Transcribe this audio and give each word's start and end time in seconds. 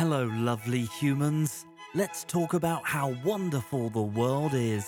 Hello, 0.00 0.30
lovely 0.32 0.86
humans. 0.98 1.66
Let's 1.94 2.24
talk 2.24 2.54
about 2.54 2.86
how 2.86 3.14
wonderful 3.22 3.90
the 3.90 4.00
world 4.00 4.54
is. 4.54 4.86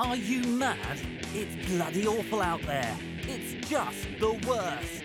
Are 0.00 0.16
you 0.16 0.42
mad? 0.42 0.98
It's 1.32 1.70
bloody 1.70 2.08
awful 2.08 2.42
out 2.42 2.60
there. 2.62 2.92
It's 3.20 3.68
just 3.68 4.08
the 4.18 4.32
worst. 4.48 5.04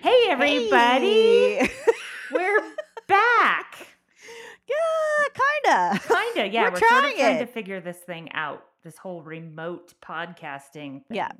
Hey, 0.00 0.26
everybody. 0.28 1.56
Hey. 1.56 1.70
We're 2.32 2.62
back. 3.08 3.88
yeah, 4.68 5.40
kinda. 5.64 6.00
Kinda, 6.06 6.52
yeah. 6.52 6.62
We're 6.62 6.70
We're, 6.70 6.76
sort 6.76 6.88
trying 6.88 7.12
of 7.14 7.18
trying 7.18 7.38
to 7.40 7.46
figure 7.46 7.80
this 7.80 7.98
thing 7.98 8.30
out. 8.30 8.64
This 8.84 8.96
whole 8.96 9.22
remote 9.22 9.94
podcasting 10.00 11.04
thing. 11.08 11.16
Yeah. 11.16 11.32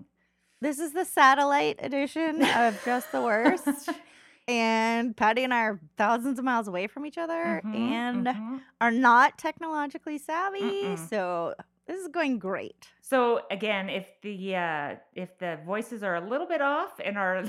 This 0.64 0.78
is 0.78 0.94
the 0.94 1.04
satellite 1.04 1.78
edition 1.82 2.42
of 2.42 2.82
Just 2.86 3.12
the 3.12 3.20
Worst. 3.20 3.90
and 4.48 5.14
Patty 5.14 5.44
and 5.44 5.52
I 5.52 5.64
are 5.64 5.80
thousands 5.98 6.38
of 6.38 6.44
miles 6.46 6.68
away 6.68 6.86
from 6.86 7.04
each 7.04 7.18
other 7.18 7.60
Mhm, 7.62 7.74
and 7.74 8.26
mhm. 8.28 8.60
are 8.80 8.90
not 8.90 9.36
technologically 9.36 10.16
savvy. 10.16 10.62
Mm-mm. 10.62 11.08
So 11.10 11.52
this 11.86 12.00
is 12.00 12.08
going 12.08 12.38
great. 12.38 12.88
So 13.02 13.42
again, 13.50 13.90
if 13.90 14.06
the 14.22 14.56
uh 14.56 14.94
if 15.14 15.36
the 15.38 15.58
voices 15.66 16.02
are 16.02 16.14
a 16.14 16.26
little 16.26 16.46
bit 16.46 16.62
off 16.62 16.98
and 16.98 17.18
our 17.18 17.44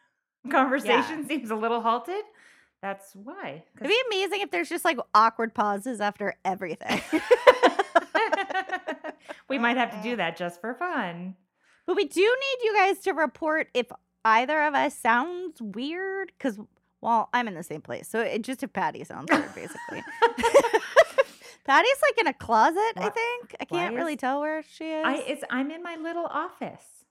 conversation 0.50 1.26
seems 1.26 1.50
a 1.50 1.56
little 1.56 1.80
halted, 1.80 2.22
that's 2.82 3.16
why. 3.16 3.64
It'd 3.78 3.88
be 3.88 4.02
amazing 4.08 4.42
if 4.42 4.50
there's 4.50 4.68
just 4.68 4.84
like 4.84 4.98
awkward 5.14 5.54
pauses 5.54 6.02
after 6.02 6.36
everything. 6.44 7.00
we 9.48 9.58
might 9.58 9.78
have 9.78 9.90
to 9.92 10.02
do 10.02 10.16
that 10.16 10.36
just 10.36 10.60
for 10.60 10.74
fun. 10.74 11.34
But 11.88 11.96
we 11.96 12.04
do 12.04 12.20
need 12.20 12.64
you 12.64 12.74
guys 12.74 12.98
to 12.98 13.12
report 13.12 13.68
if 13.72 13.86
either 14.22 14.62
of 14.62 14.74
us 14.74 14.94
sounds 14.94 15.62
weird. 15.62 16.30
Because, 16.36 16.58
well, 17.00 17.30
I'm 17.32 17.48
in 17.48 17.54
the 17.54 17.62
same 17.62 17.80
place. 17.80 18.06
So 18.08 18.20
it 18.20 18.42
just 18.42 18.62
if 18.62 18.74
Patty 18.74 19.02
sounds 19.04 19.30
weird, 19.32 19.54
basically. 19.54 20.04
Patty's 21.64 22.02
like 22.02 22.18
in 22.20 22.26
a 22.26 22.34
closet, 22.34 22.92
I 22.98 23.08
think. 23.08 23.56
I 23.58 23.64
can't 23.64 23.94
really 23.94 24.16
tell 24.16 24.40
where 24.40 24.62
she 24.70 24.84
is. 24.84 25.02
I 25.02 25.24
it's 25.26 25.42
I'm 25.48 25.70
in 25.70 25.82
my 25.82 25.96
little 25.96 26.26
office. 26.26 27.04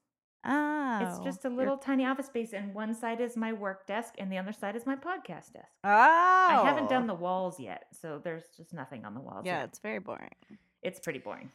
oh, 0.45 0.99
It's 1.01 1.25
just 1.25 1.45
a 1.45 1.49
little 1.49 1.77
tiny 1.77 2.05
office 2.05 2.27
space, 2.27 2.53
and 2.53 2.75
one 2.75 2.93
side 2.93 3.19
is 3.19 3.35
my 3.35 3.53
work 3.53 3.87
desk, 3.87 4.13
and 4.19 4.31
the 4.31 4.37
other 4.37 4.53
side 4.53 4.75
is 4.75 4.85
my 4.85 4.95
podcast 4.95 5.53
desk. 5.53 5.73
Oh. 5.83 5.89
I 5.89 6.61
haven't 6.63 6.85
oh. 6.85 6.89
done 6.89 7.07
the 7.07 7.15
walls 7.15 7.59
yet, 7.59 7.85
so 7.99 8.21
there's 8.23 8.43
just 8.55 8.75
nothing 8.75 9.05
on 9.05 9.15
the 9.15 9.21
walls. 9.21 9.41
Yeah, 9.43 9.61
yet. 9.61 9.69
it's 9.69 9.79
very 9.79 9.99
boring. 9.99 10.35
it's 10.83 10.99
pretty 10.99 11.17
boring. 11.17 11.49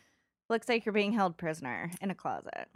Looks 0.51 0.69
like 0.69 0.85
you're 0.85 0.93
being 0.93 1.13
held 1.13 1.37
prisoner 1.37 1.93
in 2.01 2.11
a 2.11 2.17
closet. 2.17 2.67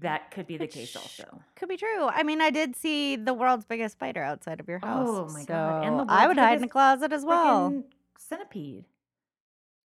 That 0.00 0.30
could 0.30 0.46
be 0.46 0.56
the 0.56 0.66
case 0.66 0.96
also. 0.96 1.42
Could 1.54 1.68
be 1.68 1.76
true. 1.76 2.06
I 2.06 2.22
mean, 2.22 2.40
I 2.40 2.50
did 2.50 2.76
see 2.76 3.16
the 3.16 3.34
world's 3.34 3.66
biggest 3.66 3.92
spider 3.92 4.22
outside 4.22 4.58
of 4.58 4.68
your 4.68 4.78
house. 4.78 5.08
Oh 5.08 5.28
my 5.32 5.44
God, 5.44 5.84
and 5.84 5.98
the 6.00 6.12
I 6.12 6.26
would 6.26 6.38
hide 6.38 6.58
in 6.58 6.64
a 6.64 6.68
closet 6.68 7.12
as 7.12 7.24
well. 7.24 7.84
Centipede. 8.18 8.86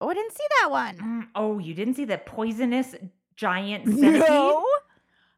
Oh, 0.00 0.08
I 0.08 0.14
didn't 0.14 0.32
see 0.32 0.44
that 0.60 0.70
one. 0.70 0.96
Mm, 0.98 1.28
oh, 1.34 1.58
you 1.58 1.74
didn't 1.74 1.94
see 1.94 2.04
the 2.04 2.18
poisonous 2.18 2.94
giant 3.34 3.86
centipede? 3.86 4.28
No. 4.28 4.64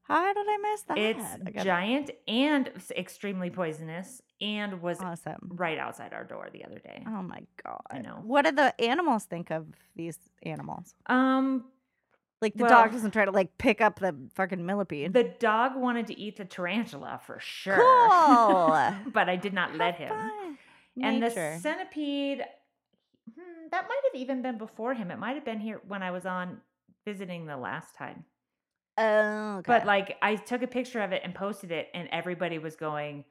How 0.03 0.33
did 0.33 0.47
I 0.49 0.57
miss 0.63 0.83
that? 0.83 0.99
It's 0.99 1.65
giant 1.65 2.11
and 2.27 2.71
extremely 2.97 3.51
poisonous, 3.51 4.23
and 4.41 4.81
was 4.81 5.01
awesome. 5.01 5.51
right 5.55 5.79
outside 5.79 6.15
our 6.15 6.25
door 6.25 6.49
the 6.51 6.65
other 6.65 6.79
day. 6.79 7.05
Oh 7.07 7.23
my 7.23 7.41
god. 7.63 7.83
I 7.91 7.99
know. 7.99 8.21
What 8.23 8.47
do 8.47 8.53
the 8.53 8.79
animals 8.81 9.25
think 9.25 9.51
of 9.51 9.67
these 9.97 10.19
animals? 10.43 10.95
Um, 11.07 11.65
Like 12.41 12.55
the 12.55 12.65
Well- 12.65 12.83
dog 12.85 12.93
doesn't 12.93 13.11
try 13.11 13.25
to 13.25 13.31
like 13.31 13.59
pick 13.59 13.81
up 13.81 13.99
the 13.99 14.15
fucking 14.35 14.65
millipede. 14.65 15.13
the 15.13 15.25
dog 15.25 15.77
wanted 15.77 16.07
to 16.09 16.19
eat 16.19 16.37
the 16.37 16.45
tarantula 16.45 17.21
for 17.27 17.39
sure. 17.41 17.77
Cool. 17.77 18.95
but 19.13 19.29
I 19.29 19.37
did 19.37 19.53
not 19.53 19.75
let 19.77 19.97
him. 19.97 20.13
And 21.01 21.23
the 21.23 21.31
centipede, 21.61 22.45
hmm, 23.35 23.69
that 23.71 23.89
might 23.89 24.01
have 24.13 24.21
even 24.21 24.43
been 24.43 24.59
before 24.59 24.95
him. 24.95 25.11
It 25.11 25.19
might 25.19 25.35
have 25.35 25.45
been 25.45 25.61
here 25.61 25.81
when 25.87 26.03
I 26.03 26.11
was 26.11 26.27
on 26.27 26.61
visiting 27.05 27.47
the 27.47 27.57
last 27.57 27.95
time. 27.95 28.25
Oh, 28.97 29.63
But 29.65 29.87
like, 29.87 30.17
I 30.23 30.35
took 30.35 30.63
a 30.63 30.67
picture 30.67 31.01
of 31.01 31.13
it 31.13 31.23
and 31.25 31.33
posted 31.35 31.71
it, 31.71 31.89
and 31.95 32.09
everybody 32.11 32.59
was 32.59 32.75
going, 32.75 33.25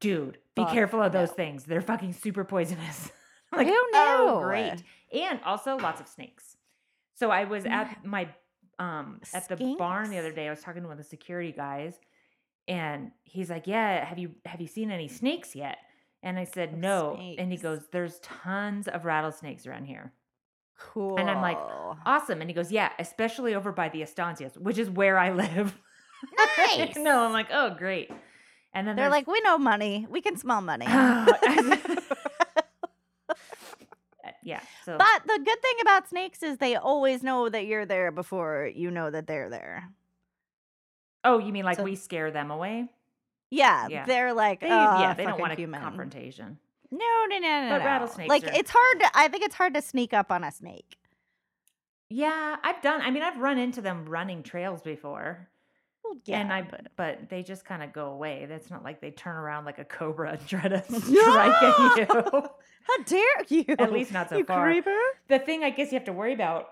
"Dude, 0.00 0.38
be 0.56 0.62
Fuck 0.62 0.72
careful 0.72 1.02
of 1.02 1.12
those 1.12 1.28
no. 1.30 1.34
things. 1.34 1.64
They're 1.64 1.82
fucking 1.82 2.14
super 2.14 2.44
poisonous." 2.44 3.12
like, 3.52 3.66
Who 3.66 3.74
oh, 3.76 4.38
knew? 4.40 4.46
great. 4.46 4.82
And 5.12 5.38
also 5.44 5.76
lots 5.76 6.00
of 6.00 6.08
snakes. 6.08 6.56
So 7.14 7.30
I 7.30 7.44
was 7.44 7.66
at 7.66 8.04
my 8.06 8.28
um 8.82 9.20
at 9.32 9.48
the 9.48 9.74
barn 9.78 10.10
the 10.10 10.18
other 10.18 10.32
day. 10.32 10.46
I 10.46 10.50
was 10.50 10.60
talking 10.60 10.82
to 10.82 10.88
one 10.88 10.98
of 10.98 11.04
the 11.04 11.08
security 11.08 11.52
guys, 11.52 11.94
and 12.68 13.12
he's 13.24 13.50
like, 13.50 13.66
"Yeah, 13.66 14.04
have 14.04 14.18
you 14.18 14.32
have 14.44 14.60
you 14.60 14.66
seen 14.66 14.90
any 14.90 15.08
snakes 15.08 15.54
yet?" 15.54 15.78
And 16.22 16.38
I 16.38 16.44
said, 16.44 16.76
"No." 16.76 17.16
And 17.38 17.50
he 17.50 17.58
goes, 17.58 17.80
"There's 17.92 18.18
tons 18.20 18.88
of 18.88 19.04
rattlesnakes 19.04 19.66
around 19.66 19.86
here." 19.86 20.12
cool. 20.78 21.16
And 21.16 21.30
I'm 21.30 21.40
like, 21.40 21.58
Awesome. 22.04 22.40
And 22.40 22.50
he 22.50 22.54
goes, 22.54 22.72
"Yeah, 22.72 22.90
especially 22.98 23.54
over 23.54 23.70
by 23.70 23.88
the 23.88 24.02
Estancias, 24.02 24.58
which 24.58 24.78
is 24.78 24.90
where 24.90 25.16
I 25.18 25.30
live." 25.44 25.78
Nice. 26.58 26.94
no, 26.96 27.24
I'm 27.24 27.32
like, 27.32 27.48
"Oh, 27.52 27.74
great." 27.78 28.10
And 28.74 28.88
then 28.88 28.96
they're 28.96 29.10
like, 29.10 29.26
we 29.26 29.40
know 29.42 29.58
money. 29.58 30.06
We 30.08 30.22
can 30.22 30.36
smell 30.36 30.62
money. 30.62 30.86
Yeah. 34.42 34.60
So 34.84 34.98
but 34.98 35.22
the 35.26 35.38
good 35.44 35.62
thing 35.62 35.74
about 35.82 36.08
snakes 36.08 36.42
is 36.42 36.58
they 36.58 36.76
always 36.76 37.22
know 37.22 37.48
that 37.48 37.66
you're 37.66 37.86
there 37.86 38.10
before 38.10 38.70
you 38.74 38.90
know 38.90 39.10
that 39.10 39.26
they're 39.26 39.48
there. 39.50 39.88
Oh, 41.24 41.38
you 41.38 41.52
mean 41.52 41.64
like 41.64 41.76
So- 41.78 41.84
we 41.84 41.94
scare 41.96 42.30
them 42.30 42.50
away? 42.50 42.88
Yeah, 43.50 43.86
Yeah. 43.88 44.06
they're 44.06 44.32
like, 44.32 44.60
They, 44.60 44.68
"Ah, 44.70 45.00
yeah, 45.02 45.14
they 45.14 45.24
don't 45.24 45.38
want 45.38 45.52
a 45.52 45.56
human." 45.56 45.80
confrontation. 45.82 46.58
No, 46.90 47.26
no, 47.28 47.38
no, 47.38 47.62
no. 47.62 47.68
But 47.70 47.78
no. 47.78 47.84
rattlesnakes 47.84 48.28
Like 48.28 48.44
are- 48.44 48.52
it's 48.54 48.70
hard. 48.74 49.00
To, 49.00 49.10
I 49.14 49.28
think 49.28 49.44
it's 49.44 49.54
hard 49.54 49.74
to 49.74 49.82
sneak 49.82 50.12
up 50.12 50.32
on 50.32 50.42
a 50.42 50.50
snake. 50.50 50.96
Yeah, 52.08 52.56
I've 52.62 52.82
done. 52.82 53.00
I 53.00 53.10
mean, 53.10 53.22
I've 53.22 53.38
run 53.38 53.58
into 53.58 53.80
them 53.80 54.04
running 54.06 54.42
trails 54.42 54.82
before, 54.82 55.48
Well, 56.12 56.20
yeah, 56.24 56.40
and 56.40 56.52
I 56.52 56.62
but 56.62 56.88
but 56.96 57.28
they 57.30 57.42
just 57.42 57.64
kind 57.64 57.82
of 57.82 57.92
go 57.92 58.06
away. 58.10 58.46
That's 58.48 58.70
not 58.70 58.84
like 58.84 59.00
they 59.00 59.10
turn 59.10 59.36
around 59.36 59.64
like 59.64 59.78
a 59.78 59.84
cobra 59.84 60.32
and 60.32 60.46
try 60.46 60.68
to 60.68 60.82
strike 60.88 61.62
at 61.62 61.96
you. 61.96 62.06
how 62.86 63.02
dare 63.06 63.44
you? 63.48 63.64
At 63.78 63.92
least 63.92 64.12
not 64.12 64.28
so 64.28 64.38
you 64.38 64.44
far. 64.44 64.64
creeper. 64.66 64.98
the 65.28 65.38
thing 65.38 65.64
I 65.64 65.70
guess 65.70 65.90
you 65.92 65.98
have 65.98 66.04
to 66.06 66.12
worry 66.12 66.34
about 66.34 66.68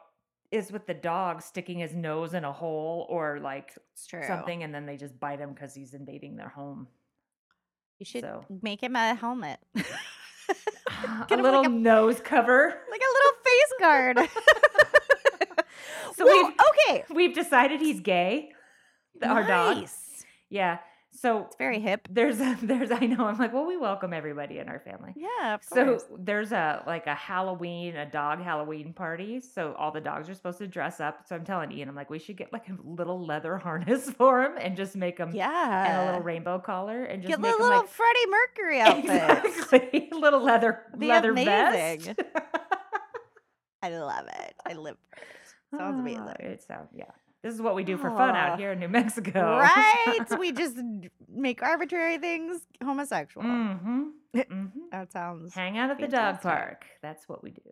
is 0.51 0.73
with 0.73 0.87
the 0.87 0.95
dog 0.95 1.43
sticking 1.43 1.79
his 1.79 1.95
nose 1.95 2.35
in 2.35 2.45
a 2.45 2.53
hole 2.53 3.07
or 3.09 3.39
like 3.41 3.77
something, 3.95 4.63
and 4.63 4.75
then 4.75 4.85
they 4.85 4.97
just 4.97 5.19
bite 5.21 5.39
him 5.39 5.53
because 5.53 5.75
he's 5.75 5.95
invading 5.95 6.37
their 6.37 6.49
home. 6.49 6.89
You 7.99 8.07
should 8.07 8.23
So 8.23 8.45
make 8.63 8.83
him 8.83 8.97
a 8.97 9.15
helmet, 9.15 9.59
a 9.77 9.81
him 9.81 9.87
like 11.31 11.31
little 11.31 11.65
a- 11.65 11.69
nose 11.69 12.21
cover. 12.21 12.67
Like 12.91 13.01
a 13.01 13.13
little 13.15 13.33
face 13.45 13.73
guard. 13.81 14.29
So 16.17 16.27
well, 16.27 16.45
we've 16.49 16.55
okay, 16.89 17.05
we've 17.15 17.35
decided 17.35 17.81
he's 17.81 18.01
gay. 18.01 18.51
Our 19.23 19.43
dog. 19.47 19.77
Nice. 19.79 20.25
Yeah. 20.49 20.79
So 21.13 21.41
It's 21.47 21.57
very 21.57 21.81
hip. 21.81 22.07
there's 22.09 22.41
a 22.41 22.57
there's 22.63 22.93
I 22.93 23.01
know 23.01 23.27
I'm 23.27 23.37
like 23.37 23.53
well 23.53 23.67
we 23.67 23.77
welcome 23.77 24.13
everybody 24.13 24.59
in 24.59 24.69
our 24.69 24.79
family. 24.79 25.13
Yeah, 25.17 25.55
of 25.55 25.65
So 25.65 25.85
course. 25.85 26.05
there's 26.19 26.53
a 26.53 26.85
like 26.87 27.09
a 27.09 27.15
Halloween, 27.17 27.97
a 27.97 28.07
dog 28.09 28.41
Halloween 28.41 28.93
party. 28.93 29.41
So 29.41 29.75
all 29.77 29.91
the 29.91 30.01
dogs 30.01 30.29
are 30.31 30.35
supposed 30.35 30.59
to 30.59 30.69
dress 30.69 31.01
up. 31.01 31.27
So 31.29 31.35
I'm 31.35 31.45
telling 31.45 31.73
Ian, 31.73 31.89
I'm 31.89 31.97
like, 31.97 32.11
we 32.11 32.21
should 32.21 32.37
get 32.37 32.53
like 32.53 32.69
a 32.69 32.77
little 32.85 33.25
leather 33.27 33.59
harness 33.67 34.09
for 34.11 34.43
him 34.45 34.53
and 34.61 34.77
just 34.77 34.95
make 34.95 35.19
him 35.19 35.33
yeah, 35.35 35.85
and 35.91 36.03
a 36.03 36.07
little 36.13 36.21
rainbow 36.23 36.61
collar 36.61 37.03
and 37.05 37.23
just 37.23 37.29
get 37.31 37.41
make 37.41 37.51
the 37.51 37.57
him 37.57 37.63
little 37.65 37.81
like 37.81 37.89
Freddie 37.89 38.27
Mercury 38.31 38.81
outfit. 39.11 39.45
exactly 39.45 40.09
little 40.13 40.43
leather 40.45 40.83
Be 40.97 41.09
leather 41.09 41.33
amazing. 41.33 42.15
vest. 42.15 42.21
I 43.83 43.89
love 43.91 44.27
it. 44.29 44.55
I 44.67 44.75
live 44.75 44.97
for 45.11 45.17
it. 45.21 45.27
Sounds 45.79 45.97
Ah, 45.97 46.01
amazing. 46.01 46.37
It 46.41 46.63
sounds 46.63 46.89
yeah. 46.95 47.05
This 47.43 47.55
is 47.55 47.63
what 47.63 47.75
we 47.75 47.85
do 47.85 47.97
for 47.97 48.11
fun 48.11 48.37
out 48.37 48.59
here 48.59 48.73
in 48.73 48.81
New 48.81 48.89
Mexico. 49.01 49.57
Right? 49.59 50.27
we 50.39 50.53
just 50.53 50.77
make 51.35 51.63
arbitrary 51.63 52.19
things 52.19 52.61
homosexual. 52.85 53.47
mm-hmm. 53.47 54.09
hmm 54.35 54.67
That 54.93 55.11
sounds. 55.11 55.55
Hang 55.55 55.79
out 55.79 55.91
at 55.91 55.97
the 55.99 56.07
dog 56.07 56.41
Fantastic. 56.41 56.43
park. 56.43 56.85
That's 57.03 57.29
what 57.29 57.43
we 57.43 57.51
do. 57.53 57.63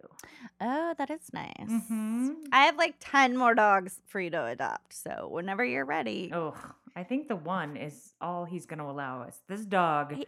Oh, 0.61 0.95
that 0.97 1.11
is 1.11 1.21
nice. 1.35 1.53
Mm-hmm. 1.69 2.31
I 2.51 2.65
have 2.65 2.77
like 2.77 2.95
10 3.01 3.37
more 3.37 3.55
dogs 3.55 4.01
for 4.07 4.21
you 4.21 4.31
to 4.31 4.47
adopt. 4.47 4.95
So 4.95 5.29
whenever 5.31 5.65
you're 5.65 5.85
ready. 5.85 6.31
Oh, 6.33 6.55
I 6.97 7.05
think 7.05 7.29
the 7.29 7.37
one 7.37 7.77
is 7.77 8.15
all 8.23 8.45
he's 8.47 8.65
going 8.67 8.79
to 8.79 8.87
allow 8.87 9.23
us. 9.23 9.39
This 9.49 9.67
dog, 9.67 10.15
He- 10.15 10.27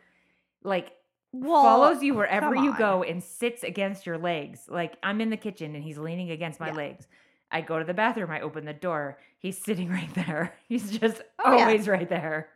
like, 0.63 0.93
well, 1.33 1.63
follows 1.63 2.03
you 2.03 2.15
wherever 2.15 2.55
come 2.55 2.65
you 2.65 2.73
on. 2.73 2.79
go 2.79 3.03
and 3.05 3.23
sits 3.23 3.63
against 3.63 4.05
your 4.05 4.19
legs. 4.19 4.67
Like, 4.69 4.95
I'm 5.03 5.21
in 5.23 5.31
the 5.31 5.37
kitchen 5.37 5.75
and 5.75 5.83
he's 5.83 5.97
leaning 5.97 6.31
against 6.31 6.61
my 6.61 6.69
Yeah. 6.69 6.75
legs. 6.75 7.09
I 7.51 7.61
go 7.63 7.79
to 7.79 7.85
the 7.85 7.95
bathroom, 7.95 8.31
I 8.31 8.41
open 8.41 8.65
the 8.65 8.73
door. 8.73 9.19
He's 9.39 9.59
sitting 9.59 9.89
right 9.99 10.13
there. 10.15 10.55
He's 10.69 10.91
just 10.99 11.23
Oh, 11.45 11.57
yeah. 11.57 11.65
always 11.65 11.89
right 11.89 12.09
there. 12.09 12.49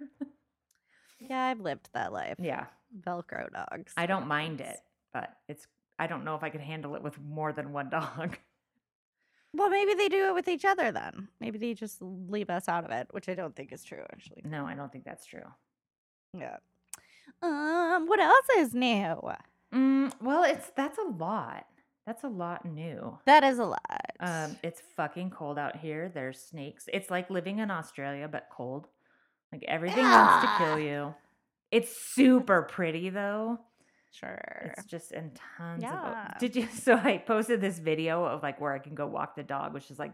Yeah, 1.18 1.42
I've 1.46 1.60
lived 1.60 1.88
that 1.94 2.12
life. 2.12 2.36
Yeah. 2.38 2.66
Velcro 3.00 3.50
dogs. 3.52 3.92
I 3.96 4.06
don't 4.06 4.26
mind 4.28 4.60
it, 4.60 4.76
but 5.12 5.34
it's, 5.48 5.66
I 5.98 6.06
don't 6.06 6.24
know 6.24 6.34
if 6.36 6.42
I 6.42 6.50
could 6.50 6.60
handle 6.60 6.94
it 6.96 7.02
with 7.02 7.18
more 7.20 7.52
than 7.52 7.72
one 7.72 7.90
dog. 7.90 8.36
Well, 9.56 9.70
maybe 9.70 9.94
they 9.94 10.08
do 10.08 10.26
it 10.26 10.34
with 10.34 10.48
each 10.48 10.64
other 10.64 10.90
then. 10.90 11.28
Maybe 11.38 11.58
they 11.58 11.74
just 11.74 12.02
leave 12.02 12.50
us 12.50 12.68
out 12.68 12.84
of 12.84 12.90
it, 12.90 13.06
which 13.12 13.28
I 13.28 13.34
don't 13.36 13.54
think 13.54 13.70
is 13.72 13.84
true, 13.84 14.02
actually. 14.12 14.42
No, 14.44 14.66
I 14.66 14.74
don't 14.74 14.90
think 14.90 15.04
that's 15.04 15.24
true. 15.24 15.44
Yeah. 16.36 16.56
Um, 17.40 18.08
what 18.08 18.18
else 18.18 18.46
is 18.58 18.74
new? 18.74 19.16
Mm, 19.72 20.12
well, 20.20 20.42
it's 20.42 20.72
that's 20.76 20.98
a 20.98 21.02
lot. 21.08 21.66
That's 22.06 22.24
a 22.24 22.28
lot 22.28 22.64
new. 22.66 23.18
That 23.26 23.44
is 23.44 23.58
a 23.58 23.64
lot. 23.64 23.80
Um, 24.20 24.56
it's 24.62 24.82
fucking 24.96 25.30
cold 25.30 25.58
out 25.58 25.76
here. 25.76 26.10
There's 26.12 26.38
snakes. 26.38 26.84
It's 26.92 27.10
like 27.10 27.30
living 27.30 27.58
in 27.60 27.70
Australia, 27.70 28.28
but 28.30 28.46
cold. 28.52 28.86
Like 29.52 29.64
everything 29.68 30.04
wants 30.04 30.44
to 30.46 30.58
kill 30.58 30.78
you. 30.78 31.14
It's 31.70 31.96
super 32.14 32.62
pretty 32.62 33.08
though. 33.10 33.58
sure. 34.12 34.72
It's 34.76 34.84
just 34.86 35.12
in 35.12 35.32
tons 35.56 35.82
of. 35.82 35.90
Yeah. 35.90 36.28
o- 36.34 36.38
Did 36.38 36.56
you? 36.56 36.68
So 36.74 36.94
I 36.94 37.18
posted 37.18 37.60
this 37.60 37.78
video 37.78 38.24
of 38.24 38.42
like 38.42 38.60
where 38.60 38.72
I 38.72 38.78
can 38.78 38.94
go 38.94 39.06
walk 39.06 39.34
the 39.36 39.42
dog, 39.42 39.72
which 39.74 39.90
is 39.90 39.98
like 39.98 40.12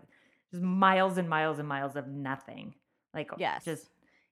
just 0.51 0.63
miles 0.63 1.19
and 1.19 1.29
miles 1.29 1.59
and 1.59 1.67
miles 1.69 1.97
of 1.97 2.07
nothing. 2.07 2.75
Like 3.13 3.31
Yes. 3.39 3.65
just 3.65 3.89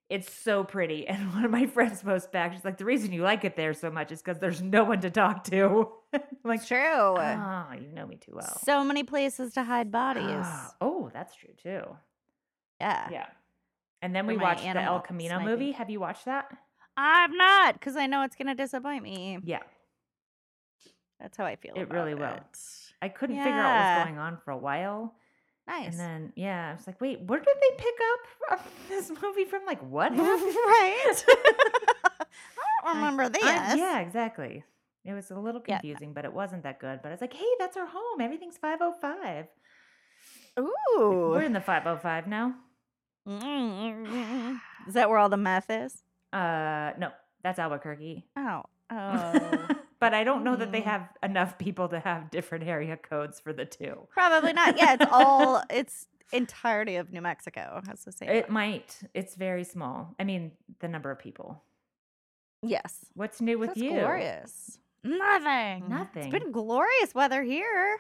it's 0.08 0.32
so 0.32 0.64
pretty. 0.64 1.06
And 1.08 1.32
one 1.34 1.44
of 1.44 1.50
my 1.50 1.66
friends 1.66 2.02
posts 2.02 2.28
back, 2.28 2.52
she's 2.54 2.64
like, 2.64 2.78
the 2.78 2.84
reason 2.84 3.12
you 3.12 3.22
like 3.22 3.44
it 3.44 3.56
there 3.56 3.74
so 3.74 3.90
much 3.90 4.10
is 4.12 4.20
because 4.22 4.38
there's 4.38 4.62
no 4.62 4.84
one 4.84 5.00
to 5.00 5.10
talk 5.10 5.44
to. 5.44 5.88
Like, 6.44 6.66
True. 6.66 6.78
ah, 7.18 7.74
you 7.74 7.92
know 7.92 8.06
me 8.06 8.16
too 8.16 8.32
well. 8.34 8.60
So 8.64 8.82
many 8.82 9.02
places 9.02 9.52
to 9.54 9.64
hide 9.64 9.90
bodies. 9.90 10.24
Ah, 10.46 10.74
oh, 10.80 11.10
that's 11.12 11.34
true 11.34 11.52
too. 11.62 11.82
yeah. 12.80 13.08
Yeah. 13.10 13.26
And 14.00 14.14
then 14.16 14.24
For 14.24 14.28
we 14.32 14.38
watched 14.38 14.62
the 14.62 14.80
El 14.80 15.00
Camino 15.00 15.34
sniping. 15.36 15.46
movie. 15.46 15.72
Have 15.72 15.90
you 15.90 16.00
watched 16.00 16.24
that? 16.24 16.50
I'm 16.96 17.36
not 17.36 17.74
because 17.74 17.96
I 17.96 18.06
know 18.06 18.22
it's 18.22 18.36
gonna 18.36 18.54
disappoint 18.54 19.02
me. 19.02 19.38
Yeah. 19.44 19.58
That's 21.20 21.36
how 21.36 21.44
I 21.44 21.56
feel. 21.56 21.74
It 21.76 21.90
really 21.90 22.14
will. 22.14 22.38
I 23.02 23.08
couldn't 23.10 23.36
figure 23.36 23.52
out 23.52 23.74
what 23.74 23.98
was 23.98 24.04
going 24.06 24.18
on 24.18 24.38
for 24.44 24.52
a 24.52 24.56
while. 24.56 25.14
Nice. 25.68 25.90
And 25.92 26.00
then, 26.00 26.32
yeah, 26.34 26.70
I 26.70 26.72
was 26.76 26.86
like, 26.86 27.00
wait, 27.00 27.20
where 27.20 27.38
did 27.38 27.46
they 27.60 27.76
pick 27.76 27.94
up 28.50 28.66
this 28.88 29.10
movie 29.22 29.44
from? 29.44 29.64
Like, 29.66 29.80
what 29.82 30.12
happened? 30.14 30.54
right. 30.56 31.24
I 31.28 32.24
don't 32.84 32.96
I- 32.96 32.96
remember 32.96 33.28
this. 33.28 33.42
I- 33.44 33.74
yeah, 33.76 34.00
exactly. 34.00 34.64
It 35.04 35.12
was 35.12 35.30
a 35.30 35.38
little 35.38 35.62
Yeah. 35.66 35.78
confusing, 35.78 36.12
but 36.14 36.24
it 36.24 36.32
wasn't 36.32 36.62
that 36.64 36.80
good. 36.80 37.00
But 37.02 37.10
I 37.10 37.12
was 37.12 37.20
like, 37.20 37.32
hey, 37.34 37.46
that's 37.58 37.76
our 37.76 37.86
home. 37.86 38.20
Everything's 38.20 38.56
505. 38.58 39.46
Ooh. 40.58 41.30
We're 41.30 41.42
in 41.42 41.52
the 41.52 41.60
505 41.60 42.26
now. 42.26 42.54
Mm. 43.26 44.58
Is 44.88 44.94
that 44.94 45.08
where 45.08 45.18
all 45.18 45.28
the 45.28 45.36
meth 45.36 45.70
is? 45.70 46.02
Uh, 46.32 46.92
no, 46.98 47.10
that's 47.42 47.58
Albuquerque. 47.58 48.24
Oh. 48.36 48.62
Oh. 48.90 49.68
But 50.00 50.14
I 50.14 50.24
don't 50.24 50.44
know 50.44 50.56
that 50.56 50.72
they 50.72 50.80
have 50.82 51.08
enough 51.22 51.58
people 51.58 51.88
to 51.88 51.98
have 52.00 52.30
different 52.30 52.64
area 52.66 52.96
codes 52.96 53.40
for 53.40 53.52
the 53.52 53.64
two. 53.64 54.06
Probably 54.10 54.52
not. 54.52 54.76
Yeah, 54.78 54.94
it's 54.94 55.06
all 55.10 55.62
it's 55.70 56.06
entirety 56.32 56.96
of 56.96 57.12
New 57.12 57.22
Mexico 57.22 57.80
has 57.88 58.04
the 58.04 58.12
same. 58.12 58.28
It 58.28 58.44
one. 58.46 58.52
might. 58.54 59.00
It's 59.14 59.34
very 59.34 59.64
small. 59.64 60.14
I 60.18 60.24
mean, 60.24 60.52
the 60.80 60.88
number 60.88 61.10
of 61.10 61.18
people. 61.18 61.62
yes. 62.62 63.06
What's 63.14 63.40
new 63.40 63.58
with 63.58 63.70
That's 63.70 63.80
you? 63.80 63.90
glorious. 63.92 64.78
Nothing. 65.04 65.88
Nothing. 65.88 66.24
It's 66.24 66.32
been 66.44 66.52
glorious 66.52 67.14
weather 67.14 67.42
here. 67.42 67.98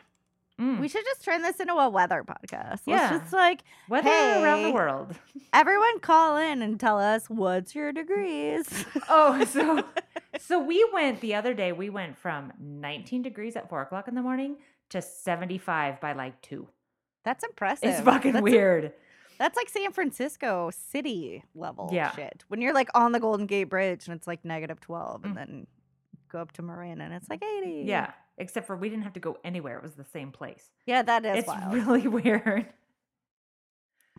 Mm. 0.60 0.80
We 0.80 0.88
should 0.88 1.04
just 1.04 1.24
turn 1.24 1.42
this 1.42 1.60
into 1.60 1.74
a 1.74 1.88
weather 1.88 2.24
podcast. 2.24 2.80
Yeah. 2.84 3.10
Let's 3.12 3.22
just 3.22 3.32
like 3.32 3.62
Weather 3.88 4.08
around 4.10 4.64
the 4.64 4.72
world. 4.72 5.14
everyone 5.52 6.00
call 6.00 6.36
in 6.36 6.62
and 6.62 6.80
tell 6.80 6.98
us 6.98 7.30
what's 7.30 7.76
your 7.76 7.92
degrees. 7.92 8.84
Oh, 9.08 9.44
so 9.44 9.84
so 10.38 10.58
we 10.62 10.88
went 10.92 11.20
the 11.20 11.34
other 11.34 11.54
day. 11.54 11.72
We 11.72 11.90
went 11.90 12.16
from 12.18 12.52
19 12.60 13.22
degrees 13.22 13.56
at 13.56 13.68
four 13.68 13.82
o'clock 13.82 14.08
in 14.08 14.14
the 14.14 14.22
morning 14.22 14.56
to 14.90 15.02
75 15.02 16.00
by 16.00 16.12
like 16.12 16.40
two. 16.42 16.68
That's 17.24 17.44
impressive. 17.44 17.88
It's 17.90 18.00
fucking 18.00 18.32
That's 18.32 18.40
a- 18.40 18.44
weird. 18.44 18.92
That's 19.38 19.56
like 19.56 19.68
San 19.68 19.92
Francisco 19.92 20.70
city 20.72 21.44
level 21.54 21.90
Yeah. 21.92 22.10
shit. 22.12 22.44
When 22.48 22.60
you're 22.60 22.74
like 22.74 22.88
on 22.94 23.12
the 23.12 23.20
Golden 23.20 23.46
Gate 23.46 23.64
Bridge 23.64 24.06
and 24.08 24.16
it's 24.16 24.26
like 24.26 24.44
negative 24.44 24.80
12 24.80 25.22
Mm. 25.22 25.24
and 25.26 25.36
then 25.36 25.66
go 26.28 26.40
up 26.40 26.52
to 26.52 26.62
Marin 26.62 27.00
and 27.00 27.14
it's 27.14 27.28
like 27.30 27.42
80. 27.44 27.84
yeah. 27.86 28.12
Except 28.36 28.66
for 28.66 28.76
we 28.76 28.88
didn't 28.88 29.02
have 29.04 29.12
to 29.14 29.20
go 29.20 29.36
anywhere. 29.44 29.76
It 29.78 29.82
was 29.82 29.94
the 29.94 30.04
same 30.04 30.30
place. 30.32 30.70
Yeah, 30.86 31.02
that 31.02 31.24
is 31.24 31.38
it's 31.38 31.48
wild. 31.48 31.72
really 31.74 32.06
weird. 32.08 32.66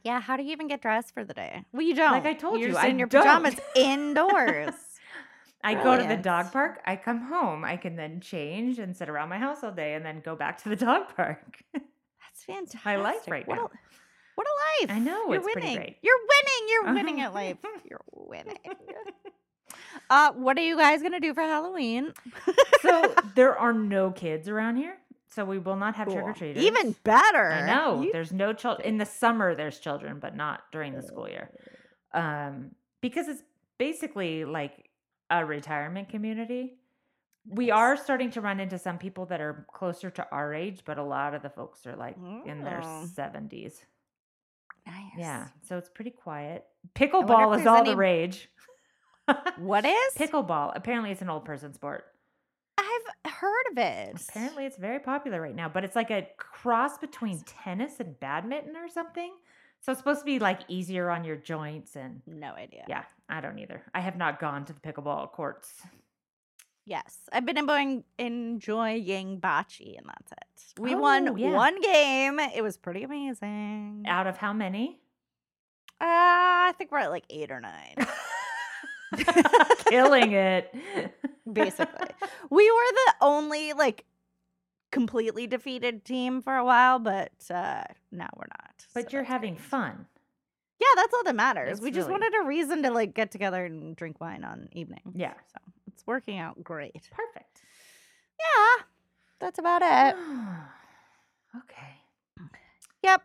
yeah, 0.03 0.19
how 0.21 0.37
do 0.37 0.43
you 0.43 0.51
even 0.51 0.67
get 0.67 0.81
dressed 0.81 1.13
for 1.13 1.23
the 1.25 1.33
day? 1.33 1.63
Well, 1.73 1.81
you 1.81 1.93
don't. 1.95 2.11
Like 2.11 2.25
I 2.25 2.33
told 2.33 2.59
You're 2.59 2.69
you, 2.69 2.73
just 2.73 2.83
I 2.85 2.87
in 2.89 2.99
your 2.99 3.07
don't. 3.09 3.23
pajamas 3.23 3.59
indoors. 3.75 4.73
I 5.63 5.73
go 5.75 5.97
to 5.97 6.07
the 6.07 6.15
dog 6.17 6.51
park. 6.53 6.79
I 6.85 6.95
come 6.95 7.21
home. 7.21 7.65
I 7.65 7.75
can 7.77 7.95
then 7.95 8.21
change 8.21 8.79
and 8.79 8.95
sit 8.95 9.09
around 9.09 9.29
my 9.29 9.37
house 9.37 9.63
all 9.63 9.71
day 9.71 9.93
and 9.95 10.05
then 10.05 10.21
go 10.23 10.35
back 10.35 10.61
to 10.63 10.69
the 10.69 10.75
dog 10.87 11.13
park. 11.15 11.63
That's 11.73 12.43
fantastic. 12.45 12.85
My 12.85 12.95
life 12.95 13.27
right 13.27 13.47
what 13.47 13.55
now. 13.55 13.65
A, 13.65 13.69
what 14.35 14.47
a 14.47 14.55
life. 14.85 14.95
I 14.95 14.99
know, 14.99 15.25
You're 15.27 15.35
it's 15.35 15.43
pretty 15.45 15.59
winning. 15.67 15.75
great. 15.77 15.97
You're 16.01 16.15
winning. 16.17 16.69
You're 16.69 16.93
winning 16.93 17.21
at 17.21 17.33
life. 17.33 17.57
You're 17.89 18.01
winning. 18.13 18.57
Uh, 20.09 20.31
what 20.33 20.57
are 20.57 20.61
you 20.63 20.75
guys 20.75 21.03
gonna 21.03 21.19
do 21.19 21.33
for 21.35 21.41
Halloween? 21.43 22.11
so 22.81 23.13
there 23.35 23.55
are 23.57 23.73
no 23.73 24.09
kids 24.09 24.49
around 24.49 24.77
here. 24.77 24.97
So 25.27 25.45
we 25.45 25.59
will 25.59 25.75
not 25.75 25.95
have 25.95 26.07
trick 26.07 26.17
or 26.19 26.23
Cool. 26.23 26.33
treaters. 26.33 26.63
Even 26.63 26.95
better. 27.03 27.51
I 27.51 27.67
know. 27.67 28.01
You- 28.01 28.11
There's 28.11 28.31
no 28.31 28.51
children 28.51 28.87
in 28.87 28.97
the 28.97 29.05
summer. 29.05 29.53
There's 29.53 29.77
children, 29.77 30.17
but 30.19 30.35
not 30.35 30.61
during 30.71 30.95
the 30.95 31.03
school 31.03 31.29
year, 31.29 31.51
um, 32.13 32.71
because 33.01 33.27
it's 33.27 33.43
basically 33.77 34.43
like 34.45 34.88
a 35.29 35.45
retirement 35.45 36.09
community. 36.09 36.75
We 37.47 37.67
Nice. 37.67 37.77
are 37.77 37.97
starting 37.97 38.31
to 38.31 38.41
run 38.41 38.59
into 38.59 38.77
some 38.77 38.97
people 38.97 39.25
that 39.27 39.41
are 39.41 39.65
closer 39.73 40.09
to 40.11 40.27
our 40.31 40.53
age, 40.53 40.81
but 40.85 40.97
a 40.97 41.03
lot 41.03 41.33
of 41.33 41.41
the 41.41 41.49
folks 41.49 41.85
are 41.87 41.95
like 41.95 42.17
in 42.45 42.63
their 42.63 42.81
Oh. 42.83 43.05
seventies. 43.05 43.85
nice. 44.85 45.13
Yeah, 45.17 45.47
so 45.61 45.77
it's 45.77 45.89
pretty 45.89 46.11
quiet. 46.11 46.65
Pickleball 46.95 47.59
is 47.59 47.67
all 47.67 47.83
the 47.83 47.95
rage. 47.95 48.49
What 49.57 49.85
is? 49.85 50.13
Pickleball. 50.15 50.73
Apparently, 50.75 51.11
it's 51.11 51.21
an 51.21 51.29
old 51.29 51.45
person 51.45 51.73
sport. 51.73 52.05
I've 52.77 53.31
heard 53.33 53.65
of 53.71 53.77
it. 53.77 54.21
Apparently, 54.29 54.65
it's 54.65 54.77
very 54.77 54.99
popular 54.99 55.39
right 55.41 55.55
now, 55.55 55.69
but 55.69 55.83
it's 55.83 55.95
like 55.95 56.09
a 56.11 56.27
cross 56.37 56.97
between 56.97 57.39
tennis 57.41 57.99
and 57.99 58.19
badminton 58.19 58.75
or 58.75 58.87
something. 58.89 59.31
So 59.81 59.91
it's 59.93 59.99
supposed 59.99 60.19
to 60.19 60.25
be 60.25 60.39
like 60.39 60.59
easier 60.67 61.09
on 61.09 61.23
your 61.23 61.37
joints 61.37 61.95
and 61.95 62.21
No 62.27 62.51
idea. 62.53 62.83
yeah, 62.87 63.03
I 63.29 63.39
don't 63.41 63.57
either. 63.59 63.81
I 63.93 64.01
have 64.01 64.17
not 64.17 64.39
gone 64.39 64.65
to 64.65 64.73
the 64.73 64.79
pickleball 64.79 65.31
courts. 65.31 65.73
Yes, 66.85 67.17
I've 67.31 67.45
been 67.45 67.57
enjoying 67.57 68.03
enjoying 68.17 69.39
bocce, 69.39 69.95
and 69.97 70.07
that's 70.07 70.31
it. 70.31 70.81
We 70.81 70.95
won 70.95 71.29
Oh, 71.29 71.35
yeah. 71.35 71.51
one 71.53 71.79
game. 71.81 72.39
It 72.39 72.63
was 72.63 72.77
pretty 72.77 73.03
amazing. 73.03 74.05
Uh, 74.07 74.09
Out 74.11 74.27
of 74.27 74.37
how 74.37 74.53
many? 74.53 74.99
I 76.01 76.73
think 76.77 76.91
we're 76.91 76.99
at 76.99 77.11
like 77.11 77.25
eight 77.29 77.51
or 77.51 77.61
nine. 77.61 77.95
Killing 79.89 80.31
it. 80.33 80.73
basically. 81.51 82.07
we 82.49 82.69
were 82.71 82.91
the 82.93 83.13
only 83.21 83.73
like 83.73 84.05
completely 84.91 85.47
defeated 85.47 86.03
team 86.05 86.41
for 86.41 86.55
a 86.55 86.65
while, 86.65 86.99
but 86.99 87.31
uh 87.49 87.83
now 88.11 88.29
we're 88.35 88.47
not. 88.49 88.68
But 88.93 89.03
so 89.05 89.09
you're 89.17 89.23
having 89.23 89.55
great. 89.55 89.65
fun. 89.65 90.05
Yeah, 90.79 90.87
that's 90.95 91.13
all 91.13 91.23
that 91.25 91.35
matters. 91.35 91.73
It's 91.73 91.81
we 91.81 91.91
just 91.91 92.07
really- 92.07 92.21
wanted 92.21 92.33
a 92.41 92.45
reason 92.45 92.83
to 92.83 92.91
like 92.91 93.13
get 93.13 93.31
together 93.31 93.65
and 93.65 93.95
drink 93.95 94.19
wine 94.21 94.43
on 94.43 94.69
evenings. 94.71 95.13
Yeah. 95.15 95.33
So 95.53 95.59
it's 95.87 96.05
working 96.07 96.37
out 96.39 96.63
great. 96.63 97.09
Perfect. 97.11 97.61
Yeah. 98.39 98.83
That's 99.39 99.59
about 99.59 99.81
it. 99.81 100.15
okay. 101.57 101.95
Yep. 103.03 103.21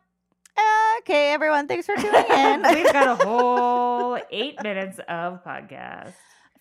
Okay, 1.01 1.33
everyone. 1.33 1.67
Thanks 1.67 1.87
for 1.87 1.97
tuning 1.97 2.25
in. 2.31 2.63
We've 2.75 2.93
got 2.93 3.21
a 3.21 3.25
whole 3.25 4.19
eight 4.31 4.63
minutes 4.63 5.01
of 5.09 5.45
podcast. 5.45 6.13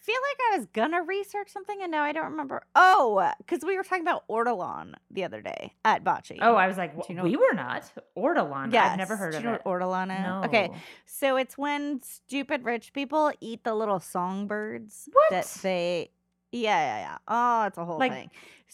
I 0.03 0.05
feel 0.05 0.15
like 0.15 0.53
I 0.53 0.57
was 0.57 0.65
gonna 0.74 1.01
research 1.01 1.50
something 1.50 1.77
and 1.81 1.89
now 1.89 2.03
I 2.03 2.12
don't 2.12 2.31
remember. 2.31 2.63
Oh, 2.75 3.31
because 3.38 3.63
we 3.63 3.77
were 3.77 3.83
talking 3.83 4.01
about 4.03 4.27
Ortolan 4.27 4.95
the 5.10 5.24
other 5.24 5.41
day 5.41 5.75
at 5.86 6.03
Bocce. 6.03 6.38
Oh, 6.41 6.55
I 6.55 6.67
was 6.67 6.77
like, 6.77 6.93
Do 6.93 7.03
you 7.07 7.15
know- 7.15 7.24
we 7.24 7.38
were 7.38 7.53
not. 7.53 7.89
Ortolan. 8.17 8.74
Yeah, 8.74 8.91
I've 8.91 8.98
never 8.98 9.15
heard 9.15 9.31
Do 9.31 9.38
of 9.38 9.43
you 9.43 9.50
know 9.50 9.55
it. 9.55 9.62
what 9.63 9.79
Ortolan 9.79 10.13
is? 10.13 10.22
No. 10.25 10.41
Okay, 10.45 10.72
so 11.05 11.38
it's 11.38 11.57
when 11.57 12.01
stupid 12.03 12.65
rich 12.65 12.91
people 12.91 13.31
eat 13.39 13.63
the 13.63 13.74
little 13.74 14.01
songbirds 14.01 15.07
that 15.29 15.45
What? 15.45 15.57
they. 15.62 16.12
Yeah, 16.51 16.79
yeah, 16.79 17.00
yeah. 17.00 17.17
Oh, 17.29 17.65
it's 17.67 17.77
a 17.77 17.86
whole 17.86 17.98
Like, 17.98 18.12
thing. 18.12 18.29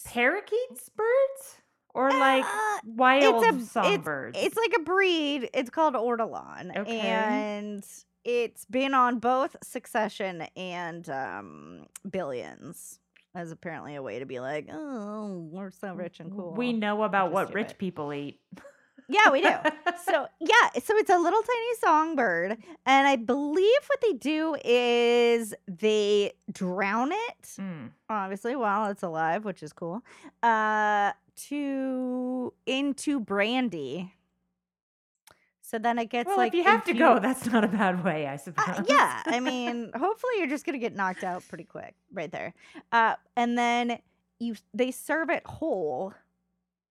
Parakeets 0.05 0.89
birds? 0.89 1.57
Or 1.93 2.11
like 2.11 2.43
Uh, 2.45 2.77
wild 2.85 3.43
a- 3.43 3.47
it's- 3.49 3.71
songbirds? 3.71 4.37
It's 4.41 4.57
like 4.57 4.73
a 4.75 4.79
breed. 4.81 5.49
It's 5.53 5.69
called 5.69 5.93
Ortolan. 5.95 6.75
Okay. 6.75 6.99
And 6.99 7.85
it's 8.23 8.65
been 8.65 8.93
on 8.93 9.19
both 9.19 9.55
Succession 9.63 10.43
and 10.55 11.09
um, 11.09 11.85
Billions 12.09 12.99
as 13.35 13.51
apparently 13.51 13.95
a 13.95 14.01
way 14.01 14.19
to 14.19 14.25
be 14.25 14.39
like, 14.39 14.67
oh, 14.71 15.47
we're 15.51 15.69
so 15.71 15.93
rich 15.93 16.19
and 16.19 16.31
cool. 16.31 16.53
We 16.55 16.73
know 16.73 17.03
about 17.03 17.31
what 17.31 17.53
rich 17.53 17.67
stupid. 17.67 17.79
people 17.79 18.11
eat. 18.13 18.39
Yeah, 19.07 19.31
we 19.31 19.41
do. 19.41 19.49
so 20.05 20.27
yeah, 20.39 20.79
so 20.83 20.95
it's 20.97 21.09
a 21.09 21.17
little 21.17 21.41
tiny 21.41 21.75
songbird, 21.79 22.57
and 22.85 23.07
I 23.07 23.15
believe 23.15 23.79
what 23.87 24.01
they 24.01 24.13
do 24.13 24.55
is 24.63 25.53
they 25.67 26.33
drown 26.51 27.11
it, 27.11 27.41
Mm. 27.59 27.89
obviously 28.09 28.55
while 28.55 28.89
it's 28.91 29.01
alive, 29.03 29.45
which 29.45 29.63
is 29.63 29.73
cool. 29.73 30.03
Uh, 30.43 31.11
to 31.47 32.53
into 32.65 33.19
brandy. 33.19 34.13
So 35.69 35.77
then 35.77 35.99
it 35.99 36.09
gets 36.09 36.27
well, 36.27 36.37
like 36.37 36.53
if 36.53 36.57
you 36.57 36.63
have 36.63 36.83
to 36.85 36.93
go, 36.93 37.19
that's 37.19 37.45
not 37.45 37.63
a 37.63 37.67
bad 37.67 38.03
way, 38.03 38.25
I 38.25 38.37
suppose. 38.37 38.79
Uh, 38.79 38.83
yeah, 38.89 39.21
I 39.27 39.39
mean, 39.39 39.91
hopefully 39.95 40.33
you're 40.39 40.47
just 40.47 40.65
gonna 40.65 40.79
get 40.79 40.95
knocked 40.95 41.23
out 41.23 41.47
pretty 41.47 41.63
quick 41.63 41.93
right 42.11 42.31
there. 42.31 42.55
Uh, 42.91 43.15
and 43.35 43.55
then 43.55 43.99
you 44.39 44.55
they 44.73 44.89
serve 44.89 45.29
it 45.29 45.45
whole, 45.45 46.15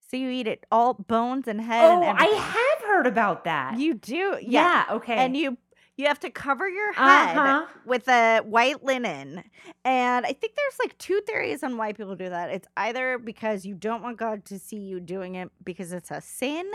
so 0.09 0.17
you 0.17 0.31
eat 0.31 0.47
it 0.47 0.65
all 0.71 0.95
bones 0.95 1.49
and 1.49 1.61
head. 1.61 1.91
Oh, 1.91 2.03
and 2.05 2.17
I 2.21 2.27
have 2.27 2.89
heard 2.89 3.09
about 3.09 3.43
that. 3.45 3.81
You 3.81 3.95
do, 3.95 4.39
yeah. 4.41 4.85
yeah. 4.89 4.95
Okay. 4.95 5.17
And 5.17 5.37
you 5.37 5.59
you 5.99 6.07
have 6.07 6.21
to 6.21 6.31
cover 6.31 6.67
your 6.69 6.93
head 6.95 7.37
Uh-huh. 7.37 7.67
with 7.85 8.09
a 8.09 8.39
white 8.41 8.83
linen. 8.85 9.43
And 9.85 10.25
I 10.25 10.33
think 10.33 10.55
there's 10.57 10.79
like 10.79 10.97
two 10.97 11.21
theories 11.27 11.63
on 11.63 11.77
why 11.77 11.93
people 11.93 12.15
do 12.17 12.31
that. 12.31 12.51
It's 12.51 12.69
either 12.77 13.19
because 13.19 13.67
you 13.67 13.75
don't 13.75 14.01
want 14.03 14.17
God 14.17 14.45
to 14.47 14.59
see 14.59 14.77
you 14.79 15.01
doing 15.01 15.35
it 15.35 15.51
because 15.65 15.93
it's 15.93 16.11
a 16.11 16.21
sin, 16.21 16.71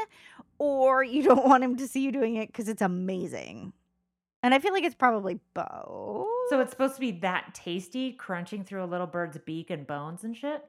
or 0.59 1.03
you 1.03 1.23
don't 1.23 1.47
want 1.47 1.63
him 1.63 1.77
to 1.77 1.87
see 1.87 2.01
you 2.01 2.11
doing 2.11 2.35
it 2.35 2.47
because 2.47 2.67
it's 2.69 2.81
amazing. 2.81 3.73
And 4.43 4.53
I 4.53 4.59
feel 4.59 4.73
like 4.73 4.83
it's 4.83 4.93
probably 4.93 5.39
both. 5.53 6.27
So 6.49 6.59
it's 6.59 6.71
supposed 6.71 6.95
to 6.95 6.99
be 6.99 7.11
that 7.21 7.53
tasty, 7.53 8.11
crunching 8.11 8.65
through 8.65 8.83
a 8.83 8.85
little 8.85 9.07
bird's 9.07 9.37
beak 9.37 9.69
and 9.69 9.87
bones 9.87 10.25
and 10.25 10.35
shit. 10.35 10.63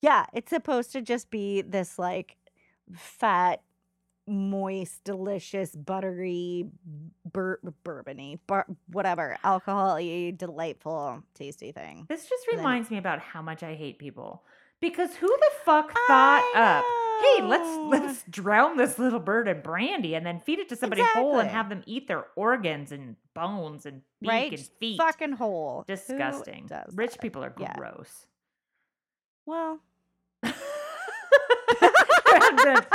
yeah, 0.00 0.26
it's 0.32 0.50
supposed 0.50 0.92
to 0.92 1.02
just 1.02 1.28
be 1.28 1.60
this 1.62 1.98
like 1.98 2.36
fat, 2.94 3.60
moist, 4.28 5.02
delicious, 5.04 5.74
buttery, 5.74 6.66
bur- 7.32 7.60
bourbony, 7.84 8.38
bar- 8.46 8.66
whatever, 8.92 9.36
alcohol-y, 9.44 10.32
delightful, 10.36 11.22
tasty 11.34 11.72
thing. 11.72 12.06
This 12.08 12.28
just 12.28 12.46
And 12.50 12.58
then- 12.58 12.64
reminds 12.64 12.90
me 12.90 12.98
about 12.98 13.18
how 13.20 13.42
much 13.42 13.62
I 13.62 13.74
hate 13.74 13.98
people. 13.98 14.44
Because 14.80 15.16
who 15.16 15.26
the 15.26 15.50
fuck 15.64 15.92
thought 16.06 16.52
up? 16.54 16.84
Hey, 17.24 17.42
let's 17.42 17.76
let's 17.90 18.22
drown 18.30 18.76
this 18.76 18.96
little 18.96 19.18
bird 19.18 19.48
in 19.48 19.60
brandy 19.60 20.14
and 20.14 20.24
then 20.24 20.38
feed 20.38 20.60
it 20.60 20.68
to 20.68 20.76
somebody 20.76 21.02
whole 21.02 21.40
and 21.40 21.50
have 21.50 21.68
them 21.68 21.82
eat 21.84 22.06
their 22.06 22.26
organs 22.36 22.92
and 22.92 23.16
bones 23.34 23.86
and 23.86 24.02
beak 24.20 24.30
right? 24.30 24.52
and 24.52 24.68
feet. 24.78 24.98
Fucking 24.98 25.32
whole. 25.32 25.84
Who 25.88 25.94
Disgusting. 25.96 26.70
Rich 26.92 27.12
that? 27.14 27.20
people 27.20 27.42
are 27.42 27.50
gross. 27.50 28.26
Yeah. 29.48 29.76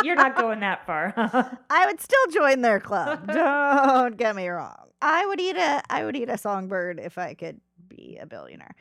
You're 0.04 0.16
not 0.16 0.36
going 0.38 0.60
that 0.62 0.86
far. 0.86 1.14
I 1.70 1.86
would 1.86 2.00
still 2.02 2.28
join 2.32 2.62
their 2.62 2.80
club. 2.80 3.28
Don't 3.34 4.18
get 4.18 4.36
me 4.36 4.48
wrong. 4.48 4.76
I 5.02 5.26
would 5.26 5.40
eat 5.42 5.58
a 5.58 5.82
I 5.90 6.06
would 6.06 6.16
eat 6.16 6.30
a 6.30 6.38
songbird 6.38 7.00
if 7.00 7.18
I 7.18 7.34
could 7.34 7.60
be 7.90 8.18
a 8.22 8.26
billionaire. 8.26 8.74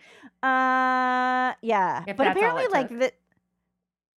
Uh 0.43 1.55
yeah. 1.63 2.05
If 2.07 2.17
but 2.17 2.29
apparently 2.29 2.67
like 2.69 2.89
the 2.91 3.13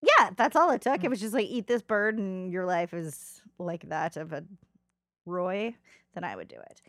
Yeah, 0.01 0.29
that's 0.37 0.55
all 0.55 0.69
it 0.71 0.81
took. 0.81 1.01
Mm. 1.01 1.05
It 1.05 1.09
was 1.09 1.19
just 1.19 1.33
like 1.33 1.47
eat 1.47 1.67
this 1.67 1.81
bird 1.81 2.17
and 2.19 2.51
your 2.51 2.65
life 2.65 2.93
is 2.93 3.41
like 3.57 3.89
that 3.89 4.17
of 4.17 4.33
a 4.33 4.43
Roy, 5.25 5.75
then 6.13 6.23
I 6.23 6.35
would 6.35 6.47
do 6.47 6.57
it. 6.57 6.81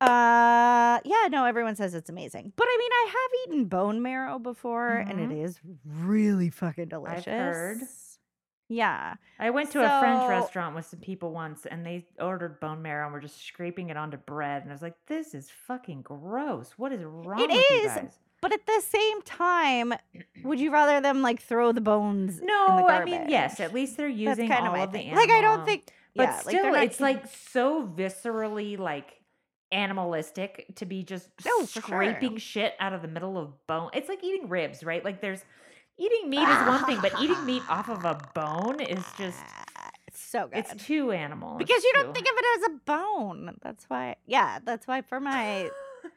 Uh 0.00 1.00
yeah, 1.04 1.26
no, 1.28 1.44
everyone 1.44 1.74
says 1.74 1.94
it's 1.94 2.08
amazing. 2.08 2.52
But 2.54 2.68
I 2.70 2.76
mean, 2.78 2.90
I 2.92 3.06
have 3.10 3.30
eaten 3.54 3.64
bone 3.64 4.00
marrow 4.02 4.38
before 4.38 4.90
and 4.98 5.18
it 5.18 5.30
Mhm. 5.30 5.44
is 5.44 5.58
really 5.84 6.50
fucking 6.50 6.88
delicious. 6.88 7.26
I've 7.26 7.32
heard. 7.34 7.78
Yeah. 8.68 9.14
I 9.38 9.50
went 9.50 9.70
to 9.72 9.80
a 9.80 10.00
French 10.00 10.28
restaurant 10.28 10.74
with 10.76 10.86
some 10.86 11.00
people 11.00 11.32
once 11.32 11.66
and 11.66 11.86
they 11.86 12.06
ordered 12.20 12.60
bone 12.60 12.82
marrow 12.82 13.04
and 13.06 13.12
were 13.14 13.20
just 13.20 13.42
scraping 13.44 13.88
it 13.90 13.96
onto 13.96 14.18
bread. 14.18 14.62
And 14.62 14.70
I 14.70 14.74
was 14.74 14.82
like, 14.82 14.96
this 15.06 15.34
is 15.34 15.50
fucking 15.66 16.02
gross. 16.02 16.72
What 16.76 16.92
is 16.92 17.02
wrong 17.02 17.40
with 17.40 17.50
you 17.50 17.86
is? 17.86 17.92
But 18.40 18.52
at 18.52 18.66
the 18.66 18.82
same 18.86 19.22
time, 19.22 19.94
would 20.44 20.60
you 20.60 20.70
rather 20.70 21.00
them 21.00 21.22
like 21.22 21.40
throw 21.40 21.72
the 21.72 21.80
bones? 21.80 22.38
in 22.38 22.46
the 22.46 22.52
No, 22.52 22.86
I 22.86 23.04
mean, 23.04 23.28
yes, 23.28 23.58
at 23.58 23.74
least 23.74 23.96
they're 23.96 24.06
using 24.08 24.52
all 24.52 24.72
my 24.72 24.80
of 24.80 24.92
the 24.92 24.98
animal. 25.00 25.16
Like 25.18 25.30
I 25.30 25.40
don't 25.40 25.64
think, 25.66 25.88
But 26.14 26.22
yeah, 26.24 26.38
still, 26.40 26.70
not 26.72 26.84
it's 26.84 27.00
like 27.00 27.26
so 27.26 27.84
viscerally 27.86 28.78
like 28.78 29.14
animalistic 29.72 30.66
to 30.76 30.86
be 30.86 31.02
just 31.02 31.28
Oh, 31.46 31.66
for 31.66 31.80
sure. 31.80 31.82
scraping 31.82 32.36
shit 32.38 32.74
out 32.80 32.92
of 32.92 33.02
the 33.02 33.08
middle 33.08 33.38
of 33.38 33.66
bone. 33.66 33.90
It's 33.92 34.08
like 34.08 34.22
eating 34.22 34.48
ribs, 34.48 34.84
right? 34.84 35.04
Like 35.04 35.20
there's 35.20 35.44
eating 35.98 36.30
meat 36.30 36.40
is 36.48 36.66
one 36.66 36.84
thing, 36.84 36.98
but 37.02 37.12
eating 37.20 37.44
meat 37.44 37.62
off 37.68 37.88
of 37.88 38.04
a 38.04 38.18
bone 38.34 38.80
is 38.80 39.04
just 39.18 39.38
it's 40.06 40.20
so 40.20 40.46
good. 40.48 40.58
it's 40.58 40.84
two 40.84 41.10
animals. 41.12 41.58
because 41.58 41.82
you 41.84 41.92
don't 41.94 42.14
think 42.14 42.26
of 42.26 42.34
it 42.36 42.44
as 42.60 42.66
a 42.68 42.80
bone. 42.84 43.56
That's 43.62 43.84
why. 43.84 44.16
Yeah, 44.26 44.58
that's 44.64 44.86
why 44.86 45.02
for 45.02 45.20
my 45.20 45.68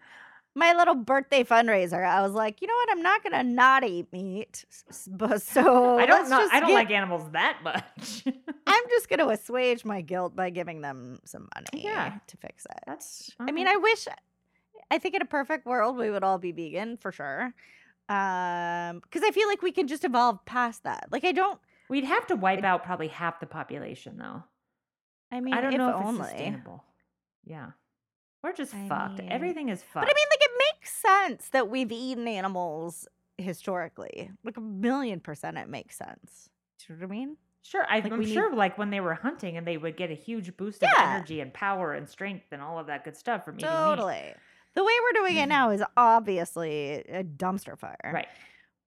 my 0.56 0.74
little 0.74 0.96
birthday 0.96 1.44
fundraiser, 1.44 2.06
I 2.06 2.22
was 2.22 2.34
like, 2.34 2.62
you 2.62 2.68
know 2.68 2.74
what? 2.76 2.92
I'm 2.92 3.02
not 3.02 3.24
gonna 3.24 3.44
not 3.44 3.84
eat 3.84 4.12
meat. 4.12 4.66
But 5.08 5.42
so 5.56 5.98
I 5.98 6.06
don't 6.06 6.30
not, 6.30 6.52
I 6.54 6.60
don't 6.60 6.70
get- 6.70 6.76
like 6.76 6.92
animals 6.92 7.30
that 7.32 7.60
much. 7.64 8.24
I'm 8.68 8.84
just 8.90 9.10
gonna 9.10 9.28
assuage 9.28 9.84
my 9.86 10.02
guilt 10.02 10.36
by 10.36 10.50
giving 10.50 10.82
them 10.82 11.20
some 11.26 11.50
money. 11.56 11.84
Yeah. 11.86 12.14
to 12.28 12.38
fix 12.38 12.66
it. 12.66 12.80
That's 12.88 13.32
I 13.40 13.52
mean. 13.52 13.68
I 13.68 13.78
wish. 13.78 14.08
I 14.90 14.98
think 14.98 15.16
in 15.16 15.22
a 15.22 15.26
perfect 15.26 15.66
world 15.66 15.96
we 15.98 16.10
would 16.12 16.24
all 16.24 16.38
be 16.38 16.52
vegan 16.52 16.98
for 16.98 17.12
sure. 17.14 17.54
Um, 18.12 19.00
because 19.00 19.24
I 19.24 19.32
feel 19.32 19.48
like 19.48 19.62
we 19.62 19.72
can 19.72 19.88
just 19.88 20.04
evolve 20.04 20.44
past 20.46 20.84
that. 20.84 21.08
Like 21.12 21.24
I 21.26 21.32
don't. 21.32 21.60
we'd 21.90 22.04
have 22.04 22.28
to 22.28 22.36
wipe 22.36 22.64
out 22.64 22.84
probably 22.84 23.08
half 23.08 23.40
the 23.40 23.46
population 23.46 24.18
though. 24.18 24.44
I 25.32 25.40
mean, 25.40 25.54
I 25.54 25.62
don't 25.62 25.74
if 25.74 25.78
know 25.78 25.90
if 25.90 26.06
only. 26.06 26.22
it's 26.22 26.30
sustainable. 26.32 26.84
Yeah. 27.46 27.72
We're 28.44 28.54
just 28.54 28.74
I 28.74 28.88
fucked. 28.88 29.20
mean- 29.20 29.32
Everything 29.32 29.70
is 29.70 29.82
fucked. 29.84 30.06
But 30.08 30.14
I 30.14 30.14
mean, 30.16 30.26
like 30.32 30.42
it 30.42 30.52
makes 30.78 30.92
sense 30.94 31.50
that 31.50 31.70
we've 31.70 31.92
eaten 31.92 32.28
animals 32.28 33.08
historically. 33.38 34.32
Like 34.44 34.58
a 34.58 34.62
million 34.62 35.20
percent, 35.20 35.58
it 35.58 35.70
makes 35.70 35.98
sense. 35.98 36.50
Do 36.80 36.94
you 36.94 37.00
know 37.00 37.08
what 37.08 37.14
I 37.14 37.18
mean? 37.18 37.38
Sure, 37.64 37.86
I, 37.88 38.00
Like, 38.00 38.12
I'm 38.12 38.18
we 38.20 38.26
need- 38.26 38.34
sure. 38.34 38.56
Like 38.56 38.78
when 38.80 38.90
they 38.90 39.00
were 39.00 39.14
hunting, 39.14 39.56
and 39.56 39.68
they 39.68 39.78
would 39.78 39.96
get 39.96 40.10
a 40.10 40.16
huge 40.16 40.58
boost 40.58 40.82
of 40.84 40.90
Yeah. 40.98 41.14
energy 41.16 41.40
and 41.42 41.54
power 41.54 41.94
and 41.94 42.10
strength 42.10 42.46
and 42.52 42.60
all 42.62 42.80
of 42.80 42.88
that 42.88 43.04
good 43.04 43.16
stuff 43.16 43.46
from 43.46 43.60
eating 43.60 43.70
meat. 43.70 43.76
Totally. 43.76 44.34
The 44.76 44.84
way 44.84 44.94
we're 45.04 45.22
doing 45.22 45.38
it 45.38 45.48
now 45.48 45.70
is 45.72 45.84
obviously 45.98 47.04
a 47.10 47.24
dumpster 47.24 47.78
fire. 47.78 48.12
Right. 48.14 48.28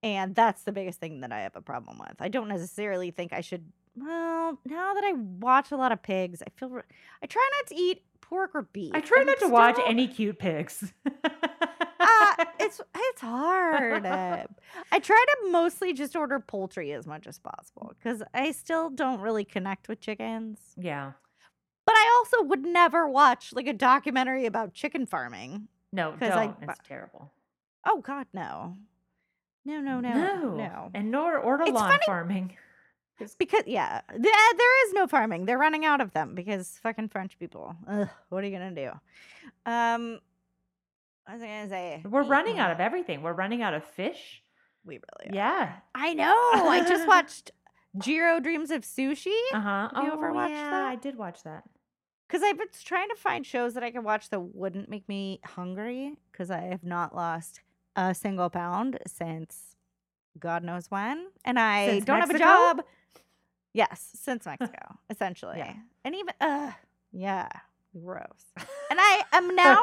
And 0.02 0.34
that's 0.34 0.62
the 0.64 0.72
biggest 0.72 1.00
thing 1.00 1.20
that 1.20 1.32
I 1.32 1.40
have 1.40 1.56
a 1.56 1.60
problem 1.62 1.98
with. 1.98 2.16
I 2.20 2.28
don't 2.28 2.48
necessarily 2.48 3.10
think 3.10 3.32
I 3.32 3.40
should. 3.40 3.64
Well, 3.96 4.58
now 4.64 4.94
that 4.94 5.04
I 5.04 5.12
watch 5.12 5.70
a 5.72 5.76
lot 5.76 5.92
of 5.92 6.02
pigs, 6.02 6.42
I 6.42 6.50
feel. 6.58 6.68
re- 6.70 6.82
I 7.22 7.26
try 7.26 7.48
not 7.58 7.68
to 7.68 7.74
eat 7.74 8.02
pork 8.20 8.50
or 8.54 8.62
beef. 8.62 8.92
I 8.94 9.00
try 9.00 9.22
not 9.22 9.38
to 9.38 9.44
it's 9.44 9.52
watch 9.52 9.78
any 9.86 10.08
cute 10.08 10.38
pigs. 10.38 10.92
Uh, 11.06 12.34
it's 12.58 12.80
it's 12.94 13.20
hard. 13.20 14.04
Uh, 14.04 14.44
I 14.92 14.98
try 14.98 15.24
to 15.26 15.50
mostly 15.50 15.92
just 15.92 16.16
order 16.16 16.40
poultry 16.40 16.92
as 16.92 17.06
much 17.06 17.26
as 17.26 17.38
possible 17.38 17.92
because 17.98 18.22
I 18.34 18.50
still 18.52 18.90
don't 18.90 19.20
really 19.20 19.44
connect 19.44 19.88
with 19.88 20.00
chickens. 20.00 20.58
yeah. 20.76 21.12
But 21.86 21.94
I 21.96 22.14
also 22.16 22.42
would 22.48 22.64
never 22.64 23.06
watch 23.06 23.52
like 23.52 23.66
a 23.66 23.74
documentary 23.74 24.46
about 24.46 24.72
chicken 24.72 25.04
farming. 25.04 25.68
No, 25.94 26.14
I- 26.20 26.28
don't. 26.28 26.56
it's 26.62 26.78
terrible. 26.86 27.30
Oh 27.86 28.00
God, 28.00 28.26
no, 28.32 28.76
no, 29.64 29.80
no, 29.80 30.00
no, 30.00 30.54
no. 30.56 30.90
And 30.94 31.10
nor 31.10 31.38
order 31.38 31.64
It's 31.64 31.72
lawn 31.72 31.90
funny- 31.90 32.02
farming. 32.06 32.56
Because 33.38 33.62
yeah, 33.66 34.00
uh, 34.08 34.12
there 34.18 34.86
is 34.86 34.92
no 34.92 35.06
farming. 35.06 35.44
They're 35.46 35.56
running 35.56 35.84
out 35.84 36.00
of 36.00 36.12
them 36.12 36.34
because 36.34 36.80
fucking 36.82 37.10
French 37.10 37.38
people. 37.38 37.76
Ugh, 37.86 38.08
what 38.28 38.42
are 38.42 38.46
you 38.48 38.52
gonna 38.58 38.74
do? 38.74 38.90
Um, 39.70 40.18
what 41.24 41.34
was 41.34 41.42
I 41.42 41.46
gonna 41.46 41.68
say? 41.68 42.02
We're 42.04 42.24
running 42.24 42.58
out 42.58 42.72
of 42.72 42.80
everything. 42.80 43.22
We're 43.22 43.32
running 43.32 43.62
out 43.62 43.72
of 43.72 43.84
fish. 43.84 44.42
We 44.84 44.94
really 44.94 45.30
are. 45.30 45.34
Yeah. 45.36 45.72
I 45.94 46.12
know. 46.14 46.34
I 46.68 46.84
just 46.88 47.06
watched 47.14 47.52
Jiro 47.98 48.40
Dreams 48.40 48.72
of 48.72 48.82
Sushi 48.82 49.32
Uh 49.52 49.60
huh. 49.60 49.88
Have 49.94 50.04
you 50.06 50.12
ever 50.12 50.32
watched 50.32 50.50
yeah, 50.54 50.70
that? 50.70 50.84
I 50.86 50.96
did 50.96 51.16
watch 51.16 51.44
that. 51.44 51.62
Because 52.34 52.44
I've 52.48 52.58
been 52.58 52.66
trying 52.84 53.08
to 53.10 53.14
find 53.14 53.46
shows 53.46 53.74
that 53.74 53.84
I 53.84 53.92
can 53.92 54.02
watch 54.02 54.28
that 54.30 54.40
wouldn't 54.40 54.88
make 54.88 55.08
me 55.08 55.38
hungry 55.44 56.16
because 56.32 56.50
I 56.50 56.62
have 56.62 56.82
not 56.82 57.14
lost 57.14 57.60
a 57.94 58.12
single 58.12 58.50
pound 58.50 58.98
since 59.06 59.76
God 60.40 60.64
knows 60.64 60.90
when, 60.90 61.28
and 61.44 61.60
I 61.60 61.86
Since 61.86 62.04
don't 62.06 62.18
have 62.18 62.30
a 62.30 62.38
job. 62.38 62.82
Yes, 63.72 64.10
since 64.16 64.46
Mexico, 64.46 64.98
essentially, 65.08 65.58
Yeah. 65.58 65.74
and 66.04 66.16
even 66.16 66.34
uh, 66.40 66.72
yeah, 67.12 67.48
gross. 67.96 68.26
and 68.56 68.66
I 68.98 69.22
am 69.32 69.54
now 69.54 69.80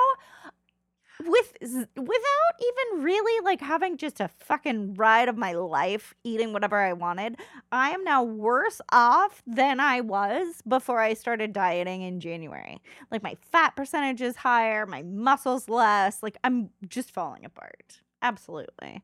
with 1.20 1.58
without 1.62 2.54
even 2.62 3.04
really 3.04 3.44
like 3.44 3.62
having 3.62 3.98
just 3.98 4.20
a 4.20 4.30
fucking 4.40 4.96
ride 4.96 5.30
of 5.30 5.38
my 5.38 5.54
life 5.54 6.14
eating 6.24 6.54
whatever 6.54 6.78
I 6.78 6.94
wanted. 6.94 7.38
I 7.72 7.92
am 7.92 8.04
now 8.04 8.24
worse 8.24 8.82
off 8.92 9.44
than 9.46 9.80
I 9.80 10.02
was 10.02 10.62
before 10.68 11.00
I 11.00 11.14
started 11.14 11.54
dieting 11.54 12.02
in 12.02 12.20
January. 12.20 12.82
Like 13.12 13.24
my 13.24 13.38
fat 13.52 13.76
percentage 13.76 14.22
is 14.22 14.36
higher, 14.36 14.86
my 14.86 15.04
muscles 15.04 15.70
less. 15.70 16.24
Like 16.24 16.38
I'm 16.44 16.70
just 16.88 17.12
falling 17.12 17.46
apart. 17.46 18.02
Absolutely. 18.22 19.02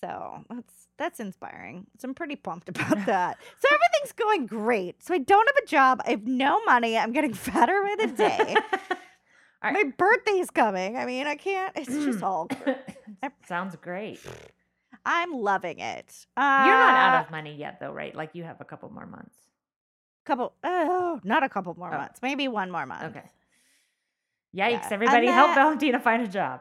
So 0.00 0.44
that's 0.50 0.88
that's 0.96 1.20
inspiring. 1.20 1.86
So 1.98 2.08
I'm 2.08 2.14
pretty 2.14 2.36
pumped 2.36 2.68
about 2.68 2.90
that. 3.06 3.38
So 3.58 3.68
everything's 3.72 4.12
going 4.12 4.46
great. 4.46 5.02
So 5.02 5.14
I 5.14 5.18
don't 5.18 5.48
have 5.48 5.64
a 5.64 5.66
job. 5.66 6.02
I 6.06 6.10
have 6.10 6.26
no 6.26 6.62
money. 6.64 6.96
I'm 6.96 7.12
getting 7.12 7.34
fatter 7.34 7.82
by 7.82 8.06
the 8.06 8.12
day. 8.12 8.56
All 9.64 9.72
right. 9.72 9.86
My 9.86 9.92
birthday's 9.96 10.50
coming. 10.50 10.96
I 10.96 11.06
mean, 11.06 11.26
I 11.26 11.36
can't. 11.36 11.72
It's 11.76 11.88
just 11.88 12.22
all. 12.22 12.48
Sounds 13.48 13.74
great. 13.76 14.20
I'm 15.06 15.32
loving 15.32 15.78
it. 15.78 16.26
Uh, 16.36 16.62
You're 16.66 16.74
not 16.78 16.94
out 16.94 17.24
of 17.24 17.30
money 17.30 17.54
yet, 17.54 17.78
though, 17.80 17.92
right? 17.92 18.14
Like 18.14 18.30
you 18.34 18.44
have 18.44 18.60
a 18.60 18.64
couple 18.64 18.90
more 18.90 19.06
months. 19.06 19.36
couple. 20.26 20.54
Oh, 20.62 21.20
not 21.24 21.42
a 21.42 21.48
couple 21.48 21.74
more 21.78 21.92
Oh. 21.94 21.98
months. 21.98 22.20
Maybe 22.22 22.46
one 22.48 22.70
more 22.70 22.86
month. 22.86 23.16
Okay. 23.16 23.26
Yikes! 24.56 24.70
Yeah, 24.70 24.88
Everybody 24.92 25.26
help 25.26 25.54
Valentina 25.54 25.98
find 25.98 26.22
a 26.22 26.28
job. 26.28 26.60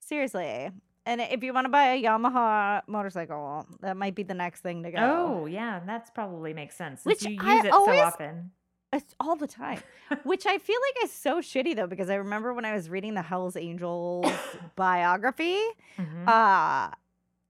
Seriously. 0.00 0.70
And 1.06 1.20
if 1.20 1.42
you 1.42 1.52
want 1.52 1.64
to 1.64 1.68
buy 1.70 1.94
a 1.94 2.02
Yamaha 2.02 2.82
motorcycle, 2.86 3.66
that 3.80 3.96
might 3.96 4.14
be 4.14 4.22
the 4.22 4.34
next 4.34 4.60
thing 4.60 4.82
to 4.84 4.90
go. 4.92 4.98
Oh, 5.42 5.46
yeah, 5.46 5.80
that's 5.84 6.10
probably 6.10 6.52
makes 6.54 6.76
sense 6.76 7.02
since 7.02 7.22
Which 7.22 7.28
you 7.30 7.38
I 7.40 7.56
use 7.56 7.64
it 7.64 7.72
always- 7.72 7.98
so 7.98 8.04
often. 8.04 8.50
It's 8.92 9.14
all 9.18 9.36
the 9.36 9.46
time. 9.46 9.80
Which 10.24 10.44
I 10.46 10.58
feel 10.58 10.76
like 10.88 11.04
is 11.04 11.12
so 11.12 11.40
shitty 11.40 11.74
though, 11.76 11.86
because 11.86 12.10
I 12.10 12.16
remember 12.16 12.52
when 12.52 12.64
I 12.66 12.74
was 12.74 12.90
reading 12.90 13.14
the 13.14 13.22
Hells 13.22 13.56
Angels 13.56 14.30
biography, 14.76 15.58
Mhm. 15.98 16.28
uh 16.28 16.90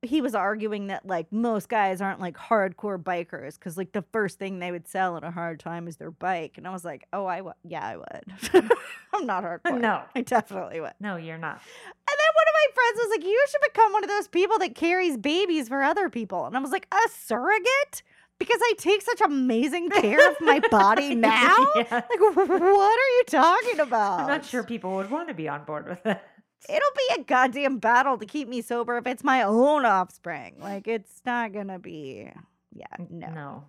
he 0.05 0.21
was 0.21 0.35
arguing 0.35 0.89
that 0.89 1.07
like 1.07 1.31
most 1.31 1.69
guys 1.69 2.01
aren't 2.01 2.19
like 2.19 2.37
hardcore 2.37 3.01
bikers 3.01 3.55
because 3.57 3.77
like 3.77 3.93
the 3.93 4.03
first 4.13 4.37
thing 4.37 4.59
they 4.59 4.73
would 4.73 4.89
sell 4.89 5.17
in 5.17 5.23
a 5.23 5.31
hard 5.31 5.61
time 5.61 5.87
is 5.87 5.97
their 5.97 6.11
bike 6.11 6.55
and 6.59 6.67
i 6.67 6.71
was 6.73 6.85
like 6.85 7.07
oh 7.13 7.25
i 7.25 7.41
would 7.41 7.55
yeah 7.63 7.87
i 7.87 7.97
would 7.97 8.25
i'm 9.15 9.25
not 9.27 9.45
hardcore 9.49 9.81
no, 9.81 10.03
i 10.17 10.21
definitely 10.23 10.81
would 10.81 10.93
no, 10.99 11.15
you're 11.15 11.39
not. 11.39 11.55
and 11.55 12.17
then 12.19 12.33
one 12.35 12.49
of 12.49 12.55
my 12.55 12.75
friends 12.75 12.99
was 12.99 13.11
like 13.17 13.25
you 13.25 13.45
should 13.49 13.61
become 13.73 13.93
one 13.93 14.03
of 14.03 14.11
those 14.11 14.27
people 14.27 14.59
that 14.59 14.75
carries 14.75 15.17
babies 15.17 15.69
for 15.69 15.85
other 15.85 16.11
people 16.11 16.47
and 16.47 16.57
i 16.57 16.59
was 16.61 16.73
like 16.73 16.89
a 16.93 17.09
surrogate 17.09 18.03
because 18.47 18.61
i 18.63 18.75
take 18.79 19.03
such 19.03 19.21
amazing 19.21 19.89
care 19.91 20.31
of 20.31 20.37
my 20.41 20.61
body 20.71 21.15
now 21.15 21.57
Yeah. 21.77 21.85
like 21.91 22.21
what 22.37 22.99
are 23.01 23.13
you 23.19 23.25
talking 23.27 23.81
about 23.81 24.21
I'm 24.21 24.27
not 24.29 24.45
sure 24.45 24.63
people 24.63 24.95
would 24.97 25.11
want 25.11 25.29
to 25.29 25.35
be 25.35 25.49
on 25.49 25.65
board 25.65 25.89
with 25.89 26.03
that. 26.05 26.25
it'll 26.69 26.97
be 27.17 27.21
a 27.21 27.25
goddamn 27.25 27.79
battle 27.79 28.19
to 28.19 28.27
keep 28.27 28.49
me 28.49 28.63
sober 28.63 28.97
if 28.99 29.07
it's 29.07 29.25
my 29.25 29.43
own 29.43 29.85
offspring. 29.85 30.57
Like 30.61 30.87
it's 30.87 31.21
not 31.27 31.53
gonna 31.53 31.79
be. 31.79 32.31
Yeah, 32.75 32.87
no, 33.11 33.29
No. 33.31 33.65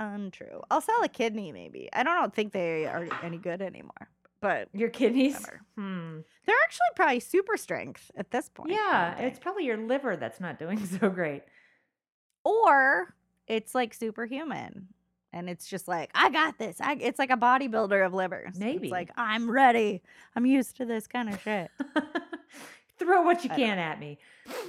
untrue. 0.00 0.62
I'll 0.70 0.80
sell 0.80 1.02
a 1.02 1.08
kidney 1.08 1.52
maybe. 1.52 1.88
I 1.92 2.02
don't 2.02 2.34
think 2.34 2.52
they 2.52 2.86
are 2.86 3.06
any 3.22 3.38
good 3.38 3.62
anymore, 3.62 4.08
but 4.40 4.68
Your 4.74 4.90
kidneys? 4.90 5.36
Hmm. 5.76 6.18
they're 6.46 6.56
actually 6.64 6.86
probably 6.96 7.20
super 7.20 7.56
strength 7.56 8.10
at 8.16 8.30
this 8.30 8.48
point. 8.48 8.70
Yeah, 8.70 9.16
it's 9.18 9.38
probably 9.38 9.64
your 9.64 9.76
liver 9.78 10.16
that's 10.16 10.40
not 10.40 10.58
doing 10.58 10.84
so 11.00 11.08
great. 11.10 11.42
or 12.44 13.14
it's 13.48 13.74
like 13.74 13.94
superhuman. 13.94 14.88
And 15.32 15.50
it's 15.50 15.66
just 15.66 15.88
like 15.88 16.10
I 16.14 16.30
got 16.30 16.58
this. 16.58 16.80
I, 16.80 16.94
it's 16.94 17.18
like 17.18 17.30
a 17.30 17.36
bodybuilder 17.36 18.04
of 18.04 18.14
livers. 18.14 18.58
Maybe. 18.58 18.86
it's 18.86 18.92
like 18.92 19.10
I'm 19.16 19.50
ready. 19.50 20.02
I'm 20.34 20.46
used 20.46 20.76
to 20.78 20.86
this 20.86 21.06
kind 21.06 21.28
of 21.28 21.40
shit. 21.42 21.70
Throw 22.98 23.22
what 23.22 23.44
you 23.44 23.50
I 23.50 23.56
don't 23.56 23.66
can 23.66 23.78
at 23.78 24.00
me. 24.00 24.18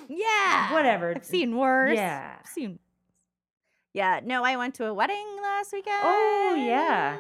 Yeah, 0.07 0.73
Whatever. 0.73 1.13
I've 1.15 1.25
seen 1.25 1.55
worse. 1.57 1.95
Yeah. 1.95 2.35
I've 2.39 2.47
seen. 2.47 2.79
Yeah, 3.93 4.19
no, 4.23 4.43
I 4.43 4.55
went 4.55 4.75
to 4.75 4.85
a 4.85 4.93
wedding 4.93 5.25
last 5.41 5.73
weekend. 5.73 5.99
Oh, 6.03 6.55
yeah. 6.57 7.17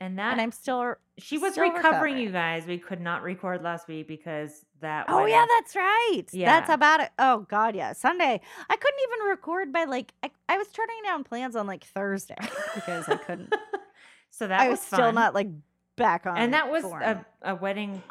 And 0.00 0.18
that 0.18 0.32
and 0.32 0.40
I'm 0.40 0.52
still. 0.52 0.94
she 1.18 1.38
was 1.38 1.52
still 1.52 1.64
recovering, 1.64 1.84
recovering. 1.84 2.18
you 2.18 2.30
guys. 2.30 2.66
We 2.66 2.78
could 2.78 3.00
not 3.00 3.22
record 3.22 3.62
last 3.62 3.86
week 3.86 4.08
because 4.08 4.64
that 4.80 5.06
Oh 5.08 5.26
yeah, 5.26 5.46
that's 5.56 5.76
right. 5.76 6.24
Yeah. 6.32 6.58
That's 6.58 6.72
about 6.72 7.00
it. 7.00 7.10
Oh 7.20 7.46
god, 7.48 7.76
yeah. 7.76 7.92
Sunday, 7.92 8.40
I 8.68 8.76
couldn't 8.76 9.00
even 9.04 9.28
record 9.28 9.72
by 9.72 9.84
like 9.84 10.12
I, 10.24 10.30
I 10.48 10.58
was 10.58 10.68
turning 10.68 10.96
down 11.04 11.22
plans 11.22 11.54
on 11.54 11.68
like 11.68 11.84
Thursday 11.84 12.36
because 12.74 13.08
I 13.08 13.14
couldn't. 13.14 13.54
so 14.30 14.48
that 14.48 14.60
I 14.60 14.68
was, 14.68 14.80
was 14.80 14.86
still 14.86 15.12
not 15.12 15.34
like 15.34 15.48
back 15.96 16.26
on. 16.26 16.36
and 16.36 16.52
that 16.52 16.68
was 16.68 16.82
a, 16.84 17.24
a 17.42 17.54
wedding 17.54 18.02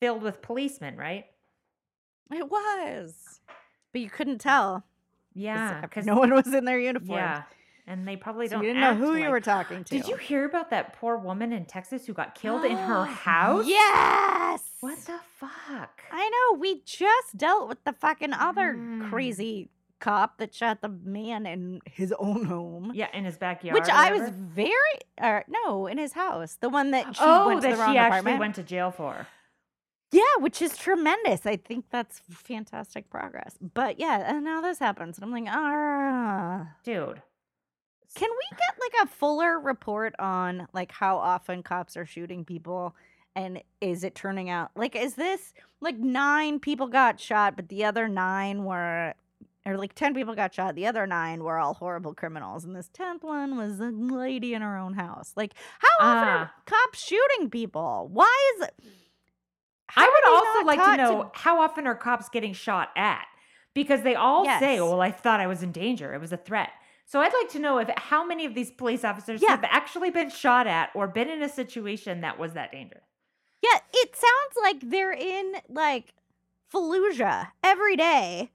filled 0.00 0.22
with 0.22 0.42
policemen, 0.42 0.96
right? 0.96 1.26
It 2.32 2.50
was, 2.50 3.40
but 3.92 4.00
you 4.00 4.10
couldn't 4.10 4.38
tell. 4.38 4.84
Yeah, 5.34 5.80
because 5.82 6.06
no 6.12 6.16
one 6.16 6.32
was 6.34 6.52
in 6.52 6.64
their 6.64 6.78
uniform. 6.78 7.18
yeah, 7.18 7.42
and 7.86 8.06
they 8.06 8.16
probably 8.16 8.46
so 8.48 8.56
don't. 8.56 8.64
you 8.64 8.74
didn't 8.74 8.80
know 8.82 8.94
who 8.94 9.16
you 9.16 9.30
were 9.30 9.40
talking 9.40 9.84
to. 9.84 9.94
Did 9.98 10.08
you 10.08 10.16
hear 10.16 10.44
about 10.44 10.70
that 10.70 10.94
poor 10.94 11.16
woman 11.16 11.52
in 11.52 11.64
Texas 11.66 12.06
who 12.06 12.12
got 12.12 12.34
killed 12.34 12.64
in 12.64 12.76
her 12.76 13.04
house? 13.28 13.66
Yes. 13.66 14.62
What 14.80 14.98
the 15.06 15.18
fuck? 15.38 16.02
I 16.10 16.28
know. 16.28 16.58
We 16.58 16.82
just 16.84 17.36
dealt 17.36 17.68
with 17.68 17.82
the 17.84 17.92
fucking 17.92 18.32
other 18.32 18.74
Mm. 18.74 19.08
crazy 19.10 19.70
cop 20.00 20.38
that 20.38 20.52
shot 20.52 20.80
the 20.82 20.88
man 20.88 21.46
in 21.46 21.80
his 21.84 22.12
own 22.18 22.44
home. 22.44 22.90
Yeah, 22.92 23.06
in 23.14 23.24
his 23.24 23.36
backyard. 23.38 23.74
Which 23.78 23.88
I 23.88 24.10
was 24.12 24.30
very, 24.30 24.74
uh, 25.20 25.40
no, 25.48 25.86
in 25.86 25.96
his 25.98 26.12
house. 26.12 26.56
The 26.60 26.68
one 26.68 26.90
that 26.90 27.14
she 27.14 27.22
oh, 27.24 27.46
went 27.46 27.62
to 27.62 27.68
that 27.68 27.76
the 27.76 27.80
wrong 27.80 27.92
she 27.94 27.98
actually 27.98 28.18
apartment. 28.18 28.40
went 28.40 28.54
to 28.56 28.62
jail 28.64 28.90
for. 28.90 29.28
Yeah, 30.12 30.20
which 30.38 30.62
is 30.62 30.76
tremendous. 30.76 31.46
I 31.46 31.56
think 31.56 31.86
that's 31.90 32.20
fantastic 32.30 33.10
progress. 33.10 33.56
But 33.74 33.98
yeah, 33.98 34.22
and 34.36 34.44
now 34.44 34.60
this 34.60 34.78
happens, 34.78 35.18
and 35.18 35.24
I'm 35.24 35.32
like, 35.32 35.52
ah. 35.52 36.68
Dude. 36.84 37.22
Can 38.14 38.28
we 38.28 38.56
get 38.58 38.76
like 38.78 39.08
a 39.08 39.10
fuller 39.10 39.58
report 39.58 40.14
on 40.18 40.68
like 40.74 40.92
how 40.92 41.16
often 41.16 41.62
cops 41.62 41.96
are 41.96 42.04
shooting 42.04 42.44
people? 42.44 42.94
And 43.34 43.62
is 43.80 44.04
it 44.04 44.14
turning 44.14 44.50
out 44.50 44.70
like 44.76 44.94
is 44.94 45.14
this 45.14 45.54
like 45.80 45.96
nine 45.98 46.60
people 46.60 46.88
got 46.88 47.18
shot, 47.18 47.56
but 47.56 47.70
the 47.70 47.84
other 47.86 48.08
nine 48.08 48.64
were 48.64 49.14
or 49.64 49.78
like 49.78 49.94
ten 49.94 50.12
people 50.12 50.34
got 50.34 50.52
shot, 50.52 50.74
the 50.74 50.86
other 50.86 51.06
nine 51.06 51.42
were 51.42 51.56
all 51.56 51.72
horrible 51.72 52.12
criminals, 52.12 52.64
and 52.66 52.76
this 52.76 52.90
tenth 52.92 53.22
one 53.22 53.56
was 53.56 53.80
a 53.80 53.84
lady 53.86 54.52
in 54.52 54.60
her 54.60 54.76
own 54.76 54.92
house. 54.92 55.32
Like 55.34 55.54
how 55.78 56.06
often 56.06 56.28
are 56.28 56.50
Ah. 56.54 56.62
cops 56.66 57.02
shooting 57.02 57.48
people? 57.48 58.10
Why 58.12 58.52
is 58.56 58.68
it 58.68 58.74
how 59.94 60.02
I 60.04 60.08
would 60.08 60.24
also 60.32 60.66
like 60.66 60.78
to 60.84 60.96
know 60.96 61.30
how 61.34 61.60
often 61.60 61.86
are 61.86 61.94
cops 61.94 62.28
getting 62.28 62.52
shot 62.52 62.90
at? 62.96 63.26
Because 63.74 64.02
they 64.02 64.14
all 64.14 64.44
say, 64.44 64.74
Yes. 64.74 64.80
"Well, 64.82 65.00
I 65.00 65.10
thought 65.10 65.40
I 65.40 65.46
was 65.46 65.62
in 65.62 65.72
danger. 65.72 66.12
It 66.14 66.20
was 66.20 66.32
a 66.32 66.36
threat." 66.36 66.70
So 67.06 67.20
I'd 67.20 67.32
like 67.32 67.48
to 67.50 67.58
know 67.58 67.78
if 67.78 67.88
how 67.96 68.24
many 68.24 68.44
of 68.46 68.54
these 68.54 68.70
police 68.70 69.04
officers 69.04 69.42
Yeah. 69.42 69.50
have 69.50 69.64
actually 69.64 70.10
been 70.10 70.30
shot 70.30 70.66
at 70.66 70.90
or 70.94 71.08
been 71.08 71.28
in 71.28 71.42
a 71.42 71.48
situation 71.48 72.20
that 72.22 72.38
was 72.38 72.52
that 72.54 72.70
danger. 72.72 73.02
Yeah, 73.62 73.78
it 73.92 74.16
sounds 74.16 74.56
like 74.62 74.80
they're 74.90 75.12
in 75.12 75.54
like 75.68 76.14
Fallujah 76.72 77.48
every 77.62 77.96
day 77.96 78.50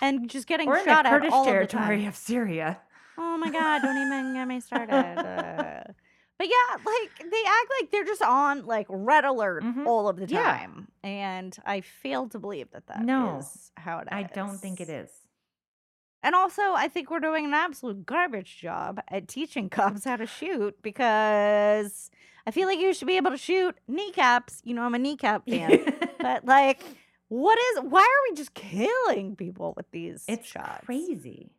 and 0.00 0.28
just 0.28 0.46
getting 0.46 0.68
Or 0.68 0.76
in 0.78 0.84
the 0.84 0.90
shot 0.90 1.06
at 1.06 1.10
Kurdish 1.10 1.32
all 1.32 1.44
territory 1.44 1.98
time. 2.00 2.08
of 2.08 2.16
Syria. 2.16 2.80
Oh 3.18 3.36
my 3.38 3.50
god, 3.50 3.82
don't 3.82 3.96
even 3.98 4.34
get 4.34 4.46
me 4.46 4.60
started. 4.60 5.94
But 6.42 6.48
yeah, 6.48 6.76
like 6.84 7.18
they 7.30 7.42
act 7.46 7.70
like 7.80 7.90
they're 7.92 8.04
just 8.04 8.20
on 8.20 8.66
like 8.66 8.86
red 8.88 9.24
alert 9.24 9.62
Mhm. 9.62 9.86
all 9.86 10.08
of 10.08 10.16
the 10.16 10.26
Yeah. 10.26 10.42
time, 10.42 10.88
and 11.04 11.56
I 11.64 11.82
fail 11.82 12.28
to 12.30 12.40
believe 12.40 12.72
that 12.72 12.88
that 12.88 12.98
is 12.98 13.04
No, 13.06 13.40
how 13.76 13.98
it 13.98 14.02
is. 14.02 14.08
I 14.10 14.24
don't 14.24 14.58
think 14.58 14.80
it 14.80 14.88
is. 14.88 15.08
And 16.24 16.34
also, 16.34 16.62
I 16.72 16.88
think 16.88 17.12
we're 17.12 17.20
doing 17.20 17.44
an 17.44 17.54
absolute 17.54 18.04
garbage 18.06 18.58
job 18.58 19.00
at 19.06 19.28
teaching 19.28 19.70
cops 19.78 20.02
how 20.04 20.16
to 20.16 20.26
shoot 20.26 20.82
because 20.82 22.10
I 22.44 22.50
feel 22.50 22.66
like 22.66 22.80
you 22.80 22.92
should 22.92 23.06
be 23.06 23.16
able 23.18 23.30
to 23.30 23.36
shoot 23.38 23.76
kneecaps. 23.86 24.62
You 24.64 24.74
know, 24.74 24.82
I'm 24.82 24.96
a 24.96 24.98
kneecap 24.98 25.48
fan. 25.48 25.78
but 26.20 26.44
like, 26.44 26.82
what 27.28 27.56
is? 27.56 27.84
Why 27.84 28.00
are 28.02 28.30
we 28.30 28.34
just 28.36 28.54
killing 28.54 29.36
people 29.36 29.74
with 29.76 29.88
these 29.92 30.24
it's 30.26 30.48
shots? 30.48 30.84
crazy. 30.86 31.50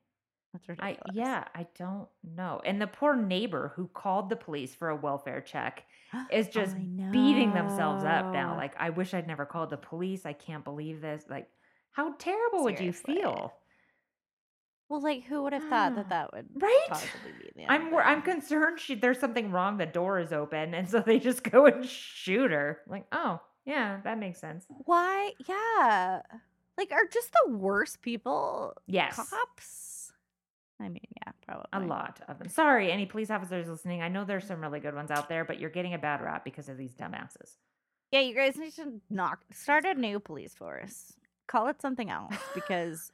That's 0.53 0.79
I 0.79 0.97
yeah, 1.13 1.45
I 1.55 1.65
don't 1.75 2.07
know. 2.23 2.61
And 2.63 2.81
the 2.81 2.87
poor 2.87 3.15
neighbor 3.15 3.73
who 3.75 3.87
called 3.87 4.29
the 4.29 4.35
police 4.35 4.75
for 4.75 4.89
a 4.89 4.95
welfare 4.95 5.41
check 5.41 5.85
is 6.31 6.47
just 6.47 6.75
I 6.75 6.87
beating 7.09 7.53
themselves 7.53 8.03
up 8.03 8.31
now. 8.31 8.55
Like, 8.55 8.75
I 8.77 8.91
wish 8.91 9.13
I'd 9.13 9.27
never 9.27 9.45
called 9.45 9.71
the 9.71 9.77
police. 9.77 10.25
I 10.25 10.33
can't 10.33 10.63
believe 10.63 11.01
this. 11.01 11.25
Like, 11.29 11.49
how 11.91 12.13
terrible 12.17 12.63
would 12.63 12.79
you 12.79 12.93
feel? 12.93 13.53
well, 14.89 15.01
like, 15.01 15.23
who 15.23 15.41
would 15.43 15.53
have 15.53 15.63
thought 15.63 15.95
that 15.95 16.09
that 16.09 16.31
would 16.33 16.49
right? 16.53 16.87
possibly 16.87 17.31
be 17.31 17.51
the 17.55 17.71
I'm? 17.71 17.93
I'm 17.95 18.21
concerned 18.21 18.79
she 18.79 18.95
there's 18.95 19.19
something 19.19 19.51
wrong. 19.51 19.77
The 19.77 19.85
door 19.87 20.19
is 20.19 20.31
open, 20.31 20.73
and 20.75 20.87
so 20.89 20.99
they 20.99 21.19
just 21.19 21.43
go 21.51 21.65
and 21.65 21.85
shoot 21.87 22.51
her. 22.51 22.81
Like, 22.87 23.07
oh 23.11 23.41
yeah, 23.65 24.01
that 24.03 24.19
makes 24.19 24.39
sense. 24.39 24.65
Why? 24.85 25.31
Yeah. 25.47 26.21
Like, 26.77 26.91
are 26.91 27.07
just 27.07 27.31
the 27.31 27.53
worst 27.55 28.01
people 28.01 28.73
Yes, 28.87 29.15
cops? 29.15 29.92
I 30.83 30.89
mean, 30.89 30.99
yeah, 31.17 31.31
probably 31.47 31.65
a 31.73 31.89
lot 31.89 32.21
of 32.27 32.39
them. 32.39 32.49
Sorry, 32.49 32.91
any 32.91 33.05
police 33.05 33.29
officers 33.29 33.67
listening. 33.67 34.01
I 34.01 34.09
know 34.09 34.25
there's 34.25 34.45
some 34.45 34.61
really 34.61 34.79
good 34.79 34.95
ones 34.95 35.11
out 35.11 35.29
there, 35.29 35.45
but 35.45 35.59
you're 35.59 35.69
getting 35.69 35.93
a 35.93 35.97
bad 35.97 36.21
rap 36.21 36.43
because 36.43 36.69
of 36.69 36.77
these 36.77 36.93
dumbasses. 36.93 37.57
Yeah, 38.11 38.19
you 38.21 38.35
guys 38.35 38.57
need 38.57 38.73
to 38.73 39.01
knock 39.09 39.39
start 39.51 39.85
a 39.85 39.93
new 39.93 40.19
police 40.19 40.53
force. 40.53 41.13
Call 41.47 41.67
it 41.67 41.81
something 41.81 42.09
else 42.09 42.35
because 42.55 43.11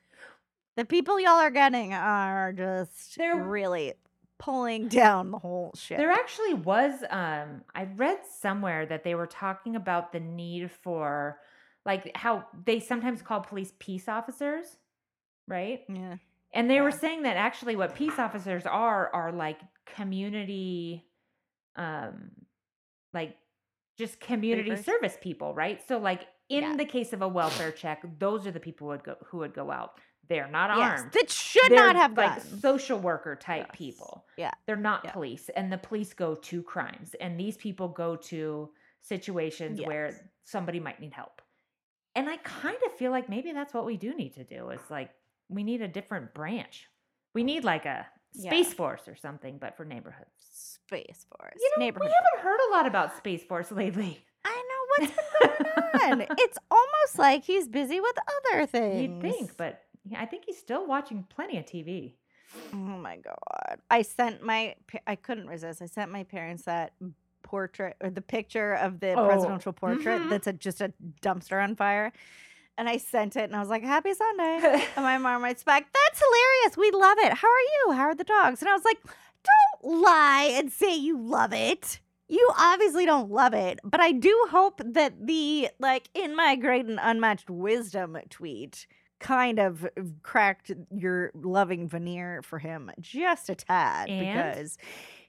the 0.76 0.86
people 0.86 1.20
y'all 1.20 1.40
are 1.40 1.52
getting 1.52 1.94
are 1.94 2.52
just 2.54 3.18
They're- 3.18 3.42
really 3.42 3.94
pulling 4.40 4.88
down 4.88 5.32
the 5.32 5.38
whole 5.40 5.72
shit. 5.76 5.98
There 5.98 6.12
actually 6.12 6.54
was 6.54 7.04
um 7.10 7.64
I 7.76 7.88
read 7.96 8.20
somewhere 8.40 8.86
that 8.86 9.04
they 9.04 9.14
were 9.16 9.28
talking 9.28 9.76
about 9.76 10.12
the 10.14 10.20
need 10.20 10.72
for 10.72 11.38
like 11.86 12.12
how 12.16 12.46
they 12.66 12.80
sometimes 12.80 13.22
call 13.22 13.42
police 13.42 13.74
peace 13.80 14.08
officers, 14.08 14.78
right? 15.48 15.82
yeah. 15.90 16.16
And 16.54 16.70
they 16.70 16.82
were 16.82 16.92
saying 16.92 17.24
that 17.24 17.38
actually 17.38 17.76
what 17.76 17.96
peace 17.96 18.18
officers 18.18 18.66
are 18.66 19.10
are 19.14 19.32
like 19.32 19.60
community 19.86 21.06
um 21.76 22.32
like 23.14 23.36
just 23.98 24.20
community 24.20 24.76
service 24.76 25.18
people, 25.22 25.54
right? 25.54 25.82
So 25.88 25.98
like 25.98 26.28
in 26.50 26.64
Yeah. 26.64 26.76
the 26.78 26.86
case 26.86 27.14
of 27.14 27.22
a 27.22 27.28
welfare 27.28 27.72
check, 27.72 28.04
those 28.18 28.48
are 28.48 28.52
the 28.52 28.60
people 28.60 28.86
who 28.88 28.92
would 28.92 29.04
go 29.04 29.16
who 29.26 29.38
would 29.40 29.54
go 29.54 29.70
out. 29.72 30.00
They're 30.28 30.48
not 30.48 30.76
Yes, 30.78 31.00
armed. 31.02 31.12
that 31.14 31.30
should 31.30 31.72
They're 31.72 31.86
not 31.88 31.96
have 31.96 32.16
like 32.18 32.36
guns. 32.36 32.62
social 32.62 33.00
worker 33.00 33.36
type 33.36 33.68
Yes. 33.70 33.76
people. 33.78 34.26
Yeah. 34.38 34.52
They're 34.66 34.76
not 34.76 35.04
Yeah. 35.06 35.12
police, 35.12 35.50
and 35.50 35.72
the 35.72 35.78
police 35.78 36.14
go 36.14 36.36
to 36.36 36.62
crimes, 36.64 37.16
and 37.16 37.40
these 37.40 37.58
people 37.58 37.88
go 37.90 38.16
to 38.16 38.72
situations 39.02 39.80
Yes. 39.80 39.88
where 39.88 40.32
somebody 40.44 40.80
might 40.80 41.00
need 41.00 41.14
help. 41.14 41.42
And 42.16 42.30
I 42.30 42.38
kind 42.38 42.78
of 42.86 42.94
feel 42.94 43.12
like 43.12 43.28
maybe 43.30 43.52
that's 43.54 43.74
what 43.74 43.86
we 43.86 43.98
do 43.98 44.14
need 44.14 44.34
to 44.36 44.44
do. 44.44 44.70
Is 44.70 44.82
like 44.92 45.10
we 45.50 45.64
need 45.64 45.82
a 45.82 45.88
different 45.88 46.34
branch. 46.34 46.88
We 47.34 47.44
need 47.44 47.64
like 47.64 47.86
a 47.86 48.08
Yeah. 48.34 48.52
space 48.52 48.74
force 48.74 49.08
or 49.08 49.16
something, 49.16 49.58
but 49.58 49.76
for 49.76 49.84
neighborhoods. 49.86 50.30
Space 50.86 51.26
Force. 51.38 51.54
You 51.60 51.70
know, 51.78 51.80
we 51.80 51.86
haven't 51.88 52.40
heard 52.42 52.60
a 52.70 52.72
lot 52.72 52.86
about 52.88 53.16
Space 53.18 53.44
Force 53.44 53.72
lately. 53.84 54.24
I 54.46 54.64
know 54.70 55.06
what's 55.08 55.14
going 55.42 56.22
on. 56.22 56.28
it's 56.38 56.58
almost 56.72 57.18
like 57.20 57.44
he's 57.44 57.68
busy 57.68 58.00
with 58.00 58.16
other 58.52 58.66
things. 58.66 59.02
You'd 59.02 59.22
think, 59.22 59.58
but 59.58 59.82
I 60.16 60.26
think 60.26 60.46
he's 60.46 60.58
still 60.58 60.88
watching 60.88 61.26
plenty 61.30 61.58
of 61.58 61.66
TV. 61.66 62.14
Oh 62.74 62.78
my 62.78 63.18
god! 63.18 63.80
I 63.92 64.02
sent 64.02 64.42
my 64.44 64.76
I 65.06 65.16
couldn't 65.16 65.48
resist. 65.48 65.82
I 65.82 65.86
sent 65.86 66.12
my 66.12 66.24
parents 66.24 66.64
that 66.64 66.94
portrait 67.44 67.96
or 68.02 68.10
the 68.10 68.22
picture 68.22 68.74
of 68.74 69.00
the 69.00 69.14
Oh, 69.14 69.26
presidential 69.26 69.74
portrait 69.74 70.22
mhm. 70.22 70.30
that's 70.30 70.48
a, 70.48 70.54
just 70.54 70.82
a 70.82 70.92
dumpster 71.22 71.64
on 71.64 71.76
fire. 71.76 72.12
And 72.80 72.88
I 72.88 72.96
sent 72.96 73.36
it 73.36 73.44
and 73.44 73.56
I 73.56 73.60
was 73.60 73.68
like, 73.68 73.84
Happy 73.84 74.14
Sunday. 74.14 74.86
and 74.96 75.04
my 75.04 75.18
mom 75.18 75.44
writes 75.44 75.64
back, 75.64 75.86
That's 75.92 76.20
hilarious. 76.20 76.78
We 76.78 76.92
love 76.98 77.18
it. 77.20 77.34
How 77.34 77.48
are 77.50 77.60
you? 77.88 77.92
How 77.94 78.04
are 78.04 78.16
the 78.16 78.24
dogs? 78.24 78.62
And 78.62 78.70
I 78.70 78.74
was 78.74 78.86
like, 78.86 79.00
Don't 79.04 80.02
lie 80.02 80.52
and 80.54 80.72
say 80.72 80.96
you 80.96 81.20
love 81.20 81.52
it. 81.52 82.00
You 82.30 82.50
obviously 82.58 83.06
don't 83.06 83.30
love 83.30 83.54
it. 83.54 83.80
But 83.84 84.00
I 84.00 84.14
do 84.14 84.48
hope 84.50 84.82
that 84.86 85.28
the, 85.28 85.70
like, 85.80 86.10
in 86.14 86.36
my 86.36 86.56
great 86.56 86.86
and 86.86 87.00
unmatched 87.02 87.50
wisdom 87.50 88.18
tweet 88.30 88.88
kind 89.20 89.60
of 89.60 89.86
cracked 90.24 90.72
your 90.96 91.32
loving 91.34 91.90
veneer 91.90 92.42
for 92.42 92.60
him 92.60 92.90
just 93.02 93.50
a 93.50 93.56
tad 93.56 94.10
And? 94.10 94.20
because 94.22 94.78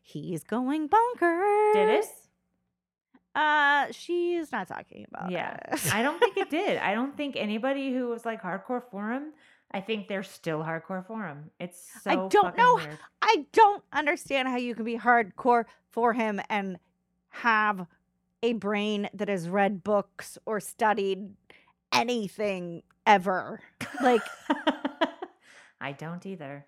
he's 0.02 0.44
going 0.44 0.88
bonkers. 0.88 1.72
Did 1.72 1.88
it? 1.88 2.04
Uh, 3.34 3.86
she's 3.92 4.50
not 4.50 4.66
talking 4.68 5.06
about 5.12 5.30
Yeah. 5.30 5.56
it. 5.72 5.94
I 5.94 6.02
don't 6.02 6.18
think 6.18 6.36
it 6.36 6.50
did. 6.50 6.78
I 6.78 6.94
don't 6.98 7.16
think 7.16 7.36
anybody 7.36 7.92
who 7.92 8.08
was 8.08 8.24
like 8.24 8.42
hardcore 8.42 8.82
for 8.90 9.10
him, 9.12 9.32
I 9.70 9.80
think 9.80 10.08
they're 10.08 10.24
still 10.24 10.60
hardcore 10.64 11.06
for 11.06 11.24
him. 11.26 11.50
It's 11.60 11.88
so 12.02 12.10
I 12.10 12.28
don't 12.28 12.56
know 12.56 12.74
weird. 12.76 12.98
I 13.22 13.46
don't 13.52 13.84
understand 13.92 14.48
how 14.48 14.56
you 14.56 14.74
can 14.74 14.84
be 14.84 14.98
hardcore 14.98 15.64
for 15.90 16.12
him 16.12 16.40
and 16.48 16.78
have 17.28 17.86
a 18.42 18.54
brain 18.54 19.08
that 19.14 19.28
has 19.28 19.48
read 19.48 19.84
books 19.84 20.36
or 20.46 20.58
studied 20.58 21.28
anything 21.92 22.82
ever. 23.06 23.60
Like, 24.02 24.22
I 25.80 25.92
don't 25.92 26.24
either. 26.26 26.66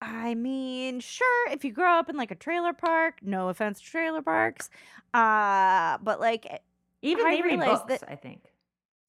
I 0.00 0.34
mean, 0.34 1.00
sure, 1.00 1.50
if 1.50 1.64
you 1.64 1.72
grow 1.72 1.98
up 1.98 2.08
in 2.08 2.16
like 2.16 2.30
a 2.30 2.36
trailer 2.36 2.72
park, 2.72 3.18
no 3.22 3.48
offense 3.48 3.80
to 3.80 3.86
trailer 3.86 4.22
parks, 4.22 4.70
uh, 5.14 5.98
but 6.02 6.20
like, 6.20 6.46
Even 7.02 7.26
I 7.26 7.36
they 7.36 7.42
read 7.42 7.60
books, 7.60 7.82
that- 8.00 8.04
I 8.10 8.14
think. 8.16 8.42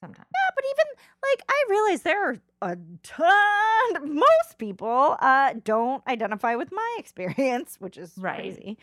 Sometimes. 0.01 0.27
Yeah, 0.33 0.55
but 0.55 0.63
even 0.71 0.85
like, 1.29 1.43
I 1.49 1.65
realize 1.69 2.01
there 2.03 2.29
are 2.29 2.37
a 2.61 2.77
ton, 3.03 4.15
most 4.15 4.57
people 4.57 5.17
uh, 5.19 5.55
don't 5.65 6.01
identify 6.07 6.55
with 6.55 6.71
my 6.71 6.95
experience, 6.97 7.75
which 7.81 7.97
is 7.97 8.13
Right. 8.17 8.37
crazy. 8.39 8.77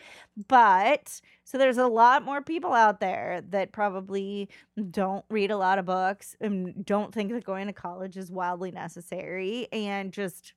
But 0.47 1.19
so 1.43 1.57
there's 1.57 1.79
a 1.79 1.87
lot 1.87 2.23
more 2.23 2.43
people 2.43 2.71
out 2.71 2.99
there 2.99 3.41
that 3.49 3.71
probably 3.71 4.47
don't 4.91 5.25
read 5.29 5.49
a 5.49 5.57
lot 5.57 5.79
of 5.79 5.85
books 5.85 6.35
and 6.39 6.85
don't 6.85 7.11
think 7.11 7.31
that 7.31 7.43
going 7.43 7.65
to 7.65 7.73
college 7.73 8.15
is 8.15 8.31
wildly 8.31 8.69
necessary 8.69 9.67
and 9.71 10.13
just, 10.13 10.53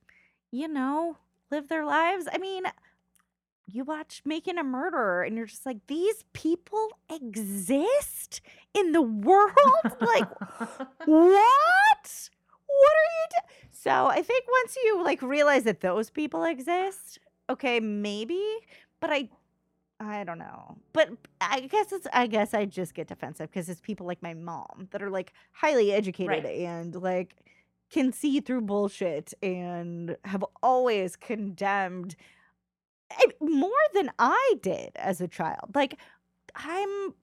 you 0.51 0.67
know, 0.67 1.17
live 1.51 1.67
their 1.67 1.85
lives. 1.85 2.27
I 2.31 2.37
mean, 2.37 2.63
you 3.67 3.83
watch 3.83 4.21
Making 4.25 4.57
a 4.57 4.63
Murderer 4.63 5.23
and 5.23 5.37
you're 5.37 5.45
just 5.45 5.65
like, 5.65 5.85
these 5.87 6.23
people 6.33 6.87
exist 7.13 8.41
in 8.73 8.91
the 8.91 9.01
world? 9.01 9.51
like, 10.01 10.29
what? 11.05 12.29
What 12.67 12.93
are 12.93 13.11
you 13.11 13.27
do-? 13.29 13.67
So 13.71 14.07
I 14.07 14.21
think 14.21 14.45
once 14.63 14.75
you 14.83 15.03
like 15.03 15.21
realize 15.21 15.63
that 15.63 15.81
those 15.81 16.09
people 16.09 16.43
exist, 16.43 17.19
okay, 17.49 17.79
maybe, 17.79 18.41
but 18.99 19.09
I 19.11 19.29
I 19.99 20.23
don't 20.23 20.39
know. 20.39 20.77
But 20.93 21.09
I 21.41 21.61
guess 21.61 21.91
it's 21.91 22.07
I 22.13 22.27
guess 22.27 22.53
I 22.53 22.65
just 22.65 22.93
get 22.93 23.07
defensive 23.07 23.49
because 23.51 23.69
it's 23.69 23.81
people 23.81 24.07
like 24.07 24.21
my 24.23 24.33
mom 24.33 24.87
that 24.91 25.01
are 25.03 25.09
like 25.09 25.33
highly 25.51 25.91
educated 25.91 26.43
Right. 26.43 26.59
and 26.61 26.95
like 26.95 27.35
can 27.91 28.11
see 28.13 28.39
through 28.39 28.61
bullshit 28.61 29.33
and 29.43 30.15
have 30.25 30.43
always 30.63 31.15
condemned 31.15 32.15
eh, 33.11 33.27
more 33.39 33.71
than 33.93 34.11
I 34.17 34.55
did 34.61 34.91
as 34.95 35.21
a 35.21 35.27
child. 35.27 35.75
Like 35.75 35.99
I'm 36.55 37.13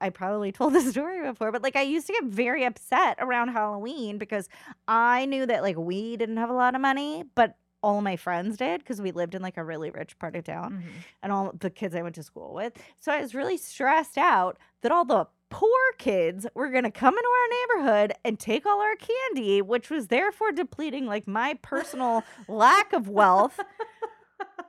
I 0.00 0.10
probably 0.10 0.50
told 0.52 0.72
this 0.72 0.90
story 0.90 1.22
before, 1.22 1.52
but 1.52 1.62
like 1.62 1.76
I 1.76 1.82
used 1.82 2.06
to 2.06 2.12
get 2.12 2.24
very 2.24 2.64
upset 2.64 3.18
around 3.20 3.48
Halloween 3.48 4.18
because 4.18 4.48
I 4.88 5.26
knew 5.26 5.46
that 5.46 5.62
like 5.62 5.76
we 5.76 6.16
didn't 6.16 6.38
have 6.38 6.50
a 6.50 6.54
lot 6.54 6.74
of 6.74 6.80
money, 6.80 7.24
but 7.34 7.56
all 7.84 7.98
of 7.98 8.04
my 8.04 8.16
friends 8.16 8.56
did 8.56 8.80
because 8.80 9.00
we 9.02 9.12
lived 9.12 9.34
in 9.34 9.42
like 9.42 9.56
a 9.58 9.64
really 9.64 9.90
rich 9.90 10.18
part 10.18 10.34
of 10.36 10.44
town 10.44 10.82
Mhm. 10.84 10.90
and 11.22 11.32
all 11.32 11.52
the 11.58 11.70
kids 11.70 11.94
I 11.94 12.02
went 12.02 12.14
to 12.14 12.22
school 12.22 12.54
with. 12.54 12.72
So 13.00 13.12
I 13.12 13.20
was 13.20 13.34
really 13.34 13.56
stressed 13.58 14.16
out 14.18 14.58
that 14.82 14.90
all 14.90 15.04
the 15.04 15.26
poor 15.50 15.80
kids 15.98 16.46
were 16.54 16.70
going 16.70 16.84
to 16.84 16.90
come 16.90 17.14
into 17.16 17.28
our 17.28 17.82
neighborhood 17.84 18.12
and 18.24 18.40
take 18.40 18.64
all 18.66 18.80
our 18.80 18.96
candy, 18.96 19.60
which 19.62 19.90
was 19.90 20.08
therefore 20.08 20.50
depleting 20.50 21.06
like 21.06 21.28
my 21.28 21.54
personal 21.62 22.24
lack 22.48 22.92
of 22.92 23.08
wealth. 23.08 23.60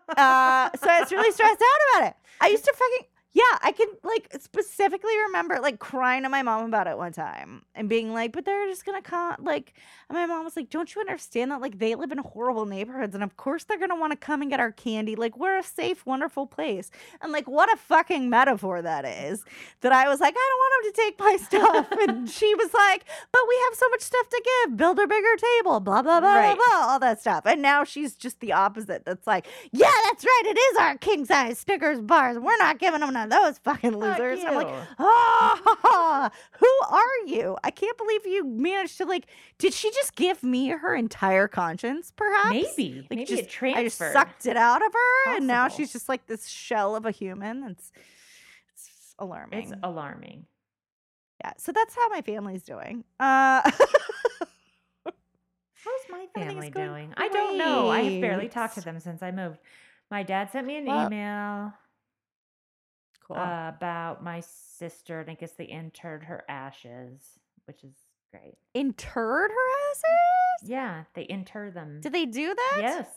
Uh, 0.09 0.69
so 0.77 0.87
I 0.87 0.99
was 1.01 1.11
really 1.11 1.31
stressed 1.31 1.61
out 1.61 1.97
about 1.99 2.09
it. 2.09 2.15
I 2.39 2.47
used 2.47 2.63
to 2.63 2.73
fucking 2.73 3.07
yeah, 3.35 3.59
I 3.61 3.73
can 3.73 3.89
like 4.03 4.29
specifically 4.39 5.15
remember 5.27 5.59
like 5.59 5.79
crying 5.79 6.23
to 6.23 6.29
my 6.29 6.41
mom 6.41 6.65
about 6.67 6.87
it 6.87 6.97
one 6.97 7.11
time 7.11 7.63
and 7.75 7.89
being 7.89 8.13
like, 8.13 8.31
but 8.31 8.45
they're 8.45 8.65
just 8.67 8.85
gonna 8.85 9.01
come 9.03 9.35
like 9.41 9.73
and 10.09 10.15
my 10.17 10.25
mom 10.25 10.45
was 10.45 10.55
like, 10.55 10.69
Don't 10.69 10.95
you 10.95 11.01
understand 11.01 11.51
that 11.51 11.59
like 11.61 11.77
they 11.79 11.95
live 11.95 12.13
in 12.13 12.19
horrible 12.19 12.65
neighborhoods 12.65 13.13
and 13.13 13.23
of 13.25 13.37
course 13.37 13.65
they're 13.65 13.77
gonna 13.77 13.97
want 13.99 14.13
to 14.13 14.17
come 14.17 14.41
and 14.41 14.49
get 14.49 14.61
our 14.61 14.71
candy. 14.71 15.15
Like 15.17 15.37
we're 15.37 15.57
a 15.59 15.63
safe, 15.63 16.05
wonderful 16.05 16.47
place. 16.47 16.91
And 17.21 17.33
like 17.33 17.47
what 17.47 17.71
a 17.73 17.77
fucking 17.77 18.29
metaphor 18.29 18.81
that 18.81 19.05
is. 19.05 19.43
That 19.81 19.91
I 19.91 20.07
was 20.07 20.21
like, 20.21 20.35
I 20.37 20.49
don't 20.49 20.59
want 20.59 20.73
them 20.85 20.93
to 20.93 21.01
take 21.01 21.19
my 21.19 21.37
stuff. 21.91 22.09
and 22.09 22.29
she 22.29 22.55
was 22.55 22.73
like, 22.73 23.03
But 23.33 23.41
we 23.49 23.55
have 23.69 23.77
so 23.77 23.89
much 23.89 24.01
stuff 24.01 24.29
to 24.29 24.43
give. 24.65 24.77
Build 24.77 24.97
a 24.99 25.07
bigger 25.07 25.35
table, 25.57 25.81
blah, 25.81 26.01
blah, 26.01 26.21
blah, 26.21 26.35
Right. 26.35 26.55
blah, 26.55 26.65
blah, 26.69 26.87
all 26.93 26.99
that 26.99 27.19
stuff. 27.21 27.45
And 27.45 27.61
now 27.61 27.83
she's 27.83 28.15
just 28.15 28.39
the 28.39 28.53
opposite. 28.53 29.03
That's 29.05 29.27
like, 29.27 29.47
yeah, 29.73 29.91
that's 30.05 30.23
right. 30.23 30.43
It 30.45 30.57
is 30.57 30.77
our 30.77 30.97
king 30.97 31.25
size 31.25 31.59
Snickers 31.59 31.99
bars. 32.01 32.39
We're 32.39 32.57
not 32.57 32.79
giving 32.79 33.01
them 33.01 33.13
none 33.13 33.24
of 33.25 33.43
those 33.43 33.57
fucking 33.59 33.91
Fuck 33.93 34.01
losers. 34.19 34.43
I'm 34.45 34.55
like, 34.55 34.73
ah, 34.99 36.31
who 36.59 36.79
are 36.89 37.17
you? 37.27 37.57
I 37.63 37.71
can't 37.71 37.97
believe 37.97 38.25
you 38.25 38.45
managed 38.45 38.97
to 38.97 39.05
like. 39.05 39.27
Did 39.57 39.73
she 39.73 39.91
just 39.91 40.15
give 40.15 40.43
me 40.43 40.69
her 40.69 40.95
entire 40.95 41.47
conscience? 41.47 42.11
Perhaps 42.15 42.49
maybe. 42.49 43.01
Like, 43.01 43.09
maybe 43.11 43.25
just-. 43.25 43.63
I 43.63 43.83
just 43.83 43.97
sucked 43.97 44.45
it 44.45 44.57
out 44.57 44.85
of 44.85 44.93
her, 44.93 45.35
and 45.35 45.47
now 45.47 45.67
she's 45.67 45.91
just 45.91 46.07
like 46.09 46.25
this 46.27 46.47
shell 46.47 46.95
of 46.95 47.05
a 47.05 47.11
human. 47.11 47.63
It's 47.69 47.91
it's 48.73 49.15
alarming. 49.19 49.59
It's 49.63 49.73
alarming. 49.83 50.45
yeah. 51.43 51.53
So 51.57 51.71
that's 51.71 51.95
how 51.95 52.07
my 52.09 52.21
family's 52.21 52.63
doing. 52.63 53.03
Uh, 53.19 53.69
How's 55.83 56.09
my 56.09 56.25
family 56.33 56.69
doing? 56.71 57.13
I 57.15 57.27
don't 57.27 57.57
know. 57.59 57.89
I 57.89 58.01
have 58.01 58.21
barely 58.21 58.47
talked 58.49 58.73
to 58.75 58.81
them 58.81 58.99
since 58.99 59.21
I 59.21 59.29
moved. 59.31 59.59
My 60.09 60.23
dad 60.23 60.51
sent 60.51 60.65
me 60.65 60.77
an 60.77 60.85
Well- 60.85 61.05
email 61.07 61.73
cool. 63.27 63.37
uh, 63.37 63.69
about 63.69 64.23
my 64.23 64.39
sister, 64.41 65.19
and 65.19 65.29
I 65.29 65.33
guess 65.35 65.51
they 65.53 65.65
interred 65.65 66.23
her 66.23 66.43
ashes, 66.49 67.21
which 67.65 67.83
is 67.83 67.93
great. 68.31 68.55
Interred 68.73 69.51
her 69.51 69.89
ashes? 69.91 70.69
Yeah, 70.69 71.03
they 71.13 71.25
inter 71.29 71.71
them. 71.71 71.99
Did 72.01 72.13
they 72.13 72.25
do 72.25 72.53
that? 72.53 72.77
Yes, 72.81 73.07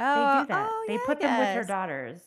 Oh, 0.00 0.36
they 0.38 0.42
do 0.42 0.46
that. 0.48 0.68
oh, 0.70 0.84
they 0.88 0.94
yeah, 0.94 1.00
put 1.06 1.20
them 1.20 1.38
with 1.38 1.48
her 1.56 1.64
daughters. 1.64 2.20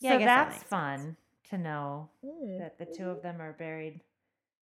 Yeah, 0.00 0.12
so 0.12 0.18
guess 0.18 0.26
that 0.28 0.44
that's 0.44 0.56
sense. 0.58 0.68
fun 0.68 1.16
to 1.50 1.58
know 1.58 2.10
Mm, 2.24 2.58
that 2.58 2.78
the 2.78 2.84
two 2.86 3.08
of 3.10 3.22
them 3.22 3.40
are 3.40 3.52
buried 3.54 4.00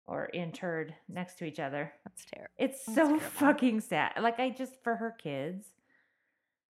or 0.08 0.26
interred 0.28 0.96
next 1.10 1.38
to 1.40 1.46
each 1.46 1.60
other. 1.60 1.92
That's 2.06 2.26
terrible. 2.34 2.54
It's 2.58 2.86
That's 2.86 2.96
so 2.96 3.06
terrible. 3.08 3.20
fucking 3.20 3.82
sad. 3.82 4.14
Like 4.22 4.40
I 4.40 4.50
just 4.50 4.74
for 4.84 4.96
her 4.96 5.12
kids, 5.12 5.68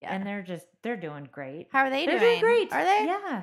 Yeah. 0.02 0.14
and 0.14 0.26
they're 0.26 0.42
just 0.42 0.66
they're 0.82 0.96
doing 0.96 1.28
great. 1.32 1.68
How 1.72 1.80
are 1.80 1.90
they 1.90 2.04
They're 2.06 2.18
doing? 2.20 2.40
doing 2.40 2.68
great. 2.68 2.72
Are 2.72 2.84
they? 2.84 3.04
Yeah. 3.06 3.42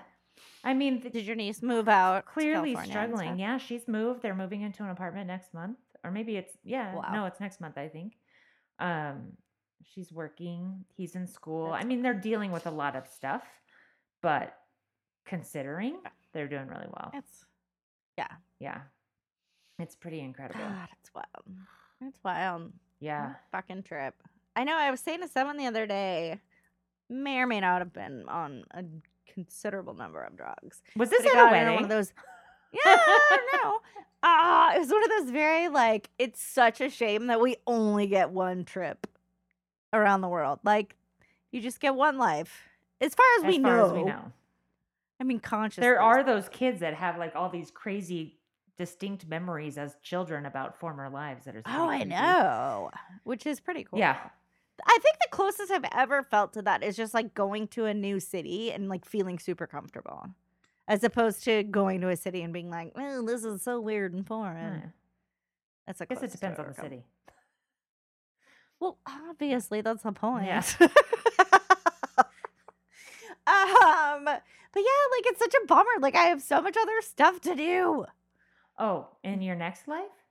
I 0.64 0.74
mean, 0.74 1.02
th- 1.02 1.14
Did 1.14 1.26
your 1.26 1.36
niece 1.36 1.62
move 1.62 1.90
out? 1.90 2.26
clearly 2.26 2.76
struggling. 2.86 3.38
Yeah, 3.38 3.58
she's 3.58 3.88
moved. 3.88 4.22
They're 4.22 4.36
moving 4.36 4.62
into 4.62 4.84
an 4.84 4.90
apartment 4.90 5.28
next 5.28 5.54
month, 5.54 5.78
or 6.04 6.12
maybe 6.12 6.38
it's 6.38 6.54
yeah. 6.64 6.96
Wow. 6.96 7.10
No, 7.14 7.26
it's 7.26 7.40
next 7.40 7.60
month. 7.62 7.78
I 7.78 7.88
think. 7.90 8.14
Um, 8.80 9.34
she's 9.84 10.12
working. 10.12 10.86
He's 10.96 11.16
in 11.16 11.28
school. 11.28 11.72
I 11.72 11.84
mean, 11.84 12.02
they're 12.02 12.14
dealing 12.14 12.52
with 12.52 12.66
a 12.66 12.72
lot 12.72 12.96
of 12.96 13.08
stuff, 13.08 13.44
but 14.22 14.56
considering 15.26 15.98
they're 16.34 16.48
doing 16.48 16.68
really 16.68 16.88
well. 16.88 17.12
It's 17.14 17.46
Yeah, 18.18 18.28
yeah. 18.60 18.82
it's 19.80 19.96
pretty 19.96 20.20
incredible. 20.22 20.60
God, 20.62 20.88
it's 21.00 21.14
wild. 21.14 21.58
That's 22.02 22.20
wild. 22.24 22.72
Yeah. 23.00 23.34
Fucking 23.52 23.84
trip. 23.84 24.16
I 24.56 24.64
know. 24.64 24.76
I 24.78 24.92
was 24.92 25.00
saying 25.00 25.22
to 25.22 25.28
someone 25.28 25.58
the 25.58 25.68
other 25.68 25.86
day, 25.86 26.40
may 27.10 27.38
or 27.40 27.48
may 27.48 27.60
not 27.60 27.80
have 27.80 27.94
been 27.94 28.28
on 28.30 28.64
a 28.72 28.84
considerable 29.32 29.94
number 29.94 30.22
of 30.22 30.36
drugs. 30.38 30.82
Was 30.96 31.10
this 31.10 31.26
at 31.26 31.34
a 31.34 31.52
wedding? 31.52 31.76
One 31.76 31.84
of 31.84 31.90
those. 31.90 32.14
Yeah, 32.74 32.82
I 32.98 33.38
don't 33.52 33.64
know. 33.64 33.80
Ah, 34.24 34.74
it 34.76 34.80
was 34.80 34.90
one 34.90 35.04
of 35.04 35.10
those 35.12 35.30
very 35.30 35.70
like. 35.70 36.10
It's 36.18 36.42
such 36.42 36.82
a 36.82 36.90
shame 36.90 37.28
that 37.28 37.40
we 37.40 37.58
only 37.68 38.08
get 38.08 38.32
one 38.32 38.66
trip 38.66 39.06
around 39.94 40.22
the 40.22 40.28
world. 40.28 40.58
Like, 40.64 40.96
you 41.52 41.62
just 41.62 41.80
get 41.80 41.94
one 41.94 42.18
life. 42.18 42.64
As 43.00 43.14
far 43.14 43.26
as, 43.38 43.44
as 43.44 43.48
we 43.48 43.62
far 43.62 43.78
know. 43.78 43.86
as 43.86 43.92
we 43.92 44.04
know. 44.06 44.32
I 45.20 45.24
mean, 45.24 45.40
conscious. 45.40 45.82
There 45.84 46.02
are 46.02 46.24
those 46.24 46.50
kids 46.50 46.80
that 46.80 46.96
have 46.96 47.20
like 47.20 47.36
all 47.36 47.48
these 47.50 47.70
crazy 47.70 48.40
distinct 48.76 49.28
memories 49.28 49.78
as 49.78 49.96
children 50.02 50.48
about 50.48 50.80
former 50.80 51.10
lives 51.10 51.46
that 51.46 51.56
are 51.56 51.62
Oh, 51.68 51.90
I 51.90 52.04
know. 52.04 52.90
Which 53.24 53.46
is 53.46 53.60
pretty 53.60 53.84
cool. 53.84 54.00
Yeah. 54.00 54.18
I 54.86 55.00
think 55.02 55.18
the 55.22 55.30
closest 55.32 55.72
I've 55.72 55.86
ever 55.94 56.24
felt 56.24 56.54
to 56.54 56.62
that 56.64 56.84
is 56.84 56.96
just 56.96 57.14
like 57.14 57.34
going 57.34 57.68
to 57.70 57.86
a 57.86 57.94
new 57.94 58.20
city 58.20 58.72
and 58.72 58.90
like 58.90 59.06
feeling 59.06 59.40
super 59.40 59.68
comfortable. 59.68 60.28
As 60.88 61.04
opposed 61.04 61.44
to 61.46 61.64
going 61.64 62.02
to 62.02 62.10
a 62.10 62.18
city 62.18 62.42
and 62.42 62.52
being 62.52 62.70
like, 62.70 62.92
oh, 62.96 63.26
this 63.26 63.46
is 63.46 63.62
so 63.62 63.80
weird 63.80 64.14
and 64.14 64.28
foreign. 64.28 64.82
Yeah. 64.82 64.90
That's 65.88 66.02
a 66.02 66.04
I 66.04 66.08
guess 66.08 66.24
it 66.24 66.32
depends 66.32 66.60
on 66.60 66.68
the 66.68 66.74
city. 66.74 67.06
Well, 68.80 68.98
obviously 69.08 69.82
that's 69.82 70.04
the 70.04 70.12
point. 70.12 70.46
Yeah. 70.46 70.64
um, 73.48 74.26
but 74.26 74.44
yeah, 74.76 75.04
like 75.12 75.26
it's 75.26 75.40
such 75.40 75.54
a 75.54 75.66
bummer. 75.68 76.00
Like 76.00 76.16
I 76.16 76.26
have 76.26 76.42
so 76.42 76.62
much 76.62 76.76
other 76.76 77.02
stuff 77.02 77.40
to 77.42 77.56
do. 77.56 78.06
Oh, 78.78 79.08
in 79.24 79.42
your 79.42 79.56
next 79.56 79.88
life? 79.88 80.23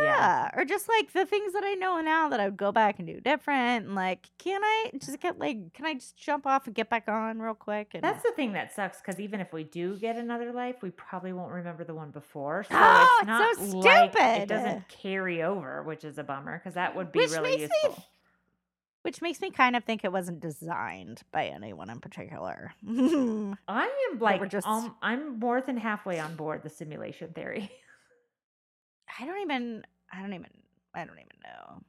Yeah. 0.00 0.50
Or 0.56 0.64
just 0.64 0.88
like 0.88 1.12
the 1.12 1.26
things 1.26 1.52
that 1.52 1.64
I 1.64 1.74
know 1.74 2.00
now 2.00 2.28
that 2.28 2.38
I 2.40 2.44
would 2.46 2.56
go 2.56 2.72
back 2.72 2.98
and 2.98 3.06
do 3.08 3.20
different. 3.20 3.86
And 3.86 3.94
like, 3.94 4.28
can 4.38 4.62
I 4.62 4.90
just 4.98 5.20
get 5.20 5.38
like, 5.38 5.72
can 5.72 5.86
I 5.86 5.94
just 5.94 6.16
jump 6.16 6.46
off 6.46 6.66
and 6.66 6.74
get 6.74 6.88
back 6.88 7.08
on 7.08 7.40
real 7.40 7.54
quick? 7.54 7.90
And 7.94 8.02
That's 8.02 8.22
the 8.22 8.32
thing 8.32 8.52
that 8.54 8.72
sucks 8.74 8.98
because 9.00 9.18
even 9.20 9.40
if 9.40 9.52
we 9.52 9.64
do 9.64 9.96
get 9.96 10.16
another 10.16 10.52
life, 10.52 10.76
we 10.82 10.90
probably 10.90 11.32
won't 11.32 11.52
remember 11.52 11.84
the 11.84 11.94
one 11.94 12.10
before. 12.10 12.64
So 12.70 12.76
Oh, 12.76 13.20
it's 13.52 13.62
it's 13.62 13.70
so 13.72 13.78
not 13.80 13.84
like 13.84 14.10
stupid. 14.12 14.42
it 14.42 14.48
doesn't 14.48 14.88
carry 14.88 15.42
over, 15.42 15.82
which 15.82 16.04
is 16.04 16.18
a 16.18 16.24
bummer 16.24 16.58
because 16.58 16.74
that 16.74 16.94
would 16.96 17.10
be 17.12 17.20
Which 17.20 17.30
really 17.32 17.56
makes 17.58 17.62
me 17.62 17.68
useful. 17.84 18.04
which 19.02 19.20
makes 19.22 19.40
me 19.40 19.50
kind 19.50 19.76
of 19.76 19.84
think 19.84 20.04
it 20.04 20.12
wasn't 20.12 20.40
designed 20.40 21.22
by 21.32 21.46
anyone 21.46 21.90
in 21.90 22.00
particular. 22.00 22.72
I 22.88 24.08
am 24.12 24.18
like, 24.20 24.48
just- 24.50 24.66
um, 24.66 24.94
I'm 25.02 25.38
more 25.38 25.60
than 25.60 25.76
halfway 25.76 26.18
on 26.20 26.36
board 26.36 26.62
the 26.62 26.70
simulation 26.70 27.32
theory. 27.32 27.70
I 29.20 29.26
don't 29.26 29.40
even, 29.42 29.84
I 30.12 30.20
don't 30.20 30.32
even, 30.34 30.50
I 30.94 31.04
don't 31.04 31.18
even 31.18 31.38
know. 31.44 31.82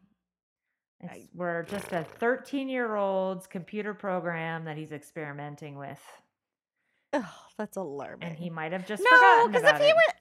It's, 1.02 1.14
I- 1.14 1.30
we're 1.34 1.64
just 1.64 1.92
a 1.92 2.04
13 2.04 2.70
year 2.70 2.96
old's 2.96 3.48
computer 3.48 3.94
program 3.94 4.66
that 4.66 4.78
he's 4.78 4.92
experimenting 4.92 5.78
with, 5.78 6.00
Oh, 7.14 7.34
that's 7.58 7.78
alarming. 7.78 8.28
and 8.28 8.38
he 8.38 8.50
might 8.50 8.72
have 8.74 8.86
just 8.86 9.02
no, 9.10 9.48
because 9.48 9.64
if 9.64 9.78
he 9.78 9.88
it. 9.90 9.96
were, 9.96 10.14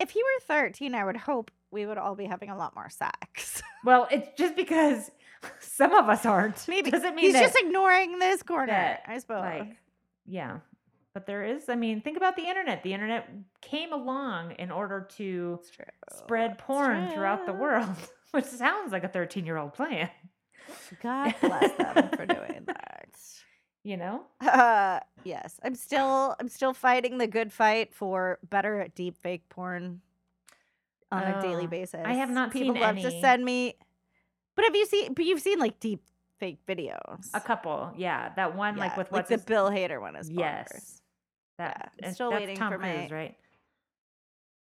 if 0.00 0.10
he 0.10 0.22
were 0.22 0.40
thirteen, 0.46 0.94
I 0.94 1.02
would 1.04 1.16
hope 1.16 1.50
we 1.70 1.86
would 1.86 1.96
all 1.96 2.14
be 2.14 2.26
having 2.26 2.50
a 2.50 2.56
lot 2.56 2.74
more 2.74 2.90
sex. 2.90 3.62
Well, 3.84 4.08
it's 4.10 4.28
just 4.36 4.56
because 4.56 5.12
some 5.60 5.94
of 5.94 6.08
us 6.08 6.26
aren't. 6.26 6.66
Maybe 6.66 6.90
doesn't 6.90 7.14
mean 7.14 7.26
he's 7.26 7.34
just 7.40 7.56
ignoring 7.56 8.18
this 8.18 8.42
corner. 8.42 8.66
that, 8.72 9.02
I 9.06 9.18
suppose. 9.18 9.42
like, 9.42 9.76
yeah. 10.26 10.58
But 11.16 11.24
there 11.24 11.42
is, 11.46 11.70
I 11.70 11.76
mean, 11.76 12.02
think 12.02 12.18
about 12.18 12.36
the 12.36 12.46
internet. 12.46 12.82
The 12.82 12.92
internet 12.92 13.26
came 13.62 13.90
along 13.94 14.50
in 14.58 14.70
order 14.70 15.08
to 15.16 15.58
spread 16.14 16.58
porn 16.58 17.08
throughout 17.08 17.46
the 17.46 17.54
world, 17.54 17.88
which 18.32 18.44
sounds 18.44 18.92
like 18.92 19.02
a 19.02 19.08
13 19.08 19.46
year 19.46 19.56
old 19.56 19.72
plan, 19.72 20.10
God 21.02 21.34
bless 21.40 21.72
them 21.78 22.10
for 22.14 22.26
doing 22.26 22.64
that. 22.66 23.08
you 23.82 23.96
know? 23.96 24.24
Uh, 24.42 25.00
yes, 25.24 25.58
I'm 25.64 25.74
still 25.74 26.36
I'm 26.38 26.48
still 26.48 26.74
fighting 26.74 27.16
the 27.16 27.26
good 27.26 27.50
fight 27.50 27.94
for 27.94 28.38
better 28.50 28.86
deep 28.94 29.16
fake 29.16 29.48
porn 29.48 30.02
on 31.10 31.22
a 31.22 31.40
daily 31.40 31.64
Oh, 31.64 31.68
basis. 31.68 32.02
I 32.04 32.12
have 32.12 32.28
not 32.28 32.50
People 32.52 32.78
love 32.78 32.96
to 32.96 33.10
send 33.22 33.42
me, 33.42 33.76
but 34.54 34.66
have 34.66 34.76
you 34.76 34.84
seen? 34.84 35.14
But 35.14 35.24
you've 35.24 35.40
seen 35.40 35.58
like 35.60 35.80
deep 35.80 36.02
fake 36.38 36.58
videos. 36.68 37.30
A 37.32 37.40
couple. 37.40 37.94
Yeah. 37.96 38.32
That 38.36 38.54
one, 38.54 38.76
like 38.76 38.90
Yeah, 38.90 38.98
with 38.98 39.10
what's 39.12 39.30
the 39.30 39.36
his- 39.36 39.44
Bill 39.46 39.70
Hader 39.70 39.98
one 39.98 40.14
is 40.14 40.28
Yes. 40.28 41.00
That, 41.58 41.92
Yeah, 42.00 42.08
I'm 42.08 42.14
still 42.14 42.30
waiting 42.32 42.56
Tom 42.56 42.72
for 42.72 42.78
Cruise, 42.78 43.10
my- 43.10 43.16
right? 43.16 43.36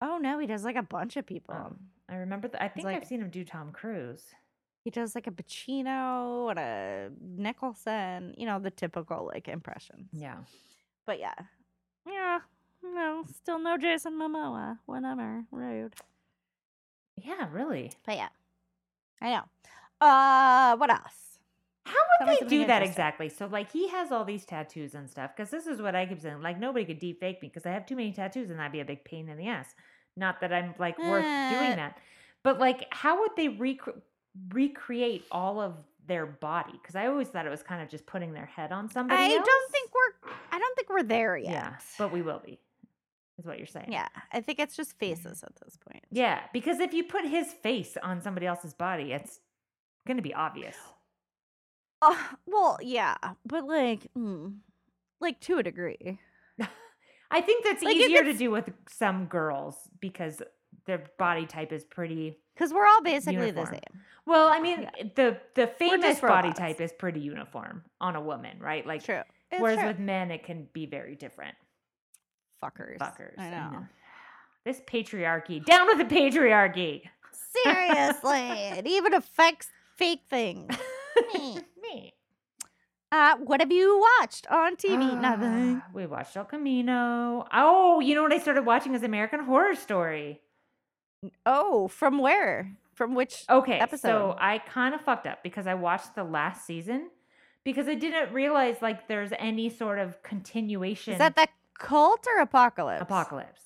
Oh 0.03 0.19
no, 0.19 0.39
he 0.39 0.47
does 0.47 0.65
like 0.65 0.77
a 0.77 0.83
bunch 0.83 1.17
of 1.17 1.25
people. 1.27 1.55
Um, 1.55 1.79
I 2.09 2.17
remember. 2.17 2.49
Th- 2.49 2.61
I 2.63 2.69
think 2.69 2.85
like- 2.85 2.97
I've 2.99 3.07
seen 3.07 3.21
him 3.23 3.31
do 3.31 3.45
Tom 3.45 3.73
Cruise. 3.73 4.35
he 4.85 4.91
does 4.91 5.15
like 5.15 5.27
a 5.27 5.31
Pacino 5.33 6.51
and 6.51 6.59
a 6.59 7.11
Nicholson. 7.21 8.35
You 8.37 8.47
know 8.47 8.59
the 8.59 8.71
typical 8.71 9.27
like 9.33 9.49
impressions. 9.49 10.09
Yeah. 10.13 10.37
But 11.07 11.19
yeah, 11.19 11.35
yeah, 12.07 12.41
no, 12.83 13.25
still 13.35 13.59
no 13.59 13.79
Jason 13.79 14.13
Momoa. 14.15 14.79
Whatever, 14.87 15.45
rude. 15.51 15.95
Yeah, 17.17 17.49
really. 17.51 17.93
But 18.05 18.17
yeah, 18.17 18.29
I 19.23 19.31
know. 19.31 19.45
Uh, 20.07 20.77
what 20.77 20.91
else? 20.91 21.15
How 21.87 21.95
would 22.21 22.29
me 22.29 22.37
they 22.41 22.47
do 22.49 22.67
that 22.67 22.83
exactly? 22.83 23.29
So, 23.29 23.47
like, 23.47 23.71
he 23.71 23.89
has 23.89 24.11
all 24.13 24.25
these 24.25 24.45
tattoos 24.45 24.95
and 24.95 25.09
stuff. 25.09 25.31
Because 25.37 25.51
this 25.51 25.67
is 25.67 25.81
what 25.81 25.95
I 25.95 26.05
keep 26.07 26.21
saying. 26.21 26.43
Like, 26.43 26.59
nobody 26.59 26.85
could 26.85 26.99
deep 26.99 27.21
fake 27.21 27.41
me 27.41 27.49
because 27.49 27.65
I 27.67 27.71
have 27.71 27.87
too 27.87 27.97
many 27.97 28.13
tattoos, 28.13 28.51
and 28.51 28.59
that'd 28.59 28.73
be 28.73 28.81
a 28.81 28.85
big 28.85 29.05
pain 29.05 29.29
in 29.29 29.37
the 29.39 29.49
ass. 29.49 29.75
Not 30.17 30.41
that 30.41 30.53
I'm 30.53 30.75
like 30.79 30.99
worth 30.99 31.25
Uh, 31.25 31.51
doing 31.51 31.77
that, 31.77 31.99
but 32.43 32.59
like, 32.59 32.87
how 32.91 33.21
would 33.21 33.33
they 33.37 33.49
rec- 33.49 33.95
recreate 34.53 35.25
all 35.31 35.61
of 35.61 35.75
their 36.07 36.27
body? 36.27 36.73
Because 36.73 36.97
I 36.97 37.07
always 37.07 37.29
thought 37.29 37.47
it 37.47 37.51
was 37.51 37.63
kind 37.63 37.83
of 37.83 37.89
just 37.89 38.07
putting 38.07 38.33
their 38.33 38.47
head 38.47 38.73
on 38.73 38.89
somebody. 38.91 39.21
I 39.21 39.37
else. 39.37 39.47
don't 39.47 39.71
think 39.73 39.91
we're. 39.95 40.31
I 40.53 40.59
don't 40.59 40.77
think 40.77 40.89
we're 40.89 41.03
there 41.03 41.37
yet. 41.37 41.51
Yeah, 41.53 41.75
but 41.99 42.13
we 42.13 42.23
will 42.23 42.41
be. 42.45 42.59
Is 43.39 43.45
what 43.45 43.59
you're 43.59 43.67
saying? 43.67 43.93
yeah, 43.93 44.09
I 44.33 44.41
think 44.41 44.59
it's 44.59 44.75
just 44.75 44.99
faces 44.99 45.43
at 45.45 45.55
this 45.63 45.77
point. 45.77 46.03
Yeah, 46.11 46.41
because 46.55 46.81
if 46.81 46.95
you 46.95 47.05
put 47.05 47.27
his 47.27 47.53
face 47.53 47.99
on 48.03 48.23
somebody 48.23 48.47
else's 48.47 48.73
body, 48.73 49.13
it's 49.13 49.41
going 50.07 50.17
to 50.17 50.23
be 50.23 50.33
obvious. 50.33 50.75
Uh, 52.03 52.17
well, 52.47 52.79
yeah, 52.83 53.17
but 53.45 53.67
like, 53.67 54.09
mm, 54.17 54.55
like 55.21 55.41
to 55.41 55.59
a 55.59 55.63
degree. 55.63 56.19
I 57.31 57.41
think 57.41 57.65
that's 57.65 57.83
Like, 57.83 57.97
easier 57.97 58.23
to 58.23 58.35
do 58.35 58.51
with 58.51 58.71
some 58.89 59.27
girls 59.27 59.77
because 60.01 60.41
their 60.87 61.03
body 61.19 61.47
type 61.47 61.73
is 61.73 61.85
pretty 61.85 62.39
Because 62.55 62.73
we're 62.73 62.87
all 62.87 63.03
basically 63.03 63.47
Uniform. 63.47 63.67
the 63.67 63.71
same. 63.73 64.03
well. 64.27 64.49
I 64.49 64.61
mean, 64.67 64.83
Yeah. 64.83 65.05
the 65.17 65.41
the 65.55 65.67
famous 65.67 66.21
body 66.21 66.53
type 66.53 66.81
is 66.81 66.93
pretty 66.93 67.21
uniform 67.21 67.83
on 68.01 68.15
a 68.15 68.21
woman, 68.21 68.59
right? 68.61 68.87
Like, 68.87 69.03
True. 69.05 69.23
It's 69.51 69.61
whereas 69.63 69.79
true. 69.79 69.89
with 69.89 69.99
men, 69.99 70.31
it 70.31 70.45
can 70.45 70.69
be 70.73 70.87
very 70.87 71.15
different. 71.17 71.55
fuckers. 72.63 72.99
Fuckers, 72.99 73.39
I 73.39 73.51
know. 73.51 73.87
This 74.65 74.81
patriarchy, 74.87 75.65
down 75.65 75.87
with 75.87 75.99
the 75.99 76.15
patriarchy. 76.15 77.03
Seriously, 77.65 78.41
it 78.79 78.87
even 78.87 79.15
affects 79.15 79.69
fake 79.97 80.23
things. 80.29 80.75
Me. 81.35 81.59
Me. 81.83 82.13
Uh, 83.13 83.37
what 83.37 83.61
have 83.61 83.71
you 83.71 84.05
watched 84.21 84.49
on 84.51 84.75
TV? 84.75 85.19
Nothing. 85.19 85.81
Ah, 85.83 85.87
We 85.95 86.07
watched 86.07 86.37
El 86.37 86.45
Camino. 86.45 87.47
Oh, 87.53 88.01
you 88.01 88.17
know 88.17 88.23
what 88.25 88.33
I 88.33 88.39
started 88.39 88.67
watching 88.67 88.97
is 88.97 89.05
American 89.05 89.41
Horror 89.45 89.77
Story. 89.77 90.41
Oh, 91.47 91.87
from 91.87 92.19
where? 92.19 92.73
From 92.95 93.15
which? 93.15 93.45
Okay, 93.49 93.79
episode. 93.79 94.09
so 94.09 94.37
I 94.39 94.59
kind 94.59 94.93
of 94.93 95.01
fucked 95.03 95.29
up 95.29 95.45
because 95.45 95.69
I 95.69 95.75
watched 95.75 96.17
the 96.17 96.25
last 96.25 96.67
season 96.67 97.11
because 97.63 97.87
I 97.87 97.95
didn't 97.95 98.33
realize 98.35 98.83
like 98.83 99.07
there's 99.07 99.31
any 99.39 99.71
sort 99.71 100.01
of 100.01 100.21
continuation. 100.25 101.13
Is 101.13 101.19
that 101.21 101.37
the 101.37 101.47
cult 101.79 102.27
or 102.27 102.41
apocalypse? 102.43 103.03
apocalypse? 103.03 103.63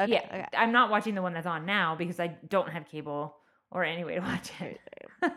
Okay, 0.00 0.12
yeah, 0.12 0.22
okay. 0.32 0.46
I'm 0.56 0.70
not 0.70 0.88
watching 0.88 1.16
the 1.16 1.22
one 1.22 1.34
that's 1.34 1.46
on 1.48 1.66
now 1.66 1.96
because 1.96 2.20
I 2.20 2.36
don't 2.48 2.68
have 2.70 2.86
cable 2.86 3.36
or 3.72 3.82
any 3.84 4.04
way 4.04 4.14
to 4.14 4.20
watch 4.20 4.50
it. 4.60 4.80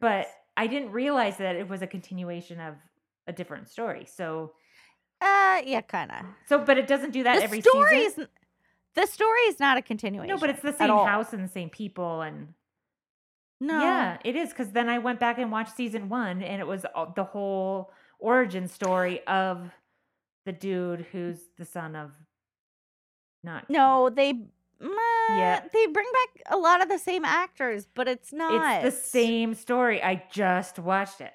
but 0.00 0.26
I 0.56 0.66
didn't 0.66 0.92
realize 0.92 1.36
that 1.38 1.56
it 1.56 1.68
was 1.68 1.82
a 1.82 1.86
continuation 1.86 2.60
of 2.60 2.74
a 3.26 3.32
different 3.32 3.68
story. 3.68 4.04
So, 4.06 4.52
uh, 5.20 5.62
yeah, 5.64 5.80
kind 5.82 6.10
of. 6.10 6.24
so, 6.46 6.58
but 6.58 6.76
it 6.78 6.86
doesn't 6.86 7.12
do 7.12 7.22
that 7.22 7.36
The 7.38 7.44
every 7.44 7.60
story 7.60 8.04
season. 8.04 8.22
is 8.24 8.28
the 8.94 9.06
story 9.06 9.40
is 9.42 9.58
not 9.60 9.78
a 9.78 9.82
continuation. 9.82 10.28
No, 10.34 10.38
but 10.38 10.50
it's 10.50 10.60
the 10.62 10.72
same 10.72 10.88
house 10.90 11.32
and 11.32 11.42
the 11.44 11.48
same 11.52 11.70
people 11.70 12.20
and 12.20 12.48
No. 13.60 13.80
Yeah, 13.80 14.18
it 14.24 14.36
is 14.36 14.50
because 14.50 14.72
then 14.72 14.88
I 14.88 14.98
went 14.98 15.20
back 15.20 15.38
and 15.38 15.50
watched 15.52 15.74
season 15.76 16.08
one, 16.08 16.42
and 16.42 16.60
it 16.60 16.66
was 16.66 16.84
all- 16.94 17.12
the 17.14 17.24
whole 17.24 17.92
origin 18.18 18.68
story 18.68 19.24
of 19.26 19.70
the 20.44 20.52
dude 20.52 21.06
who's 21.12 21.40
the 21.56 21.64
son 21.64 21.94
of 21.96 22.10
not. 23.44 23.70
No, 23.70 24.10
they. 24.10 24.46
Yeah. 24.82 25.62
They 25.72 25.86
bring 25.86 26.06
back 26.12 26.42
a 26.50 26.56
lot 26.56 26.82
of 26.82 26.88
the 26.88 26.98
same 26.98 27.24
actors, 27.24 27.86
but 27.94 28.08
it's 28.08 28.32
not. 28.32 28.84
it's 28.84 28.96
the 29.00 29.08
same 29.08 29.54
story. 29.54 30.02
I 30.02 30.24
just 30.32 30.78
watched 30.78 31.20
it. 31.20 31.32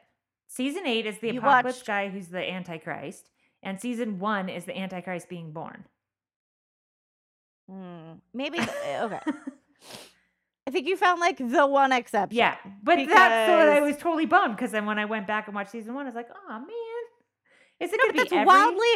Season 0.48 0.86
eight 0.86 1.06
is 1.06 1.18
the 1.20 1.34
You 1.34 1.40
apocalypse 1.40 1.78
watched- 1.78 1.88
guy 1.88 2.10
who's 2.10 2.28
the 2.28 2.40
Antichrist, 2.50 3.30
and 3.64 3.80
season 3.80 4.20
one 4.20 4.50
is 4.50 4.66
the 4.66 4.78
Antichrist 4.78 5.30
being 5.30 5.52
born. 5.52 5.86
Hmm, 7.70 8.14
maybe. 8.34 8.60
okay. 8.60 9.20
I 10.68 10.70
think 10.72 10.88
you 10.88 10.98
found 10.98 11.20
like 11.22 11.38
the 11.38 11.66
one 11.66 11.92
exception. 11.94 12.38
Yeah, 12.38 12.56
but 12.84 12.98
that's 13.08 13.50
so 13.50 13.72
I 13.72 13.80
was 13.80 13.96
totally 13.98 14.26
bummed 14.26 14.56
because 14.58 14.72
then 14.72 14.86
when 14.86 15.00
I 15.00 15.06
went 15.06 15.26
back 15.28 15.48
and 15.48 15.56
watched 15.56 15.72
season 15.72 15.94
one, 15.94 16.06
I 16.06 16.10
was 16.10 16.16
like, 16.16 16.30
oh 16.30 16.60
man, 16.60 16.68
is 17.80 17.94
it 17.94 18.00
going 18.00 18.12
but 18.12 18.14
to 18.14 18.18
that's 18.18 18.30
be 18.32 18.36
every? 18.38 18.46
wildly. 18.48 18.88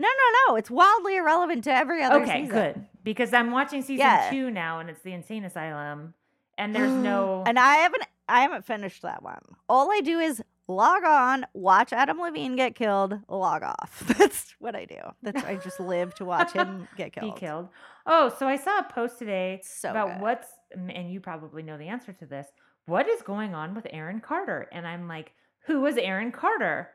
No, 0.00 0.08
no, 0.08 0.38
no. 0.48 0.56
It's 0.56 0.70
wildly 0.70 1.16
irrelevant 1.16 1.64
to 1.64 1.72
every 1.74 2.02
other 2.02 2.20
thing. 2.20 2.30
okay, 2.30 2.40
season. 2.46 2.56
good 2.56 2.86
because 3.04 3.32
I'm 3.34 3.50
watching 3.50 3.82
season 3.82 3.98
Yeah. 4.06 4.30
two 4.30 4.50
now, 4.50 4.78
and 4.80 4.88
it's 4.90 5.02
the 5.02 5.12
insane 5.12 5.44
asylum, 5.44 6.14
and 6.58 6.74
there's 6.74 6.90
no. 6.90 7.44
and 7.46 7.58
I 7.58 7.76
haven't 7.76 8.04
I 8.28 8.40
haven't 8.42 8.64
finished 8.64 9.02
that 9.02 9.22
one. 9.22 9.42
All 9.68 9.90
I 9.92 10.00
do 10.00 10.18
is 10.18 10.42
log 10.68 11.04
on, 11.04 11.44
watch 11.52 11.92
Adam 11.92 12.18
Levine 12.20 12.54
get 12.56 12.74
killed, 12.76 13.18
log 13.28 13.62
off. 13.62 14.04
That's 14.18 14.54
what 14.60 14.74
I 14.76 14.84
do. 14.84 15.00
That's 15.22 15.42
I 15.44 15.56
just 15.56 15.80
live 15.80 16.14
to 16.16 16.24
watch 16.24 16.52
him 16.52 16.86
get 16.96 17.12
killed. 17.12 17.34
be 17.34 17.40
killed. 17.40 17.68
Oh, 18.06 18.34
so 18.38 18.46
I 18.46 18.56
saw 18.56 18.78
a 18.78 18.84
post 18.84 19.18
today 19.18 19.60
So 19.64 19.90
about 19.90 20.14
good. 20.14 20.22
what's, 20.22 20.48
and 20.74 21.12
you 21.12 21.20
probably 21.20 21.62
know 21.62 21.76
the 21.76 21.88
answer 21.88 22.12
to 22.14 22.24
this. 22.26 22.46
What 22.86 23.08
is 23.08 23.20
going 23.22 23.54
on 23.54 23.74
with 23.74 23.86
Aaron 23.90 24.20
Carter? 24.20 24.68
And 24.72 24.86
I'm 24.86 25.06
like, 25.08 25.32
who 25.66 25.80
was 25.80 25.96
Aaron 25.96 26.30
Carter? 26.32 26.88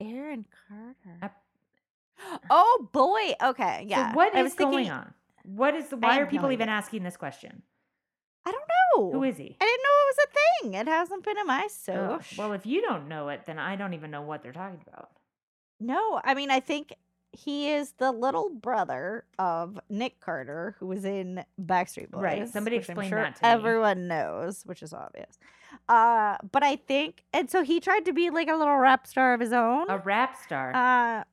Aaron 0.00 0.44
Carter. 0.68 1.18
Uh, 1.22 1.28
oh 2.50 2.88
boy. 2.92 3.48
Okay. 3.50 3.86
Yeah. 3.88 4.12
So 4.12 4.16
what 4.16 4.34
is 4.34 4.54
thinking, 4.54 4.72
going 4.72 4.90
on? 4.90 5.14
What 5.44 5.74
is 5.74 5.88
the? 5.88 5.96
Why 5.96 6.18
are 6.18 6.24
no 6.24 6.30
people 6.30 6.52
even 6.52 6.68
asking 6.68 7.02
this 7.02 7.16
question? 7.16 7.62
I 8.44 8.52
don't 8.52 8.62
know. 8.62 9.12
Who 9.12 9.24
is 9.24 9.36
he? 9.36 9.56
I 9.60 9.64
didn't 9.64 9.82
know 9.82 9.96
it 10.00 10.08
was 10.08 10.18
a 10.24 10.62
thing. 10.62 10.74
It 10.74 10.88
hasn't 10.88 11.24
been 11.24 11.38
in 11.38 11.46
my 11.46 11.68
Oh, 11.88 12.20
well, 12.38 12.52
if 12.52 12.66
you 12.66 12.80
don't 12.82 13.08
know 13.08 13.28
it, 13.28 13.42
then 13.46 13.58
I 13.58 13.76
don't 13.76 13.94
even 13.94 14.10
know 14.10 14.22
what 14.22 14.42
they're 14.42 14.52
talking 14.52 14.80
about. 14.86 15.10
No, 15.78 16.20
I 16.24 16.34
mean 16.34 16.50
I 16.50 16.60
think 16.60 16.94
he 17.32 17.70
is 17.70 17.92
the 17.92 18.10
little 18.10 18.50
brother 18.50 19.24
of 19.38 19.78
Nick 19.88 20.20
Carter, 20.20 20.74
who 20.78 20.86
was 20.86 21.04
in 21.04 21.44
Backstreet 21.60 22.10
Boys. 22.10 22.22
Right, 22.22 22.48
somebody 22.48 22.76
explain 22.76 23.08
sure 23.08 23.22
that 23.22 23.36
to 23.36 23.42
me. 23.42 23.48
Everyone 23.48 24.08
knows, 24.08 24.62
which 24.64 24.82
is 24.82 24.92
obvious. 24.92 25.38
Uh, 25.88 26.36
but 26.50 26.64
I 26.64 26.76
think, 26.76 27.22
and 27.32 27.48
so 27.48 27.62
he 27.62 27.78
tried 27.78 28.04
to 28.06 28.12
be 28.12 28.30
like 28.30 28.48
a 28.48 28.56
little 28.56 28.76
rap 28.76 29.06
star 29.06 29.32
of 29.32 29.40
his 29.40 29.52
own. 29.52 29.88
A 29.88 29.98
rap 29.98 30.36
star. 30.42 30.74
Uh, 30.74 31.24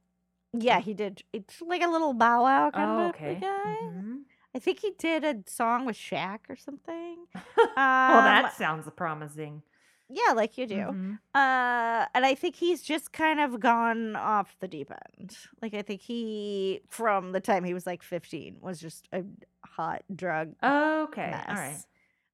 yeah, 0.62 0.80
he 0.80 0.94
did. 0.94 1.24
It's 1.34 1.62
like 1.62 1.82
a 1.84 1.88
little 1.88 2.14
Bow 2.14 2.44
Wow 2.44 2.72
kind 2.72 2.90
oh, 2.90 2.94
of 2.94 3.00
a 3.00 3.10
okay. 3.10 3.36
guy. 3.40 3.76
Mhm. 3.84 4.22
I 4.56 4.60
think 4.60 4.80
he 4.80 4.92
did 4.98 5.24
a 5.24 5.36
song 5.46 5.86
with 5.86 5.96
Shaq 5.96 6.40
or 6.50 6.56
something. 6.56 7.18
well, 7.36 7.44
that 7.76 8.46
Um, 8.46 8.52
sounds 8.58 8.90
promising. 8.96 9.62
Yeah, 10.10 10.32
like 10.34 10.58
you 10.58 10.66
do. 10.66 10.76
Mhm. 10.76 11.20
Uh, 11.36 12.06
and 12.16 12.26
I 12.26 12.34
think 12.34 12.56
he's 12.56 12.82
just 12.82 13.12
kind 13.12 13.40
of 13.42 13.60
gone 13.60 14.16
off 14.16 14.56
the 14.60 14.68
deep 14.68 14.90
end. 15.20 15.38
Like 15.62 15.74
I 15.74 15.82
think 15.82 16.02
he, 16.02 16.82
from 16.90 17.34
the 17.34 17.42
time 17.42 17.66
he 17.66 17.74
was 17.74 17.86
like 17.86 18.02
15, 18.02 18.58
was 18.62 18.80
just 18.80 19.08
a 19.12 19.24
hot 19.66 20.04
drug 20.16 20.56
Okay. 20.64 21.30
mess. 21.30 21.46
All 21.50 21.56
right. 21.56 21.84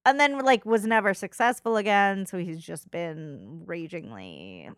And 0.06 0.20
then 0.20 0.38
like 0.40 0.66
was 0.66 0.86
never 0.86 1.14
successful 1.16 1.78
again, 1.78 2.26
so 2.28 2.38
he's 2.38 2.62
just 2.62 2.92
been 2.92 3.64
ragingly 3.66 4.70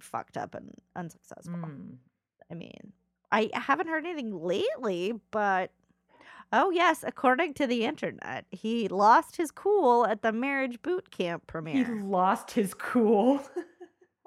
fucked 0.00 0.36
up 0.36 0.54
and 0.54 0.72
unsuccessful. 0.96 1.52
Mm. 1.54 1.96
I 2.50 2.54
mean, 2.54 2.92
I 3.30 3.50
haven't 3.52 3.88
heard 3.88 4.06
anything 4.06 4.42
lately, 4.42 5.14
but 5.30 5.70
oh 6.52 6.70
yes, 6.70 7.04
according 7.06 7.54
to 7.54 7.66
the 7.66 7.84
internet, 7.84 8.46
he 8.50 8.88
lost 8.88 9.36
his 9.36 9.50
cool 9.50 10.06
at 10.06 10.22
the 10.22 10.32
marriage 10.32 10.80
boot 10.82 11.10
camp 11.10 11.46
premiere. 11.46 11.84
He 11.84 11.92
lost 12.02 12.52
his 12.52 12.74
cool. 12.74 13.40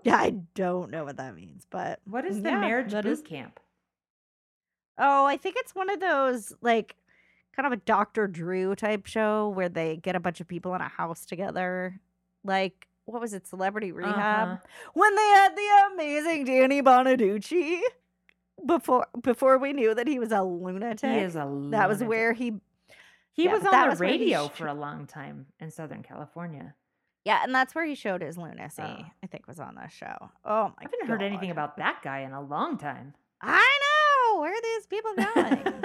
Yeah, 0.03 0.15
I 0.15 0.31
don't 0.55 0.89
know 0.89 1.03
what 1.03 1.17
that 1.17 1.35
means, 1.35 1.67
but 1.69 1.99
what 2.05 2.25
is 2.25 2.41
the 2.41 2.49
yeah, 2.49 2.59
marriage 2.59 2.91
boot 2.91 3.05
is- 3.05 3.21
camp? 3.21 3.59
Oh, 4.97 5.25
I 5.25 5.37
think 5.37 5.57
it's 5.59 5.75
one 5.75 5.91
of 5.91 5.99
those 5.99 6.53
like 6.61 6.95
kind 7.55 7.67
of 7.67 7.73
a 7.73 7.77
Dr. 7.77 8.27
Drew 8.27 8.75
type 8.75 9.05
show 9.05 9.49
where 9.49 9.69
they 9.69 9.97
get 9.97 10.15
a 10.15 10.19
bunch 10.19 10.41
of 10.41 10.47
people 10.47 10.73
in 10.73 10.81
a 10.81 10.87
house 10.87 11.25
together. 11.25 11.99
Like 12.43 12.87
what 13.05 13.21
was 13.21 13.33
it, 13.33 13.47
Celebrity 13.47 13.91
Rehab? 13.91 14.47
Uh-huh. 14.47 14.57
When 14.93 15.15
they 15.15 15.21
had 15.21 15.55
the 15.55 15.93
amazing 15.93 16.45
Danny 16.45 16.81
Bonaduce 16.81 17.81
before 18.65 19.07
before 19.21 19.57
we 19.57 19.73
knew 19.73 19.93
that 19.95 20.07
he 20.07 20.19
was 20.19 20.31
a 20.31 20.41
lunatic. 20.43 21.09
He 21.09 21.17
is 21.17 21.35
a 21.35 21.47
that 21.71 21.87
was 21.89 22.03
where 22.03 22.33
he 22.33 22.53
he 23.33 23.45
yeah, 23.45 23.53
was 23.53 23.65
on 23.65 23.89
the 23.89 23.95
radio 23.95 24.47
sh- 24.47 24.57
for 24.57 24.67
a 24.67 24.73
long 24.73 25.07
time 25.07 25.47
in 25.59 25.71
Southern 25.71 26.03
California. 26.03 26.75
Yeah, 27.23 27.41
and 27.43 27.53
that's 27.53 27.75
where 27.75 27.85
he 27.85 27.93
showed 27.95 28.21
his 28.21 28.37
lunacy. 28.37 28.81
Oh. 28.81 29.05
I 29.23 29.27
think 29.27 29.47
was 29.47 29.59
on 29.59 29.75
the 29.75 29.87
show. 29.89 30.15
Oh 30.43 30.63
my 30.69 30.73
I 30.79 30.83
haven't 30.91 31.07
heard 31.07 31.21
anything 31.21 31.51
about 31.51 31.77
that 31.77 32.01
guy 32.03 32.19
in 32.21 32.33
a 32.33 32.41
long 32.41 32.77
time. 32.77 33.13
I 33.41 33.79
know. 33.81 34.41
Where 34.41 34.51
are 34.53 34.61
these 34.61 34.87
people 34.87 35.13
going? 35.15 35.83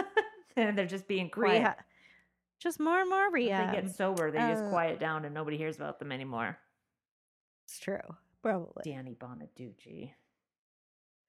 and 0.57 0.79
they're 0.79 0.87
just 0.87 1.07
being 1.07 1.29
quiet. 1.31 1.77
Just 2.59 2.81
more 2.81 3.01
and 3.01 3.11
more 3.11 3.31
rehab. 3.31 3.75
They 3.75 3.83
get 3.83 3.95
sober, 3.95 4.31
they 4.31 4.39
just 4.39 4.65
Uh, 4.65 4.71
quiet 4.71 4.99
down, 4.99 5.25
and 5.27 5.35
nobody 5.35 5.59
hears 5.59 5.77
about 5.77 5.99
them 5.99 6.11
anymore. 6.11 6.57
It's 7.67 7.79
true. 7.79 8.01
Probably. 8.43 8.83
Danny 8.85 9.15
Bonaduce. 9.15 10.11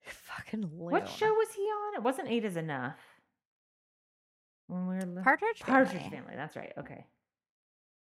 Fucking 0.10 0.62
loon. 0.62 0.92
What 0.92 1.08
show 1.10 1.34
was 1.34 1.50
he 1.54 1.62
on? 1.64 1.96
It 1.96 2.04
wasn't 2.04 2.30
Eight 2.30 2.46
is 2.46 2.58
Enough. 2.58 2.98
When 4.68 4.88
we 4.88 4.96
were 4.96 5.02
li- 5.06 5.22
Partridge 5.24 5.60
Partridge 5.62 6.02
Family. 6.02 6.18
Family. 6.18 6.34
That's 6.36 6.56
right. 6.56 6.74
Okay. 6.78 7.06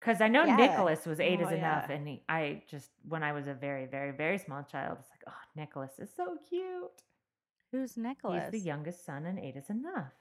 Because 0.00 0.20
I 0.20 0.28
know 0.28 0.44
Yeah. 0.44 0.56
Nicholas 0.56 1.06
was 1.06 1.20
Eight 1.20 1.40
Oh, 1.42 1.46
is 1.46 1.52
Enough, 1.52 1.86
yeah. 1.88 1.94
and 1.96 2.08
he, 2.08 2.22
I 2.28 2.62
just 2.68 2.90
when 3.08 3.22
I 3.22 3.32
was 3.32 3.46
a 3.46 3.54
very, 3.54 3.86
very, 3.86 4.10
very 4.12 4.38
small 4.38 4.62
child, 4.64 4.98
it's 5.00 5.10
like, 5.10 5.22
oh, 5.28 5.40
Nicholas 5.56 5.92
is 5.98 6.10
so 6.16 6.36
cute. 6.48 7.02
Who's 7.72 7.96
Nicholas? 7.96 8.44
He's 8.52 8.62
the 8.62 8.66
youngest 8.66 9.04
son 9.04 9.26
in 9.26 9.38
Eight 9.38 9.56
is 9.56 9.70
Enough. 9.70 10.12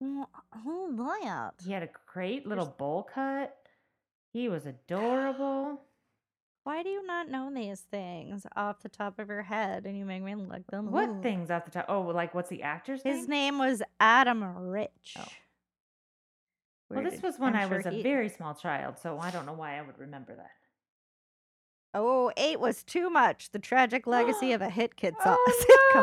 Well, 0.00 0.28
Who 0.64 0.96
that? 0.96 1.54
He 1.64 1.72
had 1.72 1.82
a 1.82 1.88
great 2.12 2.46
little 2.46 2.66
bowl 2.66 3.02
cut. 3.12 3.56
He 4.32 4.48
was 4.48 4.66
adorable. 4.88 5.80
Why 6.68 6.82
do 6.82 6.90
you 6.90 7.02
not 7.06 7.30
know 7.30 7.50
these 7.50 7.80
things 7.80 8.46
off 8.54 8.82
the 8.82 8.90
top 8.90 9.18
of 9.18 9.28
your 9.30 9.40
head 9.40 9.86
and 9.86 9.96
you 9.96 10.04
make 10.04 10.22
me 10.22 10.34
look 10.34 10.66
them 10.70 10.88
up. 10.88 10.92
What 10.92 11.08
up? 11.08 11.22
things 11.22 11.50
off 11.50 11.64
the 11.64 11.70
top? 11.70 11.86
Oh, 11.88 12.02
like 12.02 12.34
what's 12.34 12.50
the 12.50 12.62
actor's 12.62 13.02
name? 13.06 13.16
His 13.16 13.26
name? 13.26 13.58
was 13.58 13.80
Adam 13.98 14.44
Rich. 14.44 15.16
Oh. 15.18 15.24
Well, 16.90 17.04
this 17.04 17.22
was 17.22 17.38
when 17.38 17.54
I'm 17.56 17.62
I 17.62 17.74
was 17.74 17.84
sure 17.84 17.90
a 17.92 17.94
he- 17.94 18.02
very 18.02 18.28
small 18.28 18.52
child, 18.54 18.98
so 19.02 19.18
I 19.18 19.30
don't 19.30 19.46
know 19.46 19.54
why 19.54 19.78
I 19.78 19.80
would 19.80 19.98
remember 19.98 20.34
that. 20.36 20.50
Oh, 21.94 22.30
eight 22.36 22.60
was 22.60 22.84
too 22.84 23.08
much. 23.08 23.50
The 23.50 23.58
tragic 23.58 24.06
legacy 24.06 24.52
of 24.52 24.60
a 24.60 24.68
hit 24.68 24.94
kid 24.96 25.14
Oh, 25.24 25.38
sitcom. 25.48 26.02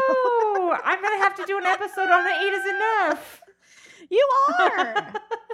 no! 0.57 0.77
I'm 0.83 0.99
gonna 0.99 1.19
have 1.23 1.35
to 1.35 1.45
do 1.45 1.59
an 1.59 1.65
episode 1.67 2.09
on 2.09 2.23
the 2.23 2.31
Eight 2.41 2.53
is 2.53 2.65
Enough. 2.75 3.41
You 4.09 4.27
are. 4.59 5.13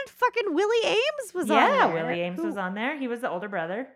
and 0.00 0.10
fucking 0.10 0.54
Willie 0.54 0.84
Aames 0.86 1.34
was 1.34 1.50
on 1.50 1.56
there. 1.56 1.74
yeah. 1.76 1.86
Willie 1.92 2.18
Aames 2.20 2.36
who 2.36 2.46
was 2.46 2.56
on 2.56 2.74
there. 2.74 2.96
He 2.98 3.08
was 3.08 3.20
the 3.20 3.30
older 3.30 3.48
brother. 3.48 3.88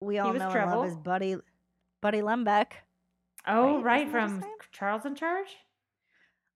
We 0.00 0.18
all 0.18 0.32
was 0.32 0.40
know 0.40 0.50
and 0.50 0.70
love 0.70 0.84
his 0.86 0.96
buddy, 0.96 1.36
Buddy 2.00 2.20
Lembeck. 2.20 2.66
Oh, 3.46 3.80
Right? 3.80 3.84
right, 3.84 4.00
Isn't 4.06 4.12
that 4.12 4.30
his 4.30 4.38
from? 4.40 4.50
Charles 4.72 5.04
in 5.06 5.14
Charge. 5.14 5.56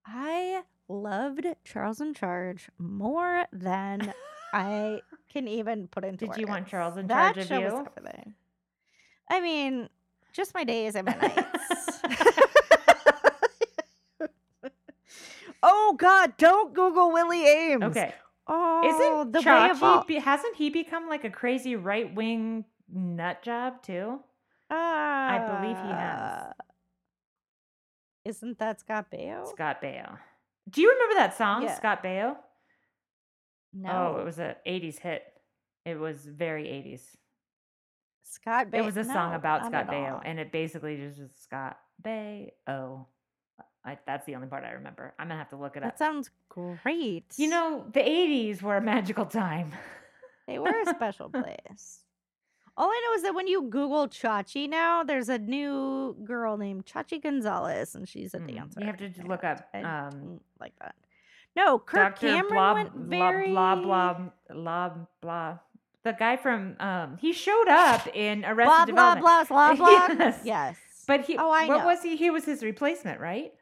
I 0.05 0.63
loved 0.87 1.45
Charles 1.63 2.01
in 2.01 2.13
Charge 2.13 2.69
more 2.79 3.45
than 3.51 4.13
I 4.53 5.01
can 5.31 5.47
even 5.47 5.87
put 5.87 6.03
into 6.03 6.25
Did 6.27 6.37
you 6.37 6.47
want. 6.47 6.67
Charles 6.67 6.97
in 6.97 7.07
that 7.07 7.35
charge 7.35 7.37
of 7.37 7.47
show 7.47 7.61
was 7.61 7.73
you? 7.73 7.87
everything. 7.97 8.33
I 9.29 9.39
mean, 9.41 9.89
just 10.33 10.53
my 10.55 10.63
days 10.63 10.95
and 10.95 11.05
my 11.05 11.13
nights. 11.21 12.01
oh 15.63 15.95
God! 15.97 16.33
Don't 16.37 16.73
Google 16.73 17.11
Willie 17.11 17.45
Aames. 17.45 17.83
Okay, 17.85 18.13
Oh, 18.51 18.81
isn't 18.83 19.31
the 19.31 19.41
way 19.41 19.69
of 19.69 19.83
all- 19.83 20.03
Be, 20.03 20.15
hasn't 20.15 20.55
he 20.55 20.69
become 20.69 21.07
like 21.07 21.23
a 21.23 21.29
crazy 21.29 21.75
right 21.75 22.13
wing 22.13 22.65
nut 22.91 23.43
job 23.43 23.81
too? 23.83 24.19
I 24.71 25.37
believe 25.61 25.77
he 25.77 25.89
has. 25.91 26.19
Uh, 26.21 26.53
Isn't 28.25 28.59
that 28.59 28.79
Scott 28.79 29.07
Baio? 29.11 29.47
Scott 29.47 29.81
Baio. 29.81 30.17
Do 30.69 30.81
you 30.81 30.91
remember 30.91 31.15
that 31.15 31.35
song, 31.37 31.63
Yeah. 31.63 31.75
Scott 31.75 32.03
Baio? 32.03 32.37
no. 33.73 33.89
Oh, 34.17 34.21
it 34.21 34.25
was 34.25 34.39
a 34.39 34.57
'80s 34.67 34.99
hit. 34.99 35.23
It 35.85 35.95
was 35.99 36.25
very 36.25 36.65
'80s. 36.67 37.15
Scott 38.23 38.67
Baio. 38.67 38.79
It 38.79 38.85
was 38.85 38.97
a 38.97 39.03
song 39.03 39.31
no, 39.31 39.37
about 39.37 39.65
Scott 39.65 39.87
Baio, 39.87 40.21
and 40.23 40.39
it 40.39 40.51
basically 40.51 40.97
just 40.97 41.19
was 41.19 41.31
Scott 41.35 41.79
Baio. 42.03 43.05
I, 43.85 43.97
that's 44.05 44.25
the 44.25 44.35
only 44.35 44.47
part 44.47 44.63
I 44.65 44.71
remember. 44.71 45.13
I'm 45.17 45.27
gonna 45.29 45.39
have 45.39 45.49
to 45.49 45.55
look 45.55 45.77
it 45.77 45.83
up. 45.83 45.91
That 45.91 45.99
sounds 45.99 46.29
great. 46.49 47.25
You 47.37 47.47
know, 47.49 47.85
the 47.93 48.01
'80s 48.01 48.61
were 48.61 48.77
a 48.77 48.81
magical 48.81 49.25
time. 49.25 49.71
They 50.47 50.57
were 50.57 50.73
a 50.81 50.85
special 50.87 51.29
place. 51.29 51.99
All 52.75 52.89
I 52.89 53.01
know 53.05 53.13
is 53.17 53.21
that 53.21 53.35
when 53.35 53.47
you 53.47 53.61
Google 53.69 54.07
Chachi 54.07 54.67
now, 54.67 55.03
there's 55.03 55.29
a 55.29 55.37
new 55.37 56.17
girl 56.23 56.57
named 56.57 56.87
Chachi 56.87 57.21
Gonzalez, 57.21 57.93
and 57.93 58.09
she's 58.09 58.33
a 58.33 58.39
Mm, 58.39 58.55
dancer. 58.55 58.79
You 58.79 58.87
have 58.87 58.97
to 58.97 59.11
look 59.27 59.43
up 59.43 59.69
um, 59.75 60.39
like 60.59 60.73
that. 60.79 60.95
No, 61.55 61.77
Kirk 61.77 62.15
Dr. 62.15 62.27
Cameron 62.27 62.47
blah, 62.55 62.73
went 62.73 62.93
very 62.95 63.51
blah 63.51 63.75
blah 63.75 64.17
blah 64.49 64.91
blah. 65.21 65.59
The 66.03 66.13
guy 66.13 66.35
from 66.35 66.75
um, 66.79 67.17
he 67.17 67.31
showed 67.31 67.67
up 67.67 68.07
in 68.15 68.43
Arrested 68.43 68.95
blah 68.95 69.15
blah 69.15 69.43
blah 69.43 69.43
blah 69.75 69.75
blah. 69.75 70.07
Yes. 70.19 70.41
yes. 70.43 70.77
but 71.05 71.25
he 71.25 71.37
Oh, 71.37 71.51
I 71.51 71.67
what 71.67 71.79
know. 71.81 71.85
was 71.85 72.01
he? 72.01 72.15
He 72.15 72.31
was 72.31 72.45
his 72.45 72.63
replacement, 72.63 73.19
right? 73.19 73.53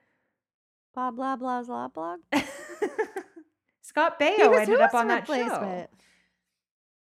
Blah 0.97 1.11
blah 1.11 1.35
blah 1.35 1.61
blah 1.61 1.87
blah. 1.89 2.15
Scott 3.83 4.15
He 4.17 4.25
Baio 4.25 4.59
ended 4.59 4.81
up 4.81 4.95
on 4.95 5.07
that 5.09 5.27
show. 5.27 5.87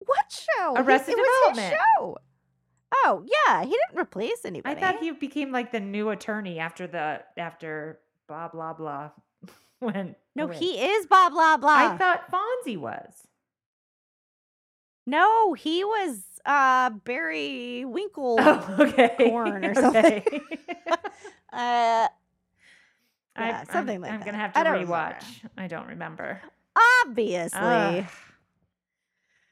What 0.04 0.26
show? 0.32 0.74
He- 0.76 0.82
Arrested 0.82 1.12
it 1.12 1.18
was 1.18 1.50
his 1.50 1.58
Development. 1.58 1.82
show. 2.00 2.18
Oh 3.06 3.24
yeah, 3.28 3.64
he 3.66 3.70
didn't 3.70 4.02
replace 4.02 4.44
anybody. 4.46 4.76
I 4.76 4.80
thought 4.80 5.00
he 5.00 5.12
became 5.12 5.52
like 5.52 5.72
the 5.72 5.80
new 5.80 6.10
attorney 6.10 6.58
after 6.58 6.88
the 6.88 7.22
after 7.38 8.00
blah 8.28 8.48
blah 8.48 8.74
blah. 8.74 9.12
when 9.80 10.16
No, 10.36 10.48
when- 10.48 10.58
he 10.58 10.80
is 10.84 11.06
blah 11.06 11.30
blah 11.30 11.58
blah. 11.58 11.70
I 11.94 11.98
thought 11.98 12.32
Fonzie 12.32 12.78
was. 12.80 13.14
no, 15.06 15.54
he 15.54 15.84
was 15.84 16.24
uh 16.48 16.90
Barry 17.06 17.86
Winkle. 17.86 18.38
Oh, 18.42 18.76
okay. 18.80 19.14
corn 19.20 19.64
or 19.66 19.76
something. 19.76 20.04
Okay. 20.04 20.42
uh, 21.54 22.08
I- 23.38 23.48
Yeah, 23.50 23.58
I'm- 23.58 23.66
something 23.72 24.02
like 24.02 24.10
that. 24.10 24.14
I'm 24.14 24.20
that. 24.20 24.26
gonna 24.26 24.38
have 24.38 24.52
I 24.56 24.64
to 24.64 24.70
remember. 24.72 24.94
rewatch. 24.94 25.50
I 25.58 25.68
don't 25.68 25.88
remember. 25.88 26.42
obviously. 27.06 27.60
Ugh, 27.60 28.06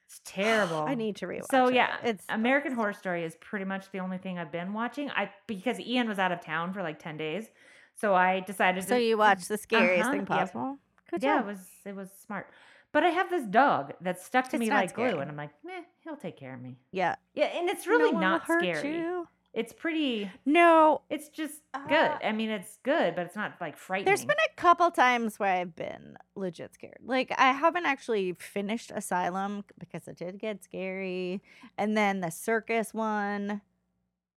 it's 0.06 0.20
terrible. 0.24 0.84
I 0.86 0.94
need 0.94 1.16
to 1.16 1.26
rewatch. 1.26 1.50
So 1.50 1.68
it. 1.68 1.74
yeah, 1.74 1.96
it's 2.04 2.24
American 2.28 2.72
Horror 2.72 2.92
Story 2.92 3.24
is 3.24 3.36
pretty 3.36 3.64
much 3.64 3.90
the 3.90 3.98
only 4.00 4.18
thing 4.18 4.38
I've 4.38 4.52
been 4.52 4.72
watching. 4.72 5.10
I 5.10 5.30
because 5.46 5.78
Ian 5.80 6.08
was 6.08 6.18
out 6.18 6.32
of 6.32 6.40
town 6.40 6.72
for 6.72 6.82
like 6.82 6.98
ten 6.98 7.16
days, 7.16 7.50
so 7.94 8.14
I 8.14 8.40
decided. 8.40 8.84
So 8.84 8.96
to, 8.96 9.02
you 9.02 9.16
watched 9.18 9.48
the 9.48 9.58
scariest 9.58 10.02
Uh-huh, 10.04 10.12
thing 10.12 10.26
possible. 10.26 10.78
Yeah, 11.20 11.40
it 11.40 11.46
was 11.46 11.58
it 11.84 11.94
was 11.94 12.10
smart. 12.12 12.48
But 12.92 13.02
I 13.04 13.08
have 13.10 13.28
this 13.28 13.44
dog 13.44 13.92
that's 14.00 14.24
stuck 14.24 14.48
to 14.50 14.56
It's 14.56 14.60
me 14.60 14.70
like 14.70 14.94
glue, 14.94 15.18
and 15.18 15.30
I'm 15.30 15.36
like, 15.36 15.50
meh, 15.64 15.82
he'll 16.02 16.16
take 16.16 16.36
care 16.38 16.54
of 16.54 16.60
me. 16.62 16.78
yeah. 16.92 17.16
Yeah, 17.34 17.46
and 17.46 17.68
it's 17.68 17.86
No 17.86 17.92
really 17.98 18.12
will 18.12 18.20
not 18.20 18.44
scary. 18.44 18.96
you. 18.96 19.28
It's 19.56 19.72
pretty. 19.72 20.30
No, 20.44 21.00
It's 21.08 21.30
just 21.30 21.62
Uh, 21.72 21.86
good. 21.88 22.10
I 22.22 22.30
mean, 22.32 22.50
it's 22.50 22.76
good, 22.82 23.16
but 23.16 23.24
it's 23.26 23.34
not 23.34 23.54
like 23.60 23.78
frightening. 23.78 24.04
There's 24.04 24.24
been 24.26 24.36
a 24.52 24.54
couple 24.60 24.90
times 24.90 25.38
where 25.38 25.50
I've 25.56 25.74
been 25.74 26.18
legit 26.34 26.74
scared. 26.74 26.98
Like 27.02 27.32
I 27.38 27.52
haven't 27.52 27.86
actually 27.86 28.34
finished 28.34 28.92
Asylum 28.94 29.64
because 29.78 30.06
it 30.08 30.16
did 30.18 30.38
get 30.38 30.62
scary, 30.62 31.40
and 31.78 31.96
then 31.96 32.20
the 32.20 32.30
circus 32.30 32.92
one 32.92 33.62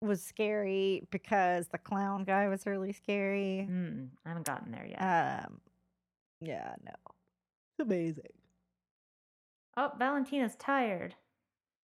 was 0.01 0.23
scary 0.23 1.05
because 1.11 1.67
the 1.67 1.77
clown 1.77 2.23
guy 2.23 2.47
was 2.47 2.65
really 2.65 2.93
scary. 2.93 3.67
Mm, 3.69 4.07
I 4.25 4.29
haven't 4.29 4.45
gotten 4.47 4.71
there 4.71 4.87
yet. 4.87 4.99
Um, 5.01 5.59
yeah, 6.39 6.75
no, 6.85 6.93
it's 7.77 7.85
amazing. 7.85 8.23
oh, 9.75 9.91
Valentina's 9.99 10.55
tired. 10.55 11.15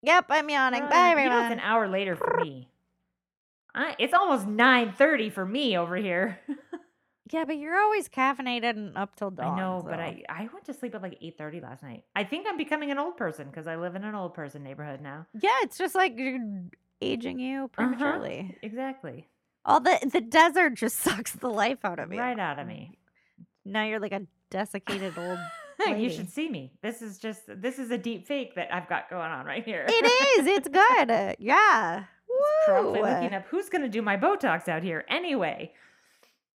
Yep, 0.02 0.26
I'm 0.28 0.48
yawning. 0.48 0.82
Run. 0.82 0.90
Bye, 0.90 1.08
You 1.10 1.14
know, 1.16 1.20
everyone. 1.22 1.44
it's 1.46 1.52
an 1.54 1.60
hour 1.60 1.88
later 1.88 2.14
for 2.14 2.38
me. 2.40 2.68
I, 3.74 3.96
it's 3.98 4.14
almost 4.14 4.46
nine 4.46 4.92
thirty 4.92 5.30
for 5.30 5.44
me 5.44 5.76
over 5.76 5.96
here. 5.96 6.38
yeah, 7.32 7.44
but 7.44 7.56
you're 7.56 7.76
always 7.78 8.08
caffeinated 8.08 8.70
and 8.70 8.96
up 8.96 9.16
till 9.16 9.30
dawn. 9.30 9.54
I 9.54 9.60
know, 9.60 9.82
but 9.84 9.98
I 9.98 10.22
I 10.28 10.48
went 10.52 10.64
to 10.66 10.74
sleep 10.74 10.94
at 10.94 11.02
like 11.02 11.18
eight 11.20 11.36
thirty 11.38 11.60
last 11.60 11.82
night. 11.82 12.04
I 12.14 12.24
think 12.24 12.46
I'm 12.48 12.56
becoming 12.56 12.90
an 12.90 12.98
old 12.98 13.16
person 13.16 13.48
because 13.48 13.66
I 13.66 13.76
live 13.76 13.96
in 13.96 14.04
an 14.04 14.14
old 14.14 14.34
person 14.34 14.62
neighborhood 14.62 15.00
now. 15.00 15.26
yeah, 15.40 15.56
it's 15.62 15.76
just 15.78 15.94
like 15.94 16.14
you're 16.16 16.38
aging 17.02 17.38
you 17.40 17.64
Uh-huh. 17.64 17.68
prematurely. 17.68 18.56
Exactly, 18.62 19.26
All 19.64 19.80
the 19.80 19.98
the 20.12 20.20
desert 20.20 20.74
just 20.74 20.96
sucks 21.00 21.32
the 21.32 21.48
life 21.50 21.84
out 21.84 21.98
of 21.98 22.12
you. 22.12 22.18
right 22.20 22.38
out 22.38 22.58
of 22.58 22.66
me. 22.66 22.98
Now 23.64 23.84
you're 23.84 24.00
like 24.00 24.12
a 24.12 24.22
desiccated 24.50 25.18
old. 25.18 25.38
you 25.98 26.08
should 26.10 26.30
see 26.30 26.48
me. 26.48 26.70
This 26.82 27.02
is 27.02 27.18
just 27.18 27.42
this 27.48 27.78
is 27.80 27.90
a 27.90 27.98
deep 27.98 28.26
fake 28.26 28.54
that 28.54 28.72
I've 28.72 28.88
got 28.88 29.10
going 29.10 29.30
on 29.32 29.44
right 29.46 29.64
here. 29.64 29.84
It 29.88 30.38
is. 30.38 30.46
It's 30.46 30.68
good. 30.68 31.36
Yeah. 31.40 32.04
Woo. 32.68 32.92
looking 33.02 33.34
up 33.34 33.46
who's 33.48 33.68
gonna 33.68 33.88
do 33.88 34.02
my 34.02 34.16
Botox 34.16 34.68
out 34.68 34.82
here 34.82 35.04
anyway. 35.08 35.72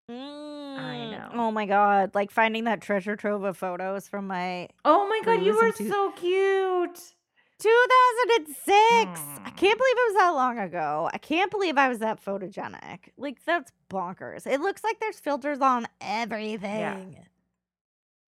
Mm, 0.10 1.12
know. 1.12 1.30
Oh 1.34 1.52
my 1.52 1.66
god! 1.66 2.14
Like 2.14 2.30
finding 2.32 2.66
that 2.66 2.82
treasure 2.82 3.16
trove 3.16 3.44
of 3.44 3.58
photos 3.58 4.08
from 4.08 4.28
my 4.28 4.70
Oh 4.84 5.08
my 5.08 5.20
god, 5.26 5.44
you 5.44 5.56
were 5.56 5.68
into- 5.68 5.90
so 5.90 6.12
cute. 6.12 7.14
2006. 7.58 8.68
I 8.70 9.06
Hmm. 9.16 9.44
can't 9.56 9.60
believe 9.60 9.96
it 9.98 10.14
was 10.14 10.16
that 10.16 10.30
long 10.32 10.60
ago. 10.60 11.10
I 11.14 11.18
can't 11.18 11.50
believe 11.50 11.78
I 11.78 11.88
was 11.88 12.00
that 12.00 12.24
photogenic. 12.24 13.10
Like 13.18 13.44
that's 13.46 13.72
bonkers. 13.90 14.46
It 14.46 14.60
looks 14.62 14.84
like 14.84 15.00
there's 15.00 15.20
filters 15.20 15.62
on 15.62 15.88
everything. 16.02 17.18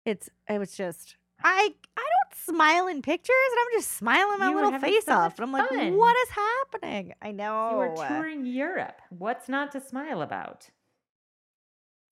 It's. 0.06 0.30
It 0.50 0.60
was 0.60 0.76
just. 0.76 1.16
I 1.44 1.70
I 1.98 2.02
don't 2.02 2.56
smile 2.56 2.88
in 2.88 3.02
pictures, 3.02 3.36
and 3.52 3.60
I'm 3.60 3.80
just 3.80 3.92
smiling 3.92 4.40
my 4.40 4.50
You 4.50 4.56
little 4.56 4.80
face 4.80 5.06
so 5.06 5.14
off, 5.14 5.38
and 5.40 5.46
I'm 5.46 5.52
like, 5.52 5.70
fun. 5.70 5.98
what 5.98 6.16
is 6.24 6.30
happening? 6.30 7.14
I 7.22 7.32
know. 7.32 7.72
You 7.72 7.78
were 7.78 8.08
touring 8.08 8.46
Europe. 8.46 9.02
What's 9.10 9.50
not 9.50 9.72
to 9.74 9.82
smile 9.82 10.22
about? 10.22 10.70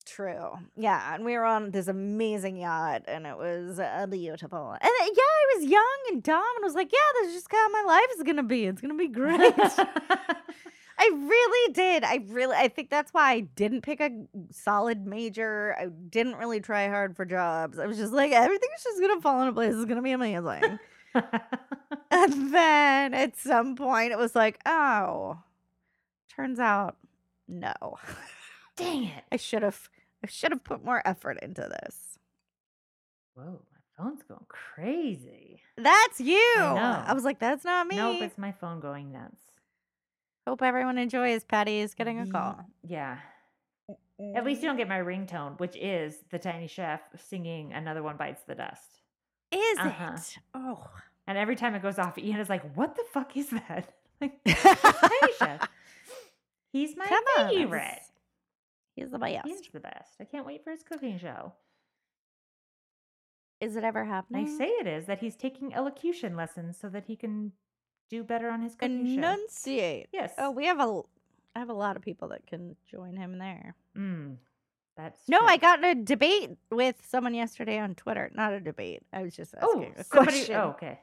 True. 0.05 0.51
Yeah, 0.75 1.13
and 1.15 1.23
we 1.23 1.37
were 1.37 1.45
on 1.45 1.71
this 1.71 1.87
amazing 1.87 2.57
yacht, 2.57 3.03
and 3.07 3.25
it 3.25 3.37
was 3.37 3.79
uh, 3.79 4.07
beautiful. 4.09 4.71
And 4.71 4.81
uh, 4.81 5.03
yeah, 5.05 5.33
I 5.41 5.55
was 5.57 5.69
young 5.69 5.99
and 6.09 6.23
dumb, 6.23 6.43
and 6.57 6.63
was 6.63 6.75
like, 6.75 6.91
"Yeah, 6.91 6.99
this 7.21 7.29
is 7.29 7.35
just 7.35 7.51
how 7.51 7.69
my 7.69 7.83
life 7.87 8.07
is 8.17 8.23
gonna 8.23 8.43
be. 8.43 8.65
It's 8.65 8.81
gonna 8.81 8.95
be 8.95 9.07
great." 9.07 9.53
I 11.01 11.09
really 11.15 11.73
did. 11.73 12.03
I 12.03 12.23
really. 12.27 12.55
I 12.55 12.67
think 12.67 12.91
that's 12.91 13.11
why 13.11 13.31
I 13.31 13.39
didn't 13.39 13.81
pick 13.81 13.99
a 13.99 14.11
solid 14.51 15.07
major. 15.07 15.75
I 15.79 15.87
didn't 15.87 16.35
really 16.35 16.59
try 16.59 16.87
hard 16.89 17.15
for 17.15 17.25
jobs. 17.25 17.79
I 17.79 17.87
was 17.87 17.97
just 17.97 18.13
like, 18.13 18.31
everything's 18.31 18.83
just 18.83 19.01
gonna 19.01 19.19
fall 19.19 19.41
into 19.41 19.53
place. 19.53 19.73
It's 19.73 19.85
gonna 19.85 20.03
be 20.03 20.11
amazing. 20.11 20.77
and 22.11 22.53
then 22.53 23.15
at 23.15 23.35
some 23.35 23.75
point, 23.75 24.11
it 24.11 24.19
was 24.19 24.35
like, 24.35 24.59
oh, 24.67 25.39
turns 26.29 26.59
out, 26.59 26.97
no. 27.47 27.73
Dang 28.75 29.03
it. 29.17 29.23
I 29.31 29.37
should 29.37 29.63
have 29.63 29.89
I 30.23 30.27
should 30.27 30.51
have 30.51 30.63
put 30.63 30.85
more 30.85 31.01
effort 31.03 31.39
into 31.41 31.61
this. 31.61 32.19
Whoa, 33.33 33.63
my 33.71 34.03
phone's 34.03 34.21
going 34.21 34.45
crazy. 34.49 35.63
That's 35.77 36.19
you. 36.19 36.35
know. 36.57 37.03
I 37.07 37.13
was 37.13 37.23
like, 37.23 37.39
that's 37.39 37.65
not 37.65 37.87
me. 37.87 37.95
Nope, 37.95 38.21
it's 38.21 38.37
my 38.37 38.51
phone 38.51 38.79
going 38.79 39.11
nuts. 39.11 39.41
Hope 40.51 40.63
everyone 40.63 40.97
enjoys 40.97 41.45
Patty 41.45 41.79
is 41.79 41.95
getting 41.95 42.19
a 42.19 42.27
call. 42.27 42.59
Yeah. 42.85 43.19
At 44.35 44.43
least 44.43 44.61
you 44.61 44.67
don't 44.67 44.75
get 44.75 44.89
my 44.89 44.97
ringtone, 44.99 45.57
which 45.61 45.77
is 45.77 46.17
the 46.29 46.39
tiny 46.39 46.67
chef 46.67 46.99
singing 47.29 47.71
Another 47.71 48.03
One 48.03 48.17
Bites 48.17 48.43
the 48.45 48.55
Dust. 48.55 48.99
Is 49.53 49.79
Uh-huh. 49.79 50.11
it? 50.17 50.37
Oh. 50.53 50.85
And 51.25 51.37
every 51.37 51.55
time 51.55 51.73
it 51.73 51.81
goes 51.81 51.97
off, 51.97 52.17
Ian 52.17 52.41
is 52.41 52.49
like, 52.49 52.69
What 52.75 52.95
the 52.97 53.03
fuck 53.13 53.37
is 53.37 53.49
that? 53.51 53.93
Like, 54.19 54.43
tiny 54.43 55.33
chef. 55.39 55.69
He's 56.73 56.97
my 56.97 57.05
Come 57.07 57.23
on. 57.39 57.49
favorite. 57.49 58.01
He's 58.97 59.09
the 59.09 59.19
best. 59.19 59.47
He's 59.47 59.61
the 59.71 59.79
best. 59.79 60.15
I 60.19 60.25
can't 60.25 60.45
wait 60.45 60.65
for 60.65 60.71
his 60.71 60.83
cooking 60.83 61.17
show. 61.17 61.53
Is 63.61 63.77
it 63.77 63.85
ever 63.85 64.03
happening? 64.03 64.47
I 64.53 64.57
say 64.57 64.65
it 64.67 64.85
is 64.87 65.05
that 65.05 65.19
he's 65.19 65.37
taking 65.37 65.73
elocution 65.73 66.35
lessons 66.35 66.77
so 66.77 66.89
that 66.89 67.05
he 67.05 67.15
can 67.15 67.53
do 68.11 68.23
better 68.23 68.49
on 68.49 68.61
his 68.61 68.75
cooking 68.75 69.05
show. 69.07 69.13
enunciate. 69.13 70.07
Yes. 70.11 70.33
Oh, 70.37 70.51
we 70.51 70.65
have 70.65 70.79
a 70.79 71.01
I 71.55 71.59
have 71.59 71.69
a 71.69 71.73
lot 71.73 71.95
of 71.95 72.01
people 72.01 72.27
that 72.29 72.45
can 72.45 72.75
join 72.89 73.15
him 73.15 73.37
there. 73.39 73.75
Mm, 73.97 74.35
that's 74.95 75.27
No, 75.27 75.39
true. 75.39 75.47
I 75.47 75.57
got 75.57 75.79
in 75.79 75.85
a 75.85 75.95
debate 76.03 76.51
with 76.69 76.95
someone 77.07 77.33
yesterday 77.33 77.77
on 77.79 77.95
Twitter. 77.95 78.29
Not 78.33 78.53
a 78.53 78.59
debate. 78.59 79.01
I 79.11 79.23
was 79.23 79.35
just 79.35 79.55
Oh, 79.61 79.79
asking 79.79 79.93
a 79.97 80.03
somebody. 80.03 80.31
question 80.31 80.55
Oh, 80.55 80.69
okay. 80.69 80.99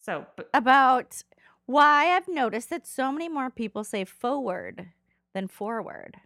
So, 0.00 0.26
but 0.36 0.48
about 0.54 1.22
why 1.66 2.14
I've 2.16 2.28
noticed 2.28 2.70
that 2.70 2.86
so 2.86 3.10
many 3.12 3.28
more 3.28 3.50
people 3.50 3.84
say 3.84 4.04
forward 4.04 4.88
than 5.34 5.48
forward. 5.48 6.16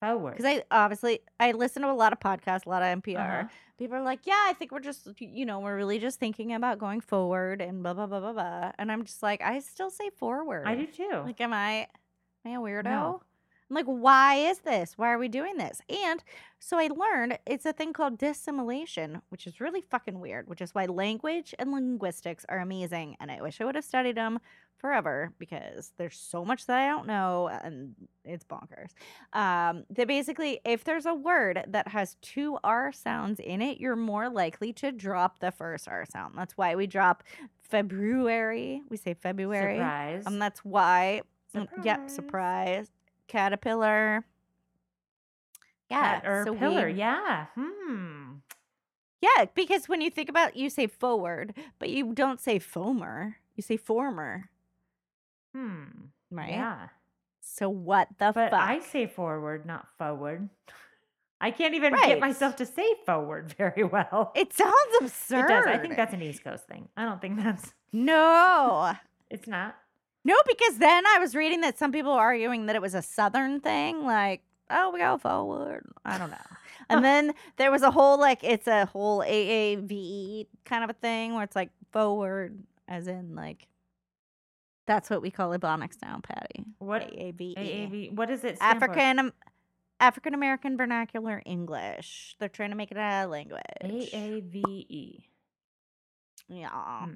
Forward. 0.00 0.36
Because 0.36 0.46
I 0.46 0.64
obviously 0.70 1.20
I 1.38 1.52
listen 1.52 1.82
to 1.82 1.90
a 1.90 1.92
lot 1.92 2.12
of 2.12 2.20
podcasts, 2.20 2.66
a 2.66 2.68
lot 2.68 2.82
of 2.82 3.02
NPR. 3.02 3.40
Uh-huh. 3.40 3.48
People 3.78 3.96
are 3.96 4.02
like, 4.02 4.26
"Yeah, 4.26 4.44
I 4.46 4.52
think 4.54 4.72
we're 4.72 4.80
just 4.80 5.08
you 5.18 5.46
know 5.46 5.60
we're 5.60 5.76
really 5.76 5.98
just 5.98 6.18
thinking 6.18 6.52
about 6.52 6.78
going 6.78 7.00
forward 7.00 7.62
and 7.62 7.82
blah 7.82 7.94
blah 7.94 8.06
blah 8.06 8.20
blah 8.20 8.32
blah." 8.32 8.72
And 8.78 8.90
I'm 8.90 9.04
just 9.04 9.22
like, 9.22 9.40
I 9.42 9.60
still 9.60 9.90
say 9.90 10.10
forward. 10.10 10.66
I 10.66 10.74
do 10.74 10.86
too. 10.86 11.22
Like, 11.24 11.40
am 11.40 11.52
I 11.52 11.86
am 12.44 12.52
I 12.52 12.56
a 12.56 12.58
weirdo? 12.58 12.84
No. 12.84 13.22
I'm 13.70 13.76
like, 13.76 13.86
why 13.86 14.34
is 14.34 14.58
this? 14.58 14.94
Why 14.98 15.12
are 15.12 15.18
we 15.18 15.28
doing 15.28 15.56
this? 15.56 15.80
And 15.88 16.22
so 16.58 16.76
I 16.76 16.88
learned 16.88 17.38
it's 17.46 17.64
a 17.66 17.72
thing 17.72 17.92
called 17.92 18.18
dissimilation, 18.18 19.22
which 19.28 19.46
is 19.46 19.60
really 19.60 19.80
fucking 19.80 20.18
weird, 20.18 20.48
which 20.48 20.60
is 20.60 20.74
why 20.74 20.86
language 20.86 21.54
and 21.58 21.70
linguistics 21.70 22.44
are 22.48 22.58
amazing. 22.58 23.16
And 23.20 23.30
I 23.30 23.40
wish 23.40 23.60
I 23.60 23.64
would 23.64 23.76
have 23.76 23.84
studied 23.84 24.16
them 24.16 24.40
forever 24.76 25.32
because 25.38 25.92
there's 25.98 26.16
so 26.18 26.44
much 26.44 26.66
that 26.66 26.78
I 26.78 26.88
don't 26.88 27.06
know 27.06 27.48
and 27.62 27.94
it's 28.24 28.44
bonkers. 28.44 28.90
Um, 29.34 29.84
that 29.90 30.08
basically, 30.08 30.60
if 30.64 30.82
there's 30.82 31.06
a 31.06 31.14
word 31.14 31.64
that 31.68 31.86
has 31.88 32.16
two 32.22 32.58
R 32.64 32.90
sounds 32.90 33.38
in 33.38 33.62
it, 33.62 33.78
you're 33.78 33.94
more 33.94 34.28
likely 34.28 34.72
to 34.74 34.90
drop 34.90 35.38
the 35.38 35.52
first 35.52 35.86
R 35.86 36.06
sound. 36.10 36.34
That's 36.36 36.56
why 36.56 36.74
we 36.74 36.88
drop 36.88 37.22
February. 37.62 38.82
We 38.88 38.96
say 38.96 39.14
February. 39.14 39.76
Surprise. 39.76 40.24
And 40.26 40.42
that's 40.42 40.64
why 40.64 41.22
Mm, 41.54 41.66
Yep, 41.84 42.10
Surprise. 42.10 42.90
Caterpillar. 43.30 44.24
Yeah. 45.88 46.20
Cat 46.20 46.26
or 46.26 46.44
so 46.46 46.54
pillar. 46.54 46.86
we- 46.86 46.94
Yeah. 46.94 47.46
Hmm. 47.54 48.34
yeah, 49.20 49.44
because 49.54 49.88
when 49.88 50.00
you 50.00 50.10
think 50.10 50.28
about 50.28 50.56
you 50.56 50.68
say 50.70 50.86
forward, 50.88 51.54
but 51.78 51.88
you 51.90 52.12
don't 52.12 52.40
say 52.40 52.58
foamer. 52.58 53.36
You 53.54 53.62
say 53.62 53.76
former, 53.76 54.50
Hmm. 55.54 55.84
right? 56.30 56.50
Yeah. 56.50 56.88
So 57.40 57.68
what 57.68 58.08
the 58.18 58.32
But 58.32 58.50
fuck? 58.50 58.60
I 58.60 58.78
say 58.80 59.06
forward, 59.06 59.64
not 59.66 59.86
forward. 59.98 60.48
I 61.40 61.50
can't 61.50 61.74
even 61.74 61.92
Right. 61.92 62.06
get 62.08 62.20
myself 62.20 62.56
to 62.56 62.66
say 62.66 62.94
forward 63.06 63.52
very 63.58 63.82
well. 63.84 64.32
It 64.34 64.52
sounds 64.52 64.74
It 64.94 65.02
absurd. 65.04 65.48
does. 65.48 65.66
I 65.66 65.78
think 65.78 65.96
that's 65.96 66.12
an 66.14 66.22
East 66.22 66.42
Coast 66.44 66.66
thing. 66.66 66.88
I 66.96 67.04
don't 67.04 67.20
think 67.20 67.38
that's. 67.42 67.74
no. 67.92 68.92
It's 69.30 69.46
not. 69.46 69.76
No, 70.24 70.34
because 70.46 70.78
then 70.78 71.06
I 71.06 71.18
was 71.18 71.34
reading 71.34 71.62
that 71.62 71.78
some 71.78 71.92
people 71.92 72.12
are 72.12 72.20
arguing 72.20 72.66
that 72.66 72.76
it 72.76 72.82
was 72.82 72.94
a 72.94 73.02
Southern 73.02 73.60
thing, 73.60 74.04
like, 74.04 74.42
oh, 74.68 74.90
we 74.90 75.00
go 75.00 75.18
forward. 75.18 75.86
I 76.04 76.18
don't 76.18 76.30
know. 76.30 76.36
And 76.88 77.04
then 77.04 77.34
there 77.56 77.70
was 77.70 77.82
a 77.82 77.90
whole, 77.92 78.18
like, 78.18 78.42
it's 78.42 78.66
a 78.66 78.84
whole 78.84 79.20
AAVE 79.20 80.48
kind 80.64 80.82
of 80.82 80.90
a 80.90 80.94
thing 80.94 81.34
where 81.34 81.44
it's 81.44 81.54
like 81.54 81.70
forward, 81.92 82.58
as 82.88 83.06
in, 83.06 83.36
like, 83.36 83.68
that's 84.86 85.08
what 85.08 85.22
we 85.22 85.30
call 85.30 85.56
Ebonics 85.56 85.98
now, 86.02 86.18
Patty. 86.20 86.64
What 86.80 87.02
AAVE. 87.02 87.54
AAV? 87.56 88.12
What 88.16 88.28
is 88.28 88.42
it? 88.42 88.58
African 88.60 89.30
African 90.00 90.34
American 90.34 90.76
Vernacular 90.76 91.40
English. 91.46 92.34
They're 92.40 92.48
trying 92.48 92.70
to 92.70 92.76
make 92.76 92.90
it 92.90 92.96
a 92.96 93.26
language. 93.26 93.62
AAVE. 93.84 95.22
Yeah. 96.48 96.70
Hmm. 96.70 97.12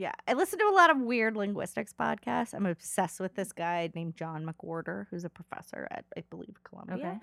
Yeah. 0.00 0.14
I 0.26 0.32
listen 0.32 0.58
to 0.60 0.64
a 0.64 0.72
lot 0.72 0.88
of 0.88 0.96
weird 0.96 1.36
linguistics 1.36 1.92
podcasts. 1.92 2.54
I'm 2.54 2.64
obsessed 2.64 3.20
with 3.20 3.34
this 3.34 3.52
guy 3.52 3.90
named 3.94 4.16
John 4.16 4.46
McWhorter, 4.46 5.06
who's 5.10 5.26
a 5.26 5.28
professor 5.28 5.86
at, 5.90 6.06
I 6.16 6.22
believe, 6.30 6.56
Columbia. 6.64 7.20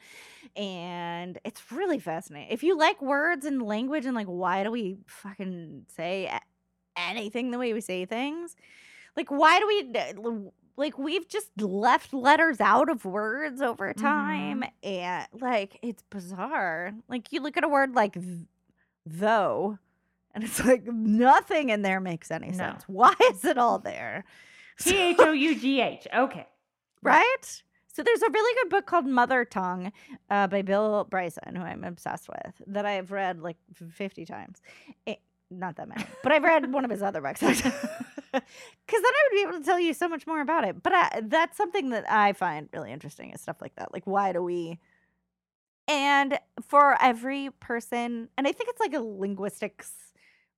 Okay. 0.53 0.61
And 0.61 1.39
it's 1.43 1.71
really 1.71 1.97
fascinating. 1.97 2.49
If 2.51 2.61
you 2.61 2.77
like 2.77 3.01
words 3.01 3.47
and 3.47 3.63
language 3.63 4.05
and 4.05 4.13
like, 4.13 4.27
why 4.27 4.63
do 4.63 4.69
we 4.69 4.97
fucking 5.07 5.87
say 5.87 6.31
anything 6.95 7.49
the 7.49 7.57
way 7.57 7.73
we 7.73 7.81
say 7.81 8.05
things? 8.05 8.55
Like, 9.15 9.31
why 9.31 9.57
do 9.57 9.65
we, 9.65 10.51
like, 10.75 10.99
we've 10.99 11.27
just 11.27 11.49
left 11.59 12.13
letters 12.13 12.61
out 12.61 12.91
of 12.91 13.05
words 13.05 13.59
over 13.59 13.91
time. 13.95 14.61
Mm-hmm. 14.61 14.87
And 14.87 15.27
like, 15.41 15.79
it's 15.81 16.03
bizarre. 16.11 16.93
Like, 17.09 17.33
you 17.33 17.41
look 17.41 17.57
at 17.57 17.63
a 17.63 17.67
word 17.67 17.95
like 17.95 18.13
th- 18.13 18.45
though, 19.03 19.79
and 20.37 20.43
it's 20.45 20.63
like 20.63 20.85
nothing 20.85 21.69
in 21.69 21.81
there 21.81 21.99
makes 21.99 22.29
any 22.31 22.51
No. 22.51 22.57
sense. 22.57 22.83
Why 22.87 23.13
is 23.31 23.43
it 23.43 23.57
all 23.57 23.79
there? 23.79 24.23
T 24.79 24.95
H 24.95 25.15
O 25.19 25.31
U 25.31 25.55
G 25.59 25.81
H. 25.81 26.07
Okay. 26.15 26.45
right? 27.01 27.61
So 27.87 28.03
there's 28.03 28.21
a 28.21 28.29
really 28.29 28.55
good 28.61 28.69
book 28.69 28.85
called 28.85 29.07
Mother 29.07 29.43
Tongue 29.43 29.91
uh, 30.29 30.45
by 30.45 30.61
Bill 30.61 31.05
Bryson, 31.09 31.55
who 31.55 31.63
I'm 31.63 31.83
obsessed 31.83 32.29
with, 32.29 32.53
that 32.67 32.85
I 32.85 32.91
have 32.91 33.11
read 33.11 33.41
like 33.41 33.57
50 33.73 34.23
times. 34.25 34.61
It, 35.07 35.19
not 35.49 35.77
that 35.77 35.89
many, 35.89 36.03
but 36.21 36.31
I've 36.31 36.43
read 36.43 36.71
one 36.71 36.85
of 36.85 36.91
his 36.91 37.01
other 37.01 37.21
books. 37.21 37.41
Because 38.31 39.01
then 39.01 39.05
I 39.05 39.21
would 39.31 39.35
be 39.35 39.41
able 39.41 39.59
to 39.59 39.65
tell 39.65 39.79
you 39.79 39.93
so 39.95 40.07
much 40.07 40.27
more 40.27 40.41
about 40.41 40.63
it. 40.63 40.83
But 40.83 40.93
I, 40.93 41.21
that's 41.23 41.57
something 41.57 41.89
that 41.89 42.05
I 42.11 42.33
find 42.33 42.69
really 42.71 42.91
interesting 42.91 43.31
is 43.31 43.41
stuff 43.41 43.57
like 43.61 43.73
that. 43.77 43.91
Like, 43.93 44.05
why 44.05 44.31
do 44.33 44.43
we. 44.43 44.77
And 45.87 46.37
for 46.67 47.01
every 47.01 47.49
person, 47.59 48.27
and 48.37 48.45
I 48.47 48.51
think 48.51 48.69
it's 48.69 48.79
like 48.81 48.93
a 48.93 48.99
linguistics, 48.99 49.91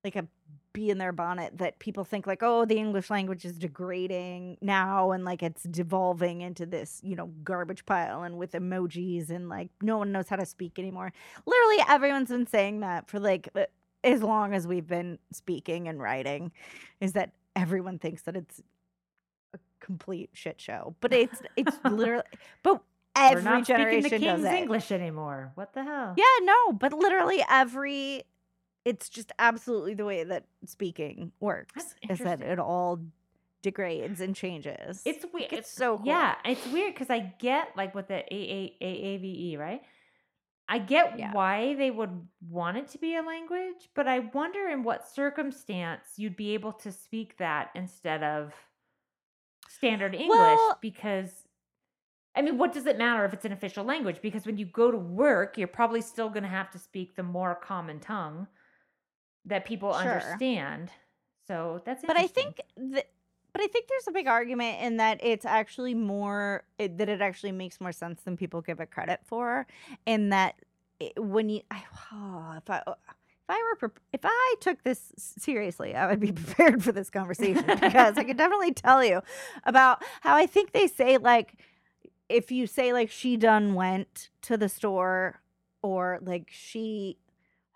like 0.03 0.15
a 0.15 0.27
bee 0.71 0.91
in 0.91 0.99
their 0.99 1.11
bonnet 1.11 1.57
that 1.57 1.79
people 1.79 2.03
think 2.03 2.27
like 2.27 2.43
oh 2.43 2.63
the 2.63 2.77
english 2.77 3.09
language 3.09 3.43
is 3.43 3.57
degrading 3.57 4.55
now 4.61 5.11
and 5.11 5.25
like 5.25 5.41
it's 5.41 5.63
devolving 5.63 6.41
into 6.41 6.63
this 6.65 7.01
you 7.03 7.15
know 7.15 7.25
garbage 7.43 7.83
pile 7.87 8.21
and 8.21 8.37
with 8.37 8.51
emojis 8.51 9.31
and 9.31 9.49
like 9.49 9.69
no 9.81 9.97
one 9.97 10.11
knows 10.11 10.29
how 10.29 10.35
to 10.35 10.45
speak 10.45 10.77
anymore 10.77 11.11
literally 11.47 11.83
everyone's 11.89 12.29
been 12.29 12.45
saying 12.45 12.81
that 12.81 13.09
for 13.09 13.19
like 13.19 13.49
uh, 13.55 13.65
as 14.03 14.21
long 14.21 14.53
as 14.53 14.67
we've 14.67 14.87
been 14.87 15.17
speaking 15.31 15.87
and 15.87 15.99
writing 15.99 16.51
is 17.01 17.13
that 17.13 17.31
everyone 17.55 17.97
thinks 17.97 18.21
that 18.21 18.35
it's 18.35 18.61
a 19.55 19.59
complete 19.79 20.29
shit 20.33 20.61
show 20.61 20.95
but 21.01 21.11
it's 21.11 21.41
it's 21.55 21.77
literally 21.83 22.23
but 22.61 22.75
We're 23.17 23.39
every 23.39 23.43
not 23.43 23.65
speaking 23.65 23.75
generation 23.75 24.03
the 24.03 24.09
does 24.19 24.41
King's 24.43 24.45
it 24.45 24.53
English 24.53 24.91
anymore. 24.91 25.51
What 25.55 25.73
the 25.73 25.83
hell? 25.83 26.13
yeah, 26.15 26.23
no, 26.43 26.73
but 26.73 26.93
literally 26.93 27.43
every 27.49 28.23
it's 28.85 29.09
just 29.09 29.31
absolutely 29.39 29.93
the 29.93 30.05
way 30.05 30.23
that 30.23 30.45
speaking 30.65 31.31
works. 31.39 31.95
Is 32.09 32.19
that 32.19 32.41
it 32.41 32.59
all 32.59 32.99
degrades 33.61 34.21
and 34.21 34.35
changes. 34.35 35.01
It's 35.05 35.25
weird. 35.33 35.51
it's 35.51 35.71
so 35.71 35.97
cool. 35.97 36.07
Yeah, 36.07 36.35
it's 36.45 36.65
weird 36.67 36.93
because 36.93 37.09
I 37.09 37.33
get 37.39 37.75
like 37.75 37.93
with 37.93 38.07
the 38.07 38.19
AA 38.31 38.71
AAVE, 38.81 39.57
right? 39.59 39.81
I 40.71 40.79
get 40.79 41.17
Yeah. 41.19 41.33
why 41.33 41.73
they 41.73 41.91
would 41.91 42.27
want 42.47 42.77
it 42.77 42.87
to 42.89 42.97
be 42.99 43.15
a 43.15 43.21
language, 43.21 43.89
but 43.95 44.07
I 44.07 44.19
wonder 44.19 44.67
in 44.69 44.83
what 44.83 45.07
circumstance 45.07 46.13
you'd 46.17 46.35
be 46.37 46.53
able 46.53 46.73
to 46.73 46.91
speak 46.91 47.37
that 47.37 47.71
instead 47.75 48.23
of 48.23 48.53
standard 49.67 50.13
English 50.15 50.29
Well- 50.37 50.77
because 50.81 51.45
I 52.35 52.41
mean, 52.43 52.57
what 52.59 52.71
does 52.71 52.85
it 52.85 52.97
matter 52.97 53.25
if 53.25 53.33
it's 53.33 53.43
an 53.43 53.51
official 53.51 53.83
language? 53.83 54.21
Because 54.21 54.45
when 54.45 54.57
you 54.57 54.65
go 54.65 54.91
to 54.91 54.97
work, 54.97 55.57
you're 55.57 55.67
probably 55.67 55.99
still 55.99 56.29
going 56.29 56.43
to 56.43 56.49
have 56.49 56.69
to 56.71 56.79
speak 56.79 57.15
the 57.15 57.23
more 57.23 57.55
common 57.55 57.99
tongue 57.99 58.47
that 59.45 59.65
people 59.65 59.93
Sure. 59.93 60.01
understand. 60.01 60.91
So 61.47 61.81
that's 61.85 62.03
it. 62.03 62.07
but 62.07 62.17
I 62.17 62.27
think 62.27 62.61
that 62.77 63.07
but 63.51 63.61
I 63.63 63.67
think 63.67 63.87
there's 63.87 64.07
a 64.07 64.11
big 64.11 64.27
argument 64.27 64.81
in 64.81 64.97
that 64.97 65.19
it's 65.23 65.45
actually 65.45 65.95
more 65.95 66.63
it, 66.77 66.97
that 66.99 67.09
it 67.09 67.21
actually 67.21 67.51
makes 67.51 67.81
more 67.81 67.91
sense 67.91 68.21
than 68.21 68.37
people 68.37 68.61
give 68.61 68.79
it 68.79 68.91
credit 68.91 69.21
for, 69.25 69.65
in 70.05 70.29
that 70.29 70.55
it, 70.99 71.13
when 71.17 71.49
you 71.49 71.61
I, 71.71 71.83
oh, 72.13 72.53
if 72.57 72.69
I 72.69 72.77
if 72.87 73.49
I 73.49 73.73
were 73.81 73.91
if 74.13 74.21
I 74.23 74.55
took 74.61 74.83
this 74.83 75.11
seriously, 75.17 75.95
I 75.95 76.07
would 76.07 76.19
be 76.19 76.31
prepared 76.33 76.83
for 76.83 76.91
this 76.91 77.09
conversation 77.09 77.65
because 77.65 78.17
I 78.17 78.23
could 78.23 78.37
definitely 78.37 78.73
tell 78.73 79.03
you 79.03 79.21
about 79.63 80.03
how 80.21 80.35
I 80.35 80.45
think 80.45 80.71
they 80.71 80.87
say 80.87 81.17
like 81.17 81.53
if 82.27 82.51
you 82.51 82.67
say 82.67 82.93
like 82.93 83.09
she 83.09 83.35
done 83.37 83.73
went 83.73 84.29
to 84.43 84.57
the 84.57 84.69
store 84.69 85.41
or 85.81 86.19
like 86.21 86.49
she 86.51 87.17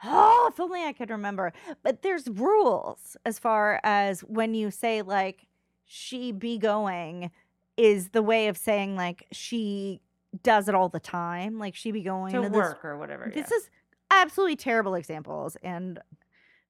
oh 0.03 0.49
if 0.51 0.59
only 0.59 0.83
I 0.83 0.93
could 0.93 1.09
remember 1.09 1.53
but 1.83 2.01
there's 2.01 2.27
rules 2.27 3.15
as 3.25 3.39
far 3.39 3.79
as 3.83 4.21
when 4.21 4.53
you 4.53 4.71
say 4.71 5.01
like 5.01 5.47
she 5.85 6.31
be 6.31 6.57
going 6.57 7.31
is 7.77 8.09
the 8.09 8.21
way 8.21 8.47
of 8.47 8.57
saying 8.57 8.95
like 8.95 9.25
she 9.31 10.01
does 10.41 10.67
it 10.67 10.75
all 10.75 10.89
the 10.89 10.99
time 10.99 11.59
like 11.59 11.75
she 11.75 11.91
be 11.91 12.01
going 12.01 12.33
to 12.33 12.41
to, 12.41 12.49
work 12.49 12.83
or 12.83 12.97
whatever. 12.97 13.25
this, 13.25 13.35
this 13.35 13.51
yeah. 13.51 13.57
is 13.57 13.69
absolutely 14.11 14.55
terrible 14.55 14.95
examples 14.95 15.57
and 15.63 15.99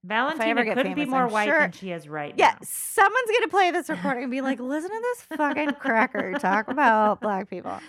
Valentina 0.05 0.65
couldn't 0.65 0.95
be 0.95 1.05
more 1.05 1.27
I'm 1.27 1.31
white 1.31 1.45
sure- 1.47 1.59
than 1.59 1.71
she 1.71 1.91
is 1.91 2.09
right 2.09 2.33
yeah 2.37 2.51
now. 2.51 2.57
someone's 2.61 3.31
gonna 3.31 3.47
play 3.47 3.71
this 3.71 3.89
recording 3.89 4.23
and 4.23 4.31
be 4.31 4.41
like 4.41 4.59
listen 4.59 4.89
to 4.89 4.99
this 5.01 5.37
fucking 5.37 5.73
cracker 5.73 6.33
talk 6.39 6.67
about 6.67 7.21
black 7.21 7.49
people 7.49 7.79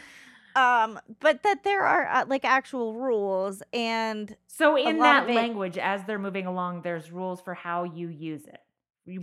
um 0.56 1.00
but 1.20 1.42
that 1.42 1.64
there 1.64 1.82
are 1.82 2.06
uh, 2.06 2.24
like 2.26 2.44
actual 2.44 2.94
rules 2.94 3.62
and 3.72 4.36
So 4.46 4.76
in 4.76 4.98
that 4.98 5.28
it- 5.28 5.34
language, 5.34 5.78
as 5.78 6.04
they're 6.04 6.18
moving 6.18 6.46
along, 6.46 6.82
there's 6.82 7.10
rules 7.10 7.40
for 7.40 7.54
how 7.54 7.84
you 7.84 8.08
use 8.08 8.44
it. 8.46 8.60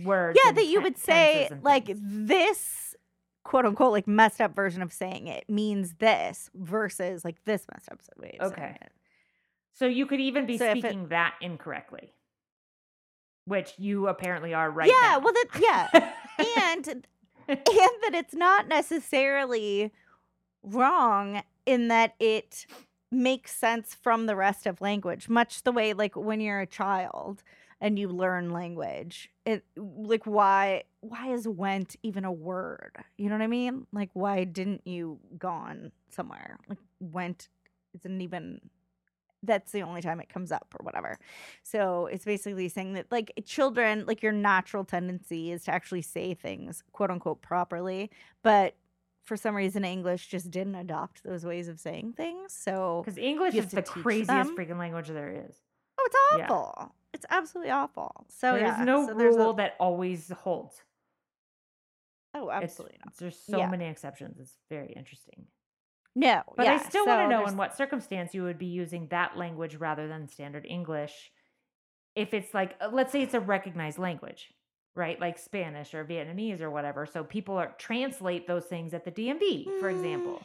Words. 0.04 0.38
yeah 0.44 0.52
that 0.52 0.66
you 0.66 0.80
would 0.80 0.96
say 0.96 1.50
like 1.62 1.90
this 1.96 2.94
quote 3.42 3.66
unquote 3.66 3.90
like 3.92 4.06
messed 4.06 4.40
up 4.40 4.54
version 4.54 4.80
of 4.80 4.92
saying 4.92 5.26
it 5.26 5.44
means 5.48 5.94
this 5.94 6.48
versus 6.54 7.24
like 7.24 7.42
this 7.46 7.66
messed 7.74 7.88
up 7.90 8.00
way 8.16 8.36
of 8.38 8.54
saying 8.54 8.70
Okay. 8.74 8.86
So 9.72 9.86
you 9.86 10.06
could 10.06 10.20
even 10.20 10.46
be 10.46 10.58
So 10.58 10.66
if 10.66 10.76
it- 10.76 10.80
speaking 10.82 11.08
that 11.08 11.34
incorrectly, 11.40 12.12
which 13.44 13.72
you 13.78 14.06
apparently 14.06 14.54
are 14.54 14.70
right 14.70 14.88
yeah 14.88 15.08
now. 15.12 15.18
well 15.18 15.32
that 15.32 15.48
yeah 15.92 16.12
and 16.66 16.86
and 17.48 17.58
that 17.66 18.12
it's 18.14 18.34
not 18.34 18.68
necessarily 18.68 19.92
wrong 20.62 21.42
in 21.66 21.88
that 21.88 22.14
it 22.18 22.66
makes 23.10 23.54
sense 23.54 23.94
from 23.94 24.26
the 24.26 24.36
rest 24.36 24.66
of 24.66 24.80
language 24.80 25.28
much 25.28 25.62
the 25.64 25.72
way 25.72 25.92
like 25.92 26.16
when 26.16 26.40
you're 26.40 26.60
a 26.60 26.66
child 26.66 27.42
and 27.80 27.98
you 27.98 28.08
learn 28.08 28.50
language 28.50 29.30
it 29.44 29.64
like 29.76 30.24
why 30.24 30.82
why 31.00 31.32
is 31.32 31.48
went 31.48 31.96
even 32.04 32.24
a 32.24 32.32
word? 32.32 32.96
You 33.18 33.28
know 33.28 33.34
what 33.34 33.42
i 33.42 33.48
mean? 33.48 33.86
Like 33.92 34.10
why 34.14 34.44
didn't 34.44 34.86
you 34.86 35.18
gone 35.36 35.92
somewhere? 36.10 36.58
Like 36.68 36.78
went 37.00 37.48
isn't 37.94 38.20
even 38.20 38.60
that's 39.42 39.72
the 39.72 39.82
only 39.82 40.00
time 40.00 40.20
it 40.20 40.28
comes 40.28 40.52
up 40.52 40.72
or 40.78 40.84
whatever. 40.84 41.18
So 41.64 42.06
it's 42.06 42.24
basically 42.24 42.68
saying 42.68 42.92
that 42.92 43.10
like 43.10 43.32
children 43.44 44.04
like 44.06 44.22
your 44.22 44.32
natural 44.32 44.84
tendency 44.84 45.50
is 45.50 45.64
to 45.64 45.72
actually 45.72 46.02
say 46.02 46.34
things 46.34 46.84
quote 46.92 47.10
unquote 47.10 47.42
properly 47.42 48.10
but 48.44 48.76
for 49.24 49.36
some 49.36 49.54
reason 49.54 49.84
english 49.84 50.28
just 50.28 50.50
didn't 50.50 50.74
adopt 50.74 51.22
those 51.22 51.44
ways 51.46 51.68
of 51.68 51.78
saying 51.78 52.12
things 52.12 52.52
so 52.52 53.02
Because 53.04 53.18
English 53.18 53.54
is 53.54 53.68
the 53.68 53.82
craziest 53.82 54.26
them. 54.28 54.56
freaking 54.56 54.78
language 54.78 55.08
there 55.08 55.30
is. 55.48 55.54
oh 55.98 56.04
it's 56.06 56.16
Yeah. 56.38 56.46
awful 56.50 56.94
it's 57.12 57.26
absolutely 57.30 57.70
awful 57.70 58.26
so 58.28 58.54
There's 58.54 58.78
yeah, 58.78 58.84
no 58.84 59.06
so 59.06 59.14
there's 59.14 59.36
a- 59.36 59.38
rule 59.38 59.52
that 59.54 59.74
always 59.78 60.28
holds. 60.30 60.82
oh 62.34 62.48
It's- 62.48 62.62
absolutely 62.64 62.98
not 63.04 63.14
There's 63.16 63.38
so 63.38 63.58
Yeah. 63.58 63.68
many 63.68 63.86
exceptions. 63.86 64.38
It's 64.40 64.56
very 64.70 64.92
interesting. 64.92 65.46
no 66.14 66.42
But 66.56 66.64
yeah, 66.66 66.74
I 66.74 66.78
still 66.78 67.06
want 67.06 67.20
to 67.20 67.28
know 67.28 67.38
there's- 67.38 67.52
in 67.52 67.58
what 67.58 67.76
circumstance 67.76 68.34
you 68.34 68.42
would 68.44 68.58
be 68.58 68.66
using 68.66 69.08
that 69.08 69.36
language 69.36 69.76
rather 69.76 70.08
than 70.08 70.28
standard 70.28 70.66
English. 70.66 71.30
If 72.14 72.34
it's 72.34 72.52
like, 72.52 72.76
uh, 72.80 72.88
let's 72.92 73.12
say 73.12 73.22
it's 73.22 73.34
a 73.34 73.40
recognized 73.40 73.98
language, 73.98 74.52
right? 74.94 75.18
Like 75.20 75.38
Spanish 75.38 75.94
or 75.94 76.04
Vietnamese 76.04 76.60
or 76.60 76.70
whatever. 76.70 77.06
So 77.06 77.24
people 77.24 77.56
are 77.56 77.74
translate 77.78 78.46
those 78.46 78.66
things 78.66 78.92
at 78.94 79.04
the 79.04 79.10
DMV, 79.10 79.64
for 79.80 79.90
Mm. 79.90 79.94
example. 79.96 80.42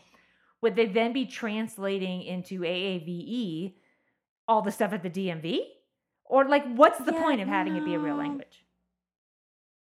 would 0.61 0.75
they 0.75 0.87
then 0.87 1.13
be 1.13 1.23
translating 1.25 2.23
into 2.23 2.61
AAVE 2.61 3.75
all 4.47 4.63
the 4.63 4.71
stuff 4.71 4.91
at 4.91 5.03
the 5.03 5.09
DMV? 5.09 5.61
Or 6.25 6.45
like 6.45 6.65
what's 6.75 6.97
the 6.97 7.13
Yeah, 7.13 7.21
point 7.21 7.41
of 7.41 7.47
having 7.47 7.75
it 7.75 7.85
be 7.85 7.93
a 7.93 7.99
real 7.99 8.15
language? 8.15 8.65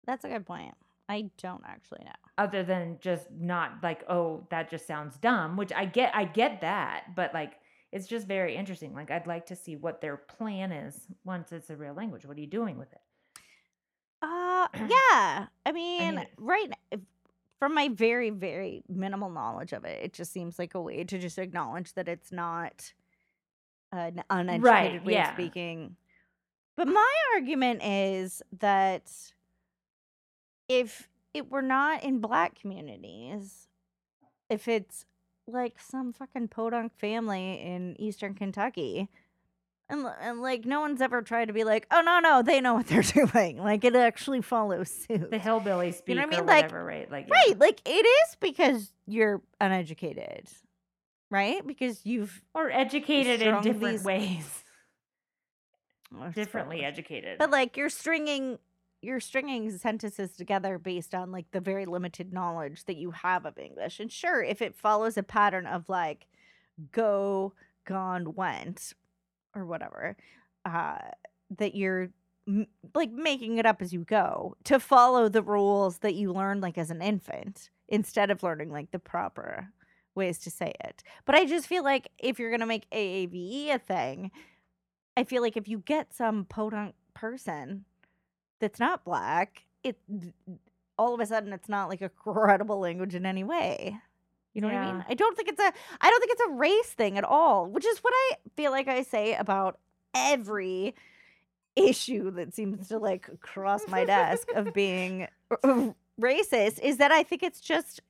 That's 0.05 0.25
a 0.25 0.29
good 0.29 0.45
point. 0.45 0.75
I 1.07 1.29
don't 1.41 1.63
actually 1.65 2.03
know. 2.05 2.11
Other 2.37 2.63
than 2.63 2.97
just 2.99 3.31
not 3.31 3.81
like, 3.81 4.03
oh, 4.09 4.45
that 4.51 4.69
just 4.69 4.85
sounds 4.85 5.17
dumb, 5.17 5.55
which 5.57 5.71
I 5.73 5.85
get 5.85 6.15
I 6.15 6.25
get 6.25 6.61
that, 6.61 7.15
but 7.15 7.33
like 7.33 7.53
it's 7.91 8.07
just 8.07 8.27
very 8.27 8.55
interesting. 8.55 8.93
Like 8.93 9.09
I'd 9.11 9.27
like 9.27 9.45
to 9.47 9.55
see 9.55 9.75
what 9.75 10.01
their 10.01 10.17
plan 10.17 10.71
is 10.71 11.07
once 11.23 11.51
it's 11.51 11.69
a 11.69 11.75
real 11.75 11.93
language. 11.93 12.25
What 12.25 12.37
are 12.37 12.41
you 12.41 12.47
doing 12.47 12.77
with 12.77 12.91
it? 12.91 13.01
Uh, 14.21 14.67
yeah. 14.89 15.47
I 15.65 15.71
mean, 15.71 16.25
right. 16.37 16.71
n- 16.91 17.05
from 17.59 17.75
my 17.75 17.89
very, 17.89 18.29
very 18.29 18.83
minimal 18.87 19.29
knowledge 19.29 19.73
of 19.73 19.83
it, 19.83 19.99
it 20.03 20.13
just 20.13 20.31
seems 20.31 20.57
like 20.57 20.75
a 20.75 20.81
way 20.81 21.03
to 21.03 21.19
just 21.19 21.37
acknowledge 21.37 21.93
that 21.93 22.07
it's 22.07 22.31
not 22.31 22.93
an 23.91 24.23
uneducated 24.29 25.05
way 25.05 25.13
yeah. 25.13 25.29
of 25.29 25.35
speaking. 25.35 25.95
But 26.77 26.87
my 26.87 27.13
argument 27.35 27.83
is 27.83 28.41
that 28.59 29.11
if 30.69 31.09
it 31.33 31.51
were 31.51 31.61
not 31.61 32.03
in 32.03 32.19
black 32.19 32.55
communities, 32.55 33.67
if 34.49 34.67
it's 34.67 35.05
like 35.47 35.79
some 35.79 36.13
fucking 36.13 36.47
podunk 36.47 36.97
family 36.97 37.59
in 37.61 37.95
eastern 37.99 38.33
Kentucky, 38.33 39.09
and, 39.89 40.05
and 40.21 40.41
like 40.41 40.65
no 40.65 40.81
one's 40.81 41.01
ever 41.01 41.21
tried 41.21 41.45
to 41.45 41.53
be 41.53 41.63
like, 41.63 41.87
oh 41.91 42.01
no 42.01 42.19
no, 42.19 42.41
they 42.41 42.61
know 42.61 42.73
what 42.75 42.87
they're 42.87 43.01
doing. 43.31 43.57
Like 43.57 43.83
it 43.83 43.95
actually 43.95 44.41
follows 44.41 44.89
suit. 44.89 45.31
The 45.31 45.37
hillbilly 45.39 45.91
speak 45.91 46.09
You 46.09 46.15
know 46.21 46.27
what 46.27 46.33
I 46.35 46.37
mean? 46.37 46.45
Like- 46.45 46.63
whatever, 46.65 46.83
right? 46.85 47.11
Like 47.11 47.27
yeah. 47.27 47.33
right, 47.35 47.59
like 47.59 47.81
it 47.85 48.05
is 48.05 48.35
because 48.39 48.93
you're 49.07 49.41
uneducated, 49.59 50.47
right? 51.31 51.65
Because 51.65 52.05
you've 52.05 52.41
or 52.53 52.69
educated 52.71 53.41
in 53.41 53.61
different 53.61 53.97
these- 53.97 54.03
ways. 54.03 54.63
Oh, 56.15 56.29
Differently 56.31 56.77
suppose. 56.77 56.87
educated. 56.87 57.37
But 57.37 57.51
like 57.51 57.77
you're 57.77 57.89
stringing 57.89 58.57
you're 59.01 59.19
stringing 59.21 59.71
sentences 59.77 60.35
together 60.35 60.77
based 60.77 61.15
on 61.15 61.31
like 61.31 61.45
the 61.51 61.61
very 61.61 61.85
limited 61.85 62.33
knowledge 62.33 62.83
that 62.85 62.97
you 62.97 63.11
have 63.11 63.45
of 63.45 63.57
English. 63.57 63.99
And 64.01 64.11
sure, 64.11 64.43
if 64.43 64.61
it 64.61 64.75
follows 64.75 65.17
a 65.17 65.23
pattern 65.23 65.65
of 65.65 65.87
like 65.87 66.27
go, 66.91 67.53
gone, 67.85 68.33
went, 68.33 68.93
or 69.55 69.65
whatever, 69.65 70.15
uh, 70.65 70.97
that 71.57 71.75
you're 71.75 72.09
m- 72.47 72.67
like 72.93 73.11
making 73.11 73.57
it 73.57 73.65
up 73.65 73.81
as 73.81 73.93
you 73.93 74.03
go 74.03 74.55
to 74.65 74.79
follow 74.79 75.29
the 75.29 75.41
rules 75.41 75.99
that 75.99 76.15
you 76.15 76.31
learned 76.33 76.61
like 76.61 76.77
as 76.77 76.91
an 76.91 77.01
infant 77.01 77.69
instead 77.87 78.29
of 78.31 78.43
learning 78.43 78.71
like 78.71 78.91
the 78.91 78.99
proper 78.99 79.69
ways 80.15 80.39
to 80.39 80.51
say 80.51 80.73
it. 80.83 81.03
But 81.25 81.35
I 81.35 81.45
just 81.45 81.67
feel 81.67 81.83
like 81.83 82.09
if 82.19 82.39
you're 82.39 82.51
gonna 82.51 82.65
make 82.65 82.89
AAVE 82.91 83.73
a 83.73 83.79
thing, 83.79 84.31
I 85.17 85.23
feel 85.23 85.41
like 85.41 85.57
if 85.57 85.67
you 85.67 85.79
get 85.79 86.13
some 86.13 86.45
podunk 86.45 86.95
person 87.13 87.85
that's 88.59 88.79
not 88.79 89.03
black, 89.05 89.63
it 89.83 89.97
all 90.97 91.13
of 91.13 91.19
a 91.19 91.25
sudden 91.25 91.53
it's 91.53 91.69
not 91.69 91.89
like 91.89 92.01
a 92.01 92.09
credible 92.23 92.79
language 92.79 93.15
in 93.15 93.25
any 93.25 93.43
way. 93.43 93.97
You 94.53 94.61
know 94.61 94.67
what 94.67 94.77
I 94.77 94.91
mean? 94.91 95.05
I 95.07 95.13
don't 95.13 95.35
think 95.37 95.49
it's 95.49 95.59
a 95.59 95.71
I 96.01 96.09
don't 96.09 96.19
think 96.19 96.31
it's 96.31 96.41
a 96.41 96.51
race 96.53 96.91
thing 96.93 97.17
at 97.17 97.23
all, 97.23 97.67
which 97.67 97.85
is 97.85 97.99
what 97.99 98.13
I 98.15 98.35
feel 98.55 98.71
like 98.71 98.87
I 98.87 99.03
say 99.03 99.35
about 99.35 99.79
every 100.13 100.95
issue 101.75 102.31
that 102.31 102.53
seems 102.53 102.87
to 102.89 102.97
like 102.97 103.29
cross 103.41 103.87
my 103.87 104.05
desk 104.05 104.49
of 104.55 104.73
being 104.73 105.27
racist 106.19 106.79
is 106.79 106.97
that 106.97 107.11
I 107.11 107.23
think 107.23 107.43
it's 107.43 107.61
just 107.61 108.01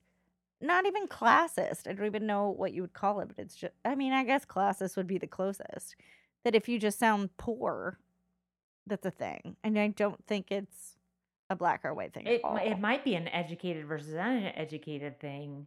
not 0.60 0.86
even 0.86 1.06
classist. 1.06 1.86
I 1.86 1.92
don't 1.92 2.06
even 2.06 2.26
know 2.26 2.50
what 2.50 2.72
you 2.72 2.82
would 2.82 2.92
call 2.92 3.20
it, 3.20 3.28
but 3.28 3.38
it's 3.38 3.54
just 3.54 3.72
I 3.84 3.94
mean, 3.94 4.12
I 4.12 4.24
guess 4.24 4.44
classist 4.44 4.96
would 4.96 5.06
be 5.06 5.18
the 5.18 5.26
closest. 5.26 5.96
That 6.44 6.54
if 6.54 6.68
you 6.70 6.78
just 6.78 6.98
sound 6.98 7.36
poor, 7.36 7.98
that's 8.86 9.04
a 9.04 9.10
thing. 9.10 9.56
And 9.62 9.78
I 9.78 9.88
don't 9.88 10.24
think 10.26 10.50
it's 10.50 10.96
a 11.50 11.56
black 11.56 11.84
or 11.84 11.92
white 11.92 12.14
thing. 12.14 12.26
it, 12.26 12.36
at 12.36 12.44
all. 12.44 12.56
it 12.56 12.78
might 12.78 13.04
be 13.04 13.14
an 13.14 13.28
educated 13.28 13.86
versus 13.86 14.14
uneducated 14.14 15.20
thing. 15.20 15.66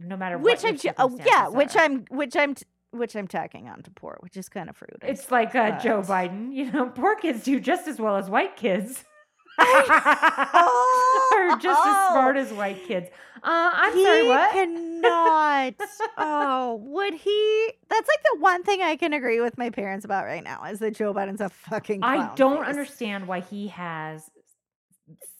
No 0.00 0.16
matter 0.16 0.38
which 0.38 0.62
what. 0.62 0.84
I'm 0.86 0.94
oh, 0.98 1.18
yeah, 1.18 1.48
circumstances 1.48 1.54
which. 1.54 1.76
I'm 1.76 2.04
which 2.10 2.36
I'm 2.36 2.54
t- 2.54 2.64
which 2.90 3.14
I'm 3.16 3.28
tacking 3.28 3.68
on 3.68 3.82
to 3.82 3.90
poor, 3.90 4.16
which 4.20 4.36
is 4.36 4.48
kind 4.48 4.68
of 4.70 4.76
fruit. 4.76 4.96
It's 5.02 5.30
like 5.30 5.54
uh, 5.54 5.78
Joe 5.78 6.02
Biden. 6.02 6.54
You 6.54 6.70
know, 6.70 6.86
poor 6.94 7.16
kids 7.16 7.44
do 7.44 7.60
just 7.60 7.86
as 7.88 7.98
well 7.98 8.16
as 8.16 8.28
white 8.30 8.56
kids. 8.56 9.04
Oh, 9.60 11.30
or 11.34 11.58
just 11.58 11.80
as 11.84 12.12
smart 12.12 12.36
as 12.36 12.52
white 12.52 12.86
kids. 12.86 13.08
Uh, 13.36 13.70
I'm 13.74 13.92
he 13.92 14.04
sorry, 14.04 14.28
what? 14.28 14.52
cannot. 14.52 15.74
oh, 16.18 16.80
would 16.84 17.14
he? 17.14 17.72
That's 17.88 18.08
like 18.08 18.22
the 18.32 18.40
one 18.40 18.62
thing 18.62 18.82
I 18.82 18.94
can 18.96 19.12
agree 19.12 19.40
with 19.40 19.58
my 19.58 19.70
parents 19.70 20.04
about 20.04 20.24
right 20.26 20.44
now 20.44 20.64
is 20.64 20.78
that 20.78 20.94
Joe 20.94 21.12
Biden's 21.12 21.40
a 21.40 21.48
fucking. 21.48 22.04
I 22.04 22.32
don't 22.36 22.58
face. 22.60 22.68
understand 22.68 23.26
why 23.26 23.40
he 23.40 23.68
has 23.68 24.30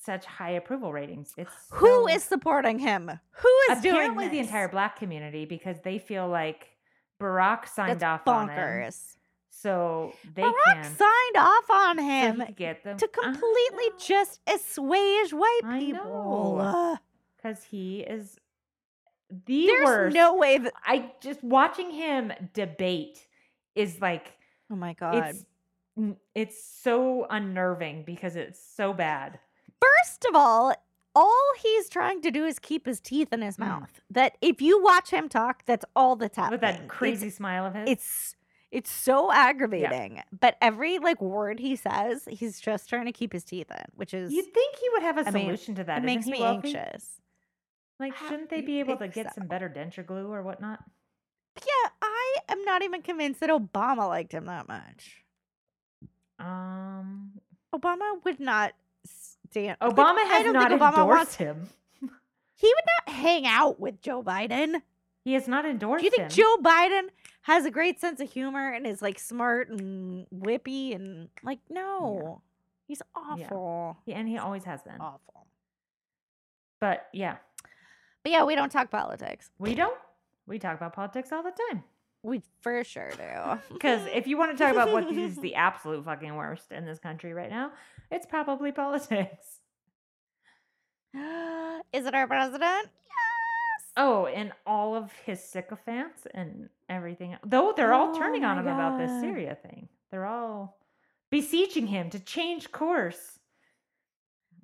such 0.09 0.25
high 0.25 0.53
approval 0.53 0.91
ratings. 0.91 1.35
It's 1.37 1.53
so- 1.69 2.09
is 2.09 2.25
supporting 2.25 2.79
him? 2.79 3.11
Who 3.43 3.55
is 3.71 3.83
doing 3.83 3.95
apparently 3.97 4.29
the 4.29 4.39
entire 4.39 4.69
black 4.69 4.97
community 4.97 5.45
because 5.45 5.77
they 5.83 5.99
feel 5.99 6.27
like 6.27 6.69
Barack 7.21 7.69
signed 7.69 8.01
That's 8.01 8.23
off 8.27 8.29
on 8.29 8.49
him, 8.49 8.91
so 9.51 10.13
they 10.35 10.43
Barack 10.43 10.83
can 10.83 10.97
signed 10.97 11.37
off 11.37 11.71
on 11.71 11.99
him 11.99 12.37
could 12.47 12.57
get 12.57 12.85
them 12.85 12.97
to 12.97 13.07
completely 13.09 13.91
just 13.99 14.41
assuage 14.47 15.33
white 15.33 15.61
I 15.65 15.79
people. 15.79 16.99
Because 17.37 17.65
he 17.65 18.01
is 18.01 18.39
the 19.31 19.67
There's 19.67 19.85
worst. 19.85 20.15
no 20.15 20.37
way 20.37 20.57
that. 20.59 20.73
I 20.87 21.13
just 21.21 21.45
watching 21.45 21.91
him 21.91 22.33
debate 22.55 23.27
is 23.75 24.01
like 24.01 24.33
Oh 24.71 24.77
my 24.77 24.95
god. 24.95 25.15
it's 25.17 25.45
it's 26.35 26.63
so 26.83 27.27
unnerving 27.29 28.05
because 28.05 28.37
it's 28.37 28.61
so 28.63 28.93
bad. 28.95 29.39
First 29.81 30.25
of 30.29 30.35
all, 30.35 30.75
all 31.15 31.45
he's 31.61 31.89
trying 31.89 32.21
to 32.23 32.31
do 32.31 32.45
is 32.45 32.59
keep 32.59 32.87
his 32.87 33.01
teeth 33.01 33.33
in 33.33 33.43
his 33.43 33.57
Mm. 33.57 33.61
mouth. 33.61 34.01
That 34.11 34.37
if 34.41 34.61
you 34.61 34.83
watch 34.83 35.11
him 35.11 35.29
talk, 35.29 35.65
that's 35.65 35.85
all 35.97 36.17
that's 36.17 36.37
happening. 36.37 36.53
With 36.53 36.61
that 36.63 36.75
It's- 36.77 36.89
crazy 36.91 37.31
smile 37.31 37.67
of 37.67 37.75
his. 37.75 37.89
It's 37.89 38.35
it's 38.71 38.91
so 38.91 39.33
aggravating. 39.33 40.23
But 40.31 40.59
every 40.61 40.99
like 40.99 41.23
word 41.23 41.59
he 41.59 41.75
says, 41.75 42.27
he's 42.31 42.61
just 42.61 42.87
trying 42.89 43.07
to 43.07 43.13
keep 43.13 43.33
his 43.33 43.43
teeth 43.43 43.71
in, 43.71 43.85
which 43.95 44.13
is 44.13 44.31
You'd 44.33 44.53
think 44.53 44.77
he 44.77 44.89
would 44.91 45.03
have 45.03 45.17
a 45.17 45.27
I 45.27 45.31
mean, 45.31 45.45
solution 45.47 45.75
to 45.77 45.85
that. 45.85 45.99
it 45.99 46.05
makes 46.05 46.27
me 46.27 46.39
wealthy? 46.41 46.77
anxious. 46.77 47.21
Like, 47.99 48.15
shouldn't 48.17 48.51
they 48.51 48.61
be 48.61 48.79
able 48.81 48.97
to 48.99 49.09
get 49.09 49.35
some 49.35 49.47
better 49.47 49.69
denture 49.71 50.05
glue 50.07 50.31
or 50.31 50.43
whatnot? 50.43 50.85
Yeah, 51.57 51.89
I 52.03 52.37
am 52.51 52.63
not 52.65 52.83
even 52.83 53.01
convinced 53.03 53.41
that 53.41 53.49
Obama 53.51 54.07
liked 54.07 54.33
him 54.33 54.45
that 54.45 54.69
much. 54.69 55.25
Um, 56.39 57.41
Obama 57.75 58.23
would 58.25 58.39
not 58.39 58.75
like, 59.57 59.79
Obama 59.81 60.25
has 60.27 60.53
not 60.53 60.71
Obama 60.71 60.99
endorsed 60.99 61.37
him. 61.37 61.69
He 62.61 62.67
would 62.67 62.85
not 63.07 63.15
hang 63.15 63.47
out 63.47 63.79
with 63.79 64.01
Joe 64.03 64.21
Biden. 64.23 64.83
He 65.25 65.35
has 65.35 65.47
not 65.47 65.65
endorsed 65.65 66.01
Do 66.01 66.07
you 66.07 66.11
think 66.11 66.23
him. 66.25 66.29
Joe 66.31 66.57
Biden 66.61 67.09
has 67.43 67.65
a 67.65 67.71
great 67.71 68.01
sense 68.01 68.21
of 68.21 68.31
humor 68.33 68.73
and 68.73 68.85
is 68.87 69.01
like 69.01 69.19
smart 69.21 69.69
and 69.71 70.27
whippy 70.35 70.93
and 70.95 71.29
like 71.45 71.61
no, 71.71 72.43
he's 72.89 73.01
awful, 73.15 73.97
Yeah, 74.07 74.19
and 74.19 74.29
he 74.29 74.39
always 74.39 74.65
has 74.65 74.83
been. 74.83 75.01
awful. 75.01 75.47
But 76.81 77.07
yeah, 77.13 77.37
But 78.25 78.33
yeah, 78.33 78.45
we 78.45 78.55
don't 78.57 78.71
talk 78.73 78.91
politics. 78.91 79.51
we 79.59 79.75
don't. 79.75 79.97
We 80.47 80.59
talk 80.59 80.77
about 80.77 80.95
politics 80.95 81.31
all 81.33 81.43
the 81.43 81.53
time. 81.71 81.85
We 82.29 82.43
for 82.61 82.85
sure 82.85 83.11
do. 83.11 83.59
Because 83.73 84.03
if 84.13 84.27
you 84.27 84.37
want 84.37 84.53
to 84.53 84.63
talk 84.63 84.73
about 84.73 84.93
what 84.93 85.11
is 85.11 85.37
the 85.37 85.55
absolute 85.67 86.05
fucking 86.05 86.35
worst 86.35 86.71
in 86.71 86.85
this 86.85 86.99
country 86.99 87.33
right 87.33 87.49
now, 87.49 87.73
it's 88.11 88.27
probably 88.27 88.71
politics. 88.71 89.61
is 91.15 92.05
it 92.07 92.15
our 92.15 92.27
president? 92.27 92.61
Yes. 92.63 93.93
Oh, 93.97 94.27
and 94.27 94.53
all 94.67 94.95
of 94.95 95.11
his 95.25 95.43
sycophants 95.43 96.27
and 96.35 96.69
everything. 96.91 97.37
Though 97.45 97.73
they're 97.75 97.95
all 97.95 98.15
Oh 98.15 98.19
turning 98.19 98.45
on 98.45 98.59
him 98.59 98.67
about 98.67 98.99
this 98.99 99.11
Syria 99.23 99.57
thing. 99.63 99.89
They're 100.11 100.27
all 100.27 100.79
beseeching 101.31 101.87
him 101.87 102.11
to 102.11 102.21
change 102.21 102.71
course. 102.73 103.38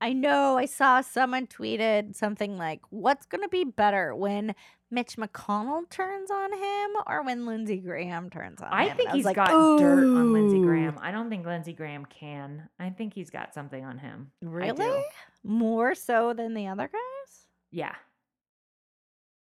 I 0.05 0.13
know. 0.13 0.59
I 0.59 0.67
saw 0.67 1.01
someone 1.01 1.47
tweeted 1.47 2.15
something 2.15 2.59
like, 2.59 2.83
"What's 2.91 3.25
going 3.25 3.41
to 3.41 3.49
be 3.49 3.65
better 3.65 4.15
when 4.15 4.55
Mitch 4.91 5.17
McConnell 5.17 5.89
turns 5.89 6.31
on 6.31 6.53
him 6.53 6.91
or 7.07 7.25
when 7.25 7.47
Lindsey 7.47 7.79
Graham 7.79 8.29
turns 8.29 8.61
on 8.61 8.69
him? 8.69 8.75
I 8.75 8.89
him?" 8.89 8.97
think 8.99 9.09
And 9.09 9.17
he's 9.17 9.25
was 9.25 9.35
got 9.35 9.51
like, 9.51 9.81
dirt 9.81 10.05
on 10.05 10.35
Lindsey 10.35 10.61
Graham. 10.61 10.99
I 11.01 11.11
don't 11.11 11.31
think 11.31 11.47
Lindsey 11.47 11.73
Graham 11.73 12.05
can. 12.05 12.69
I 12.79 12.91
think 12.91 13.15
he's 13.15 13.31
got 13.31 13.55
something 13.55 13.83
on 13.83 13.97
him. 13.97 14.31
Really? 14.43 15.05
More 15.43 15.95
so 15.95 16.35
than 16.35 16.53
the 16.53 16.67
other 16.67 16.89
guys? 16.89 17.47
Yeah. 17.71 17.95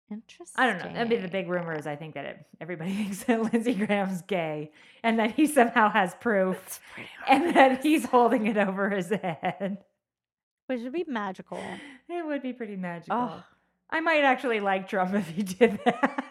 Interesting. 0.10 0.55
I 0.64 0.66
don't 0.66 0.80
know. 0.80 0.99
I 0.99 1.03
mean, 1.03 1.22
the 1.22 1.28
big 1.28 1.49
rumor 1.49 1.78
is 1.78 1.86
I 1.86 1.97
think 1.97 2.16
that 2.16 2.26
it, 2.26 2.45
everybody 2.60 2.93
thinks 2.95 3.26
that 3.26 3.53
Lindsey 3.53 3.76
Graham's 3.76 4.24
gay 4.24 4.72
and 5.03 5.20
that 5.20 5.36
he 5.36 5.45
somehow 5.45 5.91
has 5.91 6.16
proof 6.16 6.80
and 7.28 7.55
that 7.55 7.84
he's 7.84 8.05
holding 8.05 8.47
it 8.47 8.58
over 8.58 8.89
his 8.89 9.10
head. 9.10 9.84
Which 10.68 10.82
would 10.82 10.93
be 10.93 11.05
magical. 11.07 11.61
It 12.09 12.26
would 12.26 12.41
be 12.41 12.53
pretty 12.53 12.76
magical. 12.76 13.18
Oh, 13.18 13.43
I 13.89 13.99
might 14.01 14.24
actually 14.24 14.59
like 14.59 14.88
Trump 14.88 15.13
if 15.15 15.28
he 15.30 15.43
did 15.43 15.80
that. 15.86 16.26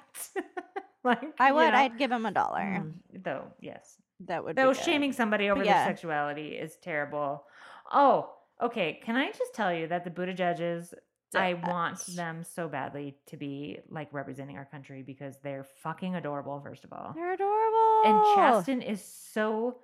like 1.05 1.22
I 1.39 1.49
you 1.49 1.55
would. 1.55 1.70
know, 1.72 1.78
I'd 1.78 1.99
give 1.99 2.12
him 2.12 2.26
a 2.26 2.30
dollar. 2.30 2.61
mm, 2.61 2.93
though, 3.22 3.45
yes. 3.61 3.97
That 4.20 4.45
would. 4.45 4.57
Though 4.57 4.72
shaming 4.72 5.12
somebody 5.12 5.51
over 5.51 5.61
But 5.61 5.66
their 5.66 5.87
sexuality 5.87 6.49
is 6.49 6.76
terrible. 6.76 7.45
Oh, 7.93 8.30
okay. 8.62 9.01
Can 9.03 9.16
I 9.16 9.30
just 9.30 9.55
tell 9.55 9.72
you 9.72 9.89
that 9.89 10.05
the 10.05 10.11
Buttigiegs, 10.11 10.95
I 11.34 11.55
want 11.55 12.05
them 12.16 12.43
so 12.45 12.66
badly 12.68 13.16
to 13.26 13.37
be 13.37 13.78
like 13.91 14.09
representing 14.12 14.57
our 14.57 14.64
country 14.64 15.03
because 15.03 15.37
they're 15.43 15.66
fucking 15.82 16.14
adorable, 16.14 16.61
first 16.61 16.84
of 16.84 16.93
all. 16.93 17.12
They're 17.14 17.34
adorable. 17.34 18.03
And 18.05 18.37
Chasten 18.37 18.80
is 18.82 19.05
so 19.05 19.78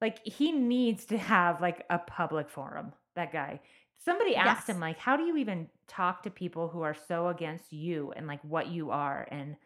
like 0.00 0.24
he 0.26 0.52
needs 0.52 1.04
to 1.06 1.18
have 1.18 1.60
like 1.60 1.84
a 1.90 1.98
public 1.98 2.48
forum. 2.48 2.92
That 3.14 3.32
guy. 3.32 3.60
Somebody 3.98 4.36
asked 4.36 4.68
him 4.68 4.80
like, 4.80 4.98
how 4.98 5.16
do 5.16 5.24
you 5.24 5.36
even 5.36 5.68
talk 5.86 6.22
to 6.22 6.30
people 6.30 6.68
who 6.68 6.82
are 6.82 6.94
so 6.94 7.28
against 7.28 7.72
you 7.72 8.12
and 8.12 8.26
like 8.26 8.42
what 8.42 8.68
you 8.68 8.90
are 8.90 9.26
and 9.30 9.56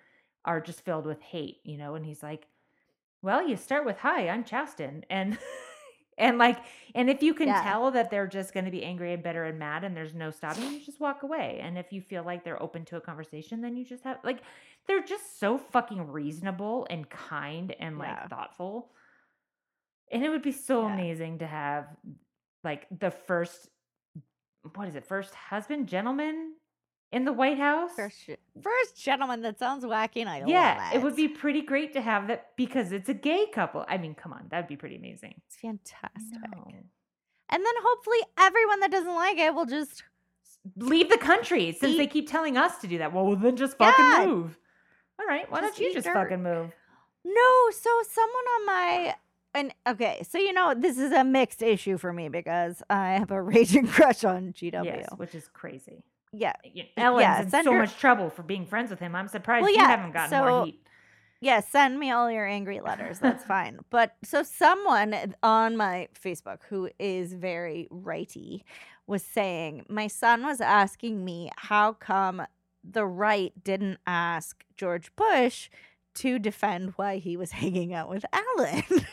are 0.45 0.61
just 0.61 0.85
filled 0.85 1.07
with 1.07 1.21
hate, 1.21 1.61
you 1.65 1.77
know? 1.77 1.95
And 1.95 2.05
he's 2.05 2.23
like, 2.23 2.49
well, 3.23 3.47
you 3.47 3.57
start 3.57 3.85
with 3.85 3.99
hi, 3.99 4.29
I'm 4.29 4.45
Chasten, 4.45 5.05
and 5.11 5.39
and 6.19 6.39
like, 6.39 6.59
and 6.95 7.09
if 7.09 7.23
you 7.23 7.35
can 7.35 7.55
Yeah. 7.55 7.55
tell 7.55 7.91
that 7.93 8.11
they're 8.11 8.27
just 8.27 8.53
going 8.53 8.65
to 8.65 8.71
be 8.71 8.85
angry 8.85 9.13
and 9.13 9.23
bitter 9.23 9.45
and 9.45 9.59
mad, 9.59 9.85
and 9.85 9.97
there's 9.97 10.15
no 10.15 10.31
stopping, 10.31 10.73
you 10.73 10.81
just 10.85 11.01
walk 11.01 11.23
away. 11.23 11.61
And 11.63 11.79
if 11.79 11.93
you 11.93 12.01
feel 12.01 12.25
like 12.25 12.45
they're 12.45 12.63
open 12.63 12.85
to 12.87 12.97
a 12.97 13.01
conversation, 13.01 13.61
then 13.61 13.77
you 13.77 13.85
just 13.85 14.05
have 14.05 14.19
like, 14.25 14.43
they're 14.87 15.03
just 15.05 15.39
so 15.39 15.59
fucking 15.59 16.11
reasonable 16.11 16.87
and 16.91 17.09
kind 17.09 17.75
and 17.79 17.99
like 17.99 18.19
Yeah. 18.19 18.29
thoughtful. 18.29 18.93
And 20.11 20.25
it 20.25 20.29
would 20.29 20.43
be 20.43 20.53
so 20.53 20.85
Yeah. 20.85 20.87
amazing 20.87 21.39
to 21.39 21.47
have 21.47 21.87
like 22.65 22.87
the 22.97 23.11
first, 23.11 23.69
what 24.75 24.89
is 24.89 24.95
it, 24.97 25.05
first 25.05 25.35
husband, 25.35 25.89
gentleman 25.89 26.55
in 27.11 27.25
the 27.25 27.33
White 27.33 27.59
House. 27.59 27.91
First, 27.97 28.31
first 28.63 28.97
gentleman. 28.97 29.43
That 29.43 29.59
sounds 29.59 29.85
wacky, 29.85 30.21
and 30.23 30.29
I 30.31 30.41
love 30.41 30.49
yeah, 30.49 30.93
it. 30.95 31.03
would 31.03 31.17
be 31.17 31.29
pretty 31.29 31.63
great 31.63 31.93
to 31.95 32.01
have 32.01 32.29
that 32.29 32.57
because 32.57 32.93
it's 32.93 33.09
a 33.09 33.15
gay 33.15 33.47
couple. 33.53 33.85
I 33.89 33.99
mean, 33.99 34.15
come 34.15 34.33
on, 34.33 34.47
that'd 34.51 34.69
be 34.69 34.77
pretty 34.77 34.97
amazing. 34.97 35.35
It's 35.47 35.57
fantastic. 35.57 36.39
And 37.49 37.65
then 37.67 37.75
hopefully 37.85 38.19
everyone 38.39 38.81
that 38.81 38.91
doesn't 38.91 39.15
like 39.15 39.37
it 39.39 39.55
will 39.55 39.67
just 39.67 40.05
Leave 40.77 41.11
the 41.11 41.19
country 41.19 41.73
since 41.73 41.97
they 41.97 42.07
keep 42.07 42.31
telling 42.31 42.57
us 42.57 42.79
to 42.79 42.87
do 42.87 42.99
that. 42.99 43.13
Well, 43.13 43.35
then 43.35 43.57
just 43.57 43.77
fucking 43.79 44.05
Yeah. 44.05 44.27
move. 44.27 44.59
All 45.19 45.27
right, 45.27 45.51
why 45.51 45.61
Just 45.61 45.77
don't 45.77 45.87
you 45.87 45.93
just 45.95 46.07
dirt. 46.07 46.15
fucking 46.15 46.43
move? 46.43 46.73
No, 47.25 47.71
so 47.73 48.03
someone 48.09 48.45
on 48.57 48.67
my 48.67 49.17
and 49.55 49.73
okay, 49.87 50.23
so 50.29 50.39
you 50.39 50.53
know 50.53 50.75
this 50.77 50.99
is 50.99 51.13
a 51.13 51.25
mixed 51.25 51.63
issue 51.63 51.99
for 51.99 52.13
me 52.13 52.29
because 52.29 52.83
I 52.91 53.13
have 53.15 53.31
a 53.31 53.41
raging 53.53 53.87
crush 53.87 54.25
on 54.25 54.53
GW. 54.53 54.85
Yes, 54.85 55.09
which 55.17 55.35
is 55.35 55.49
crazy. 55.53 56.05
Yeah, 56.33 56.55
Ellen's 56.97 57.21
yeah, 57.23 57.43
in 57.59 57.65
so 57.65 57.73
much 57.75 57.99
trouble 57.99 58.31
for 58.31 58.43
being 58.43 58.65
friends 58.65 58.91
with 58.91 59.01
him. 59.01 59.15
I'm 59.15 59.29
surprised 59.29 59.63
Well, 59.65 59.73
you 59.73 59.81
haven't 59.81 60.13
gotten 60.13 60.39
more 60.39 60.49
so- 60.49 60.65
heat. 60.65 60.81
yeah. 61.43 61.61
Send 61.61 62.01
me 62.01 62.11
all 62.11 62.31
your 62.31 62.47
angry 62.47 62.81
letters. 62.81 63.19
That's 63.19 63.45
fine. 63.57 63.81
But 63.91 64.15
so 64.25 64.43
someone 64.43 65.35
on 65.43 65.77
my 65.77 66.09
Facebook 66.19 66.61
who 66.71 66.89
is 66.99 67.35
very 67.35 67.87
righty 67.91 68.65
was 69.07 69.23
saying 69.23 69.85
my 69.91 70.07
son 70.07 70.43
was 70.47 70.61
asking 70.63 71.23
me 71.23 71.51
how 71.57 71.93
come 71.93 72.43
the 72.83 73.05
right 73.05 73.53
didn't 73.63 73.99
ask 74.07 74.65
George 74.77 75.15
Bush 75.17 75.69
to 76.15 76.39
defend 76.39 76.93
why 76.97 77.19
he 77.19 77.37
was 77.37 77.51
hanging 77.53 77.95
out 77.95 78.09
with 78.09 78.25
Ellen. 78.33 78.83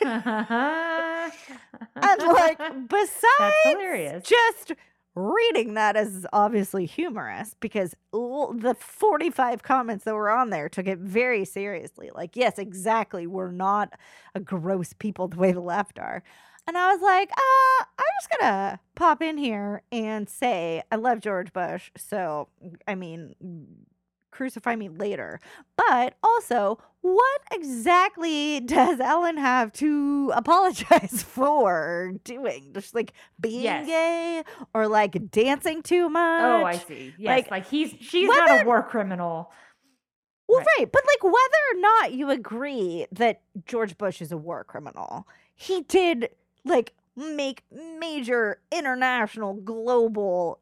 and 1.96 2.22
like 2.22 2.58
besides 2.88 4.28
just 4.28 4.72
reading 5.14 5.74
that 5.74 5.96
is 5.96 6.26
obviously 6.32 6.86
humorous 6.86 7.56
because 7.60 7.96
the 8.12 8.76
45 8.78 9.62
comments 9.62 10.04
that 10.04 10.14
were 10.14 10.30
on 10.30 10.50
there 10.50 10.68
took 10.68 10.86
it 10.86 10.98
very 10.98 11.44
seriously. 11.44 12.10
Like 12.14 12.36
yes 12.36 12.58
exactly 12.58 13.26
we're 13.26 13.50
not 13.50 13.92
a 14.34 14.40
gross 14.40 14.92
people 14.92 15.28
the 15.28 15.38
way 15.38 15.52
the 15.52 15.60
left 15.60 15.98
are. 15.98 16.22
And 16.66 16.76
i 16.78 16.92
was 16.92 17.00
like 17.02 17.30
uh 17.32 17.84
i'm 17.98 18.04
just 18.20 18.38
gonna 18.38 18.80
pop 18.94 19.22
in 19.22 19.38
here 19.38 19.82
and 19.90 20.28
say 20.28 20.82
i 20.92 20.96
love 20.96 21.18
george 21.20 21.52
bush 21.52 21.90
so 21.96 22.48
i 22.86 22.94
mean 22.94 23.34
crucify 24.30 24.76
me 24.76 24.88
later. 24.88 25.40
But 25.76 26.14
also, 26.22 26.78
what 27.02 27.40
exactly 27.52 28.60
does 28.64 29.00
Ellen 29.00 29.36
have 29.36 29.72
to 29.74 30.32
apologize 30.36 31.22
for 31.26 32.12
doing? 32.24 32.70
Just 32.74 32.94
like 32.94 33.12
being 33.40 33.62
Yes. 33.62 33.86
gay 33.86 34.42
or 34.74 34.88
like 34.88 35.30
dancing 35.30 35.82
too 35.82 36.08
much? 36.08 36.42
Oh, 36.42 36.64
I 36.64 36.76
see. 36.76 37.14
Yes, 37.18 37.28
Like, 37.44 37.50
like, 37.50 37.66
he's 37.66 37.94
she's 38.00 38.28
not 38.28 38.62
a 38.62 38.64
war 38.66 38.82
criminal. 38.82 39.50
Well, 40.48 40.58
Right. 40.58 40.66
right. 40.80 40.92
But 40.92 41.02
like 41.06 41.22
whether 41.22 41.34
or 41.74 41.80
not 41.80 42.12
you 42.12 42.30
agree 42.30 43.06
that 43.12 43.40
George 43.66 43.96
Bush 43.96 44.20
is 44.20 44.32
a 44.32 44.36
war 44.36 44.64
criminal, 44.64 45.26
he 45.54 45.82
did 45.82 46.30
like 46.64 46.92
make 47.16 47.62
major 47.70 48.60
international 48.72 49.54
global 49.54 50.58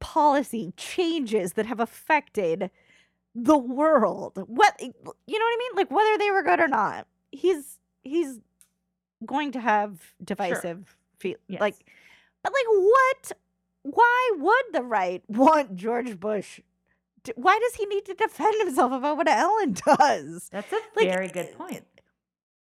policy 0.00 0.72
changes 0.76 1.52
that 1.52 1.66
have 1.66 1.78
affected 1.78 2.70
the 3.34 3.58
world. 3.58 4.42
What 4.46 4.80
you 4.80 4.88
know 4.88 5.04
what 5.44 5.54
I 5.54 5.56
mean? 5.58 5.70
Like 5.76 5.90
whether 5.90 6.18
they 6.18 6.30
were 6.30 6.42
good 6.42 6.60
or 6.60 6.68
not. 6.68 7.06
He's 7.32 7.78
he's 8.02 8.38
going 9.26 9.52
to 9.52 9.60
have 9.60 10.00
divisive 10.24 10.96
feel 11.18 11.36
Yes. 11.48 11.60
like 11.60 11.76
but 12.42 12.52
like 12.52 12.64
what 12.68 13.32
why 13.82 14.30
would 14.38 14.64
the 14.72 14.82
right 14.82 15.22
want 15.28 15.76
George 15.76 16.18
Bush 16.18 16.60
to, 17.24 17.34
why 17.36 17.58
does 17.58 17.74
he 17.74 17.84
need 17.86 18.06
to 18.06 18.14
defend 18.14 18.54
himself 18.62 18.92
about 18.92 19.16
what 19.18 19.28
Ellen 19.28 19.72
does? 19.98 20.48
That's 20.50 20.72
a 20.72 20.76
Like, 20.96 21.08
very 21.08 21.28
good 21.28 21.52
point. 21.52 21.84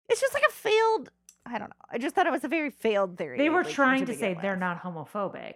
It's 0.09 0.21
just 0.21 0.35
like 0.35 0.43
a 0.49 0.53
failed. 0.53 1.11
I 1.47 1.59
don't 1.59 1.69
know. 1.71 1.77
I 1.91 1.99
just 1.99 2.15
thought 2.15 2.27
it 2.27 2.33
was 2.33 2.45
a 2.45 2.49
very 2.49 2.71
failed 2.71 3.17
theory. 3.17 3.39
They 3.39 3.49
were 3.51 3.63
like, 3.63 3.73
trying 3.73 4.07
to 4.07 4.15
say 4.15 4.31
begin 4.31 4.43
they're 4.43 4.57
not 4.57 4.83
homophobic. 4.83 5.55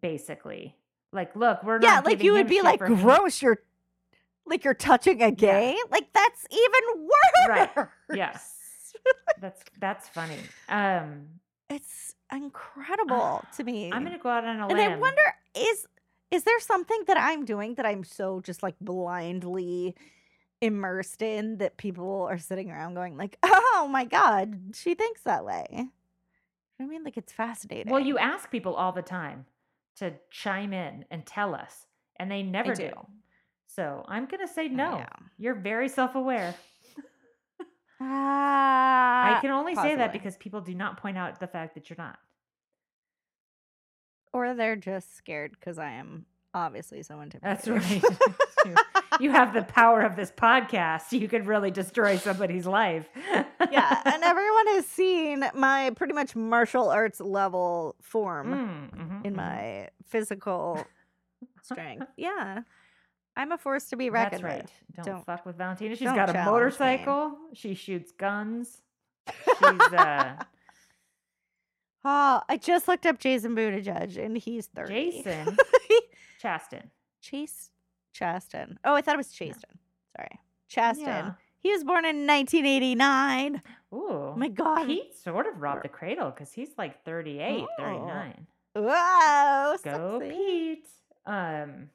Basically, 0.00 0.76
like, 1.12 1.34
look, 1.34 1.62
we're 1.64 1.78
not. 1.78 1.86
Yeah, 1.88 2.00
like 2.04 2.22
you 2.22 2.32
would 2.34 2.48
be 2.48 2.62
like, 2.62 2.78
gross. 2.78 3.42
You're 3.42 3.58
like 4.48 4.64
you're 4.64 4.74
touching 4.74 5.22
a 5.22 5.30
gay. 5.30 5.76
Like 5.90 6.12
that's 6.12 6.46
even 6.50 7.06
worse. 7.06 7.68
Right. 7.76 7.88
Yes. 8.14 8.54
That's 9.40 9.62
that's 9.78 10.08
funny. 10.08 10.38
Um, 10.68 11.26
It's 11.70 12.14
incredible 12.32 13.44
to 13.56 13.64
me. 13.64 13.92
I'm 13.92 14.02
gonna 14.02 14.18
go 14.18 14.28
out 14.28 14.44
on 14.44 14.58
a 14.58 14.62
and 14.66 14.68
limb. 14.72 14.78
And 14.78 14.94
I 14.94 14.96
wonder 14.96 15.22
is 15.54 15.86
is 16.30 16.44
there 16.44 16.58
something 16.60 17.04
that 17.06 17.16
I'm 17.18 17.44
doing 17.44 17.74
that 17.74 17.86
I'm 17.86 18.02
so 18.04 18.40
just 18.40 18.62
like 18.62 18.74
blindly 18.80 19.94
immersed 20.60 21.22
in 21.22 21.58
that 21.58 21.76
people 21.76 22.26
are 22.28 22.38
sitting 22.38 22.70
around 22.70 22.94
going 22.94 23.16
like, 23.16 23.38
oh 23.42 23.88
my 23.90 24.04
god, 24.04 24.74
she 24.74 24.94
thinks 24.94 25.22
that 25.22 25.44
way. 25.44 25.88
I 26.80 26.86
mean, 26.86 27.04
like 27.04 27.16
it's 27.16 27.32
fascinating. 27.32 27.92
Well, 27.92 28.00
you 28.00 28.18
ask 28.18 28.50
people 28.50 28.74
all 28.74 28.92
the 28.92 29.02
time 29.02 29.46
to 29.96 30.14
chime 30.30 30.72
in 30.72 31.04
and 31.10 31.24
tell 31.26 31.54
us, 31.54 31.86
and 32.16 32.30
they 32.30 32.42
never 32.42 32.74
do. 32.74 32.88
do. 32.88 33.06
So 33.68 34.04
I'm 34.08 34.26
gonna 34.26 34.48
say 34.48 34.68
no. 34.68 35.04
You're 35.38 35.54
very 35.54 35.88
self-aware. 35.88 36.54
Ah, 38.00 39.36
I 39.36 39.40
can 39.40 39.50
only 39.50 39.74
say 39.74 39.96
that 39.96 40.12
because 40.12 40.36
people 40.36 40.60
do 40.60 40.74
not 40.74 40.98
point 40.98 41.18
out 41.18 41.40
the 41.40 41.46
fact 41.48 41.74
that 41.74 41.90
you're 41.90 41.96
not. 41.98 42.18
or 44.32 44.54
they're 44.54 44.76
just 44.76 45.16
scared 45.16 45.52
because 45.58 45.78
I 45.78 45.90
am 45.92 46.26
obviously 46.54 47.02
so 47.02 47.20
intimidated. 47.20 47.58
That's 47.64 48.02
right. 48.64 48.74
you, 49.20 49.30
have 49.32 49.52
the 49.54 49.62
power 49.80 50.02
of 50.02 50.16
this 50.16 50.30
podcast. 50.30 51.12
You 51.12 51.26
could 51.28 51.46
really 51.46 51.70
destroy 51.70 52.18
somebody's 52.18 52.66
life. 52.66 53.08
yeah, 53.70 54.02
and 54.04 54.22
everyone 54.32 54.66
has 54.68 54.86
seen 54.86 55.44
my 55.54 55.90
pretty 55.96 56.12
much 56.12 56.36
martial 56.36 56.88
arts 56.90 57.20
level 57.20 57.96
form 58.02 58.48
Mm, 58.94 58.96
mhm, 59.00 59.24
in 59.26 59.32
mhm. 59.32 59.36
my 59.36 59.88
physical 60.06 60.84
strength. 61.62 62.06
Yeah, 62.16 62.62
I'm 63.38 63.52
a 63.52 63.56
force 63.58 63.84
to 63.90 63.96
be 63.96 64.10
That's 64.10 64.32
reckoned 64.32 64.42
right. 64.44 64.62
with. 64.62 64.72
Don't, 64.96 65.06
Don't- 65.06 65.24
fuck 65.24 65.46
with 65.46 65.56
Valentina. 65.56 65.94
She's 65.94 66.04
don't 66.06 66.14
got 66.16 66.28
a 66.28 66.32
challenge 66.34 66.50
motorcycle. 66.52 67.38
She 67.54 67.72
shoots 67.74 68.12
guns. 68.12 68.82
She's 69.58 69.62
uh 69.92 70.34
Oh, 72.04 72.40
I 72.48 72.56
just 72.56 72.88
looked 72.88 73.06
up 73.06 73.18
Jason 73.18 73.54
Buttigieg, 73.56 74.16
and 74.24 74.36
he's 74.38 74.66
thirty. 74.66 75.10
Jason 75.22 75.56
Chasten. 76.42 76.90
Chase 77.20 77.70
Chaston. 78.12 78.78
Oh, 78.84 78.94
I 78.94 79.00
thought 79.02 79.14
it 79.14 79.18
was 79.18 79.32
Chaston. 79.32 79.78
Sorry, 80.16 80.38
Chaston. 80.68 81.04
Yeah. 81.06 81.32
He 81.60 81.72
was 81.72 81.82
born 81.82 82.04
in 82.04 82.24
1989. 82.26 83.62
Ooh. 83.92 83.96
Oh 83.96 84.34
my 84.36 84.48
God. 84.48 84.86
Pete 84.86 85.16
sort 85.16 85.46
of 85.48 85.60
robbed 85.60 85.82
the 85.84 85.88
cradle 85.88 86.30
because 86.30 86.52
he's 86.52 86.70
like 86.78 87.04
38, 87.04 87.64
Oh. 87.80 87.82
39. 87.82 88.46
Whoa, 88.76 89.76
Go 89.84 90.20
sexy. 90.20 90.34
Pete. 90.36 90.86
Um 91.26 91.90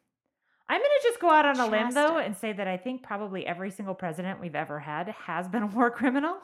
I'm 0.73 0.79
gonna 0.81 1.03
just 1.03 1.19
go 1.19 1.29
out 1.29 1.45
on 1.45 1.59
a 1.59 1.67
limb 1.67 1.91
though 1.91 2.17
and 2.17 2.35
say 2.35 2.51
that 2.51 2.67
I 2.67 2.77
think 2.77 3.03
probably 3.03 3.45
every 3.45 3.69
single 3.69 3.93
president 3.93 4.41
we've 4.41 4.55
ever 4.55 4.79
had 4.79 5.09
has 5.09 5.47
been 5.47 5.61
a 5.61 5.67
war 5.67 5.91
criminal. 5.91 6.35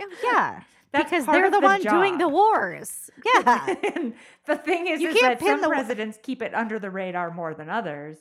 Oh, 0.00 0.08
yeah, 0.24 0.62
That's 0.92 1.08
because 1.08 1.24
they're 1.26 1.46
of 1.46 1.52
the, 1.52 1.60
one 1.60 1.82
doing 1.82 2.18
the 2.18 2.26
wars. 2.26 3.08
Yeah. 3.24 3.76
and 3.94 4.14
the 4.46 4.56
thing 4.56 4.88
is, 4.88 5.00
You 5.00 5.10
is 5.10 5.16
can't 5.18 5.38
that 5.38 5.46
pin 5.46 5.48
some 5.54 5.60
the 5.60 5.68
presidents 5.68 6.18
keep 6.20 6.42
it 6.42 6.52
under 6.52 6.80
the 6.80 6.90
radar 6.90 7.30
more 7.30 7.54
than 7.54 7.70
others. 7.70 8.16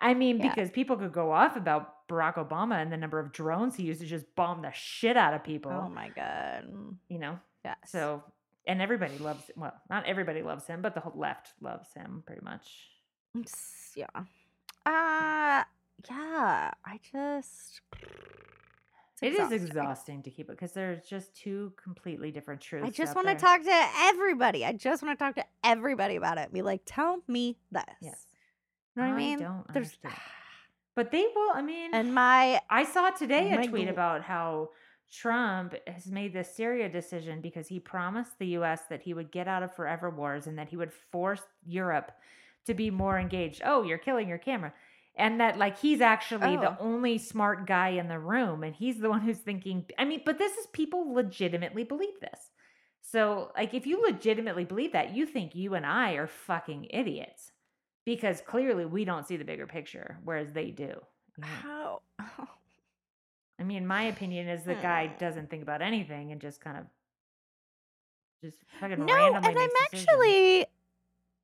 I 0.00 0.14
mean, 0.14 0.38
Yeah. 0.38 0.48
because 0.50 0.70
people 0.70 0.96
could 0.96 1.12
go 1.12 1.32
off 1.32 1.56
about 1.56 2.06
Barack 2.08 2.34
Obama 2.36 2.80
and 2.80 2.92
the 2.92 2.96
number 2.96 3.18
of 3.18 3.32
drones 3.32 3.74
he 3.74 3.82
used 3.82 4.00
to 4.00 4.06
just 4.06 4.32
bomb 4.36 4.62
the 4.62 4.70
shit 4.72 5.16
out 5.16 5.34
of 5.34 5.42
people. 5.42 5.72
oh 5.72 5.88
my 5.88 6.10
god. 6.10 6.68
Mm. 6.72 6.94
You 7.08 7.18
know, 7.18 7.38
Yeah. 7.64 7.74
so 7.84 8.22
and 8.64 8.80
everybody 8.80 9.18
loves. 9.18 9.50
Well, 9.56 9.74
not 9.90 10.06
everybody 10.06 10.42
loves 10.42 10.66
him, 10.68 10.82
but 10.82 10.94
the 10.94 11.00
whole 11.00 11.18
left 11.18 11.48
loves 11.60 11.92
him 11.94 12.22
pretty 12.24 12.44
much. 12.44 12.70
It's- 13.34 13.92
yeah. 13.96 14.06
Uh 14.86 15.64
yeah. 16.08 16.70
I 16.84 17.00
just. 17.12 17.80
It's 19.20 19.22
It 19.22 19.32
is 19.32 19.50
exhausting. 19.50 19.66
exhausting 19.66 20.22
to 20.22 20.30
keep 20.30 20.48
it 20.48 20.52
because 20.52 20.72
there's 20.72 21.02
just 21.04 21.34
two 21.34 21.72
completely 21.82 22.30
different 22.30 22.60
truths. 22.60 22.86
I 22.86 22.90
just 22.90 23.10
out 23.10 23.16
want 23.16 23.26
to 23.28 23.32
there. 23.34 23.40
talk 23.40 23.62
to 23.64 23.88
everybody. 24.06 24.64
I 24.64 24.72
just 24.72 25.02
want 25.02 25.18
to 25.18 25.24
talk 25.24 25.34
to 25.34 25.44
everybody 25.64 26.14
about 26.16 26.38
it. 26.38 26.52
Be 26.52 26.62
like, 26.62 26.82
tell 26.86 27.18
me 27.26 27.56
this. 27.72 27.82
Yes, 28.00 28.26
You 28.94 29.02
know 29.02 29.08
what 29.08 29.12
I 29.12 29.14
I 29.14 29.18
mean? 29.18 29.38
don't 29.40 29.64
There's 29.74 29.86
understand. 30.04 30.14
but 30.94 31.10
they 31.10 31.26
will. 31.34 31.50
I 31.52 31.62
mean, 31.62 31.92
and 31.92 32.14
my 32.14 32.60
I 32.70 32.84
saw 32.84 33.10
today 33.10 33.50
a 33.50 33.66
tweet 33.68 33.88
gl- 33.88 33.90
about 33.90 34.22
how 34.22 34.70
Trump 35.10 35.74
has 35.88 36.06
made 36.06 36.32
this 36.32 36.54
Syria 36.54 36.88
decision 36.88 37.40
because 37.40 37.66
he 37.66 37.80
promised 37.80 38.38
the 38.38 38.46
US 38.58 38.82
that 38.88 39.02
he 39.02 39.14
would 39.14 39.32
get 39.32 39.48
out 39.48 39.64
of 39.64 39.74
forever 39.74 40.10
wars 40.10 40.46
and 40.46 40.56
that 40.58 40.68
he 40.68 40.76
would 40.76 40.92
force 40.92 41.42
Europe 41.66 42.12
to 42.66 42.74
be 42.74 42.90
more 42.90 43.18
engaged. 43.18 43.62
Oh, 43.64 43.82
you're 43.82 43.98
killing 43.98 44.28
your 44.28 44.38
camera. 44.38 44.72
And 45.16 45.40
that 45.40 45.58
like 45.58 45.78
he's 45.78 46.00
actually 46.00 46.56
the 46.56 46.72
Oh. 46.72 46.76
only 46.78 47.18
smart 47.18 47.66
guy 47.66 47.88
in 47.90 48.08
the 48.08 48.18
room 48.20 48.62
and 48.62 48.74
he's 48.74 48.98
the 48.98 49.10
one 49.10 49.20
who's 49.20 49.38
thinking 49.38 49.86
I 49.98 50.04
mean, 50.04 50.22
but 50.24 50.38
this 50.38 50.56
is 50.56 50.66
people 50.68 51.12
legitimately 51.12 51.84
believe 51.84 52.20
this. 52.20 52.50
So, 53.00 53.52
like 53.56 53.74
if 53.74 53.86
you 53.86 54.02
legitimately 54.02 54.64
believe 54.64 54.92
that, 54.92 55.14
you 55.14 55.24
think 55.26 55.54
you 55.54 55.74
and 55.74 55.86
I 55.86 56.12
are 56.12 56.26
fucking 56.26 56.88
idiots 56.90 57.52
because 58.04 58.40
clearly 58.42 58.84
we 58.84 59.04
don't 59.04 59.26
see 59.26 59.36
the 59.36 59.44
bigger 59.44 59.66
picture 59.66 60.18
whereas 60.24 60.52
they 60.52 60.70
do. 60.70 61.00
how 61.40 62.02
I 63.60 63.64
mean, 63.64 63.86
my 63.86 64.04
opinion 64.04 64.48
is 64.48 64.62
the 64.62 64.74
guy 64.76 65.08
Hmm. 65.08 65.18
doesn't 65.18 65.50
think 65.50 65.62
about 65.62 65.82
anything 65.82 66.30
and 66.32 66.40
just 66.40 66.60
kind 66.60 66.76
of 66.78 66.84
just 68.44 68.58
fucking 68.80 69.04
No, 69.04 69.14
randomly 69.14 69.40
No, 69.40 69.48
and 69.48 69.58
I'm 69.58 69.68
decisions. 69.90 70.08
actually 70.08 70.66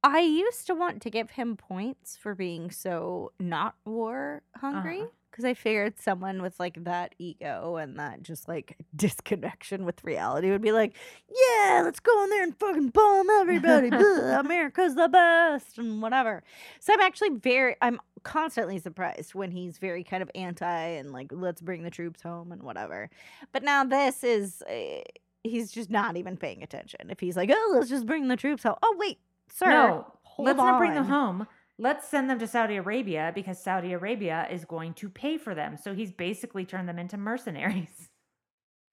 I 0.07 0.21
used 0.21 0.67
to 0.67 0.75
want 0.75 1.01
to 1.03 1.11
give 1.11 1.31
him 1.31 1.57
points 1.57 2.15
for 2.17 2.35
being 2.35 2.71
so 2.71 3.33
not 3.41 3.75
war 3.87 4.43
hungry 4.55 5.01
Uh-huh. 5.01 5.09
because 5.31 5.47
I 5.47 5.55
figured 5.55 5.99
someone 5.99 6.43
with 6.43 6.61
like 6.61 6.85
that 6.85 7.15
ego 7.19 7.77
and 7.77 7.99
that 7.99 8.23
just 8.23 8.47
like 8.47 8.77
disconnection 8.95 9.87
with 9.87 10.05
reality 10.05 10.51
would 10.51 10.61
be 10.61 10.73
like, 10.73 10.95
yeah, 11.29 11.81
let's 11.83 12.01
go 12.01 12.23
in 12.25 12.29
there 12.31 12.43
and 12.43 12.55
fucking 12.59 12.91
bomb 12.91 13.31
everybody. 13.31 13.89
Blah, 13.99 14.41
America's 14.41 14.95
the 14.95 15.09
best 15.09 15.79
and 15.79 16.03
whatever. 16.03 16.43
So 16.81 16.93
I'm 16.93 17.01
actually 17.01 17.31
very, 17.31 17.75
I'm 17.81 17.99
constantly 18.25 18.79
surprised 18.79 19.35
when 19.35 19.53
he's 19.53 19.79
very 19.79 20.05
kind 20.05 20.23
of 20.23 20.31
anti 20.35 20.67
and 20.99 21.13
like, 21.13 21.29
let's 21.33 21.63
bring 21.63 21.83
the 21.83 21.91
troops 21.91 22.21
home 22.21 22.53
and 22.53 22.63
whatever. 22.63 23.09
But 23.53 23.63
now 23.63 23.85
this 23.85 24.23
is, 24.23 24.61
uh, 24.69 25.01
he's 25.43 25.73
just 25.73 25.89
not 25.89 26.19
even 26.19 26.37
paying 26.37 26.63
attention. 26.63 27.09
If 27.09 27.21
he's 27.21 27.37
like, 27.39 27.51
oh, 27.51 27.73
let's 27.75 27.89
just 27.89 28.05
bring 28.05 28.29
the 28.29 28.37
troops 28.37 28.65
home. 28.65 28.77
Oh, 28.83 28.95
wait, 28.99 29.19
sir. 29.55 29.69
no, 29.71 30.13
hold 30.23 30.47
let's 30.47 30.57
not 30.59 30.79
bring 30.79 30.95
them 30.95 31.05
home. 31.07 31.47
Let's 31.79 32.07
send 32.09 32.31
them 32.31 32.39
to 32.39 32.47
Saudi 32.47 32.77
Arabia 32.77 33.33
because 33.35 33.59
Saudi 33.63 33.93
Arabia 33.93 34.47
is 34.51 34.65
going 34.65 34.95
to 34.95 35.09
pay 35.09 35.39
for 35.39 35.55
them. 35.55 35.77
So 35.77 35.93
he's 35.95 36.13
basically 36.13 36.65
turned 36.65 36.89
them 36.89 36.99
into 36.99 37.17
mercenaries. 37.17 38.09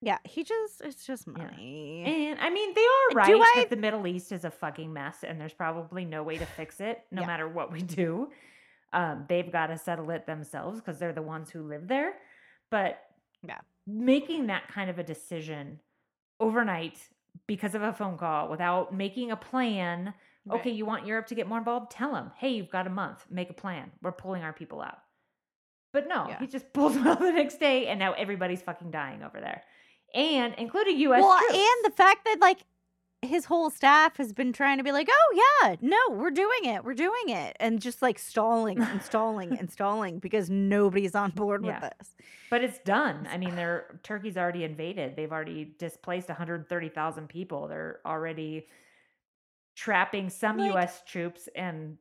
Yeah, 0.04 0.18
he 0.24 0.44
just, 0.44 0.82
it's 0.84 1.06
just 1.06 1.28
Yeah. 1.28 1.44
money. 1.44 2.04
And 2.08 2.40
I 2.40 2.50
mean, 2.50 2.74
they 2.74 2.82
are 2.82 3.16
right 3.16 3.36
I- 3.36 3.54
that 3.58 3.70
the 3.70 3.76
Middle 3.76 4.08
East 4.08 4.32
is 4.32 4.44
a 4.46 4.50
fucking 4.50 4.92
mess 4.92 5.24
and 5.24 5.40
there's 5.40 5.54
probably 5.54 6.06
no 6.06 6.24
way 6.24 6.40
to 6.40 6.46
fix 6.48 6.80
it 6.80 7.04
no 7.12 7.22
Yeah. 7.22 7.28
matter 7.28 7.48
what 7.48 7.72
we 7.72 7.82
do. 8.02 8.32
Um, 8.94 9.26
they've 9.30 9.52
got 9.52 9.68
to 9.68 9.78
settle 9.78 10.10
it 10.10 10.26
themselves 10.26 10.80
because 10.80 10.98
they're 10.98 11.14
the 11.14 11.22
ones 11.22 11.52
who 11.52 11.62
live 11.62 11.88
there. 11.88 12.14
But 12.72 12.98
Yeah. 13.48 13.60
making 13.86 14.48
that 14.48 14.70
kind 14.70 14.90
of 14.90 14.98
a 14.98 15.04
decision 15.04 15.80
overnight 16.40 16.98
because 17.46 17.76
of 17.76 17.84
a 17.84 17.94
phone 17.94 18.18
call 18.18 18.50
without 18.50 18.92
making 18.96 19.30
a 19.30 19.36
plan. 19.38 20.16
Right. 20.46 20.60
Okay, 20.60 20.72
you 20.72 20.86
want 20.86 21.06
Europe 21.06 21.28
to 21.28 21.36
get 21.36 21.48
more 21.48 21.60
involved? 21.60 21.92
Tell 21.92 22.14
them, 22.14 22.32
hey, 22.38 22.50
you've 22.50 22.72
got 22.72 22.88
a 22.88 22.90
month. 22.90 23.26
Make 23.30 23.50
a 23.50 23.54
plan. 23.54 23.92
We're 24.02 24.12
pulling 24.12 24.42
our 24.44 24.54
people 24.54 24.82
out. 24.82 24.98
But 25.94 26.08
no, 26.08 26.26
Yeah. 26.30 26.40
he 26.40 26.48
just 26.48 26.66
pulled 26.74 26.94
them 26.94 27.06
out 27.08 27.20
the 27.20 27.32
next 27.32 27.60
day, 27.60 27.88
and 27.88 28.00
now 28.00 28.14
everybody's 28.14 28.62
fucking 28.62 28.92
dying 28.92 29.24
over 29.24 29.40
there, 29.40 29.64
and 30.16 30.56
including 30.58 30.98
U.S. 31.02 31.22
well, 31.22 31.38
troops. 31.38 31.54
and 31.54 31.92
the 31.92 31.96
fact 31.96 32.26
that 32.26 32.38
like 32.40 32.60
his 33.24 33.46
whole 33.46 33.70
staff 33.70 34.18
has 34.18 34.34
been 34.34 34.52
trying 34.52 34.80
to 34.80 34.84
be 34.84 34.92
like, 34.92 35.08
oh 35.12 35.62
yeah, 35.64 35.76
no, 35.80 35.98
we're 36.10 36.32
doing 36.32 36.64
it, 36.66 36.84
we're 36.84 36.96
doing 36.96 37.28
it, 37.30 37.56
and 37.60 37.80
just 37.80 38.02
like 38.02 38.18
stalling 38.18 38.82
and 38.82 39.00
stalling 39.04 39.56
and 39.60 39.70
stalling 39.78 40.18
because 40.18 40.50
nobody's 40.50 41.14
on 41.14 41.30
board 41.30 41.64
Yeah. 41.64 41.80
with 41.82 41.94
this. 42.00 42.16
But 42.50 42.64
it's 42.64 42.80
done. 42.80 43.28
I 43.32 43.38
mean, 43.38 43.56
they're 43.56 44.00
Turkey's 44.04 44.38
already 44.38 44.64
invaded. 44.64 45.16
They've 45.16 45.32
already 45.32 45.76
displaced 45.78 46.30
130,000 46.30 47.28
people. 47.30 47.68
They're 47.68 48.00
already 48.08 48.66
trapping 49.82 50.30
some 50.30 50.58
Like- 50.58 50.72
U.S. 50.74 51.02
troops, 51.08 51.50
and 51.56 51.98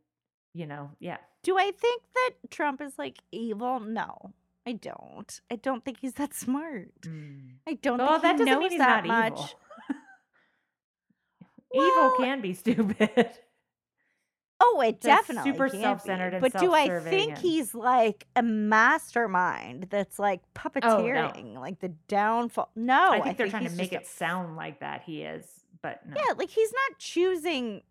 you 0.54 0.66
know, 0.66 0.90
yeah. 0.98 1.16
Do 1.42 1.56
I 1.58 1.70
think 1.70 2.02
that 2.14 2.30
Trump 2.50 2.80
is 2.82 2.98
like 2.98 3.16
evil? 3.32 3.80
No, 3.80 4.32
I 4.66 4.72
don't. 4.72 5.40
I 5.50 5.56
don't 5.56 5.82
think 5.84 5.98
he's 6.00 6.12
that 6.14 6.34
smart. 6.34 6.88
Mm. 7.02 7.52
I 7.66 7.74
don't 7.74 7.98
Well, 7.98 8.20
think 8.20 8.22
that 8.22 8.32
he 8.32 8.38
doesn't 8.44 8.46
knows 8.52 8.60
mean 8.60 8.70
he's 8.72 8.78
that 8.78 9.06
not 9.06 9.32
much. 9.32 9.54
evil. 11.74 11.86
evil 11.86 12.14
can 12.18 12.40
be 12.42 12.52
stupid. 12.64 13.30
Oh, 14.62 14.82
it 14.82 15.00
Just 15.00 15.04
definitely 15.28 15.52
super 15.52 15.68
can 15.70 15.78
be. 15.78 15.82
self-centered 15.82 16.34
and 16.34 16.42
But 16.42 16.60
do 16.60 16.74
I 16.74 17.00
think 17.00 17.30
and- 17.30 17.38
he's 17.38 17.74
like 17.74 18.26
a 18.36 18.42
mastermind 18.42 19.86
that's 19.88 20.18
like 20.18 20.40
Oh, 20.42 20.60
no. 20.60 20.70
puppeteering, 20.70 21.54
like 21.58 21.80
the 21.80 21.88
downfall? 22.08 22.70
No, 22.76 23.10
I 23.12 23.20
think 23.22 23.38
they're 23.38 23.48
trying 23.48 23.64
to 23.64 23.74
make 23.74 23.92
just 23.92 24.02
it 24.02 24.06
sound 24.08 24.56
like 24.56 24.80
that 24.80 25.02
he 25.06 25.22
is, 25.22 25.46
but 25.82 26.00
no. 26.06 26.14
Yeah, 26.16 26.34
like 26.36 26.50
he's 26.50 26.72
not 26.72 26.98
choosing 26.98 27.82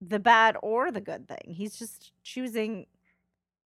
the 0.00 0.18
bad 0.18 0.56
or 0.62 0.90
the 0.90 1.00
good 1.00 1.28
thing. 1.28 1.54
He's 1.54 1.76
just 1.76 2.12
choosing 2.22 2.86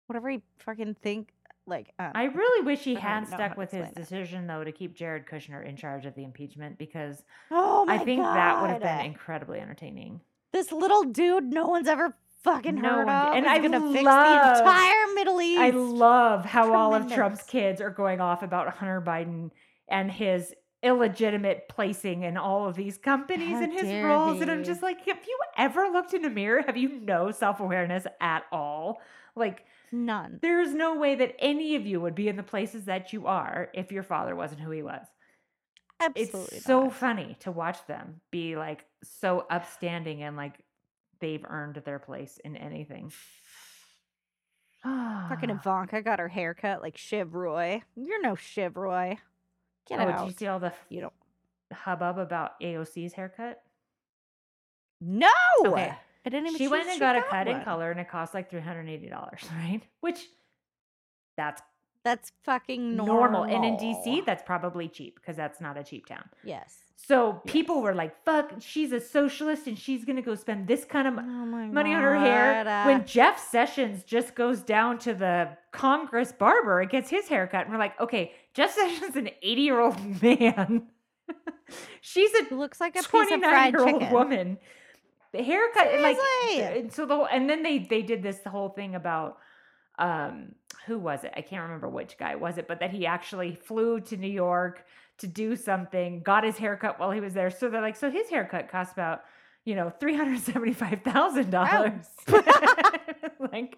whatever 0.07 0.29
he 0.29 0.41
fucking 0.59 0.95
think. 1.01 1.29
Like 1.67 1.93
I 1.97 2.25
really 2.25 2.63
wish 2.63 2.81
he 2.81 2.93
had 2.93 3.23
even 3.23 3.31
know 3.31 3.37
how 3.37 3.43
stuck 3.47 3.57
with 3.57 3.71
his 3.71 3.87
it. 3.89 3.95
decision 3.95 4.45
though 4.45 4.63
to 4.63 4.71
keep 4.71 4.93
Jared 4.95 5.25
Kushner 5.25 5.67
in 5.67 5.75
charge 5.75 6.05
of 6.05 6.13
the 6.13 6.23
impeachment 6.23 6.77
because 6.77 7.23
oh 7.49 7.87
I 7.89 7.97
think 7.97 8.21
that 8.21 8.61
would 8.61 8.69
have 8.69 8.81
been 8.81 9.05
incredibly 9.07 9.59
entertaining. 9.59 10.21
this 10.53 10.71
little 10.71 11.05
dude 11.05 11.45
no 11.45 11.65
one's 11.65 11.87
ever 11.87 12.15
fucking 12.43 12.75
No 12.75 12.89
heard 12.89 13.07
one 13.07 13.15
of, 13.15 13.33
and 13.33 13.45
is 13.47 13.51
I 13.51 13.57
gonna 13.57 13.81
fix 13.91 14.03
the 14.03 14.59
entire 14.59 15.13
Middle 15.15 15.41
East. 15.41 15.59
I 15.59 15.71
love 15.71 16.45
how 16.45 16.71
all 16.71 16.93
of 16.93 17.11
Trump's 17.11 17.41
kids 17.41 17.81
are 17.81 17.89
going 17.89 18.21
off 18.21 18.43
about 18.43 18.67
Hunter 18.75 19.01
Biden 19.01 19.49
and 19.87 20.11
his 20.11 20.53
illegitimate 20.85 21.67
placing 21.67 22.21
in 22.23 22.37
all 22.37 22.67
of 22.67 22.75
these 22.75 22.97
companies 22.97 23.49
How 23.49 23.63
and 23.63 23.73
his 23.73 24.03
roles. 24.03 24.39
And 24.39 24.51
I'm 24.51 24.63
just 24.63 24.83
like, 24.83 25.03
have 25.07 25.19
you 25.27 25.39
ever 25.57 25.89
looked 25.91 26.13
in 26.13 26.23
a 26.23 26.29
mirror? 26.29 26.61
Have 26.65 26.77
you 26.77 27.01
no 27.01 27.31
self 27.31 27.59
awareness 27.59 28.05
at 28.21 28.43
all? 28.51 29.01
Like, 29.35 29.65
None. 29.91 30.39
there's 30.41 30.73
no 30.73 30.95
way 30.95 31.15
that 31.15 31.35
any 31.39 31.75
of 31.75 31.85
you 31.85 31.99
would 31.99 32.15
be 32.15 32.27
in 32.27 32.37
the 32.37 32.43
places 32.43 32.85
that 32.85 33.11
you 33.11 33.25
are 33.25 33.69
if 33.73 33.91
your 33.91 34.03
father 34.03 34.35
wasn't 34.35 34.61
who 34.61 34.69
he 34.69 34.83
was. 34.83 35.05
Absolutely. 35.99 36.57
it's 36.57 36.65
so 36.65 36.89
funny 36.89 37.37
to 37.39 37.51
watch 37.51 37.85
them 37.87 38.19
be 38.29 38.57
like 38.57 38.85
so 39.01 39.45
upstanding 39.49 40.23
and 40.23 40.35
like 40.35 40.59
they've 41.19 41.45
earned 41.47 41.81
their 41.85 41.99
place 41.99 42.39
in 42.45 42.55
anything. 42.55 43.11
Fucking 44.83 45.49
Ivanka 45.49 46.03
got 46.03 46.19
her 46.19 46.27
hair 46.27 46.53
cut 46.53 46.81
like 46.81 46.95
Shiv 46.95 47.33
Roy. 47.33 47.81
You're 47.95 48.21
no 48.21 48.35
Shiv 48.35 48.77
Roy. 48.77 49.17
Get 49.87 49.99
oh, 49.99 50.03
out. 50.03 50.19
did 50.25 50.31
you 50.31 50.37
see 50.37 50.47
all 50.47 50.59
the 50.59 50.73
You 50.89 51.01
don't. 51.01 51.13
hubbub 51.73 52.17
about 52.17 52.59
AOC's 52.61 53.13
haircut? 53.13 53.61
No. 55.01 55.27
Okay. 55.65 55.93
I 56.25 56.29
didn't 56.29 56.47
even. 56.47 56.57
She 56.57 56.67
went 56.67 56.87
and 56.89 56.99
got 56.99 57.15
a 57.15 57.21
cut 57.23 57.47
in 57.47 57.61
color 57.63 57.91
and 57.91 57.99
it 57.99 58.09
cost 58.09 58.33
like 58.33 58.49
$380, 58.49 59.11
right? 59.51 59.81
Which 60.01 60.25
that's 61.37 61.61
That's 62.03 62.31
fucking 62.43 62.95
normal. 62.95 63.15
normal. 63.15 63.43
And 63.43 63.65
in 63.65 63.77
DC, 63.77 64.25
that's 64.25 64.41
probably 64.43 64.87
cheap 64.87 65.15
because 65.19 65.35
that's 65.35 65.59
not 65.61 65.77
a 65.77 65.83
cheap 65.83 66.05
town. 66.07 66.27
yes. 66.43 66.77
So 66.95 67.41
people 67.45 67.81
were 67.81 67.93
like, 67.93 68.23
fuck, 68.23 68.53
she's 68.59 68.91
a 68.91 68.99
socialist 68.99 69.67
and 69.67 69.77
she's 69.77 70.05
going 70.05 70.15
to 70.15 70.21
go 70.21 70.33
spend 70.33 70.67
this 70.67 70.85
kind 70.85 71.07
of 71.07 71.13
Oh 71.17 71.21
money 71.21 71.93
on 71.93 72.01
her 72.01 72.17
hair. 72.17 72.67
Uh, 72.67 72.85
when 72.87 73.05
Jeff 73.05 73.39
Sessions 73.39 74.03
just 74.03 74.33
goes 74.33 74.61
down 74.61 74.97
to 74.99 75.13
the 75.13 75.49
Congress 75.71 76.31
barber 76.31 76.79
and 76.81 76.89
gets 76.89 77.09
his 77.09 77.27
haircut, 77.27 77.65
and 77.65 77.71
we're 77.71 77.79
like, 77.79 77.99
okay, 77.99 78.31
Jeff 78.53 78.73
Sessions 78.73 79.11
is 79.11 79.15
an 79.17 79.29
80 79.41 79.61
year 79.61 79.79
old 79.79 80.21
man. 80.21 80.87
She's 82.01 82.31
a 82.33 82.53
looks 82.55 82.79
like 82.79 82.95
a 82.95 83.01
29 83.01 83.71
year 83.71 83.87
old 83.87 84.11
woman. 84.11 84.57
The 85.31 85.43
haircut, 85.43 85.87
and 85.87 86.01
like, 86.01 86.17
and 86.77 86.93
so 86.93 87.05
the 87.05 87.15
whole, 87.15 87.27
and 87.29 87.49
then 87.49 87.61
they 87.61 87.79
they 87.79 88.03
did 88.03 88.23
this 88.23 88.39
whole 88.45 88.69
thing 88.69 88.95
about 88.95 89.37
um 89.99 90.53
who 90.85 90.97
was 90.99 91.23
it? 91.23 91.33
I 91.35 91.41
can't 91.41 91.63
remember 91.63 91.89
which 91.89 92.17
guy 92.17 92.35
was 92.35 92.57
it, 92.57 92.67
but 92.67 92.79
that 92.79 92.91
he 92.91 93.05
actually 93.05 93.55
flew 93.55 93.99
to 94.01 94.17
New 94.17 94.29
York 94.31 94.85
to 95.19 95.27
do 95.27 95.55
something, 95.55 96.21
got 96.21 96.43
his 96.43 96.57
haircut 96.57 96.99
while 96.99 97.11
he 97.11 97.19
was 97.21 97.33
there. 97.33 97.49
So 97.49 97.69
they're 97.69 97.81
like, 97.81 97.95
so 97.95 98.09
his 98.11 98.29
haircut 98.29 98.69
cost 98.69 98.93
about, 98.93 99.21
you 99.63 99.75
know, 99.75 99.89
three 99.89 100.15
hundred 100.15 100.39
seventy-five 100.39 101.01
thousand 101.03 101.49
dollars. 101.51 102.05
Oh. 102.27 102.41
like, 103.51 103.77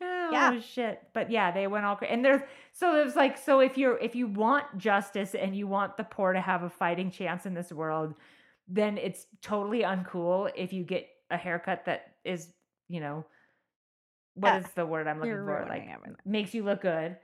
oh 0.00 0.30
Yeah. 0.32 0.60
shit. 0.60 1.02
But 1.12 1.30
yeah, 1.30 1.50
they 1.52 1.66
went 1.66 1.84
all 1.84 1.96
crazy. 1.96 2.12
And 2.12 2.24
there's 2.24 2.42
so 2.72 2.92
there's 2.92 3.16
like, 3.16 3.38
so 3.38 3.60
if 3.60 3.78
you're 3.78 3.96
if 3.98 4.14
you 4.14 4.26
want 4.26 4.64
justice 4.78 5.34
and 5.34 5.54
you 5.56 5.66
want 5.66 5.96
the 5.96 6.04
poor 6.04 6.32
to 6.32 6.40
have 6.40 6.62
a 6.62 6.70
fighting 6.70 7.10
chance 7.10 7.46
in 7.46 7.54
this 7.54 7.72
world, 7.72 8.14
then 8.68 8.98
it's 8.98 9.26
totally 9.42 9.82
uncool 9.82 10.50
if 10.56 10.72
you 10.72 10.82
get 10.84 11.08
a 11.30 11.36
haircut 11.36 11.84
that 11.86 12.14
is, 12.24 12.48
you 12.88 13.00
know, 13.00 13.24
what 14.34 14.62
is 14.62 14.70
the 14.74 14.84
word 14.84 15.06
I'm 15.06 15.18
looking 15.18 15.32
You're 15.32 15.44
for? 15.44 15.66
Like 15.68 15.88
everything. 15.92 16.16
makes 16.24 16.52
you 16.54 16.62
look 16.64 16.82
good. 16.82 17.16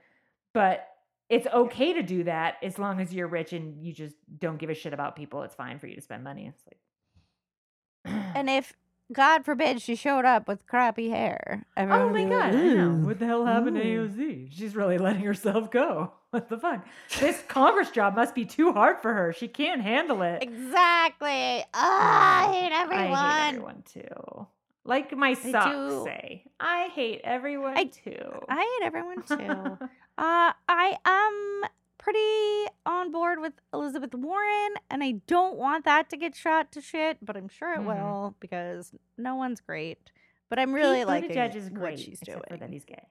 But 0.53 0.87
it's 1.29 1.47
okay 1.47 1.93
to 1.93 2.03
do 2.03 2.23
that 2.25 2.55
as 2.61 2.77
long 2.77 2.99
as 3.01 3.13
you're 3.13 3.27
rich 3.27 3.53
and 3.53 3.83
you 3.83 3.93
just 3.93 4.15
don't 4.39 4.57
give 4.57 4.69
a 4.69 4.73
shit 4.75 4.93
about 4.93 5.15
people. 5.15 5.43
It's 5.43 5.55
fine 5.55 5.79
for 5.79 5.87
you 5.87 5.95
to 5.95 6.01
spend 6.01 6.23
money. 6.23 6.47
It's 6.47 6.63
like 6.67 8.15
And 8.35 8.49
if 8.59 8.73
God 9.11 9.45
forbid 9.45 9.81
she 9.81 9.95
showed 9.95 10.25
up 10.25 10.47
with 10.47 10.65
crappy 10.65 11.09
hair, 11.09 11.65
Oh 11.77 11.85
my 11.85 12.23
be 12.23 12.29
god, 12.29 12.53
like, 12.53 12.63
I 12.63 12.73
know. 12.73 12.91
What 13.05 13.19
the 13.19 13.25
hell 13.25 13.45
happened 13.45 13.75
to 13.75 13.85
ooh." 13.87 14.07
AOC? 14.09 14.49
She's 14.51 14.75
really 14.75 14.97
letting 14.97 15.23
herself 15.23 15.71
go. 15.71 16.13
What 16.33 16.49
the 16.49 16.57
fuck? 16.57 16.83
This 17.19 17.43
Congress 17.47 17.91
job 17.91 18.15
must 18.15 18.33
be 18.33 18.43
too 18.43 18.71
hard 18.73 18.99
for 19.03 19.13
her. 19.13 19.33
She 19.33 19.47
can't 19.47 19.81
handle 19.81 20.23
it. 20.23 20.41
Exactly. 20.41 21.63
Ah, 21.75 22.49
I 22.49 22.51
hate 22.51 22.71
everyone. 22.73 23.05
I 23.07 23.45
hate 23.45 23.49
everyone 23.49 23.83
too. 23.85 24.47
Like 24.85 25.15
my 25.15 25.33
socks 25.33 26.03
say. 26.05 26.43
I 26.59 26.89
hate 26.93 27.21
everyone 27.23 27.77
I- 27.77 27.85
too. 27.85 28.31
I 28.49 28.59
hate 28.79 28.85
everyone 28.85 29.21
too. 29.23 29.37
uh, 30.17 30.51
I 30.67 30.97
am 31.05 31.69
pretty 31.97 32.69
on 32.85 33.11
board 33.11 33.39
with 33.39 33.53
Elizabeth 33.73 34.13
Warren, 34.13 34.73
and 34.89 35.01
I 35.01 35.13
don't 35.25 35.55
want 35.57 35.85
that 35.85 36.09
to 36.09 36.17
get 36.17 36.35
shot 36.35 36.73
to 36.73 36.81
shit, 36.81 37.17
but 37.21 37.37
I'm 37.37 37.47
sure 37.47 37.73
it 37.73 37.79
Mhm. 37.79 37.85
will 37.85 38.35
because 38.41 38.93
no 39.17 39.35
one's 39.35 39.61
great. 39.61 40.11
But 40.49 40.59
I'm 40.59 40.73
really 40.73 41.05
liking 41.05 41.29
Buttigieg 41.31 41.55
is 41.55 41.69
great, 41.69 41.91
what 41.91 41.99
she's 41.99 42.21
except 42.21 42.49
for 42.49 42.57
that 42.57 42.69
he's 42.69 42.83
gay. 42.83 43.07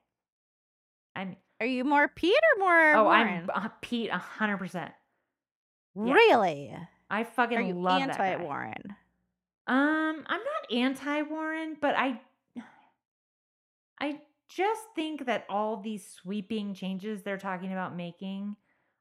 I'm 1.16 1.37
Are 1.59 1.66
you 1.66 1.85
more 1.85 2.07
Pete 2.07 2.35
or 2.55 2.59
more 2.61 2.95
oh, 2.97 3.05
Warren? 3.05 3.51
I'm 3.55 3.64
uh, 3.64 3.68
Pete 3.81 4.11
a 4.11 4.18
hundred 4.18 4.59
percent. 4.59 4.93
really? 5.95 6.77
I 7.11 7.25
fucking 7.25 7.57
Are 7.59 7.62
you 7.62 7.75
love 7.75 8.01
that 8.01 8.11
anti 8.20 8.37
guy. 8.37 8.43
Warren? 8.45 8.97
Um, 9.67 10.25
I'm 10.27 10.41
not 10.41 10.73
anti 10.73 11.23
Warren, 11.23 11.77
but 11.81 11.95
I 11.97 12.21
I 14.01 14.21
just 14.49 14.83
think 14.95 15.27
that 15.27 15.47
all 15.49 15.77
these 15.79 16.07
sweeping 16.09 16.75
changes 16.75 17.23
they're 17.23 17.39
talking 17.39 17.73
about 17.73 17.97
making 17.97 18.57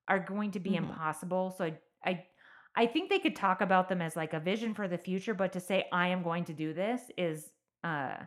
are 0.08 0.20
going 0.20 0.52
to 0.52 0.60
be 0.60 0.76
Mhm. 0.76 0.76
impossible. 0.76 1.52
So 1.58 1.66
I, 1.66 1.80
I 2.06 2.26
I 2.76 2.86
think 2.88 3.10
they 3.10 3.20
could 3.20 3.36
talk 3.36 3.62
about 3.62 3.90
them 3.90 4.02
as 4.02 4.16
like 4.16 4.34
a 4.34 4.40
vision 4.40 4.74
for 4.74 4.88
the 4.88 4.98
future, 4.98 5.34
but 5.34 5.54
to 5.54 5.60
say 5.60 5.88
I 5.92 6.08
am 6.10 6.24
going 6.24 6.46
to 6.46 6.54
do 6.54 6.74
this 6.74 7.12
is 7.18 7.52
uh 7.84 8.18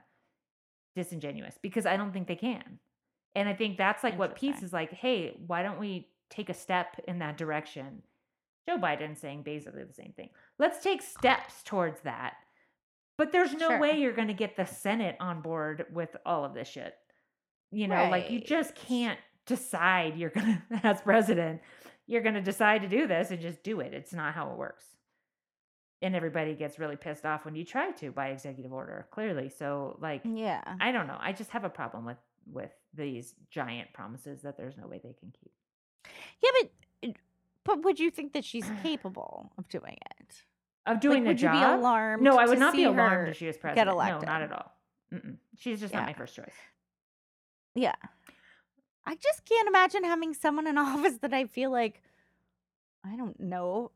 disingenuous 0.97 1.59
because 1.61 1.87
I 1.87 1.97
don't 1.97 2.13
think 2.13 2.29
they 2.29 2.37
can. 2.37 2.79
And 3.35 3.49
I 3.49 3.55
think 3.55 3.79
that's 3.79 4.05
like 4.05 4.19
what 4.19 4.39
Interesting. 4.43 4.65
is 4.65 4.73
like, 4.73 4.93
hey, 4.93 5.35
why 5.47 5.63
don't 5.63 5.81
we 5.81 6.11
take 6.31 6.49
a 6.49 6.55
step 6.55 7.01
in 7.09 7.19
that 7.21 7.37
direction? 7.37 8.03
Joe 8.69 8.79
Biden 8.79 9.17
saying 9.19 9.43
basically 9.43 9.85
the 9.85 9.93
same 9.93 10.13
thing. 10.17 10.31
Let's 10.59 10.83
take 10.83 11.03
steps 11.03 11.63
towards 11.65 12.01
that. 12.03 12.35
But 13.17 13.31
there's 13.31 13.53
no 13.55 13.69
Sure. 13.69 13.79
way 13.81 14.01
you're 14.01 14.13
going 14.13 14.29
to 14.29 14.35
get 14.35 14.57
the 14.57 14.65
Senate 14.67 15.17
on 15.21 15.41
board 15.41 15.87
with 15.93 16.17
all 16.27 16.45
of 16.45 16.55
this 16.55 16.69
shit. 16.69 16.95
You 17.71 17.89
know, 17.89 18.09
like 18.11 18.31
you 18.31 18.41
just 18.41 18.75
can't 18.75 19.19
decide 19.47 20.17
you're 20.17 20.31
going 20.31 20.63
to, 20.73 20.87
as 20.87 21.01
president, 21.03 21.61
you're 22.07 22.23
going 22.23 22.35
to 22.35 22.41
decide 22.43 22.83
to 22.83 22.89
do 22.89 23.07
this 23.07 23.31
and 23.31 23.41
just 23.41 23.63
do 23.63 23.81
it. 23.81 23.95
It's 23.95 24.13
not 24.13 24.35
how 24.35 24.51
it 24.51 24.57
works. 24.59 24.85
And 26.03 26.15
everybody 26.15 26.55
gets 26.55 26.79
really 26.79 26.97
pissed 26.97 27.25
off 27.25 27.45
when 27.45 27.55
you 27.57 27.65
try 27.65 27.91
to 27.93 28.11
by 28.11 28.29
executive 28.29 28.73
order, 28.73 29.07
clearly. 29.11 29.49
So, 29.49 29.97
like, 30.03 30.23
Yeah. 30.25 30.63
I 30.81 30.93
don't 30.93 31.07
know. 31.07 31.17
I 31.19 31.33
just 31.33 31.51
have 31.51 31.65
a 31.65 31.71
problem 31.71 32.05
with 32.05 32.19
with 32.53 32.73
these 32.93 33.35
giant 33.51 33.91
promises 33.95 34.43
that 34.43 34.59
there's 34.59 34.77
no 34.77 34.87
way 34.87 35.01
they 35.03 35.15
can 35.15 35.33
keep. 35.33 35.51
Yeah, 36.43 36.51
but 36.61 36.71
but 37.65 37.83
would 37.85 37.99
you 37.99 38.11
think 38.11 38.33
that 38.35 38.45
she's 38.45 38.67
capable 38.83 39.53
of 39.59 39.69
doing 39.69 39.97
it? 40.19 40.43
Of 40.87 41.01
doing 41.01 41.25
like, 41.25 41.29
would 41.29 41.39
the 41.39 41.43
you 41.43 41.49
job. 41.49 41.77
be 41.77 41.81
alarmed? 41.81 42.23
no, 42.23 42.37
I 42.39 42.47
would 42.47 42.59
not 42.59 42.75
be 42.75 42.85
alarmed 42.85 43.29
if 43.29 43.39
she 43.39 43.47
was 43.47 43.57
get 43.57 43.63
president. 43.63 43.97
No, 43.97 44.19
not 44.21 44.43
at 44.43 44.53
all. 44.53 44.73
Mm-mm. 45.13 45.37
She's 45.59 45.81
just 45.81 45.95
not 45.95 46.05
my 46.07 46.13
first 46.13 46.35
choice. 46.37 46.55
Yeah. 47.75 47.95
I 49.07 49.15
just 49.17 49.45
can't 49.45 49.69
imagine 49.69 50.05
having 50.05 50.35
someone 50.35 50.67
in 50.67 50.79
office 50.79 51.19
that 51.23 51.33
I 51.33 51.47
feel 51.47 51.71
like 51.71 52.03
I 53.05 53.17
don't 53.17 53.39
know 53.41 53.91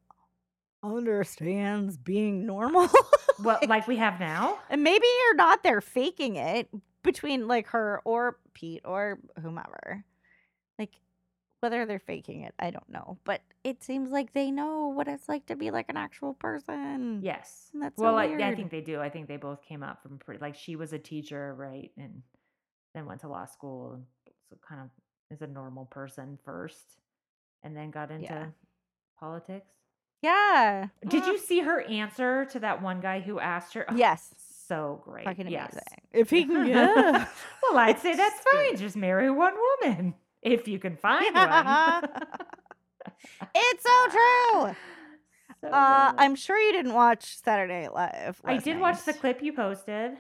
understands 0.82 1.96
being 1.96 2.46
normal. 2.46 2.88
Well, 3.40 3.60
like 3.68 3.86
we 3.86 3.94
have 3.98 4.18
now. 4.18 4.58
and 4.68 4.82
maybe 4.82 5.06
you're 5.06 5.36
not 5.36 5.62
there 5.62 5.80
faking 5.80 6.34
it 6.34 6.68
between 7.04 7.46
like 7.46 7.68
her 7.68 8.00
or 8.04 8.36
Pete 8.52 8.80
or 8.84 9.20
whomever. 9.40 10.04
Whether 11.60 11.86
they're 11.86 11.98
faking 11.98 12.42
it, 12.42 12.54
I 12.58 12.70
don't 12.70 12.88
know. 12.88 13.18
But 13.24 13.42
it 13.64 13.82
seems 13.82 14.10
like 14.10 14.32
they 14.32 14.50
know 14.50 14.88
what 14.88 15.08
it's 15.08 15.28
like 15.28 15.46
to 15.46 15.56
be 15.56 15.70
like 15.70 15.88
an 15.88 15.96
actual 15.96 16.34
person. 16.34 17.20
Yes. 17.22 17.70
And 17.72 17.82
that's 17.82 17.96
so 17.96 18.04
well, 18.04 18.16
I, 18.16 18.26
I 18.26 18.54
think 18.54 18.70
they 18.70 18.80
do. 18.80 19.00
I 19.00 19.08
think 19.10 19.26
they 19.26 19.36
both 19.36 19.62
came 19.62 19.82
up 19.82 20.02
from 20.02 20.18
pretty 20.18 20.40
like 20.40 20.54
she 20.54 20.76
was 20.76 20.92
a 20.92 20.98
teacher, 20.98 21.54
right, 21.58 21.90
and 21.96 22.22
then 22.94 23.06
went 23.06 23.22
to 23.22 23.28
law 23.28 23.44
school, 23.46 23.94
and 23.94 24.04
so 24.48 24.56
kind 24.66 24.82
of 24.82 24.88
is 25.30 25.42
a 25.42 25.46
normal 25.48 25.86
person 25.86 26.38
first, 26.44 26.98
and 27.64 27.76
then 27.76 27.90
got 27.90 28.10
into 28.10 28.52
politics. 29.18 29.66
Yeah. 30.22 30.88
Did 31.06 31.26
you 31.26 31.38
see 31.38 31.60
her 31.60 31.82
answer 31.82 32.44
to 32.46 32.60
that 32.60 32.82
one 32.82 33.00
guy 33.00 33.20
who 33.20 33.38
asked 33.38 33.74
her? 33.74 33.86
Oh, 33.88 33.94
Yes. 33.94 34.34
so 34.66 35.00
great. 35.04 35.24
Fucking 35.24 35.48
yes. 35.48 35.72
amazing. 35.72 36.02
If 36.12 36.30
he 36.30 36.44
can 36.44 36.66
yeah. 36.66 37.26
well, 37.62 37.78
I'd 37.78 38.00
say 38.00 38.14
that's 38.16 38.40
fine. 38.52 38.76
Just 38.76 38.96
marry 38.96 39.30
one 39.30 39.54
woman 39.82 40.14
if 40.42 40.68
you 40.68 40.78
can 40.78 40.96
find 41.06 41.34
one. 41.34 42.08
it's 43.54 43.82
so 43.82 44.08
true. 44.10 44.76
So 45.60 45.66
Uh. 45.70 46.12
I'm 46.16 46.36
sure 46.36 46.56
you 46.56 46.70
didn't 46.72 46.94
watch 46.94 47.36
Saturday 47.42 47.80
Night 47.82 47.92
Live. 47.92 48.40
I 48.44 48.58
did 48.58 48.78
watch 48.78 49.02
the 49.04 49.12
clip 49.12 49.42
you 49.42 49.52
posted. 49.52 50.12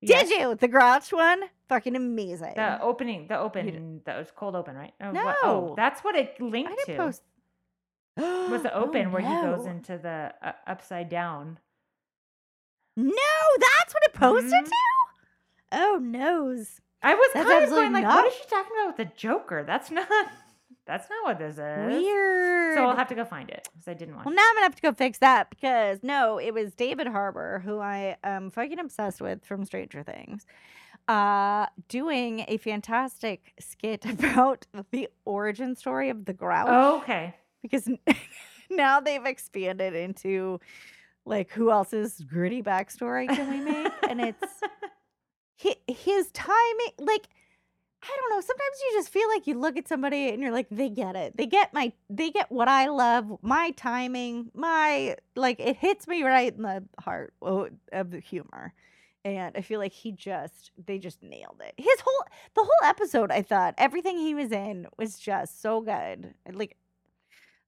Did 0.00 0.10
Yes. 0.10 0.30
you? 0.30 0.56
The 0.56 0.66
Grouch 0.66 1.12
one? 1.12 1.42
Fucking 1.68 1.94
amazing. 1.94 2.54
The 2.56 2.82
opening, 2.82 3.28
the 3.28 3.38
open, 3.38 4.00
that 4.04 4.18
was 4.18 4.32
cold 4.34 4.56
open, 4.56 4.74
right? 4.74 4.94
Or 5.00 5.12
what- 5.12 5.36
oh, 5.44 5.60
No. 5.68 5.74
that's 5.76 6.02
what 6.02 6.16
it 6.16 6.40
linked 6.40 6.72
to. 6.86 6.96
post. 6.96 7.22
Was 8.16 8.62
the 8.64 8.74
Oh, 8.74 8.82
open 8.86 9.12
where 9.12 9.22
he 9.22 9.28
goes 9.28 9.64
into 9.64 9.96
the 9.96 10.34
uh, 10.42 10.52
upside 10.66 11.08
down? 11.08 11.60
No, 12.96 13.12
that's 13.60 13.94
what 13.94 14.02
it 14.02 14.12
posted 14.12 14.50
Mhm. 14.64 14.64
to? 14.64 14.72
Oh, 15.70 15.98
noes. 16.02 16.80
I 17.02 17.14
was 17.14 17.30
That's 17.34 17.48
kind 17.48 17.64
of 17.64 17.70
going 17.70 17.92
like, 17.92 18.04
not- 18.04 18.16
what 18.24 18.26
is 18.26 18.34
she 18.34 18.48
talking 18.48 18.72
about 18.76 18.96
with 18.98 19.08
the 19.08 19.14
Joker? 19.16 19.64
That's 19.66 19.90
not. 19.92 20.08
That's 20.86 21.06
not 21.10 21.24
what 21.24 21.38
this 21.38 21.58
is. 21.58 21.86
Weird. 22.02 22.74
So 22.76 22.86
I'll 22.86 22.96
have 22.96 23.08
to 23.08 23.14
go 23.14 23.26
find 23.26 23.50
it 23.50 23.68
because 23.74 23.88
I 23.88 23.92
didn't 23.94 24.16
watch. 24.16 24.24
Well, 24.24 24.32
it. 24.32 24.36
now 24.36 24.42
I'm 24.48 24.54
gonna 24.54 24.64
have 24.64 24.74
to 24.76 24.82
go 24.82 24.92
fix 24.92 25.18
that 25.18 25.50
because 25.50 25.98
no, 26.02 26.38
it 26.38 26.54
was 26.54 26.74
David 26.74 27.06
Harbour 27.06 27.60
who 27.62 27.78
I 27.78 28.16
am 28.24 28.50
fucking 28.50 28.78
obsessed 28.78 29.20
with 29.20 29.44
from 29.44 29.66
Stranger 29.66 30.02
Things, 30.02 30.46
uh, 31.06 31.66
doing 31.88 32.46
a 32.48 32.56
fantastic 32.56 33.52
skit 33.60 34.06
about 34.08 34.66
the 34.90 35.08
origin 35.26 35.76
story 35.76 36.08
of 36.08 36.24
the 36.24 36.32
Grouch. 36.32 36.68
Oh, 36.70 36.98
okay. 37.02 37.34
because 37.60 37.86
now 38.70 38.98
they've 38.98 39.26
expanded 39.26 39.94
into 39.94 40.58
like 41.26 41.50
who 41.50 41.70
else's 41.70 42.18
gritty 42.26 42.62
backstory 42.62 43.28
can 43.28 43.50
we 43.50 43.60
make, 43.60 43.92
and 44.08 44.22
it's 44.22 44.62
his 45.88 46.30
timing. 46.32 46.92
Like 46.98 47.28
I 48.02 48.16
don't 48.16 48.30
know. 48.30 48.40
Sometimes 48.40 48.76
you 48.80 48.98
just 48.98 49.08
feel 49.08 49.28
like 49.28 49.46
you 49.46 49.58
look 49.58 49.76
at 49.76 49.88
somebody 49.88 50.28
and 50.28 50.40
you're 50.40 50.52
like, 50.52 50.68
they 50.70 50.88
get 50.88 51.16
it. 51.16 51.36
They 51.36 51.46
get 51.46 51.74
my. 51.74 51.92
They 52.08 52.30
get 52.30 52.50
what 52.50 52.68
I 52.68 52.86
love. 52.86 53.38
My 53.42 53.72
timing. 53.72 54.50
My 54.54 55.16
like 55.34 55.58
it 55.58 55.76
hits 55.76 56.06
me 56.06 56.22
right 56.22 56.54
in 56.54 56.62
the 56.62 56.84
heart 57.00 57.34
of 57.42 58.10
the 58.10 58.20
humor. 58.20 58.72
And 59.24 59.56
I 59.56 59.62
feel 59.62 59.80
like 59.80 59.92
he 59.92 60.12
just 60.12 60.70
they 60.86 60.98
just 60.98 61.22
nailed 61.22 61.60
it. 61.60 61.74
His 61.76 62.00
whole 62.00 62.24
the 62.54 62.62
whole 62.62 62.88
episode, 62.88 63.32
I 63.32 63.42
thought 63.42 63.74
everything 63.78 64.16
he 64.16 64.34
was 64.34 64.52
in 64.52 64.86
was 64.96 65.18
just 65.18 65.60
so 65.60 65.80
good. 65.80 66.34
Like 66.50 66.76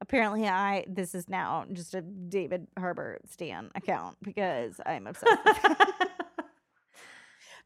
apparently 0.00 0.46
I 0.46 0.84
this 0.88 1.12
is 1.14 1.28
now 1.28 1.66
just 1.72 1.92
a 1.94 2.02
David 2.02 2.68
Harbour 2.78 3.18
Stan 3.28 3.70
account 3.74 4.16
because 4.22 4.80
I'm 4.86 5.08
obsessed. 5.08 5.40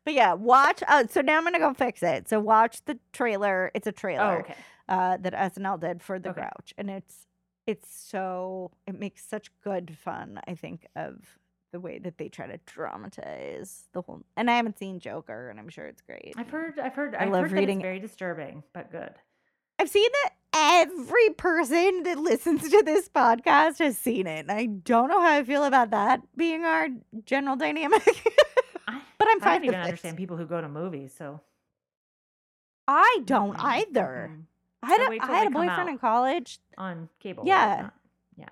But 0.04 0.14
yeah, 0.14 0.34
watch. 0.34 0.82
Uh, 0.86 1.04
so 1.08 1.20
now 1.20 1.38
I'm 1.38 1.44
gonna 1.44 1.58
go 1.58 1.72
fix 1.74 2.02
it. 2.02 2.28
So 2.28 2.38
watch 2.40 2.84
the 2.84 2.98
trailer. 3.12 3.70
It's 3.74 3.86
a 3.86 3.90
oh, 3.90 3.92
trailer 3.92 4.40
okay. 4.40 4.54
uh, 4.88 5.16
that 5.18 5.32
SNL 5.32 5.80
did 5.80 6.02
for 6.02 6.18
The 6.18 6.30
Okay. 6.30 6.40
Grouch, 6.42 6.74
and 6.76 6.90
it's 6.90 7.26
it's 7.66 7.88
so 7.90 8.70
it 8.86 8.98
makes 8.98 9.24
such 9.26 9.50
good 9.62 9.96
fun. 10.02 10.40
I 10.46 10.54
think 10.54 10.86
of 10.94 11.16
the 11.72 11.80
way 11.80 11.98
that 11.98 12.18
they 12.18 12.28
try 12.28 12.46
to 12.46 12.58
dramatize 12.66 13.84
the 13.92 14.02
whole. 14.02 14.22
And 14.36 14.50
I 14.50 14.56
haven't 14.56 14.78
seen 14.78 15.00
Joker, 15.00 15.48
and 15.50 15.58
I'm 15.58 15.68
sure 15.70 15.86
it's 15.86 16.02
great. 16.02 16.34
I've 16.36 16.50
heard. 16.50 16.78
I've 16.78 16.94
heard. 16.94 17.14
I 17.14 17.24
I've 17.24 17.32
love 17.32 17.42
heard 17.44 17.52
reading- 17.52 17.80
very 17.80 17.98
disturbing, 17.98 18.62
but 18.72 18.90
good. 18.92 19.14
I've 19.78 19.88
seen 19.88 20.08
that 20.22 20.30
every 20.54 21.30
person 21.30 22.04
that 22.04 22.18
listens 22.18 22.68
to 22.70 22.82
this 22.84 23.08
podcast 23.08 23.78
has 23.80 23.98
seen 23.98 24.26
it. 24.28 24.40
And 24.48 24.52
I 24.52 24.66
don't 24.66 25.08
know 25.08 25.20
how 25.20 25.32
I 25.32 25.42
feel 25.42 25.64
about 25.64 25.90
that 25.90 26.20
being 26.36 26.64
our 26.64 26.88
general 27.24 27.56
dynamic. 27.56 28.02
I, 29.24 29.26
but 29.26 29.30
I'm 29.30 29.42
I 29.42 29.44
fine 29.44 29.60
don't 29.62 29.64
even 29.70 29.80
understand 29.80 30.16
people 30.16 30.36
who 30.36 30.46
go 30.46 30.60
to 30.60 30.68
movies. 30.68 31.14
So 31.16 31.40
I 32.86 33.20
don't 33.24 33.56
either. 33.58 34.30
mm-mm. 34.32 34.44
I 34.82 34.86
had, 34.88 35.00
I 35.00 35.04
a, 35.04 35.18
I 35.22 35.36
had 35.38 35.46
a 35.46 35.50
boyfriend 35.50 35.88
in 35.88 35.98
college. 35.98 36.58
on 36.76 37.08
cable. 37.18 37.44
Yeah. 37.46 37.88
yeah, 38.36 38.48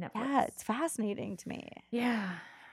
Netflix. 0.00 0.10
Yeah, 0.14 0.42
it's 0.44 0.62
fascinating 0.62 1.36
to 1.38 1.48
me. 1.48 1.68
yeah. 1.90 2.28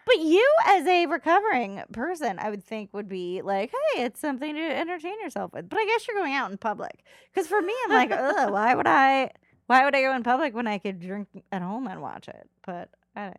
But 0.05 0.19
you, 0.19 0.47
as 0.67 0.85
a 0.87 1.05
recovering 1.07 1.83
person, 1.91 2.39
I 2.39 2.49
would 2.49 2.63
think 2.63 2.93
would 2.93 3.09
be 3.09 3.41
like, 3.41 3.71
hey, 3.71 4.03
it's 4.03 4.21
something 4.21 4.55
to 4.55 4.61
entertain 4.61 5.19
yourself 5.21 5.51
with. 5.51 5.67
But 5.67 5.79
I 5.79 5.85
guess 5.85 6.07
you're 6.07 6.15
going 6.15 6.33
out 6.33 6.49
in 6.49 6.57
public. 6.57 7.03
Because 7.33 7.45
for 7.47 7.61
me, 7.61 7.73
I'm 7.85 7.91
like, 7.91 8.11
ugh, 8.11 8.51
why 8.53 8.73
would 8.73 8.87
I? 8.87 9.31
Why 9.65 9.83
would 9.83 9.93
I 9.95 10.01
go 10.03 10.15
in 10.15 10.23
public 10.23 10.55
when 10.55 10.65
I 10.65 10.77
could 10.77 11.01
drink 11.01 11.27
at 11.51 11.61
home 11.61 11.87
and 11.87 12.01
watch 12.01 12.29
it? 12.29 12.47
But 12.65 12.89
I, 13.17 13.33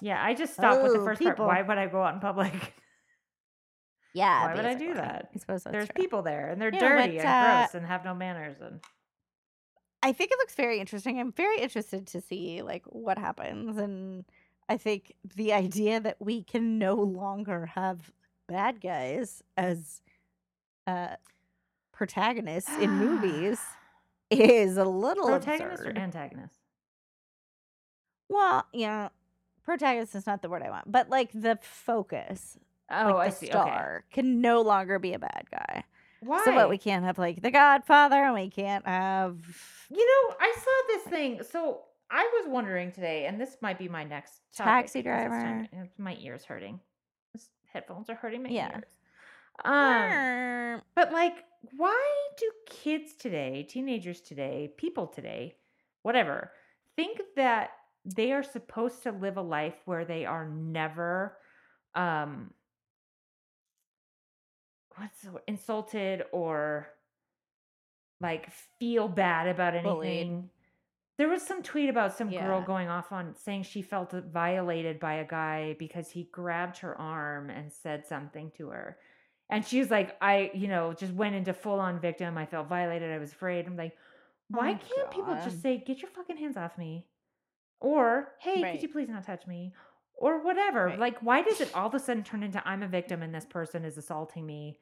Yeah, 0.00 0.18
I 0.24 0.32
just 0.32 0.54
stopped 0.54 0.82
with 0.82 0.94
the 0.94 1.00
Oh, 1.00 1.04
first 1.04 1.18
people. 1.18 1.34
part. 1.44 1.48
Why 1.48 1.60
would 1.60 1.76
I 1.76 1.88
go 1.88 2.02
out 2.02 2.14
in 2.14 2.20
public? 2.20 2.54
Yeah, 4.14 4.46
Why 4.46 4.54
would 4.54 4.64
I 4.64 4.74
do 4.74 4.94
that? 4.94 5.28
I 5.34 5.38
suppose 5.38 5.64
There's 5.64 5.88
true. 5.88 6.02
people 6.02 6.22
there, 6.22 6.48
and 6.48 6.60
they're 6.62 6.70
dirty 6.70 7.16
but, 7.18 7.26
and 7.26 7.28
uh, 7.28 7.58
gross 7.62 7.74
and 7.74 7.86
have 7.86 8.04
no 8.04 8.14
manners. 8.14 8.56
And 8.60 8.80
I 10.02 10.12
think 10.12 10.30
it 10.30 10.38
looks 10.38 10.54
very 10.54 10.78
interesting. 10.80 11.18
I'm 11.20 11.32
very 11.32 11.58
interested 11.60 12.06
to 12.08 12.20
see 12.20 12.62
like 12.62 12.84
what 12.86 13.18
happens, 13.18 13.76
and 13.76 14.24
I 14.68 14.76
think 14.76 15.12
the 15.34 15.52
idea 15.52 16.00
that 16.00 16.16
we 16.20 16.42
can 16.42 16.78
no 16.78 16.94
longer 16.94 17.66
have 17.66 18.12
bad 18.46 18.80
guys 18.80 19.42
as 19.56 20.00
uh, 20.86 21.16
protagonists 21.92 22.70
in 22.80 22.90
movies 22.92 23.58
is 24.30 24.76
a 24.76 24.84
little 24.84 25.26
protagonist 25.26 25.82
absurd. 25.82 25.98
or 25.98 26.00
antagonist? 26.00 26.54
well, 28.28 28.66
yeah, 28.72 29.08
protagonist 29.64 30.14
is 30.14 30.26
not 30.26 30.42
the 30.42 30.48
word 30.48 30.62
I 30.62 30.70
want, 30.70 30.90
but 30.90 31.08
like 31.08 31.30
the 31.32 31.58
focus, 31.62 32.58
Oh, 32.90 33.14
like 33.14 33.26
I 33.26 33.30
see. 33.30 33.46
star, 33.46 34.04
can 34.12 34.40
no 34.40 34.60
longer 34.62 34.98
be 34.98 35.14
a 35.14 35.18
bad 35.18 35.46
guy. 35.50 35.64
Okay. 35.70 35.84
Why? 36.20 36.42
So 36.44 36.52
what 36.54 36.68
we 36.68 36.78
can't 36.78 37.04
have 37.04 37.18
like 37.18 37.42
the 37.42 37.50
Godfather, 37.50 38.24
and 38.24 38.34
we 38.34 38.50
can't 38.50 38.86
have 38.86 39.36
You 39.90 40.06
know, 40.06 40.36
I 40.40 40.54
saw 40.56 40.94
this 40.94 41.02
thing. 41.04 41.40
So 41.50 41.80
I 42.10 42.22
was 42.40 42.48
wondering 42.48 42.92
today, 42.92 43.26
and 43.26 43.40
this 43.40 43.56
might 43.60 43.78
be 43.78 43.88
my 43.88 44.04
next 44.04 44.40
topic 44.56 44.86
Taxi 44.86 45.02
driver. 45.02 45.66
My 45.98 46.16
ears 46.20 46.44
hurting. 46.44 46.80
This 47.32 47.48
headphones 47.66 48.08
are 48.08 48.14
hurting 48.14 48.42
my 48.42 48.50
Yeah. 48.50 48.70
ears. 48.76 48.84
Um, 49.64 50.82
but 50.94 51.12
like, 51.12 51.44
why 51.76 52.28
do 52.38 52.50
kids 52.68 53.14
today, 53.14 53.62
teenagers 53.62 54.20
today, 54.20 54.72
people 54.76 55.06
today, 55.06 55.56
whatever, 56.02 56.52
think 56.96 57.20
that 57.36 57.70
they 58.04 58.32
are 58.32 58.42
supposed 58.42 59.02
to 59.04 59.12
live 59.12 59.36
a 59.36 59.42
life 59.42 59.76
where 59.84 60.04
they 60.04 60.26
are 60.26 60.46
never, 60.48 61.38
um, 61.94 62.52
what's 64.96 65.20
the 65.22 65.32
word, 65.32 65.42
insulted 65.46 66.24
or 66.32 66.88
like 68.20 68.50
feel 68.78 69.08
bad 69.08 69.48
about 69.48 69.74
Bullied. 69.82 70.08
anything? 70.10 70.50
There 71.16 71.28
was 71.28 71.42
some 71.42 71.62
tweet 71.62 71.88
about 71.90 72.16
some 72.16 72.28
girl 72.30 72.60
going 72.60 72.88
off 72.88 73.12
on 73.12 73.36
saying 73.36 73.62
she 73.64 73.82
felt 73.82 74.10
violated 74.12 74.98
by 74.98 75.14
a 75.14 75.24
guy 75.24 75.76
because 75.78 76.10
he 76.10 76.24
grabbed 76.32 76.78
her 76.78 77.00
arm 77.00 77.50
and 77.50 77.72
said 77.72 78.04
something 78.06 78.50
to 78.56 78.68
her. 78.70 78.98
And 79.50 79.64
she 79.64 79.78
was 79.78 79.90
like, 79.90 80.16
I, 80.20 80.50
you 80.54 80.66
know, 80.66 80.92
just 80.92 81.12
went 81.12 81.36
into 81.36 81.52
full 81.52 81.78
on 81.78 82.00
victim. 82.00 82.36
I 82.36 82.46
felt 82.46 82.68
violated. 82.68 83.12
I 83.12 83.18
was 83.18 83.30
afraid. 83.30 83.66
I'm 83.66 83.76
like, 83.76 83.92
oh 83.96 84.56
why 84.58 84.72
Oh, 84.72 84.94
can't 84.96 85.10
people 85.10 85.34
just 85.44 85.62
say, 85.62 85.78
get 85.78 86.02
your 86.02 86.10
fucking 86.10 86.36
hands 86.36 86.56
off 86.56 86.76
me? 86.78 87.06
Or, 87.80 88.32
hey, 88.40 88.62
Right. 88.62 88.72
could 88.72 88.82
you 88.82 88.88
please 88.88 89.08
not 89.08 89.24
touch 89.24 89.46
me? 89.46 89.72
Or 90.16 90.42
whatever. 90.42 90.86
Right. 90.86 90.98
Like, 90.98 91.18
why 91.20 91.42
does 91.42 91.60
it 91.60 91.70
all 91.74 91.88
of 91.88 91.94
a 91.94 91.98
sudden 91.98 92.22
turn 92.22 92.42
into 92.42 92.62
I'm 92.66 92.82
a 92.82 92.88
victim 92.88 93.22
and 93.22 93.34
this 93.34 93.44
person 93.44 93.84
is 93.84 93.98
assaulting 93.98 94.46
me? 94.46 94.78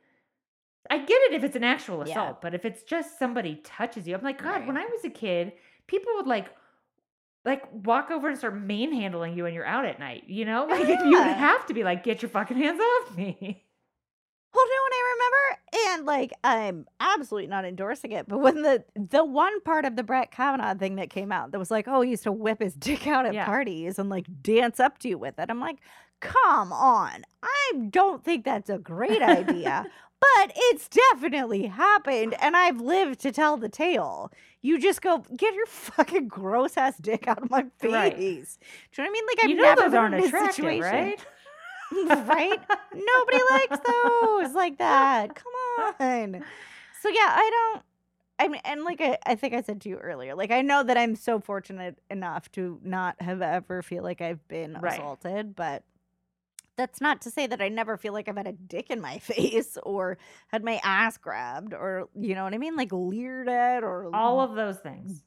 I 0.90 0.98
get 0.98 1.20
it 1.22 1.32
if 1.34 1.44
it's 1.44 1.56
an 1.56 1.64
actual 1.64 1.98
Yeah. 2.06 2.12
assault, 2.12 2.42
but 2.42 2.54
if 2.54 2.64
it's 2.64 2.82
just 2.82 3.18
somebody 3.18 3.56
touches 3.64 4.06
you, 4.06 4.14
I'm 4.14 4.22
like, 4.22 4.42
God, 4.42 4.66
when 4.66 4.76
I 4.76 4.84
was 4.84 5.04
a 5.04 5.10
kid, 5.10 5.52
people 5.86 6.12
would 6.16 6.26
like 6.26 6.48
like 7.44 7.64
walk 7.72 8.10
over 8.12 8.28
and 8.28 8.38
start 8.38 8.56
manhandling 8.56 9.36
you 9.36 9.42
when 9.44 9.54
you're 9.54 9.66
out 9.66 9.84
at 9.84 9.98
night, 9.98 10.24
you 10.28 10.44
know? 10.44 10.66
Like 10.70 10.86
you 10.88 11.18
would 11.18 11.26
have 11.36 11.66
to 11.66 11.74
be 11.74 11.82
like, 11.82 12.04
get 12.04 12.22
your 12.22 12.28
fucking 12.28 12.56
hands 12.56 12.80
off 12.80 13.16
me. 13.16 13.36
Well, 14.54 14.66
no, 14.66 14.84
and 14.84 14.92
I 14.94 15.02
like 16.04 16.32
I'm 16.44 16.86
absolutely 17.00 17.48
not 17.48 17.64
endorsing 17.64 18.12
it, 18.12 18.26
but 18.28 18.38
when 18.38 18.62
the 18.62 18.84
the 18.94 19.24
one 19.24 19.60
part 19.62 19.84
of 19.84 19.96
the 19.96 20.02
Brett 20.02 20.30
Kavanaugh 20.30 20.74
thing 20.74 20.96
that 20.96 21.10
came 21.10 21.32
out 21.32 21.52
that 21.52 21.58
was 21.58 21.70
like, 21.70 21.86
oh, 21.88 22.00
he 22.02 22.10
used 22.10 22.24
to 22.24 22.32
whip 22.32 22.60
his 22.62 22.74
dick 22.88 23.06
out 23.06 23.26
at 23.26 23.34
Yeah. 23.34 23.46
parties 23.46 23.98
and 23.98 24.08
like 24.10 24.26
dance 24.42 24.80
up 24.80 24.98
to 24.98 25.08
you 25.08 25.18
with 25.18 25.38
it, 25.38 25.50
I'm 25.50 25.60
like, 25.60 25.78
come 26.20 26.72
on, 26.72 27.22
I 27.42 27.72
don't 27.90 28.24
think 28.24 28.44
that's 28.44 28.70
a 28.70 28.78
great 28.78 29.22
idea, 29.22 29.84
but 30.20 30.52
it's 30.54 30.88
definitely 30.88 31.66
happened, 31.66 32.34
and 32.40 32.56
I've 32.56 32.80
lived 32.80 33.20
to 33.20 33.32
tell 33.32 33.56
the 33.56 33.68
tale. 33.68 34.30
You 34.64 34.78
just 34.78 35.02
go 35.02 35.24
get 35.36 35.54
your 35.54 35.66
fucking 35.66 36.28
gross 36.28 36.76
ass 36.76 36.96
dick 36.98 37.26
out 37.26 37.42
of 37.42 37.50
my 37.50 37.64
face. 37.80 37.92
Right. 37.92 38.16
Do 38.16 38.22
you 38.24 38.38
know 38.38 38.44
what 39.04 39.08
I 39.08 39.10
mean? 39.10 39.24
Like 39.26 39.38
I've 39.42 39.50
you 39.50 39.56
know 39.56 39.62
never 39.64 39.80
those 39.82 39.90
been 39.90 40.00
aren't 40.00 40.14
attractive, 40.24 40.54
situation 40.54 40.82
right? 40.82 41.20
right? 42.06 42.60
Nobody 42.94 43.38
likes 43.50 43.78
those 43.86 44.54
like 44.54 44.78
that. 44.78 45.34
Come 45.34 45.52
on. 46.00 46.44
So 47.00 47.08
yeah, 47.08 47.32
I 47.34 47.50
don't. 47.50 47.82
I 48.38 48.48
mean, 48.48 48.60
and 48.64 48.84
like 48.84 49.00
I, 49.00 49.18
I 49.24 49.34
think 49.34 49.54
I 49.54 49.60
said 49.62 49.80
to 49.82 49.88
you 49.88 49.98
earlier, 49.98 50.34
like 50.34 50.50
I 50.50 50.62
know 50.62 50.82
that 50.82 50.96
I'm 50.96 51.14
so 51.16 51.38
fortunate 51.38 51.98
enough 52.10 52.50
to 52.52 52.80
not 52.82 53.20
have 53.22 53.40
ever 53.42 53.82
feel 53.82 54.02
like 54.02 54.20
I've 54.20 54.46
been 54.48 54.78
Right. 54.80 54.94
assaulted, 54.94 55.54
but 55.54 55.84
that's 56.76 57.00
not 57.00 57.20
to 57.22 57.30
say 57.30 57.46
that 57.46 57.60
I 57.60 57.68
never 57.68 57.96
feel 57.96 58.12
like 58.14 58.28
I've 58.28 58.36
had 58.36 58.46
a 58.46 58.52
dick 58.52 58.90
in 58.90 59.00
my 59.00 59.18
face 59.20 59.76
or 59.82 60.18
had 60.48 60.64
my 60.64 60.80
ass 60.82 61.18
grabbed 61.18 61.74
or 61.74 62.08
you 62.18 62.34
know 62.34 62.44
what 62.44 62.54
I 62.54 62.58
mean, 62.58 62.76
like 62.76 62.90
leered 62.92 63.48
at 63.48 63.84
or 63.84 64.08
All 64.14 64.40
of 64.40 64.54
those 64.54 64.78
things. 64.78 65.22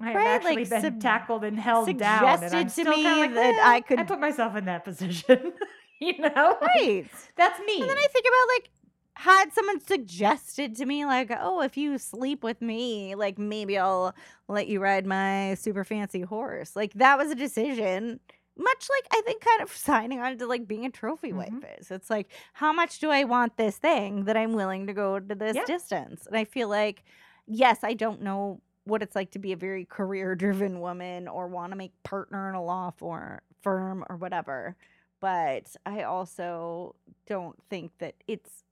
I 0.00 0.12
have 0.12 0.26
actually 0.26 0.56
like, 0.56 0.70
been 0.70 0.82
sub- 0.82 1.00
tackled 1.00 1.44
and 1.44 1.58
held 1.58 1.96
down, 1.98 2.24
and 2.24 2.38
suggested 2.40 2.56
I'm 2.56 2.66
to 2.66 2.70
still 2.70 2.96
me 2.96 3.04
like, 3.20 3.34
that 3.34 3.54
"Well, 3.56 3.66
I 3.66 4.00
I 4.00 4.02
put 4.04 4.20
myself 4.20 4.56
in 4.56 4.64
that 4.66 4.84
position. 4.90 5.52
you 6.00 6.18
know, 6.18 6.56
right. 6.60 7.06
That's 7.36 7.60
me. 7.60 7.80
And 7.80 7.90
then 7.90 7.98
I 7.98 8.06
think 8.12 8.26
about 8.26 8.54
like 8.54 8.70
had 9.16 9.52
someone 9.52 9.80
suggested 9.80 10.76
to 10.76 10.86
me 10.86 11.04
like, 11.04 11.30
"Oh, 11.38 11.60
if 11.60 11.76
you 11.76 11.98
sleep 11.98 12.42
with 12.42 12.62
me, 12.62 13.14
like 13.14 13.38
maybe 13.38 13.76
I'll 13.76 14.14
let 14.48 14.68
you 14.68 14.80
ride 14.80 15.06
my 15.06 15.54
super 15.54 15.84
fancy 15.84 16.22
horse." 16.22 16.74
Like 16.74 16.94
that 16.94 17.18
was 17.18 17.30
a 17.30 17.34
decision. 17.34 18.20
Much 18.56 18.88
like 18.90 19.06
I 19.18 19.22
think 19.24 19.42
kind 19.44 19.62
of 19.62 19.70
signing 19.76 20.20
on 20.20 20.36
to 20.38 20.46
like 20.46 20.66
being 20.66 20.84
a 20.86 20.90
trophy 20.90 21.32
wife 21.32 21.50
Mhm. 21.50 21.80
is. 21.80 21.90
It's 21.90 22.10
like, 22.10 22.30
how 22.54 22.72
much 22.72 22.98
do 22.98 23.10
I 23.10 23.24
want 23.24 23.56
this 23.56 23.76
thing 23.78 24.24
that 24.24 24.36
I'm 24.36 24.52
willing 24.54 24.86
to 24.86 24.92
go 24.92 25.18
to 25.18 25.34
this 25.34 25.56
Yeah. 25.56 25.64
distance? 25.66 26.26
And 26.26 26.36
I 26.36 26.44
feel 26.44 26.68
like, 26.68 27.02
yes, 27.46 27.80
I 27.82 27.94
don't 27.94 28.22
know 28.22 28.60
what 28.84 29.02
it's 29.02 29.14
like 29.14 29.30
to 29.32 29.38
be 29.38 29.52
a 29.52 29.56
very 29.56 29.84
career 29.84 30.34
driven 30.36 30.80
woman 30.80 31.28
or 31.28 31.46
want 31.48 31.72
to 31.72 31.76
make 31.76 31.92
partner 32.02 32.48
in 32.48 32.54
a 32.54 32.62
law 32.62 32.90
for, 32.96 33.42
firm 33.62 34.04
or 34.08 34.16
whatever 34.16 34.76
but 35.20 35.76
I 35.84 36.04
also 36.04 36.94
don't 37.26 37.54
think 37.68 37.92
that 37.98 38.14
it's 38.26 38.64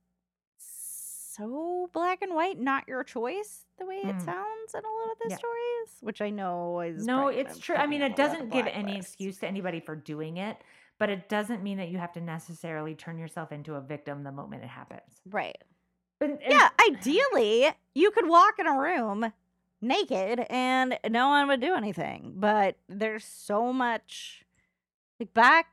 so 1.35 1.89
black 1.93 2.21
and 2.23 2.33
white, 2.33 2.59
not 2.59 2.87
your 2.87 3.03
choice, 3.03 3.65
the 3.77 3.85
way 3.85 3.97
it 3.97 4.15
Mm. 4.15 4.25
sounds 4.25 4.73
in 4.73 4.83
a 4.83 4.87
lot 4.89 5.11
of 5.11 5.19
the 5.19 5.29
Yeah. 5.29 5.35
stories, 5.37 5.97
which 6.01 6.21
I 6.21 6.29
know 6.31 6.79
is 6.81 7.05
no, 7.05 7.27
it's 7.27 7.59
true. 7.59 7.75
I 7.75 7.85
mean, 7.85 8.01
it 8.01 8.05
a 8.05 8.07
lot 8.09 8.11
of 8.11 8.17
doesn't 8.17 8.49
give 8.49 8.65
any 8.67 8.97
excuse 8.97 9.37
to 9.39 9.47
anybody 9.47 9.79
for 9.79 9.95
doing 9.95 10.37
it, 10.37 10.57
but 10.97 11.09
it 11.09 11.29
doesn't 11.29 11.63
mean 11.63 11.77
that 11.77 11.89
you 11.89 11.97
have 11.99 12.11
to 12.13 12.21
necessarily 12.21 12.95
turn 12.95 13.17
yourself 13.19 13.51
into 13.51 13.75
a 13.75 13.81
victim 13.81 14.23
the 14.23 14.31
moment 14.31 14.63
it 14.63 14.69
happens. 14.69 15.21
Right. 15.29 15.57
And, 16.19 16.41
and- 16.41 16.51
Yeah, 16.51 16.69
ideally, 16.89 17.69
you 17.93 18.11
could 18.11 18.27
walk 18.27 18.59
in 18.59 18.67
a 18.67 18.77
room 18.77 19.31
naked 19.81 20.45
and 20.49 20.97
no 21.09 21.29
one 21.29 21.47
would 21.47 21.61
do 21.61 21.75
anything. 21.75 22.33
But 22.35 22.75
there's 22.87 23.23
so 23.25 23.71
much 23.73 24.43
like 25.19 25.33
back 25.33 25.67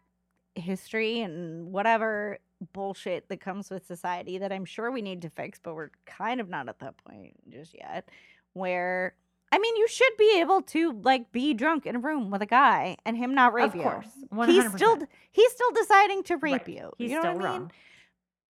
history 0.54 1.20
and 1.20 1.72
whatever 1.72 2.38
bullshit 2.72 3.28
that 3.28 3.40
comes 3.40 3.68
with 3.70 3.86
society 3.86 4.38
that 4.38 4.52
I'm 4.52 4.64
sure 4.64 4.90
we 4.90 5.02
need 5.02 5.22
to 5.22 5.30
fix, 5.30 5.58
but 5.62 5.74
we're 5.74 5.90
kind 6.06 6.40
of 6.40 6.48
not 6.48 6.68
at 6.68 6.78
that 6.78 6.94
point 7.04 7.34
just 7.50 7.74
yet. 7.74 8.08
Where 8.54 9.14
I 9.52 9.58
mean, 9.58 9.76
you 9.76 9.86
should 9.88 10.12
be 10.18 10.40
able 10.40 10.62
to 10.62 10.92
like 11.02 11.30
be 11.30 11.54
drunk 11.54 11.86
in 11.86 11.96
a 11.96 11.98
room 11.98 12.30
with 12.30 12.42
a 12.42 12.46
guy 12.46 12.96
and 13.04 13.16
him 13.16 13.34
not 13.34 13.52
rape 13.52 13.74
you. 13.74 13.82
of 13.82 13.84
you. 13.86 13.90
course, 13.90 14.48
He's 14.48 14.64
100%. 14.64 14.76
still 14.76 14.98
he's 15.30 15.52
still 15.52 15.70
deciding 15.72 16.22
to 16.24 16.36
rape 16.38 16.66
Right. 16.66 16.68
you. 16.76 16.92
He's 16.98 17.10
you 17.10 17.16
know 17.16 17.22
still 17.22 17.34
what 17.34 17.44
I 17.44 17.52
mean? 17.52 17.60
wrong. 17.62 17.72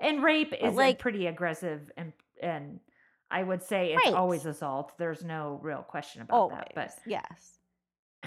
And 0.01 0.23
rape 0.23 0.53
is 0.53 0.75
like- 0.75 0.99
pretty 0.99 1.27
aggressive 1.27 1.91
and 1.97 2.13
and 2.43 2.81
I 3.33 3.43
would 3.43 3.63
say 3.63 3.93
it's 3.95 4.05
Right. 4.07 4.15
always 4.15 4.45
assault. 4.47 4.93
There's 4.99 5.25
no 5.25 5.59
real 5.63 5.83
question 5.83 6.23
about 6.23 6.37
Always, 6.37 6.59
that. 6.59 6.75
But 6.75 6.91
yes. 7.07 7.59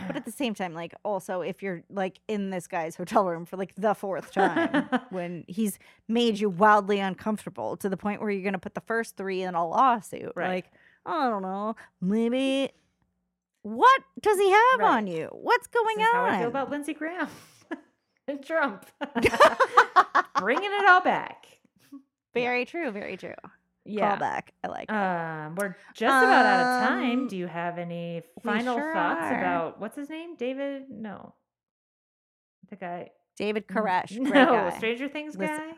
But 0.07 0.15
at 0.17 0.25
the 0.25 0.31
same 0.43 0.53
time, 0.55 0.73
like 0.73 0.93
also 1.05 1.41
if 1.41 1.61
you're 1.63 1.83
like 1.89 2.19
in 2.27 2.49
this 2.49 2.67
guy's 2.67 2.95
hotel 2.95 3.25
room 3.25 3.45
for 3.45 3.55
like 3.55 3.73
the 3.75 3.93
fourth 3.93 4.31
time 4.33 4.89
when 5.11 5.45
he's 5.47 5.77
made 6.07 6.39
you 6.39 6.49
wildly 6.49 6.99
uncomfortable 6.99 7.77
to 7.77 7.87
the 7.87 7.95
point 7.97 8.19
where 8.19 8.29
you're 8.31 8.43
gonna 8.43 8.57
put 8.59 8.73
the 8.73 8.81
first 8.81 9.15
three 9.15 9.41
in 9.43 9.53
a 9.55 9.65
lawsuit. 9.65 10.33
Right. 10.35 10.55
Like, 10.55 10.71
I 11.05 11.29
don't 11.29 11.43
know, 11.43 11.75
maybe 12.01 12.71
what 13.61 14.01
does 14.21 14.37
he 14.39 14.49
have 14.51 14.79
Right. 14.79 14.89
on 14.97 15.07
you? 15.07 15.29
What's 15.31 15.67
going 15.67 15.99
on? 15.99 16.13
how 16.15 16.25
I 16.25 16.39
feel 16.39 16.47
about 16.49 16.69
Lindsey 16.71 16.93
Graham 16.95 17.29
and 18.27 18.43
Trump. 18.43 18.85
Bringing 20.39 20.71
it 20.71 20.85
all 20.89 21.01
back. 21.01 21.45
very 22.33 22.65
true, 22.65 22.91
very 22.91 23.17
true. 23.17 23.33
Yeah. 23.85 24.17
Callback. 24.17 24.41
I 24.63 24.67
like 24.67 24.89
it. 24.89 24.95
Um, 24.95 25.55
we're 25.55 25.75
just 25.93 26.03
about 26.23 26.45
out 26.45 26.83
of 26.83 26.89
time. 26.89 27.19
Um, 27.21 27.27
Do 27.27 27.37
you 27.37 27.47
have 27.47 27.77
any 27.77 28.23
final 28.43 28.75
sure 28.77 28.93
thoughts 28.93 29.21
are. 29.21 29.39
about 29.39 29.79
what's 29.79 29.95
his 29.95 30.09
name? 30.09 30.35
David? 30.35 30.89
No. 30.89 31.33
The 32.69 32.75
guy. 32.77 33.09
David 33.37 33.67
Koresh. 33.67 34.11
No, 34.19 34.31
guy. 34.31 34.77
Stranger 34.77 35.07
Things 35.07 35.35
Listen, 35.37 35.57
guy. 35.57 35.73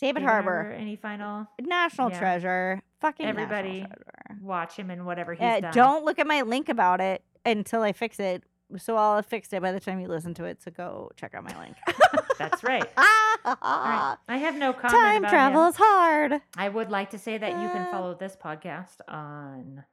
David 0.00 0.22
Harbour. 0.22 0.72
Any 0.78 0.96
final? 0.96 1.46
National 1.60 2.10
Yeah. 2.10 2.18
treasure. 2.18 2.82
Fucking 3.00 3.26
Everybody 3.26 3.80
treasure. 3.80 4.40
Watch 4.40 4.76
him 4.76 4.90
and 4.90 5.04
whatever 5.04 5.34
he's 5.34 5.42
Uh, 5.42 5.60
done. 5.60 5.72
don't 5.74 6.04
look 6.04 6.18
at 6.18 6.26
my 6.26 6.42
link 6.42 6.68
about 6.68 7.00
it 7.00 7.22
until 7.44 7.82
I 7.82 7.92
fix 7.92 8.18
it. 8.20 8.44
So 8.76 8.96
I'll 8.96 9.16
have 9.16 9.26
fixed 9.26 9.52
it 9.52 9.60
by 9.62 9.72
the 9.72 9.80
time 9.80 9.98
you 10.00 10.08
listen 10.08 10.34
to 10.34 10.44
it. 10.44 10.62
So 10.62 10.70
go 10.70 11.10
check 11.16 11.34
out 11.34 11.42
my 11.44 11.58
link. 11.60 11.76
That's 12.38 12.62
right. 12.64 12.88
All 13.44 13.56
right. 13.62 14.16
I 14.28 14.36
have 14.38 14.56
no 14.56 14.72
comment 14.72 14.92
time 14.92 15.22
travel 15.24 15.64
him. 15.64 15.68
is 15.70 15.76
hard. 15.76 16.40
I 16.56 16.68
would 16.68 16.90
like 16.90 17.10
to 17.10 17.18
say 17.18 17.38
that 17.38 17.50
you 17.52 17.68
can 17.68 17.82
Uh, 17.82 17.90
follow 17.90 18.14
this 18.14 18.36
podcast 18.36 19.00
on 19.08 19.84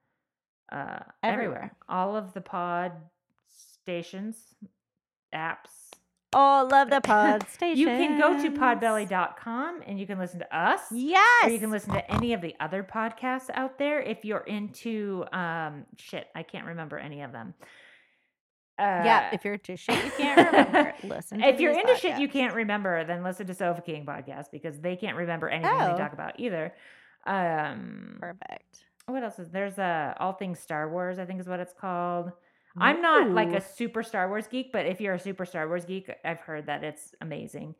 uh, 0.72 0.76
everywhere. 0.76 1.04
Everywhere. 1.24 1.72
All 1.90 2.16
of 2.16 2.34
the 2.34 2.42
pod 2.42 2.94
stations, 3.50 4.38
apps. 5.34 5.70
Oh, 6.38 6.68
love 6.70 6.90
the 6.90 7.00
pod 7.02 7.48
station. 7.50 7.78
You 7.80 7.88
can 7.88 8.20
go 8.20 8.42
to 8.42 8.50
podbelly.com 8.52 9.82
and 9.88 9.98
you 10.00 10.06
can 10.06 10.20
listen 10.20 10.40
to 10.40 10.58
us. 10.58 10.82
Yes. 10.92 11.46
Or 11.46 11.50
you 11.50 11.60
can 11.60 11.72
listen 11.72 11.94
to 11.94 12.12
any 12.12 12.34
of 12.34 12.42
the 12.42 12.54
other 12.60 12.84
podcasts 12.84 13.50
out 13.54 13.78
there 13.78 14.02
if 14.02 14.26
you're 14.26 14.40
into 14.40 15.24
um 15.32 15.86
shit. 15.98 16.28
I 16.36 16.44
can't 16.44 16.66
remember 16.66 16.98
any 16.98 17.22
of 17.22 17.32
them. 17.32 17.54
Uh, 18.78 19.02
yeah, 19.06 19.30
if 19.34 19.46
you're 19.46 19.54
into 19.54 19.78
shit 19.78 20.04
you 20.04 20.12
can't 20.18 20.52
remember, 20.52 20.94
listen. 21.04 21.42
If 21.42 21.60
you're 21.62 21.72
into 21.72 21.96
shit 21.96 22.20
you 22.20 22.28
can't 22.28 22.54
remember, 22.54 23.04
then 23.06 23.24
listen 23.24 23.48
to 23.48 23.54
Sofa 23.54 23.82
King 23.82 24.06
podcast 24.06 24.52
because 24.52 24.80
they 24.80 24.96
can't 24.98 25.16
remember 25.18 25.48
anything 25.48 25.72
Oh. 25.74 25.94
they 25.94 25.98
talk 25.98 26.12
about 26.14 26.40
either. 26.40 26.74
Um, 27.26 28.18
Perfect. 28.20 28.86
what 29.08 29.24
else 29.24 29.40
is 29.40 29.50
there's 29.50 29.78
a 29.78 30.16
all 30.20 30.34
things 30.34 30.60
Star 30.60 30.90
Wars? 30.90 31.20
I 31.20 31.26
think 31.26 31.40
is 31.40 31.48
what 31.48 31.60
it's 31.60 31.74
called. 31.74 32.32
I'm 32.78 33.02
not 33.02 33.30
like 33.30 33.54
a 33.54 33.62
super 33.62 34.04
Star 34.04 34.28
Wars 34.28 34.48
geek, 34.48 34.74
but 34.74 34.86
if 34.86 35.00
you're 35.00 35.14
a 35.14 35.20
super 35.20 35.46
Star 35.46 35.66
Wars 35.70 35.86
geek, 35.86 36.12
I've 36.26 36.42
heard 36.42 36.66
that 36.66 36.84
it's 36.84 37.16
amazing. 37.22 37.74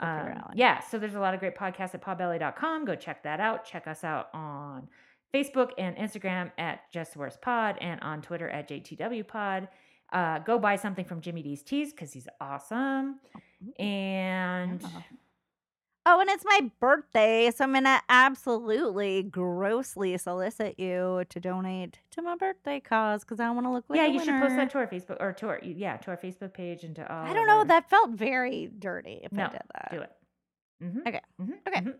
Um, 0.00 0.42
yeah, 0.54 0.80
so 0.80 0.98
there's 0.98 1.14
a 1.14 1.20
lot 1.20 1.34
of 1.34 1.40
great 1.40 1.56
podcasts 1.56 1.94
at 1.94 2.02
podbelly.com. 2.02 2.84
Go 2.84 2.96
check 2.96 3.22
that 3.22 3.38
out. 3.38 3.64
Check 3.64 3.86
us 3.86 4.02
out 4.02 4.28
on 4.34 4.88
Facebook 5.32 5.70
and 5.78 5.96
Instagram 5.96 6.50
at 6.58 6.90
Just 6.90 7.16
Worst 7.16 7.40
Pod 7.40 7.76
and 7.80 8.00
on 8.00 8.22
Twitter 8.22 8.48
at 8.48 8.68
JTW 8.68 9.24
Pod. 9.28 9.68
Uh, 10.12 10.38
go 10.40 10.58
buy 10.58 10.76
something 10.76 11.04
from 11.04 11.20
Jimmy 11.20 11.42
D's 11.42 11.62
Teas 11.62 11.92
because 11.92 12.12
he's 12.12 12.28
awesome. 12.40 13.20
And 13.78 14.82
Yeah. 14.82 14.88
Oh, 16.06 16.18
and 16.18 16.30
it's 16.30 16.44
my 16.46 16.70
birthday, 16.80 17.50
so 17.50 17.62
I'm 17.62 17.74
gonna 17.74 18.00
absolutely 18.08 19.22
grossly 19.22 20.16
solicit 20.16 20.80
you 20.80 21.24
to 21.28 21.40
donate 21.40 21.98
to 22.12 22.22
my 22.22 22.36
birthday 22.36 22.80
cause 22.80 23.22
because 23.22 23.38
I 23.38 23.50
want 23.50 23.66
to 23.66 23.70
look 23.70 23.84
like 23.88 23.98
yeah, 23.98 24.06
you 24.06 24.18
should 24.18 24.40
post 24.40 24.56
that 24.56 24.70
to 24.70 24.78
our 24.78 24.86
Facebook 24.86 25.18
or 25.20 25.34
to 25.34 25.48
our 25.48 25.60
yeah 25.62 25.98
to 25.98 26.10
our 26.10 26.16
Facebook 26.16 26.54
page 26.54 26.84
and 26.84 26.96
to 26.96 27.12
all. 27.14 27.26
I 27.26 27.34
don't 27.34 27.46
know. 27.46 27.58
our- 27.58 27.64
That 27.66 27.90
felt 27.90 28.10
very 28.10 28.70
dirty 28.78 29.20
if 29.22 29.30
No, 29.30 29.44
I 29.44 29.48
did 29.48 29.60
that. 29.74 29.88
do 29.92 30.00
it. 30.00 30.12
Mhm, 30.82 31.06
Okay, 31.06 31.20
mhm, 31.40 31.58
okay. 31.68 31.80
mhm. 31.82 31.94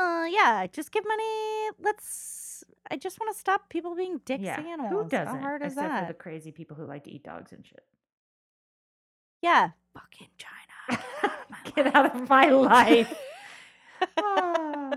Uh, 0.00 0.24
yeah, 0.30 0.66
just 0.72 0.90
give 0.92 1.04
money. 1.06 1.70
Let's. 1.78 2.64
I 2.90 2.96
just 2.96 3.20
want 3.20 3.34
to 3.34 3.38
stop 3.38 3.68
people 3.68 3.94
being 3.94 4.20
dicks 4.24 4.42
Yeah, 4.42 4.56
to 4.56 4.62
animals. 4.62 5.04
who 5.04 5.08
doesn't? 5.08 5.34
How 5.36 5.40
hard 5.40 5.62
is 5.62 5.72
Except 5.72 5.88
that? 5.88 6.00
for 6.06 6.12
the 6.12 6.18
crazy 6.18 6.50
people 6.50 6.76
who 6.76 6.84
like 6.86 7.04
to 7.04 7.10
eat 7.10 7.22
dogs 7.24 7.52
and 7.52 7.64
shit. 7.64 7.84
Yeah, 9.42 9.70
fucking 9.94 10.28
China. 10.38 11.34
Get 11.74 11.86
out 11.94 12.14
of 12.16 12.28
my 12.28 12.48
life. 12.48 13.12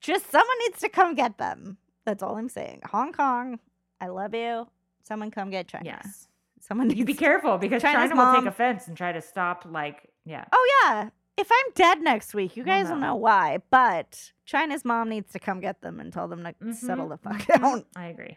Just 0.00 0.30
someone 0.30 0.56
needs 0.66 0.80
to 0.80 0.88
come 0.88 1.14
get 1.14 1.38
them. 1.38 1.76
That's 2.04 2.22
all 2.22 2.36
I'm 2.36 2.48
saying. 2.48 2.80
Hong 2.86 3.12
Kong, 3.12 3.60
I 4.00 4.08
love 4.08 4.34
you. 4.34 4.66
Someone 5.04 5.30
come 5.30 5.50
get 5.50 5.68
China. 5.68 5.84
yes. 5.84 6.28
Someone 6.60 6.88
needs 6.88 6.98
You 6.98 7.04
be 7.04 7.14
careful 7.14 7.58
because 7.58 7.82
China's 7.82 8.10
China 8.10 8.16
will 8.16 8.24
mom- 8.32 8.44
take 8.44 8.52
offense 8.52 8.86
and 8.88 8.96
try 8.96 9.12
to 9.12 9.20
stop. 9.20 9.64
Like, 9.68 10.08
yeah, 10.24 10.44
Oh 10.52 10.68
yeah. 10.84 11.10
If 11.36 11.48
I'm 11.50 11.72
dead 11.74 12.00
next 12.02 12.34
week, 12.34 12.56
you 12.56 12.62
guys 12.64 12.88
will 12.88 12.96
no. 12.96 13.08
know 13.08 13.14
why. 13.16 13.58
But 13.70 14.32
China's 14.44 14.84
mom 14.84 15.08
needs 15.08 15.32
to 15.32 15.38
come 15.38 15.60
get 15.60 15.80
them 15.80 15.98
and 15.98 16.12
tell 16.12 16.28
them 16.28 16.44
to 16.44 16.74
settle 16.74 17.06
Mhm, 17.06 17.10
the 17.10 17.16
fuck 17.18 17.38
mhm. 17.40 17.60
down. 17.60 17.84
I 17.96 18.06
agree. 18.06 18.36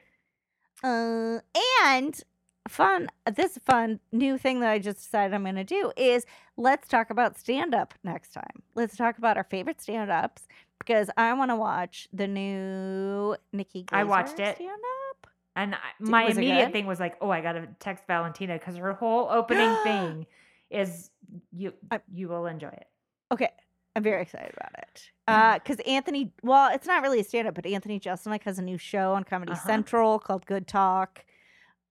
Uh, 0.84 1.40
and 1.84 2.22
fun, 2.68 3.10
this 3.32 3.58
fun 3.66 4.00
new 4.12 4.38
thing 4.38 4.60
that 4.62 4.70
I 4.70 4.80
just 4.80 4.98
decided 5.00 5.34
I'm 5.34 5.44
going 5.44 5.56
to 5.56 5.64
do 5.64 5.92
is 5.98 6.26
let's 6.58 6.88
talk 6.88 7.10
about 7.10 7.38
stand 7.38 7.76
up 7.76 7.94
next 8.04 8.34
time. 8.34 8.64
Let's 8.76 8.96
talk 8.96 9.18
about 9.18 9.38
our 9.38 9.44
favorite 9.44 9.82
stand 9.82 10.10
ups 10.12 10.48
because 10.80 11.10
I 11.18 11.34
want 11.34 11.52
to 11.52 11.56
watch 11.56 12.08
the 12.14 12.28
new 12.28 13.36
Nikki 13.52 13.86
I 13.92 14.04
watched 14.04 14.40
it. 14.40 14.56
stand 14.56 14.72
up. 15.12 15.28
And 15.58 15.76
I, 15.76 15.78
my 16.00 16.26
immediate 16.26 16.72
thing 16.74 16.86
was 16.86 17.00
like, 17.00 17.16
oh, 17.22 17.30
I 17.30 17.40
got 17.42 17.54
to 17.54 17.68
text 17.80 18.04
Valentina 18.08 18.56
because 18.58 18.76
her 18.76 18.94
whole 18.94 19.30
opening 19.30 19.74
thing 19.84 20.26
is 20.70 21.10
you. 21.52 21.74
You 22.12 22.28
will 22.28 22.46
enjoy 22.48 22.68
it. 22.70 22.88
Okay. 23.32 23.50
I'm 23.96 24.04
very 24.04 24.22
excited 24.22 24.54
about 24.58 24.74
it. 24.80 25.10
Uh, 25.28 25.54
because 25.54 25.80
Anthony, 25.88 26.34
well, 26.44 26.70
it's 26.74 26.86
not 26.86 27.02
really 27.02 27.22
a 27.22 27.24
stand 27.24 27.48
up, 27.48 27.56
but 27.56 27.66
Anthony 27.66 27.98
Jeselnik 28.00 28.44
has 28.44 28.60
a 28.60 28.62
new 28.62 28.78
show 28.78 29.14
on 29.14 29.24
Comedy 29.24 29.54
Uh-huh. 29.54 29.66
Central 29.68 30.20
called 30.20 30.46
Good 30.46 30.68
Talk. 30.68 31.24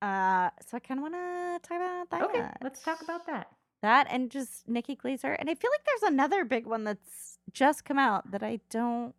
Uh, 0.03 0.51
so 0.67 0.77
I 0.77 0.79
kind 0.81 0.99
of 0.99 1.01
want 1.01 1.15
to 1.15 1.59
talk 1.67 1.77
about 1.77 2.09
that. 2.11 2.21
Okay, 2.29 2.47
let's 2.61 2.83
talk 2.83 3.01
about 3.01 3.25
that. 3.25 3.47
that 3.81 4.05
and 4.11 4.29
just 4.29 4.67
Nikki 4.69 4.95
Glazer. 4.95 5.35
And 5.39 5.49
I 5.49 5.55
feel 5.55 5.71
like 5.71 5.83
there's 5.85 6.11
another 6.13 6.45
big 6.45 6.67
one 6.67 6.83
that's 6.83 7.39
just 7.51 7.85
come 7.85 7.97
out 7.97 8.29
that 8.31 8.43
I 8.43 8.59
don't 8.69 9.15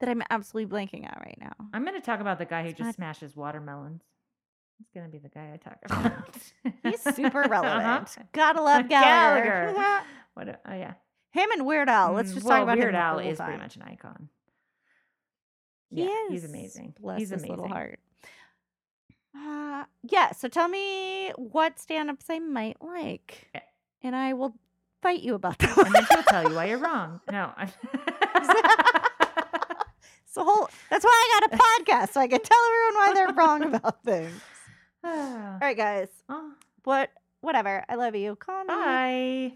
that 0.00 0.08
I'm 0.08 0.22
absolutely 0.30 0.76
blanking 0.76 1.04
on 1.04 1.20
right 1.24 1.38
now. 1.40 1.52
I'm 1.72 1.84
going 1.84 1.94
to 1.94 2.04
talk 2.04 2.18
about 2.20 2.38
the 2.38 2.44
guy 2.46 2.62
who 2.62 2.68
It's 2.70 2.78
just 2.78 2.86
not- 2.86 2.94
smashes 2.96 3.36
watermelons. 3.36 4.02
It's 4.80 4.90
going 4.94 5.06
to 5.06 5.12
be 5.12 5.18
the 5.18 5.28
guy 5.28 5.52
I 5.52 5.56
talk 5.56 5.78
about. 5.84 6.36
He's 6.82 7.02
super 7.16 7.42
relevant. 7.48 8.08
Uh-huh. 8.08 8.22
Gotta 8.32 8.62
love 8.62 8.88
Gallagher. 8.88 9.72
Gallagher. 9.74 10.04
What? 10.34 10.48
A, 10.48 10.58
oh 10.66 10.74
yeah. 10.74 10.92
Him 11.32 11.50
and 11.52 11.66
Weird 11.66 11.88
Al. 11.88 12.12
Let's 12.12 12.30
Mm, 12.30 12.34
just 12.34 12.46
well, 12.46 12.56
talk 12.58 12.62
about 12.64 12.78
Weird 12.78 12.94
him 12.94 13.00
Al 13.00 13.18
is 13.18 13.38
time. 13.38 13.46
pretty 13.48 13.62
much 13.62 13.76
an 13.76 13.82
icon. 13.82 14.28
He 15.90 16.02
yeah, 16.04 16.08
is. 16.26 16.30
he's 16.30 16.44
amazing. 16.44 16.94
Bless 17.00 17.18
he's 17.18 17.30
his 17.30 17.42
amazing. 17.42 17.50
little 17.56 17.68
heart. 17.68 17.98
Uh, 19.36 19.84
yeah. 20.04 20.32
So 20.32 20.48
tell 20.48 20.68
me 20.68 21.30
what 21.36 21.78
stand-ups 21.78 22.26
I 22.30 22.38
might 22.38 22.76
like, 22.82 23.48
Eh. 23.54 23.60
and 24.02 24.14
I 24.16 24.32
will 24.34 24.54
fight 25.02 25.20
you 25.22 25.34
about 25.34 25.58
that. 25.58 25.76
And 25.78 25.94
then 25.94 26.06
she'll 26.12 26.22
tell 26.24 26.48
you 26.48 26.54
why 26.56 26.66
you're 26.66 26.78
wrong. 26.78 27.20
No. 27.30 27.52
so 30.26 30.44
whole. 30.44 30.68
That's 30.90 31.04
why 31.04 31.10
I 31.12 31.40
got 31.40 31.52
a 31.52 31.56
podcast, 31.56 32.12
so 32.12 32.20
I 32.20 32.28
can 32.28 32.40
tell 32.40 32.58
everyone 32.66 32.94
why 32.94 33.12
they're 33.14 33.34
wrong 33.34 33.62
about 33.74 34.02
things. 34.04 34.32
All 35.04 35.58
right, 35.60 35.76
guys. 35.76 36.08
Oh, 36.28 36.52
What? 36.84 37.10
Whatever. 37.40 37.84
I 37.88 37.94
love 37.94 38.14
you. 38.16 38.36
Call 38.36 38.64
me. 38.64 38.68
bye. 38.68 39.52